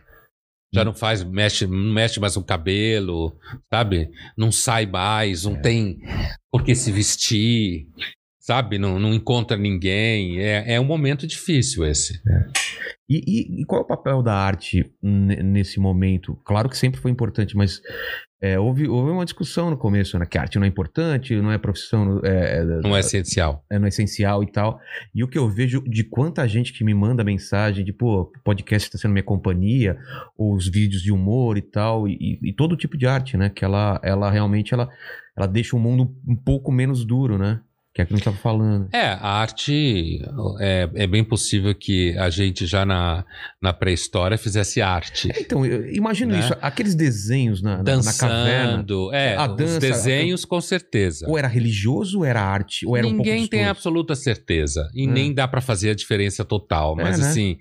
Já 0.74 0.86
não 0.86 0.93
faz, 0.93 1.22
mexe, 1.22 1.68
não 1.68 1.93
mexe 1.93 2.18
mais 2.20 2.38
o 2.38 2.43
cabelo, 2.43 3.38
sabe? 3.70 4.09
Não 4.38 4.51
sai 4.53 4.86
mais, 4.86 5.45
É. 5.45 5.49
não 5.49 5.62
tem 5.62 5.99
por 6.49 6.64
que 6.64 6.74
se 6.74 6.91
vestir, 6.91 7.88
sabe? 8.42 8.78
Não, 8.78 9.00
não 9.00 9.14
encontra 9.14 9.56
ninguém. 9.56 10.39
É, 10.39 10.74
é 10.74 10.80
um 10.82 10.84
momento 10.86 11.26
difícil 11.26 11.86
esse. 11.86 12.20
E, 13.08 13.18
e- 13.28 13.62
e 13.62 13.66
qual 13.66 13.82
é 13.82 13.84
o 13.84 13.88
papel 13.88 14.22
da 14.24 14.34
arte 14.34 14.92
nesse 15.02 15.80
momento? 15.80 16.36
Claro 16.44 16.68
que 16.68 16.78
sempre 16.78 17.00
foi 17.00 17.12
importante, 17.12 17.56
mas 17.56 17.82
é, 18.42 18.58
houve, 18.58 18.88
houve 18.88 19.12
uma 19.12 19.24
discussão 19.26 19.70
no 19.70 19.78
começo, 19.78 20.18
né? 20.18 20.26
Que 20.26 20.38
a 20.38 20.42
arte 20.42 20.58
não 20.58 20.66
é 20.66 20.68
importante, 20.68 21.36
não 21.36 21.52
é 21.52 21.58
profissão, 21.60 22.20
é, 22.24 22.58
é- 22.62 22.64
Não 22.82 22.96
é 22.98 23.02
essencial. 23.02 23.64
é, 23.70 23.78
não 23.78 23.86
é 23.86 23.89
essencial 23.89 24.42
e 24.44 24.52
tal. 24.52 24.80
E 25.14 25.24
o 25.24 25.28
que 25.28 25.38
eu 25.38 25.48
vejo 25.48 25.84
de 25.84 26.04
quanta 26.04 26.48
gente 26.48 26.74
que 26.74 26.84
me 26.84 26.94
manda 26.94 27.24
mensagem 27.24 27.86
de, 27.86 27.94
pô, 27.94 28.22
o 28.22 28.32
podcast 28.44 28.88
está 28.88 28.98
sendo 28.98 29.12
minha 29.12 29.24
companhia, 29.24 29.96
ou 30.36 30.56
os 30.56 30.68
vídeos 30.68 31.04
de 31.04 31.12
humor 31.12 31.58
e 31.58 31.62
tal, 31.62 32.08
e, 32.08 32.14
e- 32.14 32.50
e 32.50 32.54
todo 32.54 32.76
tipo 32.78 32.98
de 32.98 33.06
arte, 33.06 33.38
né? 33.38 33.50
Que 33.50 33.64
ela, 33.64 34.00
ela 34.04 34.32
realmente 34.32 34.74
ela, 34.74 34.89
ela 35.38 35.46
deixa 35.48 35.76
o 35.76 35.80
mundo 35.80 36.16
um 36.28 36.36
pouco 36.36 36.72
menos 36.72 37.06
duro, 37.06 37.38
né? 37.38 37.60
Que 37.94 38.00
é 38.00 38.04
aquilo 38.06 38.22
que 38.22 38.28
eu 38.28 38.32
tava 38.32 38.42
falando. 38.42 38.88
É, 38.94 39.08
a 39.08 39.28
arte 39.42 40.22
é, 40.62 40.89
é 40.96 41.06
bem 41.08 41.26
possível 41.26 41.76
que 41.76 42.18
a 42.18 42.30
gente 42.30 42.66
já 42.66 42.86
na, 42.86 43.26
na 43.62 43.74
pré-história 43.74 44.38
fizesse 44.38 44.82
arte. 44.82 45.28
Então, 45.38 45.66
eu- 45.66 45.92
imagina 45.94 46.32
Né? 46.34 46.39
isso, 46.39 46.56
aqueles 46.62 46.96
desenhos 46.96 47.62
na, 47.62 47.84
na, 47.84 47.98
na 47.98 48.14
caverna. 48.14 48.72
Dançando. 48.78 49.14
É, 49.14 49.36
A 49.36 49.50
os 49.52 49.58
dança, 49.58 49.80
desenhos 49.82 50.46
com 50.46 50.62
certeza. 50.62 51.26
Ou 51.28 51.38
era 51.38 51.50
religioso 51.50 52.20
ou 52.20 52.26
era 52.26 52.42
arte? 52.42 52.86
Ou 52.88 52.96
era 52.96 53.06
um 53.06 53.10
pouco 53.10 53.24
Ninguém 53.26 53.42
dos 53.42 53.50
tem 53.50 53.66
absoluta 53.66 54.16
certeza. 54.16 54.89
E 54.96 55.04
É. 55.04 55.08
nem 55.08 55.34
dá 55.34 55.46
pra 55.46 55.60
fazer 55.60 55.89
a 55.89 55.94
diferença 55.94 56.46
total. 56.46 56.98
É, 56.98 57.04
Mas, 57.04 57.20
né? 57.20 57.28
assim, 57.28 57.58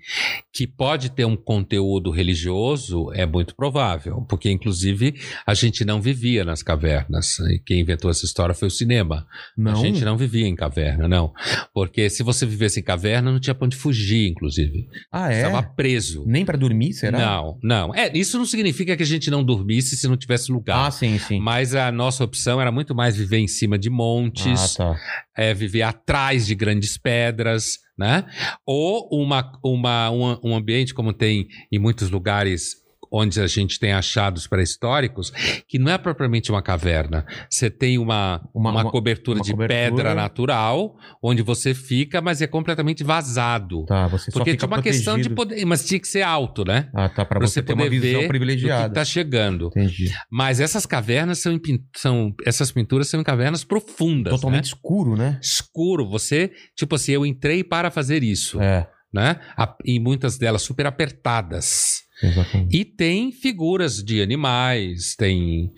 que 0.53 0.65
pode 0.65 1.11
ter 1.11 1.25
um 1.25 1.35
conteúdo 1.35 2.09
religioso 2.09 3.11
é 3.13 3.25
muito 3.25 3.53
provável. 3.53 4.25
Porque, 4.29 4.49
inclusive, 4.49 5.13
a 5.45 5.53
gente 5.53 5.83
não 5.83 6.01
vivia 6.01 6.45
nas 6.45 6.63
cavernas. 6.63 7.37
E 7.39 7.59
quem 7.59 7.81
inventou 7.81 8.09
essa 8.09 8.23
história 8.25 8.55
foi 8.55 8.69
o 8.69 8.71
cinema. 8.71 9.27
Não. 9.57 9.73
A 9.73 9.75
gente 9.75 10.05
não 10.05 10.20
vivia 10.27 10.47
em 10.47 10.55
caverna, 10.55 11.07
não. 11.07 11.31
Porque 11.73 12.09
se 12.09 12.23
você 12.23 12.45
vivesse 12.45 12.79
em 12.79 12.83
caverna, 12.83 13.31
não 13.31 13.39
tinha 13.39 13.53
pra 13.55 13.65
onde 13.65 13.75
fugir, 13.75 14.29
inclusive. 14.29 14.87
Ah, 15.11 15.31
é? 15.33 15.37
Estava 15.45 15.63
preso. 15.63 16.23
Nem 16.27 16.45
pra 16.45 16.57
dormir, 16.57 16.93
será? 16.93 17.17
Não, 17.17 17.57
não. 17.63 17.95
É, 17.95 18.11
isso 18.17 18.37
não 18.37 18.45
significa 18.45 18.95
que 18.95 19.03
a 19.03 19.05
gente 19.05 19.29
não 19.31 19.43
dormisse 19.43 19.95
se 19.97 20.07
não 20.07 20.15
tivesse 20.17 20.51
lugar. 20.51 20.87
Ah, 20.87 20.91
sim, 20.91 21.17
sim. 21.19 21.39
Mas 21.39 21.75
a 21.75 21.91
nossa 21.91 22.23
opção 22.23 22.59
era 22.61 22.71
muito 22.71 22.93
mais 22.95 23.15
viver 23.15 23.37
em 23.39 23.47
cima 23.47 23.77
de 23.77 23.89
montes, 23.89 24.79
Ah, 24.79 24.93
tá. 24.95 24.99
é, 25.35 25.53
viver 25.53 25.81
atrás 25.83 26.45
de 26.45 26.55
grandes 26.55 26.97
pedras, 26.97 27.77
né? 27.97 28.25
Ou 28.65 29.07
uma, 29.11 29.51
uma, 29.63 30.09
um, 30.11 30.39
um 30.51 30.55
ambiente 30.55 30.93
como 30.93 31.13
tem 31.13 31.47
em 31.71 31.79
muitos 31.79 32.09
lugares 32.09 32.80
onde 33.11 33.41
a 33.41 33.47
gente 33.47 33.77
tem 33.77 33.91
achados 33.91 34.47
pré-históricos, 34.47 35.31
que 35.67 35.77
não 35.77 35.91
é 35.91 35.97
propriamente 35.97 36.49
uma 36.49 36.61
caverna. 36.61 37.25
Você 37.49 37.69
tem 37.69 37.97
uma, 37.97 38.41
uma, 38.53 38.71
uma, 38.71 38.81
uma 38.83 38.91
cobertura 38.91 39.39
uma 39.39 39.43
de 39.43 39.51
cobertura. 39.51 39.81
pedra 39.81 40.15
natural, 40.15 40.95
onde 41.21 41.41
você 41.41 41.73
fica, 41.73 42.21
mas 42.21 42.41
é 42.41 42.47
completamente 42.47 43.03
vazado. 43.03 43.85
Tá, 43.85 44.07
você 44.07 44.31
Porque 44.31 44.55
tinha 44.55 44.67
uma 44.67 44.77
protegido. 44.77 44.97
questão 44.97 45.19
de 45.19 45.29
poder, 45.29 45.65
mas 45.65 45.83
tinha 45.85 45.99
que 45.99 46.07
ser 46.07 46.21
alto, 46.21 46.63
né? 46.63 46.89
Ah, 46.93 47.09
tá, 47.09 47.25
para 47.25 47.39
você, 47.39 47.55
você 47.55 47.63
ter 47.63 47.73
uma 47.73 47.89
visão 47.89 48.27
privilegiada. 48.27 48.89
que 48.89 48.95
tá 48.95 49.03
chegando. 49.03 49.67
Entendi. 49.67 50.11
Mas 50.31 50.59
essas 50.59 50.85
cavernas 50.85 51.39
são, 51.39 51.59
são 51.95 52.33
essas 52.45 52.71
pinturas 52.71 53.09
são 53.09 53.19
em 53.19 53.23
cavernas 53.23 53.63
profundas, 53.63 54.31
Totalmente 54.33 54.71
né? 54.71 54.75
escuro, 54.75 55.15
né? 55.17 55.39
Escuro. 55.41 56.09
Você, 56.09 56.51
tipo 56.75 56.95
assim, 56.95 57.11
eu 57.11 57.25
entrei 57.25 57.63
para 57.63 57.91
fazer 57.91 58.23
isso. 58.23 58.61
É 58.61 58.87
né? 59.13 59.39
E 59.83 59.99
muitas 59.99 60.37
delas 60.37 60.61
super 60.61 60.85
apertadas. 60.85 62.03
Exatamente. 62.21 62.77
E 62.77 62.85
tem 62.85 63.31
figuras 63.31 64.03
de 64.03 64.21
animais, 64.21 65.15
tem 65.15 65.71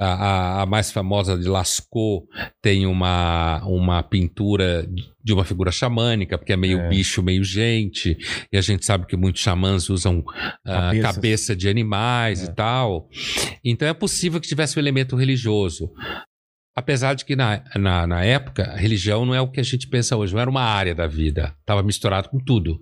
a, 0.00 0.06
a, 0.06 0.62
a, 0.62 0.66
mais 0.66 0.92
famosa 0.92 1.36
de 1.36 1.48
Lascaux 1.48 2.24
tem 2.62 2.86
uma, 2.86 3.60
uma 3.64 4.00
pintura 4.02 4.88
de 5.22 5.32
uma 5.32 5.44
figura 5.44 5.72
xamânica, 5.72 6.38
porque 6.38 6.52
é 6.52 6.56
meio 6.56 6.78
é. 6.78 6.88
bicho, 6.88 7.22
meio 7.22 7.42
gente, 7.42 8.16
e 8.52 8.56
a 8.56 8.60
gente 8.60 8.86
sabe 8.86 9.06
que 9.06 9.16
muitos 9.16 9.42
xamãs 9.42 9.90
usam 9.90 10.20
uh, 10.20 11.02
cabeça 11.02 11.56
de 11.56 11.68
animais 11.68 12.42
é. 12.42 12.44
e 12.44 12.54
tal. 12.54 13.08
Então 13.64 13.88
é 13.88 13.92
possível 13.92 14.40
que 14.40 14.46
tivesse 14.46 14.78
um 14.78 14.80
elemento 14.80 15.16
religioso. 15.16 15.90
Apesar 16.76 17.14
de 17.14 17.24
que 17.24 17.34
na, 17.34 17.64
na, 17.74 18.06
na, 18.06 18.24
época, 18.24 18.62
a 18.62 18.76
religião 18.76 19.26
não 19.26 19.34
é 19.34 19.40
o 19.40 19.50
que 19.50 19.58
a 19.58 19.64
gente 19.64 19.88
pensa 19.88 20.16
hoje, 20.16 20.32
não 20.32 20.40
era 20.40 20.48
uma 20.48 20.62
área 20.62 20.94
da 20.94 21.08
vida, 21.08 21.52
estava 21.58 21.82
misturado 21.82 22.28
com 22.28 22.38
tudo. 22.38 22.80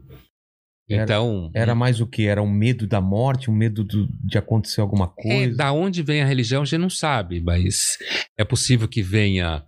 Então. 0.88 1.50
Era, 1.52 1.64
era 1.64 1.74
mais 1.74 2.00
o 2.00 2.06
que? 2.06 2.26
Era 2.26 2.42
um 2.42 2.50
medo 2.50 2.86
da 2.86 3.00
morte, 3.00 3.50
um 3.50 3.54
medo 3.54 3.82
do, 3.82 4.08
de 4.22 4.38
acontecer 4.38 4.80
alguma 4.80 5.12
é, 5.18 5.22
coisa? 5.22 5.52
É, 5.52 5.56
da 5.56 5.72
onde 5.72 6.02
vem 6.02 6.22
a 6.22 6.26
religião 6.26 6.62
a 6.62 6.64
gente 6.64 6.78
não 6.78 6.90
sabe, 6.90 7.40
mas 7.40 7.98
é 8.38 8.44
possível 8.44 8.86
que 8.86 9.02
venha 9.02 9.64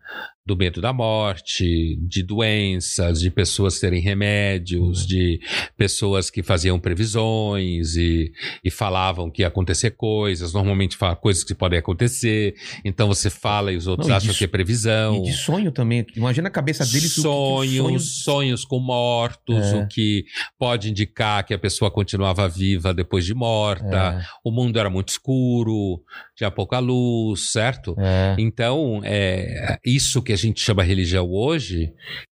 do 0.48 0.56
medo 0.56 0.80
da 0.80 0.94
morte, 0.94 1.94
de 2.00 2.22
doenças, 2.22 3.20
de 3.20 3.30
pessoas 3.30 3.78
terem 3.78 4.00
remédios, 4.00 5.02
uhum. 5.02 5.06
de 5.06 5.40
pessoas 5.76 6.30
que 6.30 6.42
faziam 6.42 6.80
previsões 6.80 7.96
e, 7.96 8.32
e 8.64 8.70
falavam 8.70 9.30
que 9.30 9.42
ia 9.42 9.48
acontecer 9.48 9.90
coisas, 9.90 10.54
normalmente 10.54 10.96
fala 10.96 11.14
coisas 11.14 11.44
que 11.44 11.54
podem 11.54 11.78
acontecer, 11.78 12.54
então 12.82 13.08
você 13.08 13.28
fala 13.28 13.70
e 13.70 13.76
os 13.76 13.86
outros 13.86 14.08
Não, 14.08 14.16
acham 14.16 14.32
de, 14.32 14.38
que 14.38 14.44
é 14.44 14.46
previsão. 14.46 15.16
E 15.16 15.24
de 15.24 15.32
sonho 15.34 15.70
também, 15.70 16.06
imagina 16.16 16.48
a 16.48 16.50
cabeça 16.50 16.82
deles. 16.86 17.12
Sonhos, 17.12 18.04
que 18.04 18.22
sonhos 18.24 18.64
com 18.64 18.80
mortos, 18.80 19.66
é. 19.66 19.76
o 19.76 19.86
que 19.86 20.24
pode 20.58 20.88
indicar 20.88 21.44
que 21.44 21.52
a 21.52 21.58
pessoa 21.58 21.90
continuava 21.90 22.48
viva 22.48 22.94
depois 22.94 23.26
de 23.26 23.34
morta, 23.34 24.18
é. 24.18 24.24
o 24.42 24.50
mundo 24.50 24.78
era 24.78 24.88
muito 24.88 25.10
escuro, 25.10 26.02
tinha 26.34 26.50
pouca 26.50 26.78
luz, 26.78 27.52
certo? 27.52 27.94
É. 27.98 28.34
Então, 28.38 29.02
é, 29.04 29.78
isso 29.84 30.22
que 30.22 30.32
a 30.32 30.37
gente 30.38 30.60
chama 30.60 30.82
religião 30.82 31.30
hoje, 31.30 31.92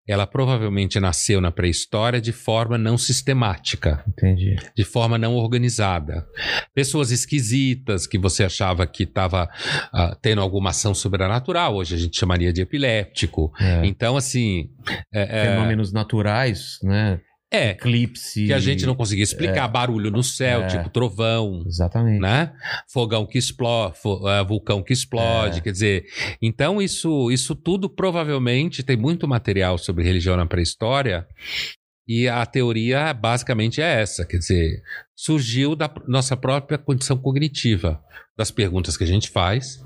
ela 0.09 0.27
provavelmente 0.27 0.99
nasceu 0.99 1.39
na 1.39 1.53
pré-história 1.53 2.19
de 2.19 2.33
forma 2.33 2.79
não 2.79 2.97
sistemática. 2.97 4.03
Entendi. 4.09 4.57
De 4.75 4.83
forma 4.83 5.19
não 5.19 5.35
organizada. 5.35 6.27
Pessoas 6.75 7.11
esquisitas 7.11 8.07
que 8.07 8.19
você 8.19 8.43
achava 8.43 8.87
que 8.87 9.03
estava 9.03 9.45
uh, 9.45 9.49
ah, 9.93 10.19
tendo 10.23 10.41
alguma 10.41 10.71
ação 10.71 10.95
sobrenatural, 10.95 11.77
hoje 11.77 11.95
a 11.95 11.99
gente 11.99 12.19
chamaria 12.19 12.51
de 12.51 12.63
epiléptico. 12.63 13.53
É. 13.61 13.85
Então, 13.85 14.17
assim. 14.17 14.71
É, 15.13 15.43
é 15.43 15.45
Fenômenos 15.51 15.93
naturais, 15.93 16.79
né? 16.83 17.21
É. 17.51 17.71
Eclipse. 17.71 18.47
Que 18.47 18.53
a 18.53 18.59
gente 18.59 18.85
não 18.85 18.95
conseguia 18.95 19.25
explicar. 19.25 19.65
É, 19.65 19.69
barulho 19.69 20.11
no 20.11 20.23
céu, 20.23 20.63
é, 20.63 20.67
tipo 20.67 20.91
trovão. 20.91 21.65
Exatamente. 21.67 22.21
Né? 22.21 22.53
Fogão 22.93 23.27
que 23.27 23.39
explode, 23.39 23.97
uh, 24.05 24.47
vulcão 24.47 24.83
que 24.83 24.93
explode. 24.93 25.59
É. 25.59 25.61
Quer 25.63 25.73
dizer, 25.73 26.05
então 26.43 26.81
isso, 26.81 27.31
isso 27.31 27.55
tudo 27.55 27.89
provavelmente 27.89 28.83
tem 28.83 28.97
muito 28.97 29.27
material 29.27 29.79
sobre 29.79 30.05
religião 30.05 30.37
na 30.37 30.47
pré-história. 30.47 31.27
E 32.07 32.27
a 32.27 32.45
teoria 32.47 33.13
basicamente 33.13 33.83
é 33.83 34.01
essa, 34.01 34.25
quer 34.25 34.39
dizer, 34.39 34.83
surgiu 35.15 35.77
da 35.77 35.93
nossa 36.07 36.35
própria 36.35 36.79
condição 36.79 37.19
cognitiva, 37.19 38.03
das 38.35 38.51
perguntas 38.51 38.97
que 38.97 39.05
a 39.05 39.07
gente 39.07 39.29
faz 39.29 39.85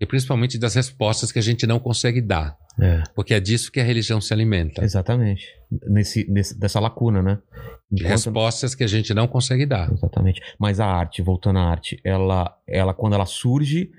e 0.00 0.04
principalmente 0.04 0.58
das 0.58 0.74
respostas 0.74 1.30
que 1.30 1.38
a 1.38 1.42
gente 1.42 1.64
não 1.64 1.78
consegue 1.78 2.20
dar. 2.20 2.56
É. 2.80 3.02
Porque 3.14 3.34
é 3.34 3.40
disso 3.40 3.70
que 3.70 3.80
a 3.80 3.84
religião 3.84 4.20
se 4.20 4.32
alimenta. 4.32 4.84
Exatamente. 4.84 5.46
Nesse, 5.88 6.28
nesse, 6.30 6.58
dessa 6.58 6.80
lacuna, 6.80 7.22
né? 7.22 7.38
Enquanto... 7.92 8.10
Respostas 8.10 8.74
que 8.74 8.82
a 8.82 8.86
gente 8.86 9.14
não 9.14 9.26
consegue 9.26 9.66
dar. 9.66 9.92
Exatamente. 9.92 10.40
Mas 10.58 10.80
a 10.80 10.86
arte, 10.86 11.22
voltando 11.22 11.58
à 11.58 11.62
arte, 11.62 12.00
ela, 12.04 12.56
ela 12.66 12.92
quando 12.92 13.14
ela 13.14 13.26
surge, 13.26 13.90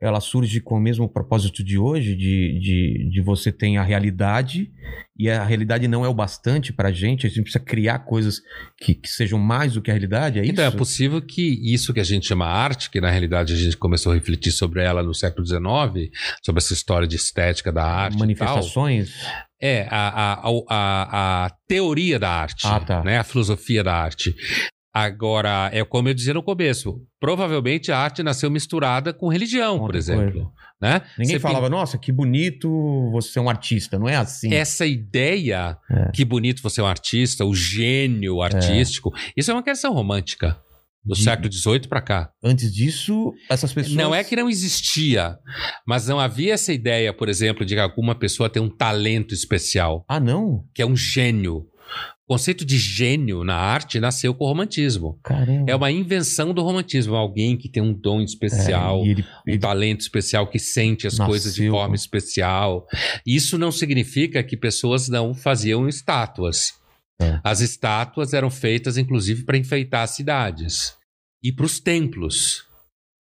ela 0.00 0.20
surge 0.20 0.60
com 0.60 0.76
o 0.76 0.80
mesmo 0.80 1.08
propósito 1.08 1.62
de 1.62 1.78
hoje, 1.78 2.16
de, 2.16 2.58
de, 2.58 3.10
de 3.10 3.20
você 3.20 3.52
ter 3.52 3.76
a 3.76 3.82
realidade, 3.82 4.70
e 5.18 5.28
a 5.28 5.44
realidade 5.44 5.86
não 5.86 6.04
é 6.04 6.08
o 6.08 6.14
bastante 6.14 6.72
para 6.72 6.88
a 6.88 6.92
gente, 6.92 7.26
a 7.26 7.28
gente 7.28 7.42
precisa 7.42 7.62
criar 7.62 8.00
coisas 8.00 8.40
que, 8.78 8.94
que 8.94 9.08
sejam 9.08 9.38
mais 9.38 9.74
do 9.74 9.82
que 9.82 9.90
a 9.90 9.94
realidade, 9.94 10.38
é 10.38 10.46
então, 10.46 10.66
isso? 10.66 10.74
é 10.74 10.78
possível 10.78 11.20
que 11.20 11.60
isso 11.62 11.92
que 11.92 12.00
a 12.00 12.04
gente 12.04 12.26
chama 12.26 12.46
arte, 12.46 12.88
que 12.88 13.00
na 13.00 13.10
realidade 13.10 13.52
a 13.52 13.56
gente 13.56 13.76
começou 13.76 14.12
a 14.12 14.14
refletir 14.14 14.52
sobre 14.52 14.82
ela 14.82 15.02
no 15.02 15.14
século 15.14 15.46
XIX, 15.46 16.10
sobre 16.42 16.60
essa 16.60 16.72
história 16.72 17.06
de 17.06 17.16
estética 17.16 17.70
da 17.70 17.84
arte. 17.84 18.19
Manifestações? 18.20 19.14
É, 19.60 19.86
a, 19.90 20.34
a, 20.34 20.50
a, 20.68 21.44
a, 21.46 21.50
teoria 21.66 22.18
da 22.18 22.30
arte, 22.30 22.66
ah, 22.66 22.80
tá. 22.80 23.02
né? 23.02 23.18
a 23.18 23.24
filosofia 23.24 23.84
da 23.84 23.94
arte. 23.94 24.34
Agora, 24.92 25.70
é 25.72 25.84
como 25.84 26.08
eu 26.08 26.14
dizia 26.14 26.34
no 26.34 26.42
começo, 26.42 27.00
provavelmente 27.20 27.92
a 27.92 27.98
arte 27.98 28.22
nasceu 28.22 28.50
misturada 28.50 29.12
com 29.12 29.28
religião, 29.28 29.74
Outra 29.74 29.86
por 29.86 29.94
exemplo. 29.96 30.52
Né? 30.80 31.02
Ninguém 31.18 31.36
você 31.36 31.40
falava, 31.40 31.68
nossa, 31.68 31.98
que 31.98 32.10
bonito 32.10 33.10
você 33.12 33.38
é 33.38 33.42
um 33.42 33.48
artista, 33.48 33.98
não 33.98 34.08
é 34.08 34.16
assim. 34.16 34.52
Essa 34.52 34.86
ideia, 34.86 35.76
é. 35.90 36.10
que 36.10 36.24
bonito 36.24 36.62
você 36.62 36.80
é 36.80 36.84
um 36.84 36.86
artista, 36.86 37.44
o 37.44 37.54
gênio 37.54 38.40
artístico, 38.40 39.12
é. 39.14 39.32
isso 39.36 39.50
é 39.50 39.54
uma 39.54 39.62
questão 39.62 39.92
romântica. 39.92 40.58
Do 41.04 41.14
de... 41.14 41.22
século 41.22 41.50
XVIII 41.50 41.88
para 41.88 42.02
cá. 42.02 42.30
Antes 42.44 42.72
disso, 42.72 43.32
essas 43.48 43.72
pessoas. 43.72 43.96
Não 43.96 44.14
é 44.14 44.22
que 44.22 44.36
não 44.36 44.50
existia, 44.50 45.38
mas 45.86 46.06
não 46.06 46.20
havia 46.20 46.54
essa 46.54 46.72
ideia, 46.72 47.12
por 47.12 47.28
exemplo, 47.28 47.64
de 47.64 47.74
que 47.74 47.80
alguma 47.80 48.14
pessoa 48.14 48.50
tem 48.50 48.62
um 48.62 48.68
talento 48.68 49.32
especial. 49.32 50.04
Ah, 50.08 50.20
não? 50.20 50.64
Que 50.74 50.82
é 50.82 50.86
um 50.86 50.96
gênio. 50.96 51.66
O 52.24 52.34
conceito 52.34 52.64
de 52.64 52.78
gênio 52.78 53.42
na 53.42 53.56
arte 53.56 53.98
nasceu 53.98 54.32
com 54.32 54.44
o 54.44 54.48
romantismo. 54.48 55.18
Caramba. 55.24 55.64
É 55.68 55.74
uma 55.74 55.90
invenção 55.90 56.54
do 56.54 56.62
romantismo. 56.62 57.16
Alguém 57.16 57.56
que 57.56 57.68
tem 57.68 57.82
um 57.82 57.92
dom 57.92 58.20
especial, 58.20 59.02
é, 59.04 59.08
ele, 59.08 59.22
um 59.22 59.50
ele 59.50 59.58
talento 59.58 60.02
especial, 60.02 60.46
que 60.46 60.58
sente 60.58 61.08
as 61.08 61.18
nasceu. 61.18 61.26
coisas 61.26 61.54
de 61.56 61.68
forma 61.68 61.96
especial. 61.96 62.86
Isso 63.26 63.58
não 63.58 63.72
significa 63.72 64.44
que 64.44 64.56
pessoas 64.56 65.08
não 65.08 65.34
faziam 65.34 65.88
estátuas. 65.88 66.79
É. 67.20 67.40
As 67.44 67.60
estátuas 67.60 68.32
eram 68.32 68.50
feitas, 68.50 68.96
inclusive, 68.96 69.44
para 69.44 69.58
enfeitar 69.58 70.02
as 70.02 70.10
cidades 70.10 70.94
e 71.42 71.52
para 71.52 71.66
os 71.66 71.78
templos. 71.78 72.68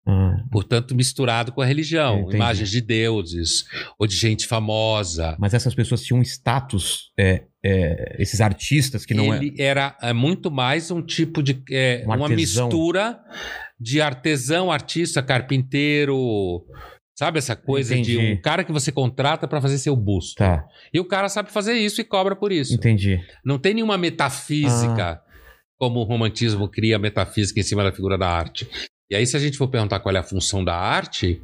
Hum. 0.07 0.43
Portanto, 0.51 0.95
misturado 0.95 1.53
com 1.53 1.61
a 1.61 1.66
religião. 1.66 2.30
Imagens 2.32 2.70
de 2.70 2.80
deuses 2.80 3.64
ou 3.99 4.07
de 4.07 4.16
gente 4.16 4.47
famosa. 4.47 5.36
Mas 5.39 5.53
essas 5.53 5.74
pessoas 5.74 6.03
tinham 6.03 6.22
status, 6.22 7.12
é, 7.18 7.45
é, 7.62 8.16
esses 8.18 8.41
artistas 8.41 9.05
que 9.05 9.12
não 9.12 9.34
Ele 9.34 9.55
é... 9.59 9.64
era 9.64 9.97
é, 10.01 10.14
muito 10.14 10.51
mais 10.51 10.91
um 10.91 11.03
tipo 11.03 11.43
de. 11.43 11.62
Um 12.07 12.14
uma 12.14 12.28
mistura 12.28 13.20
de 13.78 14.01
artesão, 14.01 14.72
artista, 14.72 15.22
carpinteiro. 15.22 16.64
Sabe 17.19 17.39
essa 17.39 17.57
coisa 17.57 17.95
Entendi. 17.95 18.12
de 18.12 18.19
um 18.19 18.41
cara 18.41 18.62
que 18.62 18.71
você 18.71 18.93
contrata 18.93 19.49
para 19.49 19.61
fazer 19.61 19.79
seu 19.79 19.97
busto. 19.97 20.37
Tá. 20.37 20.64
E 20.93 21.01
o 21.01 21.05
cara 21.05 21.29
sabe 21.29 21.51
fazer 21.51 21.73
isso 21.73 22.01
e 22.01 22.05
cobra 22.05 22.37
por 22.37 22.53
isso. 22.53 22.75
Entendi. 22.75 23.21
Não 23.45 23.59
tem 23.59 23.75
nenhuma 23.75 23.99
metafísica. 23.99 25.23
Ah 25.25 25.29
como 25.79 26.01
o 26.01 26.05
romantismo 26.05 26.69
cria 26.69 26.99
metafísica 26.99 27.61
em 27.61 27.62
cima 27.62 27.85
da 27.85 27.93
figura 27.93 28.19
da 28.19 28.29
arte. 28.29 28.69
E 29.09 29.14
aí, 29.14 29.25
se 29.25 29.37
a 29.37 29.41
gente 29.41 29.57
for 29.57 29.69
perguntar 29.69 30.01
qual 30.01 30.14
é 30.14 30.19
a 30.19 30.25
função 30.25 30.64
da 30.64 30.75
arte, 30.75 31.41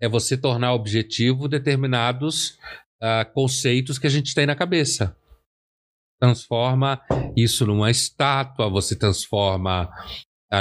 é 0.00 0.08
você 0.08 0.36
tornar 0.36 0.74
objetivo 0.74 1.48
determinados 1.48 2.58
uh, 3.02 3.32
conceitos 3.32 3.98
que 3.98 4.06
a 4.06 4.10
gente 4.10 4.34
tem 4.34 4.46
na 4.46 4.54
cabeça. 4.54 5.16
Transforma 6.20 7.00
isso 7.36 7.66
numa 7.66 7.90
estátua, 7.90 8.70
você 8.70 8.96
transforma 8.96 9.90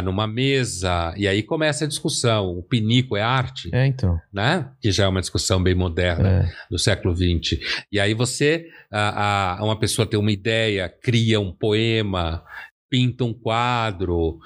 numa 0.04 0.26
mesa, 0.26 1.14
e 1.16 1.28
aí 1.28 1.44
começa 1.44 1.86
a 1.86 1.88
discussão. 1.88 2.58
O 2.58 2.64
pinico 2.64 3.16
é 3.16 3.22
arte? 3.22 3.70
É, 3.72 3.86
então. 3.86 4.20
Né? 4.34 4.70
Que 4.82 4.92
já 4.92 5.04
é 5.04 5.08
uma 5.08 5.22
discussão 5.22 5.62
bem 5.62 5.76
moderna 5.76 6.30
é. 6.30 6.52
do 6.70 6.80
século 6.80 7.16
XX. 7.16 7.60
E 7.92 8.00
aí 8.00 8.14
você, 8.14 8.68
uh, 8.92 9.64
uma 9.64 9.78
pessoa 9.78 10.08
tem 10.08 10.20
uma 10.20 10.32
ideia, 10.32 10.90
cria 10.90 11.40
um 11.40 11.52
poema, 11.52 12.44
pinta 12.90 13.24
um 13.24 13.34
quadro, 13.34 14.40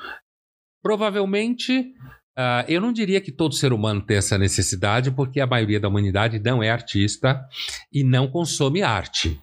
Provavelmente, 0.88 1.80
uh, 2.38 2.64
eu 2.66 2.80
não 2.80 2.94
diria 2.94 3.20
que 3.20 3.30
todo 3.30 3.54
ser 3.54 3.74
humano 3.74 4.02
tem 4.02 4.16
essa 4.16 4.38
necessidade, 4.38 5.12
porque 5.12 5.42
a 5.42 5.46
maioria 5.46 5.82
da 5.82 5.90
humanidade 5.90 6.40
não 6.40 6.64
é 6.64 6.70
artista 6.70 7.46
e 7.92 8.06
não 8.06 8.26
consome 8.26 8.82
arte. 8.82 9.38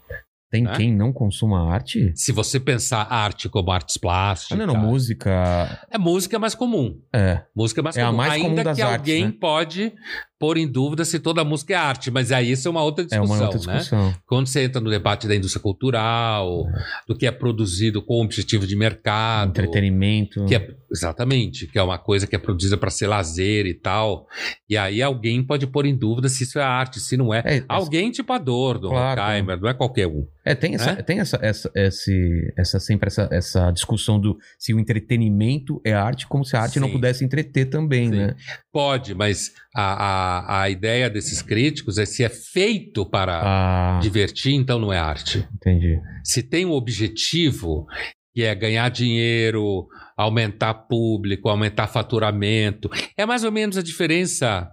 Tem 0.55 0.63
né? 0.63 0.77
quem 0.77 0.95
não 0.95 1.13
consuma 1.13 1.69
arte? 1.69 2.13
Se 2.15 2.31
você 2.31 2.61
pensar 2.61 3.13
arte 3.13 3.49
como 3.49 3.73
artes 3.73 3.97
plásticas. 3.97 4.57
Ah, 4.57 4.65
não, 4.65 4.73
não, 4.73 4.81
música. 4.81 5.85
É 5.91 5.99
música 5.99 6.39
mais 6.39 6.55
comum. 6.55 7.01
É. 7.13 7.43
Música 7.57 7.83
mais 7.83 7.97
É 7.97 8.03
a 8.03 8.07
comum. 8.07 8.17
mais 8.19 8.33
Ainda 8.35 8.49
comum 8.49 8.63
das 8.63 8.77
que 8.77 8.83
artes, 8.83 8.99
alguém 9.01 9.25
né? 9.27 9.35
pode 9.41 9.93
pôr 10.39 10.57
em 10.59 10.66
dúvida 10.66 11.05
se 11.05 11.18
toda 11.18 11.45
música 11.45 11.72
é 11.72 11.76
arte, 11.76 12.11
mas 12.11 12.32
aí 12.32 12.51
isso 12.51 12.66
é 12.68 12.70
uma 12.70 12.82
outra 12.82 13.05
É 13.05 13.07
discussão, 13.07 13.37
uma 13.37 13.45
outra 13.45 13.72
né? 13.72 13.78
discussão. 13.78 14.14
Quando 14.26 14.47
você 14.47 14.64
entra 14.64 14.80
no 14.80 14.91
debate 14.91 15.26
da 15.28 15.35
indústria 15.35 15.62
cultural, 15.62 16.66
do 17.09 17.16
que 17.16 17.26
é 17.26 17.30
produzido 17.30 18.03
com 18.03 18.22
objetivo 18.22 18.66
de 18.66 18.76
mercado, 18.76 19.51
Entretenimento. 19.51 20.45
que 20.47 20.55
é 20.55 20.74
exatamente, 20.91 21.66
que 21.66 21.78
é 21.78 21.82
uma 21.82 21.99
coisa 21.99 22.26
que 22.26 22.35
é 22.37 22.39
produzida 22.39 22.76
para 22.76 22.91
ser 22.91 23.07
lazer 23.07 23.66
e 23.66 23.74
tal. 23.74 24.26
E 24.68 24.76
aí 24.76 25.03
alguém 25.03 25.43
pode 25.43 25.66
pôr 25.66 25.87
em 25.87 25.97
dúvida 25.97 26.28
se 26.28 26.45
isso 26.45 26.59
é 26.59 26.62
arte, 26.62 27.01
se 27.01 27.16
não 27.16 27.32
é. 27.32 27.43
É, 27.45 27.64
Alguém 27.68 28.11
tipo 28.11 28.33
a 28.33 28.38
dor 28.38 28.79
do 28.79 28.88
Claro, 28.91 29.21
Horkheimer, 29.21 29.61
não 29.61 29.68
é 29.68 29.75
qualquer 29.75 30.07
um. 30.07 30.26
É, 30.45 30.54
tem 30.54 30.75
essa, 30.75 30.92
Né? 30.95 31.03
tem 31.03 31.21
essa, 31.21 31.38
essa, 31.41 31.71
esse, 31.75 32.53
essa 32.57 32.79
sempre 32.79 33.07
essa, 33.07 33.29
essa 33.33 33.71
discussão 33.71 34.21
do 34.21 34.37
se 34.59 34.75
o 34.75 34.79
entretenimento 34.79 35.80
é 35.84 35.92
arte, 35.92 36.26
como 36.26 36.45
se 36.45 36.57
a 36.57 36.61
arte 36.61 36.79
não 36.79 36.88
Sim. 36.88 36.95
pudesse 36.95 37.25
entreter 37.25 37.67
também, 37.67 38.11
Sim. 38.11 38.17
né? 38.17 38.37
Pode, 38.72 39.14
mas 39.14 39.53
a, 39.75 39.83
a, 39.83 40.63
a 40.63 40.71
ideia 40.71 41.11
desses 41.11 41.42
críticos 41.42 41.99
é 41.99 42.07
se 42.07 42.22
é 42.22 42.29
feito 42.29 43.05
para 43.05 43.41
Ah, 43.42 44.01
divertir, 44.01 44.55
então 44.55 44.79
não 44.79 44.92
é 44.92 44.99
arte. 44.99 45.46
entendi. 45.55 46.01
Se 46.22 46.42
tem 46.42 46.64
um 46.64 46.71
objetivo 46.72 47.87
que 48.34 48.42
é 48.42 48.55
ganhar 48.55 48.88
dinheiro, 48.88 49.87
aumentar 50.17 50.75
público, 50.75 51.49
aumentar 51.49 51.87
faturamento, 51.87 52.88
é 53.17 53.25
mais 53.26 53.45
ou 53.45 53.53
menos 53.53 53.76
a 53.76 53.83
diferença 53.83 54.68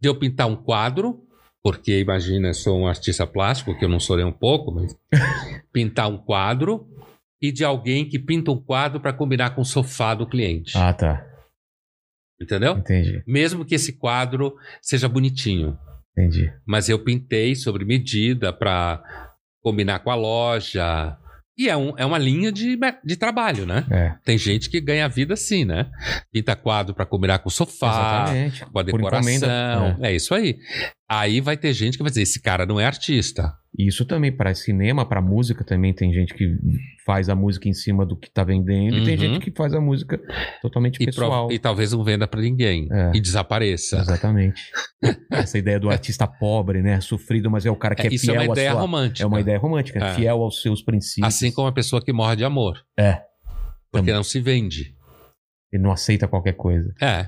de 0.00 0.08
eu 0.08 0.18
pintar 0.18 0.46
um 0.46 0.56
quadro, 0.56 1.20
porque 1.62 2.00
imagina, 2.00 2.48
eu 2.48 2.54
sou 2.54 2.78
um 2.80 2.86
artista 2.86 3.26
plástico, 3.26 3.78
que 3.78 3.84
eu 3.84 3.88
não 3.88 4.00
sou 4.00 4.16
nem 4.16 4.26
um 4.26 4.32
pouco, 4.32 4.72
mas 4.72 4.96
pintar 5.72 6.08
um 6.10 6.18
quadro 6.18 6.86
e 7.40 7.50
de 7.52 7.64
alguém 7.64 8.08
que 8.08 8.18
pinta 8.18 8.50
um 8.50 8.56
quadro 8.60 9.00
para 9.00 9.12
combinar 9.12 9.50
com 9.50 9.62
o 9.62 9.64
sofá 9.64 10.14
do 10.14 10.26
cliente. 10.26 10.76
Ah, 10.76 10.92
tá. 10.92 11.24
Entendeu? 12.42 12.76
Entendi, 12.76 13.22
Mesmo 13.26 13.64
que 13.64 13.74
esse 13.74 13.92
quadro 13.92 14.54
seja 14.80 15.08
bonitinho. 15.08 15.78
entendi. 16.12 16.52
mas 16.66 16.88
eu 16.88 16.98
pintei 16.98 17.54
sobre 17.54 17.84
medida 17.84 18.52
para 18.52 19.02
combinar 19.62 20.00
com 20.00 20.10
a 20.10 20.14
loja. 20.14 21.16
E 21.56 21.68
é, 21.68 21.76
um, 21.76 21.92
é 21.98 22.04
uma 22.04 22.18
linha 22.18 22.50
de, 22.50 22.78
de 23.04 23.16
trabalho, 23.16 23.66
né? 23.66 23.86
É, 23.90 24.14
Tem 24.24 24.38
gente 24.38 24.70
que 24.70 24.80
ganha 24.80 25.06
vida 25.08 25.34
assim, 25.34 25.64
né? 25.64 25.90
Pinta 26.32 26.56
quadro 26.56 26.94
para 26.94 27.04
combinar 27.04 27.38
com 27.40 27.48
o 27.48 27.52
sofá, 27.52 28.24
exatamente. 28.24 28.64
com 28.66 28.78
a 28.78 28.82
decoração. 28.82 29.96
É. 30.00 30.14
isso 30.14 30.34
aí. 30.34 30.58
Aí 31.20 31.40
vai 31.40 31.56
ter 31.56 31.72
gente 31.72 31.96
que 31.96 32.02
vai 32.02 32.10
dizer: 32.10 32.22
esse 32.22 32.40
cara 32.40 32.64
não 32.64 32.78
é 32.80 32.84
artista. 32.86 33.52
Isso 33.78 34.04
também 34.04 34.30
para 34.30 34.54
cinema, 34.54 35.06
para 35.06 35.20
música 35.22 35.64
também 35.64 35.94
tem 35.94 36.12
gente 36.12 36.34
que 36.34 36.56
faz 37.06 37.28
a 37.30 37.34
música 37.34 37.68
em 37.68 37.72
cima 37.72 38.04
do 38.04 38.14
que 38.16 38.30
tá 38.30 38.44
vendendo 38.44 38.98
e 38.98 39.04
tem 39.04 39.14
Uhum. 39.14 39.20
gente 39.34 39.40
que 39.40 39.50
faz 39.50 39.72
a 39.72 39.80
música 39.80 40.20
totalmente 40.60 41.02
E, 41.02 41.06
pessoal. 41.06 41.50
e 41.50 41.58
talvez 41.58 41.90
não 41.92 42.04
venda 42.04 42.26
para 42.28 42.40
ninguém. 42.42 42.86
É. 42.92 43.12
E 43.14 43.20
desapareça. 43.20 43.96
Exatamente. 43.98 44.62
Essa 45.32 45.56
ideia 45.58 45.80
do 45.80 45.88
artista 45.88 46.26
pobre, 46.26 46.82
né? 46.82 47.00
Sofrido, 47.00 47.50
mas 47.50 47.64
é 47.64 47.70
o 47.70 47.76
cara 47.76 47.94
que 47.94 48.02
é, 48.06 48.10
É, 48.10 48.14
isso 48.14 48.30
é 48.30 48.34
fiel 48.34 48.42
uma 48.44 48.52
ideia 48.52 48.70
sua... 48.72 48.80
romântica. 48.82 49.22
É 49.22 49.26
uma 49.26 49.40
ideia 49.40 49.58
romântica, 49.58 49.98
É. 50.04 50.14
fiel 50.14 50.42
aos 50.42 50.60
seus 50.60 50.82
princípios. 50.82 51.26
Assim 51.34 51.50
como 51.50 51.66
a 51.66 51.72
pessoa 51.72 52.02
que 52.04 52.12
morre 52.12 52.36
de 52.36 52.44
amor. 52.44 52.76
É. 52.98 53.12
Porque 53.90 54.06
Também. 54.06 54.14
não 54.14 54.22
se 54.22 54.38
vende. 54.40 54.94
Ele 55.72 55.82
não 55.82 55.92
aceita 55.92 56.28
qualquer 56.28 56.52
coisa. 56.52 56.92
É. 57.00 57.26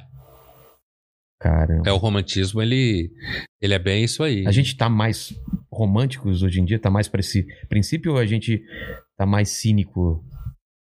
Caramba. 1.44 1.82
É 1.86 1.92
o 1.92 1.98
romantismo, 1.98 2.62
ele, 2.62 3.12
ele 3.60 3.74
é 3.74 3.78
bem 3.78 4.02
isso 4.02 4.22
aí. 4.22 4.46
A 4.46 4.50
gente 4.50 4.74
tá 4.78 4.88
mais 4.88 5.38
românticos 5.70 6.42
hoje 6.42 6.58
em 6.58 6.64
dia? 6.64 6.78
Tá 6.78 6.90
mais 6.90 7.06
pra 7.06 7.20
esse 7.20 7.46
princípio 7.68 8.12
ou 8.12 8.18
a 8.18 8.24
gente 8.24 8.64
tá 9.14 9.26
mais 9.26 9.50
cínico? 9.50 10.24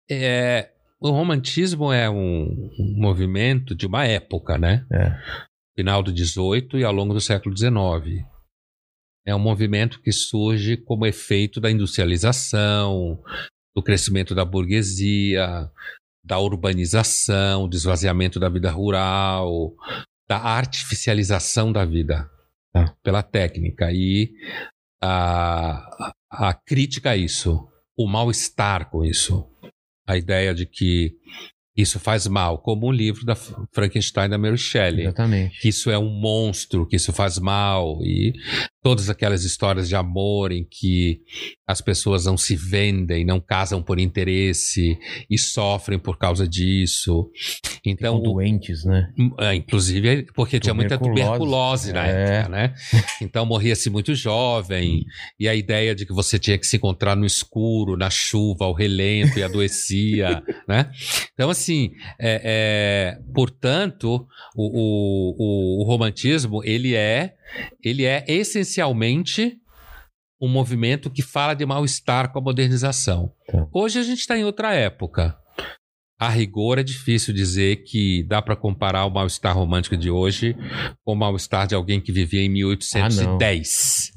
É, 0.09 0.71
o 1.01 1.11
romantismo 1.11 1.93
é 1.93 2.09
um, 2.09 2.71
um 2.79 2.95
movimento 2.97 3.75
de 3.75 3.89
uma 3.89 4.07
época, 4.07 4.57
né? 4.57 4.87
É. 4.93 5.19
Final 5.77 6.01
do 6.01 6.13
18 6.13 6.79
e 6.79 6.85
ao 6.85 6.93
longo 6.93 7.13
do 7.13 7.21
século 7.21 7.53
19. 7.53 8.25
É 9.27 9.35
um 9.35 9.41
movimento 9.41 10.01
que 10.01 10.13
surge 10.13 10.77
como 10.77 11.07
efeito 11.07 11.61
da 11.61 11.73
industrialização, 11.73 13.21
do 13.75 13.83
crescimento 13.83 14.33
da 14.33 14.45
burguesia, 14.45 15.69
da 16.25 16.39
urbanização, 16.39 17.69
do 17.69 17.75
esvaziamento 17.75 18.39
da 18.39 18.49
vida 18.49 18.71
rural, 18.71 19.75
da 20.33 20.39
artificialização 20.39 21.71
da 21.71 21.85
vida 21.85 22.29
Tá. 22.73 22.97
pela 23.03 23.23
técnica. 23.23 23.93
E 23.93 24.33
a, 25.03 26.15
a 26.31 26.55
crítica 26.55 27.11
a 27.11 27.17
isso, 27.17 27.69
o 27.95 28.09
mal-estar 28.09 28.89
com 28.89 29.05
isso, 29.05 29.47
a 30.09 30.17
ideia 30.17 30.55
de 30.55 30.65
que 30.65 31.13
isso 31.77 32.01
faz 32.01 32.27
mal, 32.27 32.59
como 32.59 32.87
o 32.87 32.93
livro 32.93 33.27
da 33.27 33.35
Frankenstein 33.35 34.31
da 34.31 34.39
Mary 34.39 34.57
Shelley 34.57 35.03
Exatamente. 35.05 35.61
que 35.61 35.69
isso 35.69 35.91
é 35.91 35.99
um 35.99 36.09
monstro, 36.09 36.87
que 36.87 36.97
isso 36.97 37.13
faz 37.13 37.39
mal 37.39 37.99
e 38.03 38.33
todas 38.83 39.09
aquelas 39.09 39.45
histórias 39.45 39.89
de 39.89 39.95
amor 39.95 40.51
em 40.53 40.65
que 40.69 41.21
as 41.67 41.81
pessoas 41.81 42.25
não 42.27 42.37
se 42.37 42.57
vendem, 42.57 43.25
não 43.25 43.41
casam 43.41 43.81
por 43.83 43.99
interesse 43.99 44.99
e 45.31 45.39
sofrem 45.39 45.99
por 45.99 46.19
causa 46.19 46.47
disso. 46.49 47.31
Então, 47.87 48.17
Ficam 48.17 48.23
doentes, 48.35 48.85
né? 48.85 49.09
é, 49.39 49.55
inclusive 49.55 50.27
porque 50.35 50.59
tinha 50.59 50.75
muita 50.75 50.99
Tuberculose. 50.99 51.91
tuberculose 51.91 51.93
na 51.93 52.07
É. 52.07 52.11
época, 52.39 52.49
né? 52.51 52.75
Então 53.21 53.47
morria-se 53.47 53.89
muito 53.89 54.15
jovem 54.15 55.05
e 55.39 55.49
a 55.49 55.55
ideia 55.55 55.95
de 55.95 56.05
que 56.05 56.13
você 56.13 56.39
tinha 56.39 56.59
que 56.59 56.67
se 56.67 56.77
encontrar 56.77 57.15
no 57.17 57.25
escuro, 57.25 57.97
na 57.97 58.11
chuva, 58.11 58.65
ao 58.65 58.73
relento 58.75 59.39
e 59.39 59.43
adoecia, 59.43 60.43
né? 60.69 60.91
Então 61.35 61.49
assim, 61.51 61.93
é, 62.21 62.41
é, 62.45 63.19
portanto, 63.33 64.27
o, 64.57 64.67
o, 64.67 65.37
o- 65.39 65.83
o 65.83 65.87
romantismo 65.87 66.63
ele 66.65 66.95
é 66.95 67.35
ele 67.83 68.05
é 68.05 68.25
essencialmente 68.29 69.59
um 70.41 70.49
movimento 70.49 71.09
que 71.09 71.23
fala 71.23 71.55
de 71.55 71.65
mal-estar 71.65 72.33
com 72.33 72.39
a 72.39 72.43
modernização. 72.43 73.33
Tá. 73.47 73.67
Hoje 73.73 74.01
a 74.01 74.03
gente 74.03 74.19
está 74.19 74.37
em 74.37 74.45
outra 74.45 74.75
época. 74.75 75.39
A 76.19 76.29
rigor 76.29 76.79
é 76.79 76.83
difícil 76.83 77.35
dizer 77.35 77.85
que 77.85 78.25
dá 78.29 78.41
para 78.41 78.55
comparar 78.55 79.05
o 79.07 79.11
mal-estar 79.11 79.57
romântico 79.57 79.97
de 79.97 80.09
hoje 80.09 80.57
com 81.05 81.15
o 81.15 81.17
mal-estar 81.17 81.67
de 81.67 81.75
alguém 81.75 82.01
que 82.01 82.13
vivia 82.13 82.43
em 82.43 82.49
1810. 82.49 84.13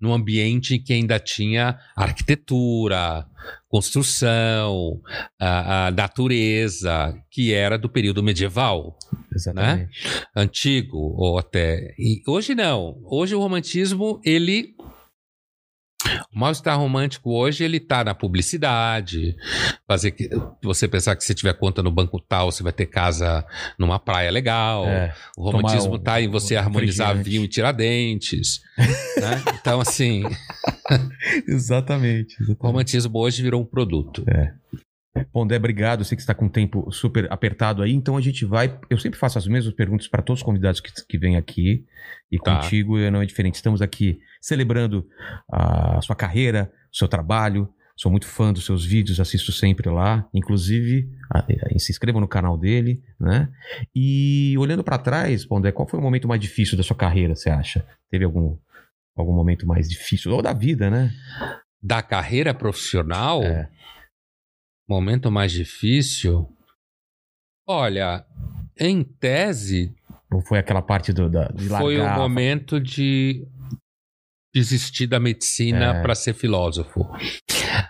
Num 0.00 0.12
ambiente 0.12 0.78
que 0.78 0.92
ainda 0.92 1.18
tinha 1.18 1.78
arquitetura, 1.96 3.26
construção, 3.68 5.00
a, 5.38 5.86
a 5.86 5.90
natureza, 5.90 7.14
que 7.30 7.52
era 7.52 7.78
do 7.78 7.88
período 7.88 8.22
medieval 8.22 8.96
Exatamente. 9.34 9.90
antigo 10.34 11.14
ou 11.16 11.38
até 11.38 11.94
e 11.98 12.22
hoje 12.26 12.54
não 12.54 12.98
hoje 13.04 13.34
o 13.34 13.40
romantismo 13.40 14.20
ele 14.24 14.74
o 16.34 16.38
mal-estar 16.38 16.78
romântico 16.78 17.30
hoje 17.32 17.64
ele 17.64 17.78
tá 17.80 18.04
na 18.04 18.14
publicidade 18.14 19.34
fazer 19.86 20.10
que 20.12 20.28
você 20.62 20.86
pensar 20.88 21.16
que 21.16 21.24
se 21.24 21.34
tiver 21.34 21.54
conta 21.54 21.82
no 21.82 21.90
banco 21.90 22.20
tal 22.20 22.50
você 22.50 22.62
vai 22.62 22.72
ter 22.72 22.86
casa 22.86 23.44
numa 23.78 23.98
praia 23.98 24.30
legal 24.30 24.86
É. 24.86 25.14
o 25.36 25.42
romantismo 25.44 25.84
Tomar 25.92 25.96
um- 26.00 26.02
tá 26.02 26.20
em 26.20 26.28
você 26.28 26.56
um 26.56 26.58
harmonizar 26.58 27.16
vinho 27.16 27.44
e 27.44 27.48
tiradentes 27.48 28.60
né? 29.20 29.42
então 29.60 29.80
assim 29.80 30.22
Exatamente. 31.46 32.36
o 32.40 32.42
exatamente. 32.44 32.56
romantismo 32.60 33.18
hoje 33.18 33.42
virou 33.42 33.60
um 33.62 33.66
produto 33.66 34.24
Pondé, 35.32 35.56
obrigado. 35.56 36.00
Eu 36.00 36.04
sei 36.04 36.16
que 36.16 36.22
está 36.22 36.34
com 36.34 36.46
o 36.46 36.50
tempo 36.50 36.90
super 36.92 37.30
apertado 37.32 37.82
aí, 37.82 37.92
então 37.92 38.16
a 38.16 38.20
gente 38.20 38.44
vai. 38.44 38.78
Eu 38.90 38.98
sempre 38.98 39.18
faço 39.18 39.38
as 39.38 39.46
mesmas 39.46 39.74
perguntas 39.74 40.08
para 40.08 40.22
todos 40.22 40.40
os 40.40 40.44
convidados 40.44 40.80
que, 40.80 40.90
que 41.08 41.18
vêm 41.18 41.36
aqui. 41.36 41.84
E 42.30 42.38
Tá. 42.38 42.56
contigo 42.60 42.98
não 43.10 43.22
é 43.22 43.26
diferente. 43.26 43.54
Estamos 43.54 43.80
aqui 43.82 44.18
celebrando 44.40 45.06
a 45.50 46.00
sua 46.02 46.16
carreira, 46.16 46.70
o 46.92 46.96
seu 46.96 47.08
trabalho. 47.08 47.68
Sou 47.98 48.10
muito 48.10 48.26
fã 48.26 48.52
dos 48.52 48.66
seus 48.66 48.84
vídeos, 48.84 49.18
assisto 49.20 49.50
sempre 49.52 49.88
lá. 49.88 50.28
Inclusive, 50.34 51.08
a- 51.32 51.38
a- 51.38 51.78
se 51.78 51.92
inscrevam 51.92 52.20
no 52.20 52.28
canal 52.28 52.58
dele, 52.58 53.02
né? 53.18 53.48
E 53.94 54.54
olhando 54.58 54.84
para 54.84 54.98
trás, 54.98 55.46
Pondé, 55.46 55.72
qual 55.72 55.88
foi 55.88 55.98
o 55.98 56.02
momento 56.02 56.28
mais 56.28 56.40
difícil 56.40 56.76
da 56.76 56.82
sua 56.82 56.94
carreira, 56.96 57.34
você 57.34 57.48
acha? 57.48 57.86
Teve 58.10 58.24
algum, 58.26 58.58
algum 59.16 59.32
momento 59.34 59.66
mais 59.66 59.88
difícil? 59.88 60.30
Ou 60.32 60.42
da 60.42 60.52
vida, 60.52 60.90
né? 60.90 61.10
da 61.82 62.02
carreira 62.02 62.52
profissional 62.52 63.42
É. 63.44 63.68
momento 64.88 65.30
mais 65.30 65.52
difícil 65.52 66.48
olha 67.68 68.24
em 68.78 69.02
tese 69.02 69.94
Ou 70.30 70.40
foi 70.40 70.58
aquela 70.58 70.82
parte 70.82 71.12
do, 71.12 71.28
da, 71.30 71.50
foi 71.78 71.98
o 72.00 72.08
momento 72.14 72.80
de 72.80 73.46
desistir 74.54 75.06
da 75.06 75.20
medicina 75.20 75.96
É. 75.96 76.02
para 76.02 76.14
ser 76.14 76.32
filósofo. 76.34 77.06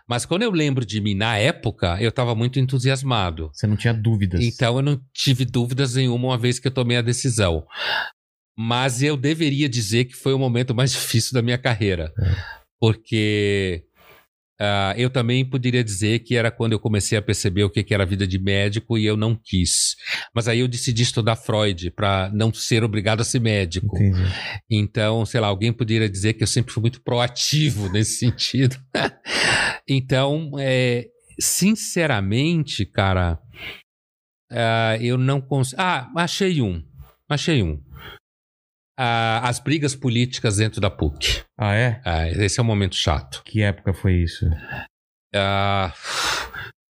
Mas 0.09 0.25
quando 0.27 0.43
eu 0.43 0.51
lembro 0.51 0.85
de 0.85 1.01
mim 1.01 1.15
na 1.15 1.37
época, 1.39 1.97
eu 2.01 2.09
estava 2.09 2.35
muito 2.35 2.59
entusiasmado. 2.59 3.51
Você 3.53 3.67
não 3.69 3.77
tinha 3.77 3.95
dúvidas. 3.95 4.43
Então 4.43 4.77
eu 4.77 4.83
não 4.83 5.01
tive 5.15 5.45
dúvidas 5.45 5.95
nenhuma 5.95 6.29
uma 6.29 6.39
vez 6.39 6.59
que 6.59 6.67
eu 6.67 6.73
tomei 6.73 6.97
a 6.97 7.03
decisão. 7.03 7.65
Mas 8.59 9.01
eu 9.03 9.17
deveria 9.17 9.69
dizer 9.69 10.07
que 10.07 10.15
foi 10.15 10.33
o 10.35 10.39
momento 10.39 10.75
mais 10.75 10.91
difícil 10.93 11.35
da 11.35 11.43
minha 11.43 11.59
carreira. 11.59 12.13
Porque 12.81 13.85
Uh, 14.61 14.97
eu 14.97 15.11
também 15.11 15.45
poderia 15.45 15.85
dizer 15.85 16.21
que 16.21 16.35
era 16.35 16.51
quando 16.51 16.73
eu 16.73 16.81
comecei 16.81 17.19
a 17.19 17.23
perceber 17.23 17.65
o 17.65 17.71
que, 17.71 17.85
que 17.85 17.93
era 17.93 18.05
a 18.05 18.07
vida 18.07 18.27
de 18.27 18.39
médico 18.39 18.97
e 18.97 19.05
eu 19.05 19.17
não 19.17 19.35
quis. 19.35 19.97
Mas 20.35 20.49
aí 20.49 20.61
eu 20.61 20.69
decidi 20.69 21.03
estudar 21.03 21.37
Freud 21.37 21.91
para 21.91 22.31
não 22.33 22.53
ser 22.53 22.83
obrigado 22.83 23.21
a 23.21 23.25
ser 23.25 23.41
médico. 23.41 23.97
Entendi. 23.97 24.23
Então, 24.71 25.27
sei 25.27 25.41
lá, 25.41 25.49
alguém 25.49 25.73
poderia 25.73 26.09
dizer 26.09 26.33
que 26.35 26.43
eu 26.43 26.47
sempre 26.47 26.73
fui 26.73 26.81
muito 26.81 27.03
proativo 27.03 27.89
nesse 27.93 28.19
sentido. 28.19 28.77
então, 29.87 30.53
é, 30.59 31.07
sinceramente, 31.39 32.87
cara, 32.87 33.39
uh, 34.51 35.03
eu 35.03 35.19
não 35.19 35.41
consigo. 35.41 35.81
Ah, 35.81 36.11
achei 36.17 36.63
um. 36.63 36.83
Achei 37.29 37.63
um. 37.63 37.83
As 38.97 39.59
brigas 39.59 39.95
políticas 39.95 40.57
dentro 40.57 40.81
da 40.81 40.91
PUC. 40.91 41.43
Ah, 41.59 41.75
é? 41.75 42.01
Uh, 42.07 42.43
esse 42.43 42.59
é 42.59 42.63
um 42.63 42.67
momento 42.67 42.95
chato. 42.95 43.43
Que 43.45 43.63
época 43.63 43.93
foi 43.93 44.23
isso? 44.23 44.47
Uh, 45.35 45.93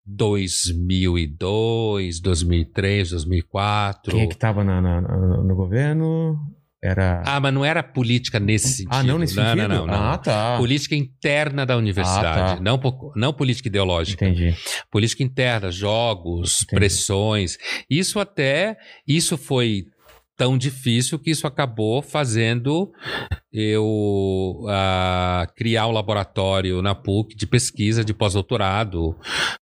2002, 0.07 2.21
2003, 2.21 3.11
2004. 3.11 4.13
Quem 4.13 4.23
é 4.23 4.27
que 4.27 4.35
estava 4.35 4.63
no 4.63 5.57
governo? 5.57 6.39
Era... 6.83 7.23
Ah, 7.25 7.41
mas 7.41 7.55
não 7.55 7.65
era 7.65 7.83
política 7.83 8.39
nesse 8.39 8.69
sentido. 8.69 8.93
Ah, 8.93 9.03
não 9.03 9.19
nesse 9.19 9.35
não, 9.35 9.45
sentido? 9.45 9.69
Não, 9.69 9.75
não, 9.75 9.87
não. 9.87 9.95
Ah, 9.95 10.19
tá. 10.19 10.59
Política 10.59 10.95
interna 10.95 11.65
da 11.65 11.79
universidade, 11.79 12.41
ah, 12.41 12.57
tá. 12.57 12.61
não, 12.61 12.79
não 13.17 13.33
política 13.33 13.69
ideológica. 13.69 14.27
Entendi. 14.27 14.55
Política 14.91 15.23
interna, 15.23 15.71
jogos, 15.71 16.65
Entendi. 16.65 16.79
pressões. 16.79 17.57
Isso 17.89 18.21
até, 18.21 18.77
isso 19.09 19.39
foi 19.39 19.87
tão 20.37 20.59
difícil 20.59 21.19
que 21.19 21.31
isso 21.31 21.47
acabou 21.47 22.03
fazendo 22.03 22.93
eu 23.53 23.85
uh, 24.65 25.55
criar 25.55 25.87
um 25.87 25.93
laboratório 25.93 26.83
na 26.83 26.95
PUC 26.95 27.37
de 27.37 27.47
pesquisa 27.47 28.05
de 28.05 28.13
pós-doutorado 28.13 29.17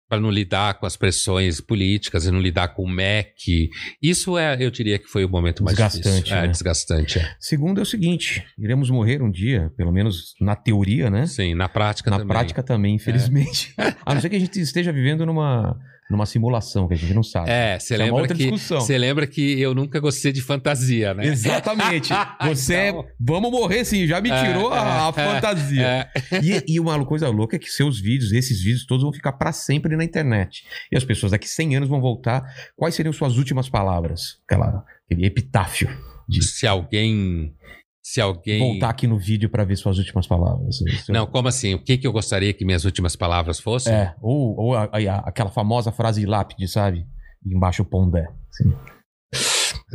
para 0.09 0.20
não 0.20 0.31
lidar 0.31 0.78
com 0.78 0.86
as 0.86 0.97
pressões 0.97 1.61
políticas 1.61 2.24
e 2.24 2.31
não 2.31 2.40
lidar 2.40 2.69
com 2.69 2.85
o 2.85 2.89
MEC. 2.89 3.69
Isso 4.03 4.39
é, 4.39 4.57
eu 4.61 4.70
diria 4.70 4.99
que 4.99 5.07
foi 5.07 5.24
o 5.24 5.28
momento 5.28 5.62
mais 5.62 5.77
desgastante, 5.77 6.07
difícil. 6.07 6.36
Né? 6.36 6.44
É, 6.44 6.49
desgastante. 6.49 7.19
É. 7.19 7.36
Segundo 7.39 7.78
é 7.78 7.82
o 7.82 7.86
seguinte, 7.86 8.44
iremos 8.59 8.89
morrer 8.89 9.23
um 9.23 9.31
dia, 9.31 9.70
pelo 9.77 9.93
menos 9.93 10.35
na 10.40 10.57
teoria, 10.57 11.11
né? 11.11 11.27
Sim, 11.27 11.55
na 11.55 11.69
prática 11.69 12.11
na 12.11 12.16
também. 12.19 12.28
Na 12.28 12.35
prática 12.35 12.62
também, 12.62 12.94
infelizmente. 12.94 13.74
É. 13.78 13.94
A 14.05 14.15
não 14.15 14.20
ser 14.20 14.31
que 14.31 14.36
a 14.36 14.40
gente 14.40 14.59
esteja 14.61 14.93
vivendo 14.93 15.24
numa 15.27 15.78
numa 16.13 16.27
simulação 16.27 16.87
que 16.87 16.95
a 16.95 16.97
gente 16.97 17.13
não 17.15 17.23
sabe. 17.23 17.51
É, 17.51 17.79
você 17.79 17.95
é 17.95 17.97
lembra 17.97 18.29
que 18.29 18.51
você 18.51 18.99
lembra 18.99 19.27
que 19.27 19.61
eu 19.61 19.75
nunca 19.75 19.99
gostei 19.99 20.31
de 20.31 20.41
fantasia, 20.41 21.15
né? 21.15 21.27
Exatamente. 21.27 22.13
Você 22.43 22.89
então... 22.89 23.05
vamos 23.19 23.51
morrer 23.51 23.85
sim, 23.85 24.07
já 24.07 24.21
me 24.21 24.31
é, 24.31 24.45
tirou 24.45 24.75
é, 24.75 24.79
a, 24.79 25.07
a 25.07 25.09
é, 25.09 25.13
fantasia. 25.13 25.87
É. 25.87 26.11
E, 26.43 26.75
e, 26.75 26.81
uma 26.81 27.05
coisa 27.05 27.29
louca 27.29 27.57
é 27.57 27.59
que 27.59 27.69
seus 27.71 28.01
vídeos, 28.01 28.33
esses 28.33 28.63
vídeos 28.63 28.85
todos 28.85 29.03
vão 29.03 29.13
ficar 29.13 29.33
para 29.33 29.53
sempre 29.53 29.97
na 29.97 30.05
internet. 30.05 30.65
E 30.91 30.97
as 30.97 31.05
pessoas 31.05 31.33
daqui 31.33 31.49
100 31.49 31.77
anos 31.77 31.89
vão 31.89 32.01
voltar. 32.01 32.43
Quais 32.77 32.95
seriam 32.95 33.13
suas 33.13 33.39
últimas 33.39 33.69
palavras? 33.69 34.39
Aquela, 34.47 34.85
aquele 35.07 35.27
epitáfio. 35.27 35.89
De... 36.29 36.43
Se 36.43 36.67
alguém 36.67 37.55
se 38.03 38.20
alguém. 38.20 38.59
Voltar 38.59 38.91
aqui 38.91 39.07
no 39.07 39.16
vídeo 39.16 39.49
para 39.49 39.65
ver 39.65 39.77
suas 39.77 39.97
últimas 39.99 40.27
palavras. 40.27 40.79
Não, 41.09 41.27
como 41.27 41.49
assim? 41.49 41.74
O 41.74 41.79
que, 41.79 41.97
que 41.97 42.07
eu 42.07 42.12
gostaria 42.12 42.53
que 42.53 42.65
minhas 42.65 42.85
últimas 42.85 43.15
palavras 43.15 43.61
fossem? 43.61 43.95
É, 43.95 44.15
ou, 44.20 44.59
ou 44.59 44.74
a, 44.74 44.85
a, 44.85 45.16
aquela 45.29 45.51
famosa 45.51 45.93
frase 45.93 46.27
lápide, 46.27 46.66
sabe? 46.66 47.07
E 47.47 47.55
embaixo 47.55 47.83
o 47.83 47.87
pondé. 47.87 48.27
Assim. 48.51 48.74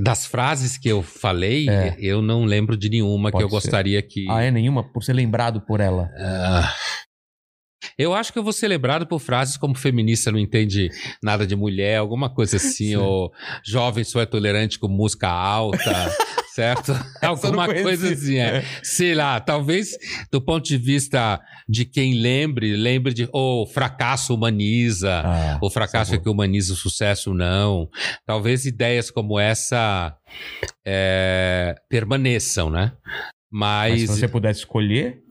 Das 0.02 0.26
frases 0.26 0.78
que 0.78 0.88
eu 0.88 1.02
falei, 1.02 1.68
é. 1.68 1.96
eu 2.00 2.22
não 2.22 2.46
lembro 2.46 2.78
de 2.78 2.88
nenhuma 2.90 3.32
Pode 3.32 3.42
que 3.42 3.44
eu 3.44 3.50
ser. 3.50 3.66
gostaria 3.68 4.02
que. 4.02 4.26
Ah, 4.30 4.44
é 4.44 4.52
nenhuma? 4.52 4.84
Por 4.84 5.04
ser 5.04 5.14
lembrado 5.14 5.60
por 5.62 5.82
ela. 5.82 6.04
Uh... 6.04 7.07
Eu 7.98 8.14
acho 8.14 8.34
que 8.34 8.40
eu 8.40 8.44
vou 8.44 8.54
ser 8.54 8.68
lembrado 8.68 9.06
por 9.06 9.20
frases 9.20 9.58
como 9.58 9.76
feminista 9.76 10.32
não 10.32 10.40
entende 10.40 10.90
nada 11.22 11.46
de 11.46 11.56
mulher, 11.56 11.98
alguma 11.98 12.30
coisa 12.30 12.58
assim, 12.58 12.96
ou 12.96 13.32
jovem 13.64 14.04
só 14.04 14.22
é 14.22 14.26
tolerante 14.26 14.80
com 14.80 14.88
música 14.88 15.30
alta. 15.30 15.78
certo? 16.58 16.92
Alguma 17.22 17.68
coisa 17.68 18.12
assim, 18.12 18.38
é. 18.38 18.58
é. 18.58 18.66
Sei 18.82 19.14
lá, 19.14 19.40
talvez 19.40 19.92
do 20.32 20.42
ponto 20.42 20.66
de 20.66 20.76
vista 20.76 21.40
de 21.70 21.86
quem 21.86 22.16
lembre, 22.16 22.76
lembre 22.76 23.14
de 23.14 23.26
o 23.26 23.62
oh, 23.62 23.68
fracasso 23.68 24.34
humaniza, 24.34 25.22
ah, 25.24 25.60
o 25.62 25.70
fracasso 25.70 26.16
é 26.16 26.18
que 26.18 26.28
humaniza 26.28 26.74
o 26.74 26.76
sucesso 26.76 27.32
não. 27.32 27.88
Talvez 28.26 28.66
ideias 28.66 29.12
como 29.12 29.40
essa 29.40 30.18
é, 30.84 31.76
permaneçam, 31.88 32.72
né? 32.72 32.94
Mas, 33.52 33.92
Mas 33.92 34.02
se 34.02 34.08
você 34.08 34.28
pudesse 34.28 34.62
escolher, 34.62 35.22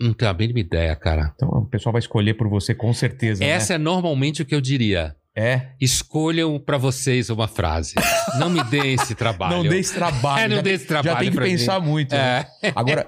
não 0.00 0.12
tenho 0.12 0.30
a 0.30 0.34
mínima 0.34 0.60
ideia, 0.60 0.94
cara. 0.96 1.32
Então 1.34 1.48
o 1.48 1.66
pessoal 1.66 1.92
vai 1.92 2.00
escolher 2.00 2.34
por 2.34 2.48
você 2.48 2.74
com 2.74 2.92
certeza. 2.92 3.44
Essa 3.44 3.74
né? 3.74 3.76
é 3.76 3.78
normalmente 3.78 4.42
o 4.42 4.46
que 4.46 4.54
eu 4.54 4.60
diria. 4.60 5.16
É. 5.36 5.70
Escolham 5.80 6.60
para 6.60 6.78
vocês 6.78 7.28
uma 7.28 7.48
frase. 7.48 7.94
Não 8.38 8.48
me 8.48 8.62
deem 8.64 8.94
esse 8.94 9.14
trabalho. 9.16 9.56
não 9.56 9.68
dê 9.68 9.78
esse 9.78 9.92
trabalho. 9.92 10.44
É, 10.44 10.48
não 10.56 10.62
dê 10.62 10.72
esse 10.74 10.86
trabalho. 10.86 11.14
Já 11.14 11.20
tem 11.20 11.30
que 11.30 11.36
pensar 11.36 11.80
mim. 11.80 11.88
muito. 11.88 12.14
Né? 12.14 12.46
É. 12.62 12.72
Agora, 12.74 13.06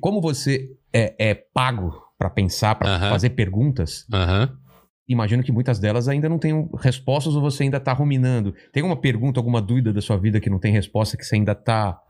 como 0.00 0.20
você 0.20 0.70
é, 0.92 1.14
é 1.18 1.34
pago 1.34 1.92
para 2.18 2.30
pensar, 2.30 2.74
para 2.74 2.88
uh 2.88 3.00
-huh. 3.00 3.10
fazer 3.10 3.30
perguntas, 3.30 4.06
uh 4.10 4.16
-huh. 4.16 4.52
imagino 5.06 5.42
que 5.42 5.52
muitas 5.52 5.78
delas 5.78 6.08
ainda 6.08 6.26
não 6.28 6.38
tenham 6.38 6.70
respostas 6.80 7.34
ou 7.34 7.42
você 7.42 7.64
ainda 7.64 7.76
está 7.76 7.92
ruminando. 7.92 8.54
Tem 8.72 8.82
alguma 8.82 8.98
pergunta, 8.98 9.38
alguma 9.38 9.60
dúvida 9.60 9.92
da 9.92 10.00
sua 10.00 10.16
vida 10.16 10.40
que 10.40 10.48
não 10.48 10.58
tem 10.58 10.72
resposta, 10.72 11.18
que 11.18 11.24
você 11.24 11.36
ainda 11.36 11.52
está 11.52 12.00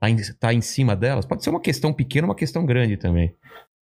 tá 0.00 0.10
em, 0.10 0.16
tá 0.38 0.52
em 0.52 0.60
cima 0.60 0.96
delas? 0.96 1.24
Pode 1.24 1.44
ser 1.44 1.50
uma 1.50 1.60
questão 1.60 1.92
pequena, 1.92 2.26
uma 2.26 2.34
questão 2.34 2.66
grande 2.66 2.96
também. 2.96 3.32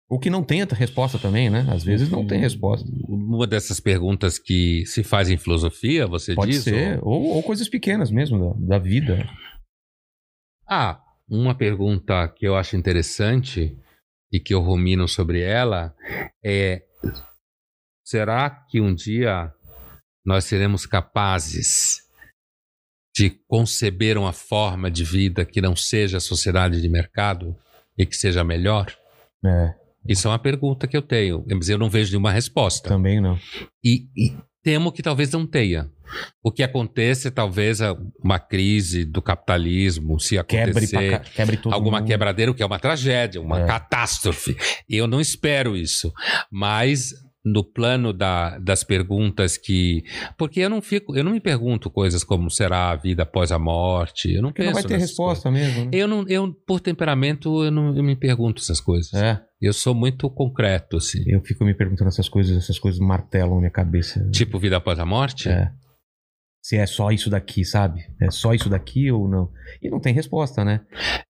O 0.08 0.18
que 0.18 0.28
não 0.28 0.44
tem 0.44 0.62
resposta 0.64 1.18
também, 1.18 1.48
né? 1.48 1.66
Às 1.70 1.82
vezes 1.82 2.10
não 2.10 2.26
tem 2.26 2.38
resposta. 2.38 2.86
Uma 3.08 3.46
dessas 3.46 3.80
perguntas 3.80 4.38
que 4.38 4.84
se 4.86 5.02
faz 5.02 5.30
em 5.30 5.38
filosofia, 5.38 6.06
você 6.06 6.34
Pode 6.34 6.52
diz? 6.52 6.64
Ser, 6.64 6.98
ou... 7.02 7.22
Ou, 7.22 7.36
ou... 7.36 7.42
coisas 7.42 7.68
pequenas 7.68 8.10
mesmo 8.10 8.38
da, 8.38 8.76
da 8.76 8.78
vida. 8.78 9.26
Ah, 10.68 11.02
uma 11.28 11.54
pergunta 11.54 12.28
que 12.28 12.46
eu 12.46 12.54
acho 12.54 12.76
interessante 12.76 13.76
e 14.30 14.38
que 14.38 14.52
eu 14.52 14.60
rumino 14.60 15.08
sobre 15.08 15.40
ela 15.40 15.94
é: 16.44 16.82
será 18.04 18.50
que 18.50 18.80
um 18.80 18.94
dia 18.94 19.52
nós 20.24 20.44
seremos 20.44 20.84
capazes 20.84 22.02
de 23.16 23.30
conceber 23.48 24.18
uma 24.18 24.32
forma 24.32 24.90
de 24.90 25.04
vida 25.04 25.46
que 25.46 25.62
não 25.62 25.74
seja 25.74 26.18
a 26.18 26.20
sociedade 26.20 26.82
de 26.82 26.88
mercado 26.88 27.56
e 27.96 28.04
que 28.04 28.16
seja 28.16 28.44
melhor? 28.44 28.94
É. 29.44 29.83
Isso 30.06 30.28
é 30.28 30.30
uma 30.30 30.38
pergunta 30.38 30.86
que 30.86 30.96
eu 30.96 31.02
tenho, 31.02 31.44
mas 31.48 31.68
eu 31.68 31.78
não 31.78 31.88
vejo 31.88 32.10
nenhuma 32.10 32.30
resposta. 32.30 32.88
Também 32.88 33.20
não. 33.20 33.38
E, 33.82 34.06
e 34.16 34.36
temo 34.62 34.92
que 34.92 35.02
talvez 35.02 35.30
não 35.30 35.46
tenha. 35.46 35.88
O 36.42 36.52
que 36.52 36.62
acontece 36.62 37.30
talvez 37.30 37.80
uma 38.22 38.38
crise 38.38 39.04
do 39.04 39.22
capitalismo, 39.22 40.20
se 40.20 40.38
acontecer 40.38 40.96
quebre, 40.96 41.08
pra, 41.08 41.18
quebre 41.20 41.58
alguma 41.70 41.98
mundo. 41.98 42.06
quebradeira, 42.06 42.50
o 42.50 42.54
que 42.54 42.62
é 42.62 42.66
uma 42.66 42.78
tragédia, 42.78 43.40
uma 43.40 43.60
é. 43.60 43.66
catástrofe. 43.66 44.56
Eu 44.88 45.06
não 45.06 45.20
espero 45.20 45.76
isso, 45.76 46.12
mas 46.50 47.12
no 47.44 47.62
plano 47.62 48.12
da, 48.12 48.58
das 48.58 48.82
perguntas 48.82 49.58
que. 49.58 50.02
Porque 50.38 50.60
eu 50.60 50.70
não 50.70 50.80
fico, 50.80 51.14
eu 51.14 51.22
não 51.22 51.32
me 51.32 51.40
pergunto 51.40 51.90
coisas 51.90 52.24
como 52.24 52.50
será 52.50 52.90
a 52.90 52.96
vida 52.96 53.24
após 53.24 53.52
a 53.52 53.58
morte. 53.58 54.32
Eu 54.32 54.42
não 54.42 54.48
porque 54.48 54.62
penso. 54.62 54.74
Não 54.74 54.82
vai 54.82 54.90
ter 54.90 54.98
resposta 54.98 55.50
coisas. 55.50 55.74
mesmo. 55.74 55.84
Né? 55.84 55.90
Eu 55.92 56.08
não, 56.08 56.24
eu, 56.26 56.52
por 56.66 56.80
temperamento, 56.80 57.62
eu 57.62 57.70
não 57.70 57.94
eu 57.94 58.02
me 58.02 58.16
pergunto 58.16 58.62
essas 58.62 58.80
coisas. 58.80 59.12
É. 59.12 59.42
Eu 59.64 59.72
sou 59.72 59.94
muito 59.94 60.28
concreto, 60.28 60.98
assim. 60.98 61.22
Eu 61.26 61.40
fico 61.40 61.64
me 61.64 61.72
perguntando 61.72 62.08
essas 62.08 62.28
coisas, 62.28 62.54
essas 62.54 62.78
coisas 62.78 63.00
martelam 63.00 63.58
minha 63.58 63.70
cabeça. 63.70 64.28
Tipo 64.30 64.58
vida 64.58 64.76
após 64.76 64.98
a 64.98 65.06
morte? 65.06 65.48
É. 65.48 65.72
Se 66.62 66.76
é 66.76 66.86
só 66.86 67.10
isso 67.10 67.30
daqui, 67.30 67.64
sabe? 67.64 68.04
É 68.20 68.30
só 68.30 68.52
isso 68.52 68.68
daqui 68.68 69.10
ou 69.10 69.26
não? 69.26 69.50
E 69.82 69.88
não 69.88 70.00
tem 70.00 70.12
resposta, 70.12 70.62
né? 70.64 70.82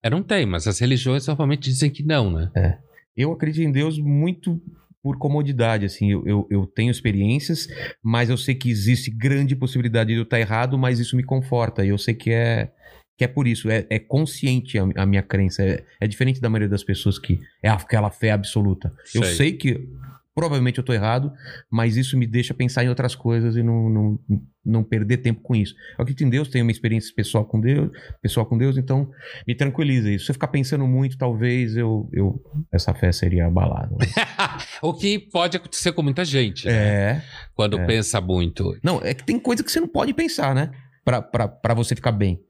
É, 0.03 0.09
não 0.09 0.21
tem, 0.21 0.45
mas 0.45 0.67
as 0.67 0.79
religiões 0.79 1.25
normalmente 1.27 1.69
dizem 1.69 1.89
que 1.89 2.03
não, 2.03 2.29
né? 2.29 2.51
É. 2.55 2.77
Eu 3.15 3.31
acredito 3.31 3.65
em 3.65 3.71
Deus 3.71 3.97
muito 3.97 4.61
por 5.01 5.17
comodidade, 5.17 5.85
assim, 5.85 6.11
eu, 6.11 6.27
eu, 6.27 6.47
eu, 6.49 6.65
tenho 6.65 6.89
experiências, 6.89 7.67
mas 8.03 8.29
eu 8.29 8.35
sei 8.35 8.55
que 8.55 8.69
existe 8.71 9.11
grande 9.11 9.55
possibilidade 9.55 10.09
de 10.09 10.17
eu 10.17 10.23
estar 10.23 10.39
errado, 10.39 10.79
mas 10.79 10.99
isso 10.99 11.15
me 11.15 11.23
conforta, 11.23 11.85
e 11.85 11.89
eu 11.89 11.97
sei 11.97 12.15
que 12.15 12.31
é 12.31 12.71
que 13.17 13.23
é 13.23 13.27
por 13.27 13.47
isso, 13.47 13.69
é, 13.69 13.85
é 13.89 13.99
consciente 13.99 14.77
a, 14.77 14.83
a, 14.95 15.05
minha 15.05 15.23
crença, 15.23 15.63
é, 15.63 15.85
é, 16.01 16.07
diferente 16.07 16.41
da 16.41 16.49
maioria 16.49 16.69
das 16.69 16.83
pessoas 16.83 17.17
que 17.17 17.39
é 17.63 17.69
aquela 17.69 18.11
fé 18.11 18.31
absoluta. 18.31 18.93
Sei. 19.05 19.21
Eu 19.21 19.25
sei 19.25 19.53
que 19.53 19.87
Provavelmente 20.35 20.79
eu 20.79 20.81
estou 20.81 20.93
errado, 20.93 21.31
mas 21.71 21.95
isso 21.95 22.17
me 22.17 22.27
deixa 22.27 22.53
pensar 22.53 22.83
em 22.83 22.89
outras 22.89 23.15
coisas 23.15 23.55
e 23.55 23.63
não, 23.63 23.89
não, 23.89 24.19
não 24.65 24.83
perder 24.83 25.19
tempo 25.19 25.39
com 25.39 25.55
isso. 25.55 25.73
Eu 25.97 26.03
acredito 26.03 26.25
em 26.25 26.29
Deus, 26.29 26.49
tenho 26.49 26.65
uma 26.65 26.73
experiência 26.73 27.13
pessoal 27.15 27.45
com 27.45 27.57
Deus, 27.57 27.89
pessoal 28.21 28.45
com 28.45 28.57
Deus, 28.57 28.77
então 28.77 29.09
me 29.47 29.55
tranquiliza 29.55 30.11
isso. 30.11 30.25
Se 30.25 30.31
eu 30.31 30.33
ficar 30.33 30.49
pensando 30.49 30.85
muito, 30.85 31.17
talvez 31.17 31.77
eu, 31.77 32.09
eu 32.11 32.43
essa 32.69 32.93
fé 32.93 33.13
seria 33.13 33.45
abalada. 33.45 33.95
o 34.83 34.93
que 34.93 35.19
pode 35.19 35.55
acontecer 35.55 35.93
com 35.93 36.03
muita 36.03 36.25
gente. 36.25 36.67
Né? 36.67 36.73
É. 36.73 37.23
Quando 37.55 37.79
é. 37.79 37.85
pensa 37.85 38.19
muito. 38.19 38.77
Não, 38.83 38.99
é 39.01 39.13
que 39.13 39.23
tem 39.23 39.39
coisa 39.39 39.63
que 39.63 39.71
você 39.71 39.79
não 39.79 39.87
pode 39.87 40.13
pensar, 40.13 40.53
né? 40.53 40.69
Para 41.05 41.73
você 41.73 41.95
ficar 41.95 42.11
bem, 42.11 42.41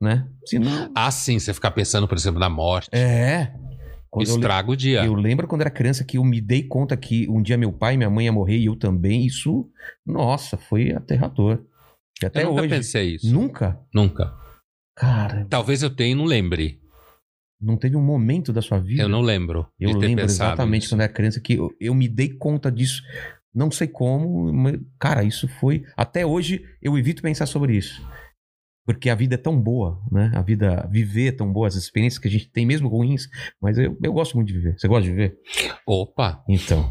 né? 0.00 0.26
Senão... 0.46 0.90
Ah, 0.94 1.10
sim, 1.10 1.38
você 1.38 1.52
ficar 1.54 1.70
pensando, 1.70 2.06
por 2.08 2.16
exemplo, 2.16 2.38
na 2.40 2.48
morte. 2.48 2.88
É. 2.92 3.52
Quando 4.10 4.26
eu 4.28 4.34
le- 4.34 4.40
Estraga 4.40 4.70
o 4.70 4.76
dia. 4.76 5.04
Eu 5.04 5.14
lembro 5.14 5.46
quando 5.46 5.60
era 5.60 5.70
criança 5.70 6.02
que 6.04 6.16
eu 6.18 6.24
me 6.24 6.40
dei 6.40 6.62
conta 6.62 6.96
que 6.96 7.28
um 7.28 7.42
dia 7.42 7.58
meu 7.58 7.72
pai 7.72 7.94
e 7.94 7.96
minha 7.96 8.08
mãe 8.10 8.24
ia 8.26 8.32
morrer 8.32 8.56
e 8.56 8.66
eu 8.66 8.76
também. 8.76 9.26
Isso, 9.26 9.68
nossa, 10.06 10.56
foi 10.56 10.92
aterrador. 10.92 11.62
E 12.22 12.26
até 12.26 12.42
eu 12.42 12.48
nunca 12.50 12.62
hoje. 12.62 12.74
pensei 12.74 13.14
isso. 13.16 13.30
Nunca? 13.32 13.78
Nunca. 13.94 14.32
Cara, 14.96 15.46
Talvez 15.48 15.82
eu 15.82 15.90
tenha 15.90 16.12
e 16.12 16.14
não 16.14 16.24
lembre. 16.24 16.80
não 17.60 17.76
teve 17.76 17.96
um 17.96 18.02
momento 18.02 18.52
da 18.52 18.62
sua 18.62 18.78
vida. 18.80 19.02
Eu 19.02 19.08
não 19.08 19.20
lembro. 19.20 19.66
Eu 19.78 19.96
lembro 19.96 20.24
exatamente 20.24 20.88
quando 20.88 21.02
era 21.02 21.12
criança 21.12 21.40
que 21.40 21.54
eu, 21.54 21.70
eu 21.80 21.94
me 21.94 22.08
dei 22.08 22.30
conta 22.30 22.72
disso. 22.72 23.02
Não 23.54 23.70
sei 23.70 23.88
como, 23.88 24.52
mas, 24.52 24.78
cara, 24.98 25.22
isso 25.24 25.46
foi. 25.48 25.84
Até 25.96 26.24
hoje 26.24 26.64
eu 26.82 26.96
evito 26.98 27.22
pensar 27.22 27.46
sobre 27.46 27.76
isso. 27.76 28.00
Porque 28.88 29.10
a 29.10 29.14
vida 29.14 29.34
é 29.34 29.36
tão 29.38 29.60
boa, 29.60 30.00
né? 30.10 30.32
A 30.34 30.40
vida, 30.40 30.88
viver 30.90 31.26
é 31.26 31.32
tão 31.32 31.52
boa, 31.52 31.68
as 31.68 31.74
experiências 31.74 32.18
que 32.18 32.26
a 32.26 32.30
gente 32.30 32.48
tem, 32.50 32.64
mesmo 32.64 32.88
ruins, 32.88 33.28
mas 33.60 33.76
eu, 33.76 33.94
eu 34.02 34.10
gosto 34.14 34.34
muito 34.34 34.48
de 34.48 34.54
viver. 34.54 34.78
Você 34.78 34.88
gosta 34.88 35.02
de 35.02 35.10
viver? 35.10 35.36
Opa! 35.86 36.42
Então. 36.48 36.90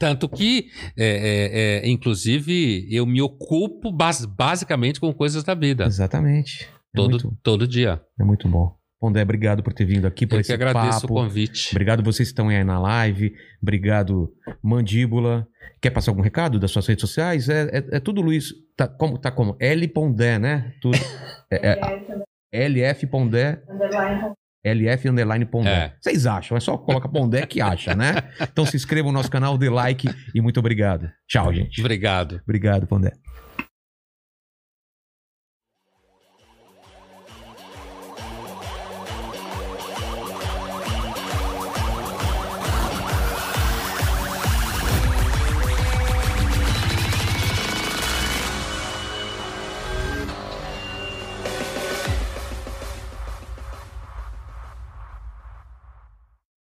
Tanto 0.00 0.28
que, 0.28 0.66
é, 0.98 1.06
é, 1.06 1.86
é, 1.86 1.88
inclusive, 1.88 2.88
eu 2.90 3.06
me 3.06 3.22
ocupo 3.22 3.92
bas- 3.92 4.24
basicamente 4.24 4.98
com 4.98 5.14
coisas 5.14 5.44
da 5.44 5.54
vida. 5.54 5.84
Exatamente. 5.84 6.64
É, 6.64 6.96
Todo, 6.96 7.10
muito, 7.12 7.38
todo 7.40 7.68
dia. 7.68 8.00
é 8.20 8.24
muito 8.24 8.48
bom. 8.48 8.74
Pondé, 8.98 9.22
obrigado 9.22 9.62
por 9.62 9.72
ter 9.72 9.84
vindo 9.84 10.06
aqui, 10.06 10.26
por 10.26 10.34
Eu 10.36 10.40
esse 10.40 10.48
que 10.48 10.54
agradeço 10.54 11.02
papo. 11.02 11.12
o 11.14 11.16
convite. 11.22 11.68
Obrigado 11.70 12.02
vocês 12.02 12.28
que 12.28 12.32
estão 12.32 12.48
aí 12.48 12.64
na 12.64 12.80
live. 12.80 13.32
Obrigado, 13.62 14.32
Mandíbula. 14.62 15.46
Quer 15.80 15.90
passar 15.90 16.10
algum 16.10 16.22
recado 16.22 16.58
das 16.58 16.70
suas 16.70 16.86
redes 16.86 17.00
sociais? 17.02 17.48
É, 17.48 17.62
é- 17.72 17.96
é 17.96 18.00
tudo 18.00 18.20
Luiz. 18.20 18.52
Tá 18.76 18.86
como? 18.88 19.18
Tá 19.18 19.30
como? 19.30 19.56
L 19.60 19.88
Pondé, 19.88 20.38
né? 20.38 20.72
Tudo. 20.80 20.96
É, 21.48 21.78
é 22.52 22.64
LF 22.68 23.06
Pondé. 23.06 23.62
LF 24.64 25.08
underline 25.08 25.44
Pondé. 25.44 25.70
É. 25.70 25.92
Vocês 26.00 26.26
acham? 26.26 26.56
É 26.56 26.60
só 26.60 26.76
coloca 26.76 27.08
Pondé 27.08 27.46
que 27.46 27.60
acha, 27.60 27.94
né? 27.94 28.14
Então 28.50 28.66
se 28.66 28.76
inscreva 28.76 29.06
no 29.06 29.12
nosso 29.12 29.30
canal, 29.30 29.56
dê 29.56 29.70
like 29.70 30.08
e 30.34 30.40
muito 30.40 30.58
obrigado. 30.58 31.08
Tchau, 31.28 31.54
gente. 31.54 31.80
Obrigado. 31.80 32.40
Obrigado, 32.42 32.84
Pondé. 32.88 33.12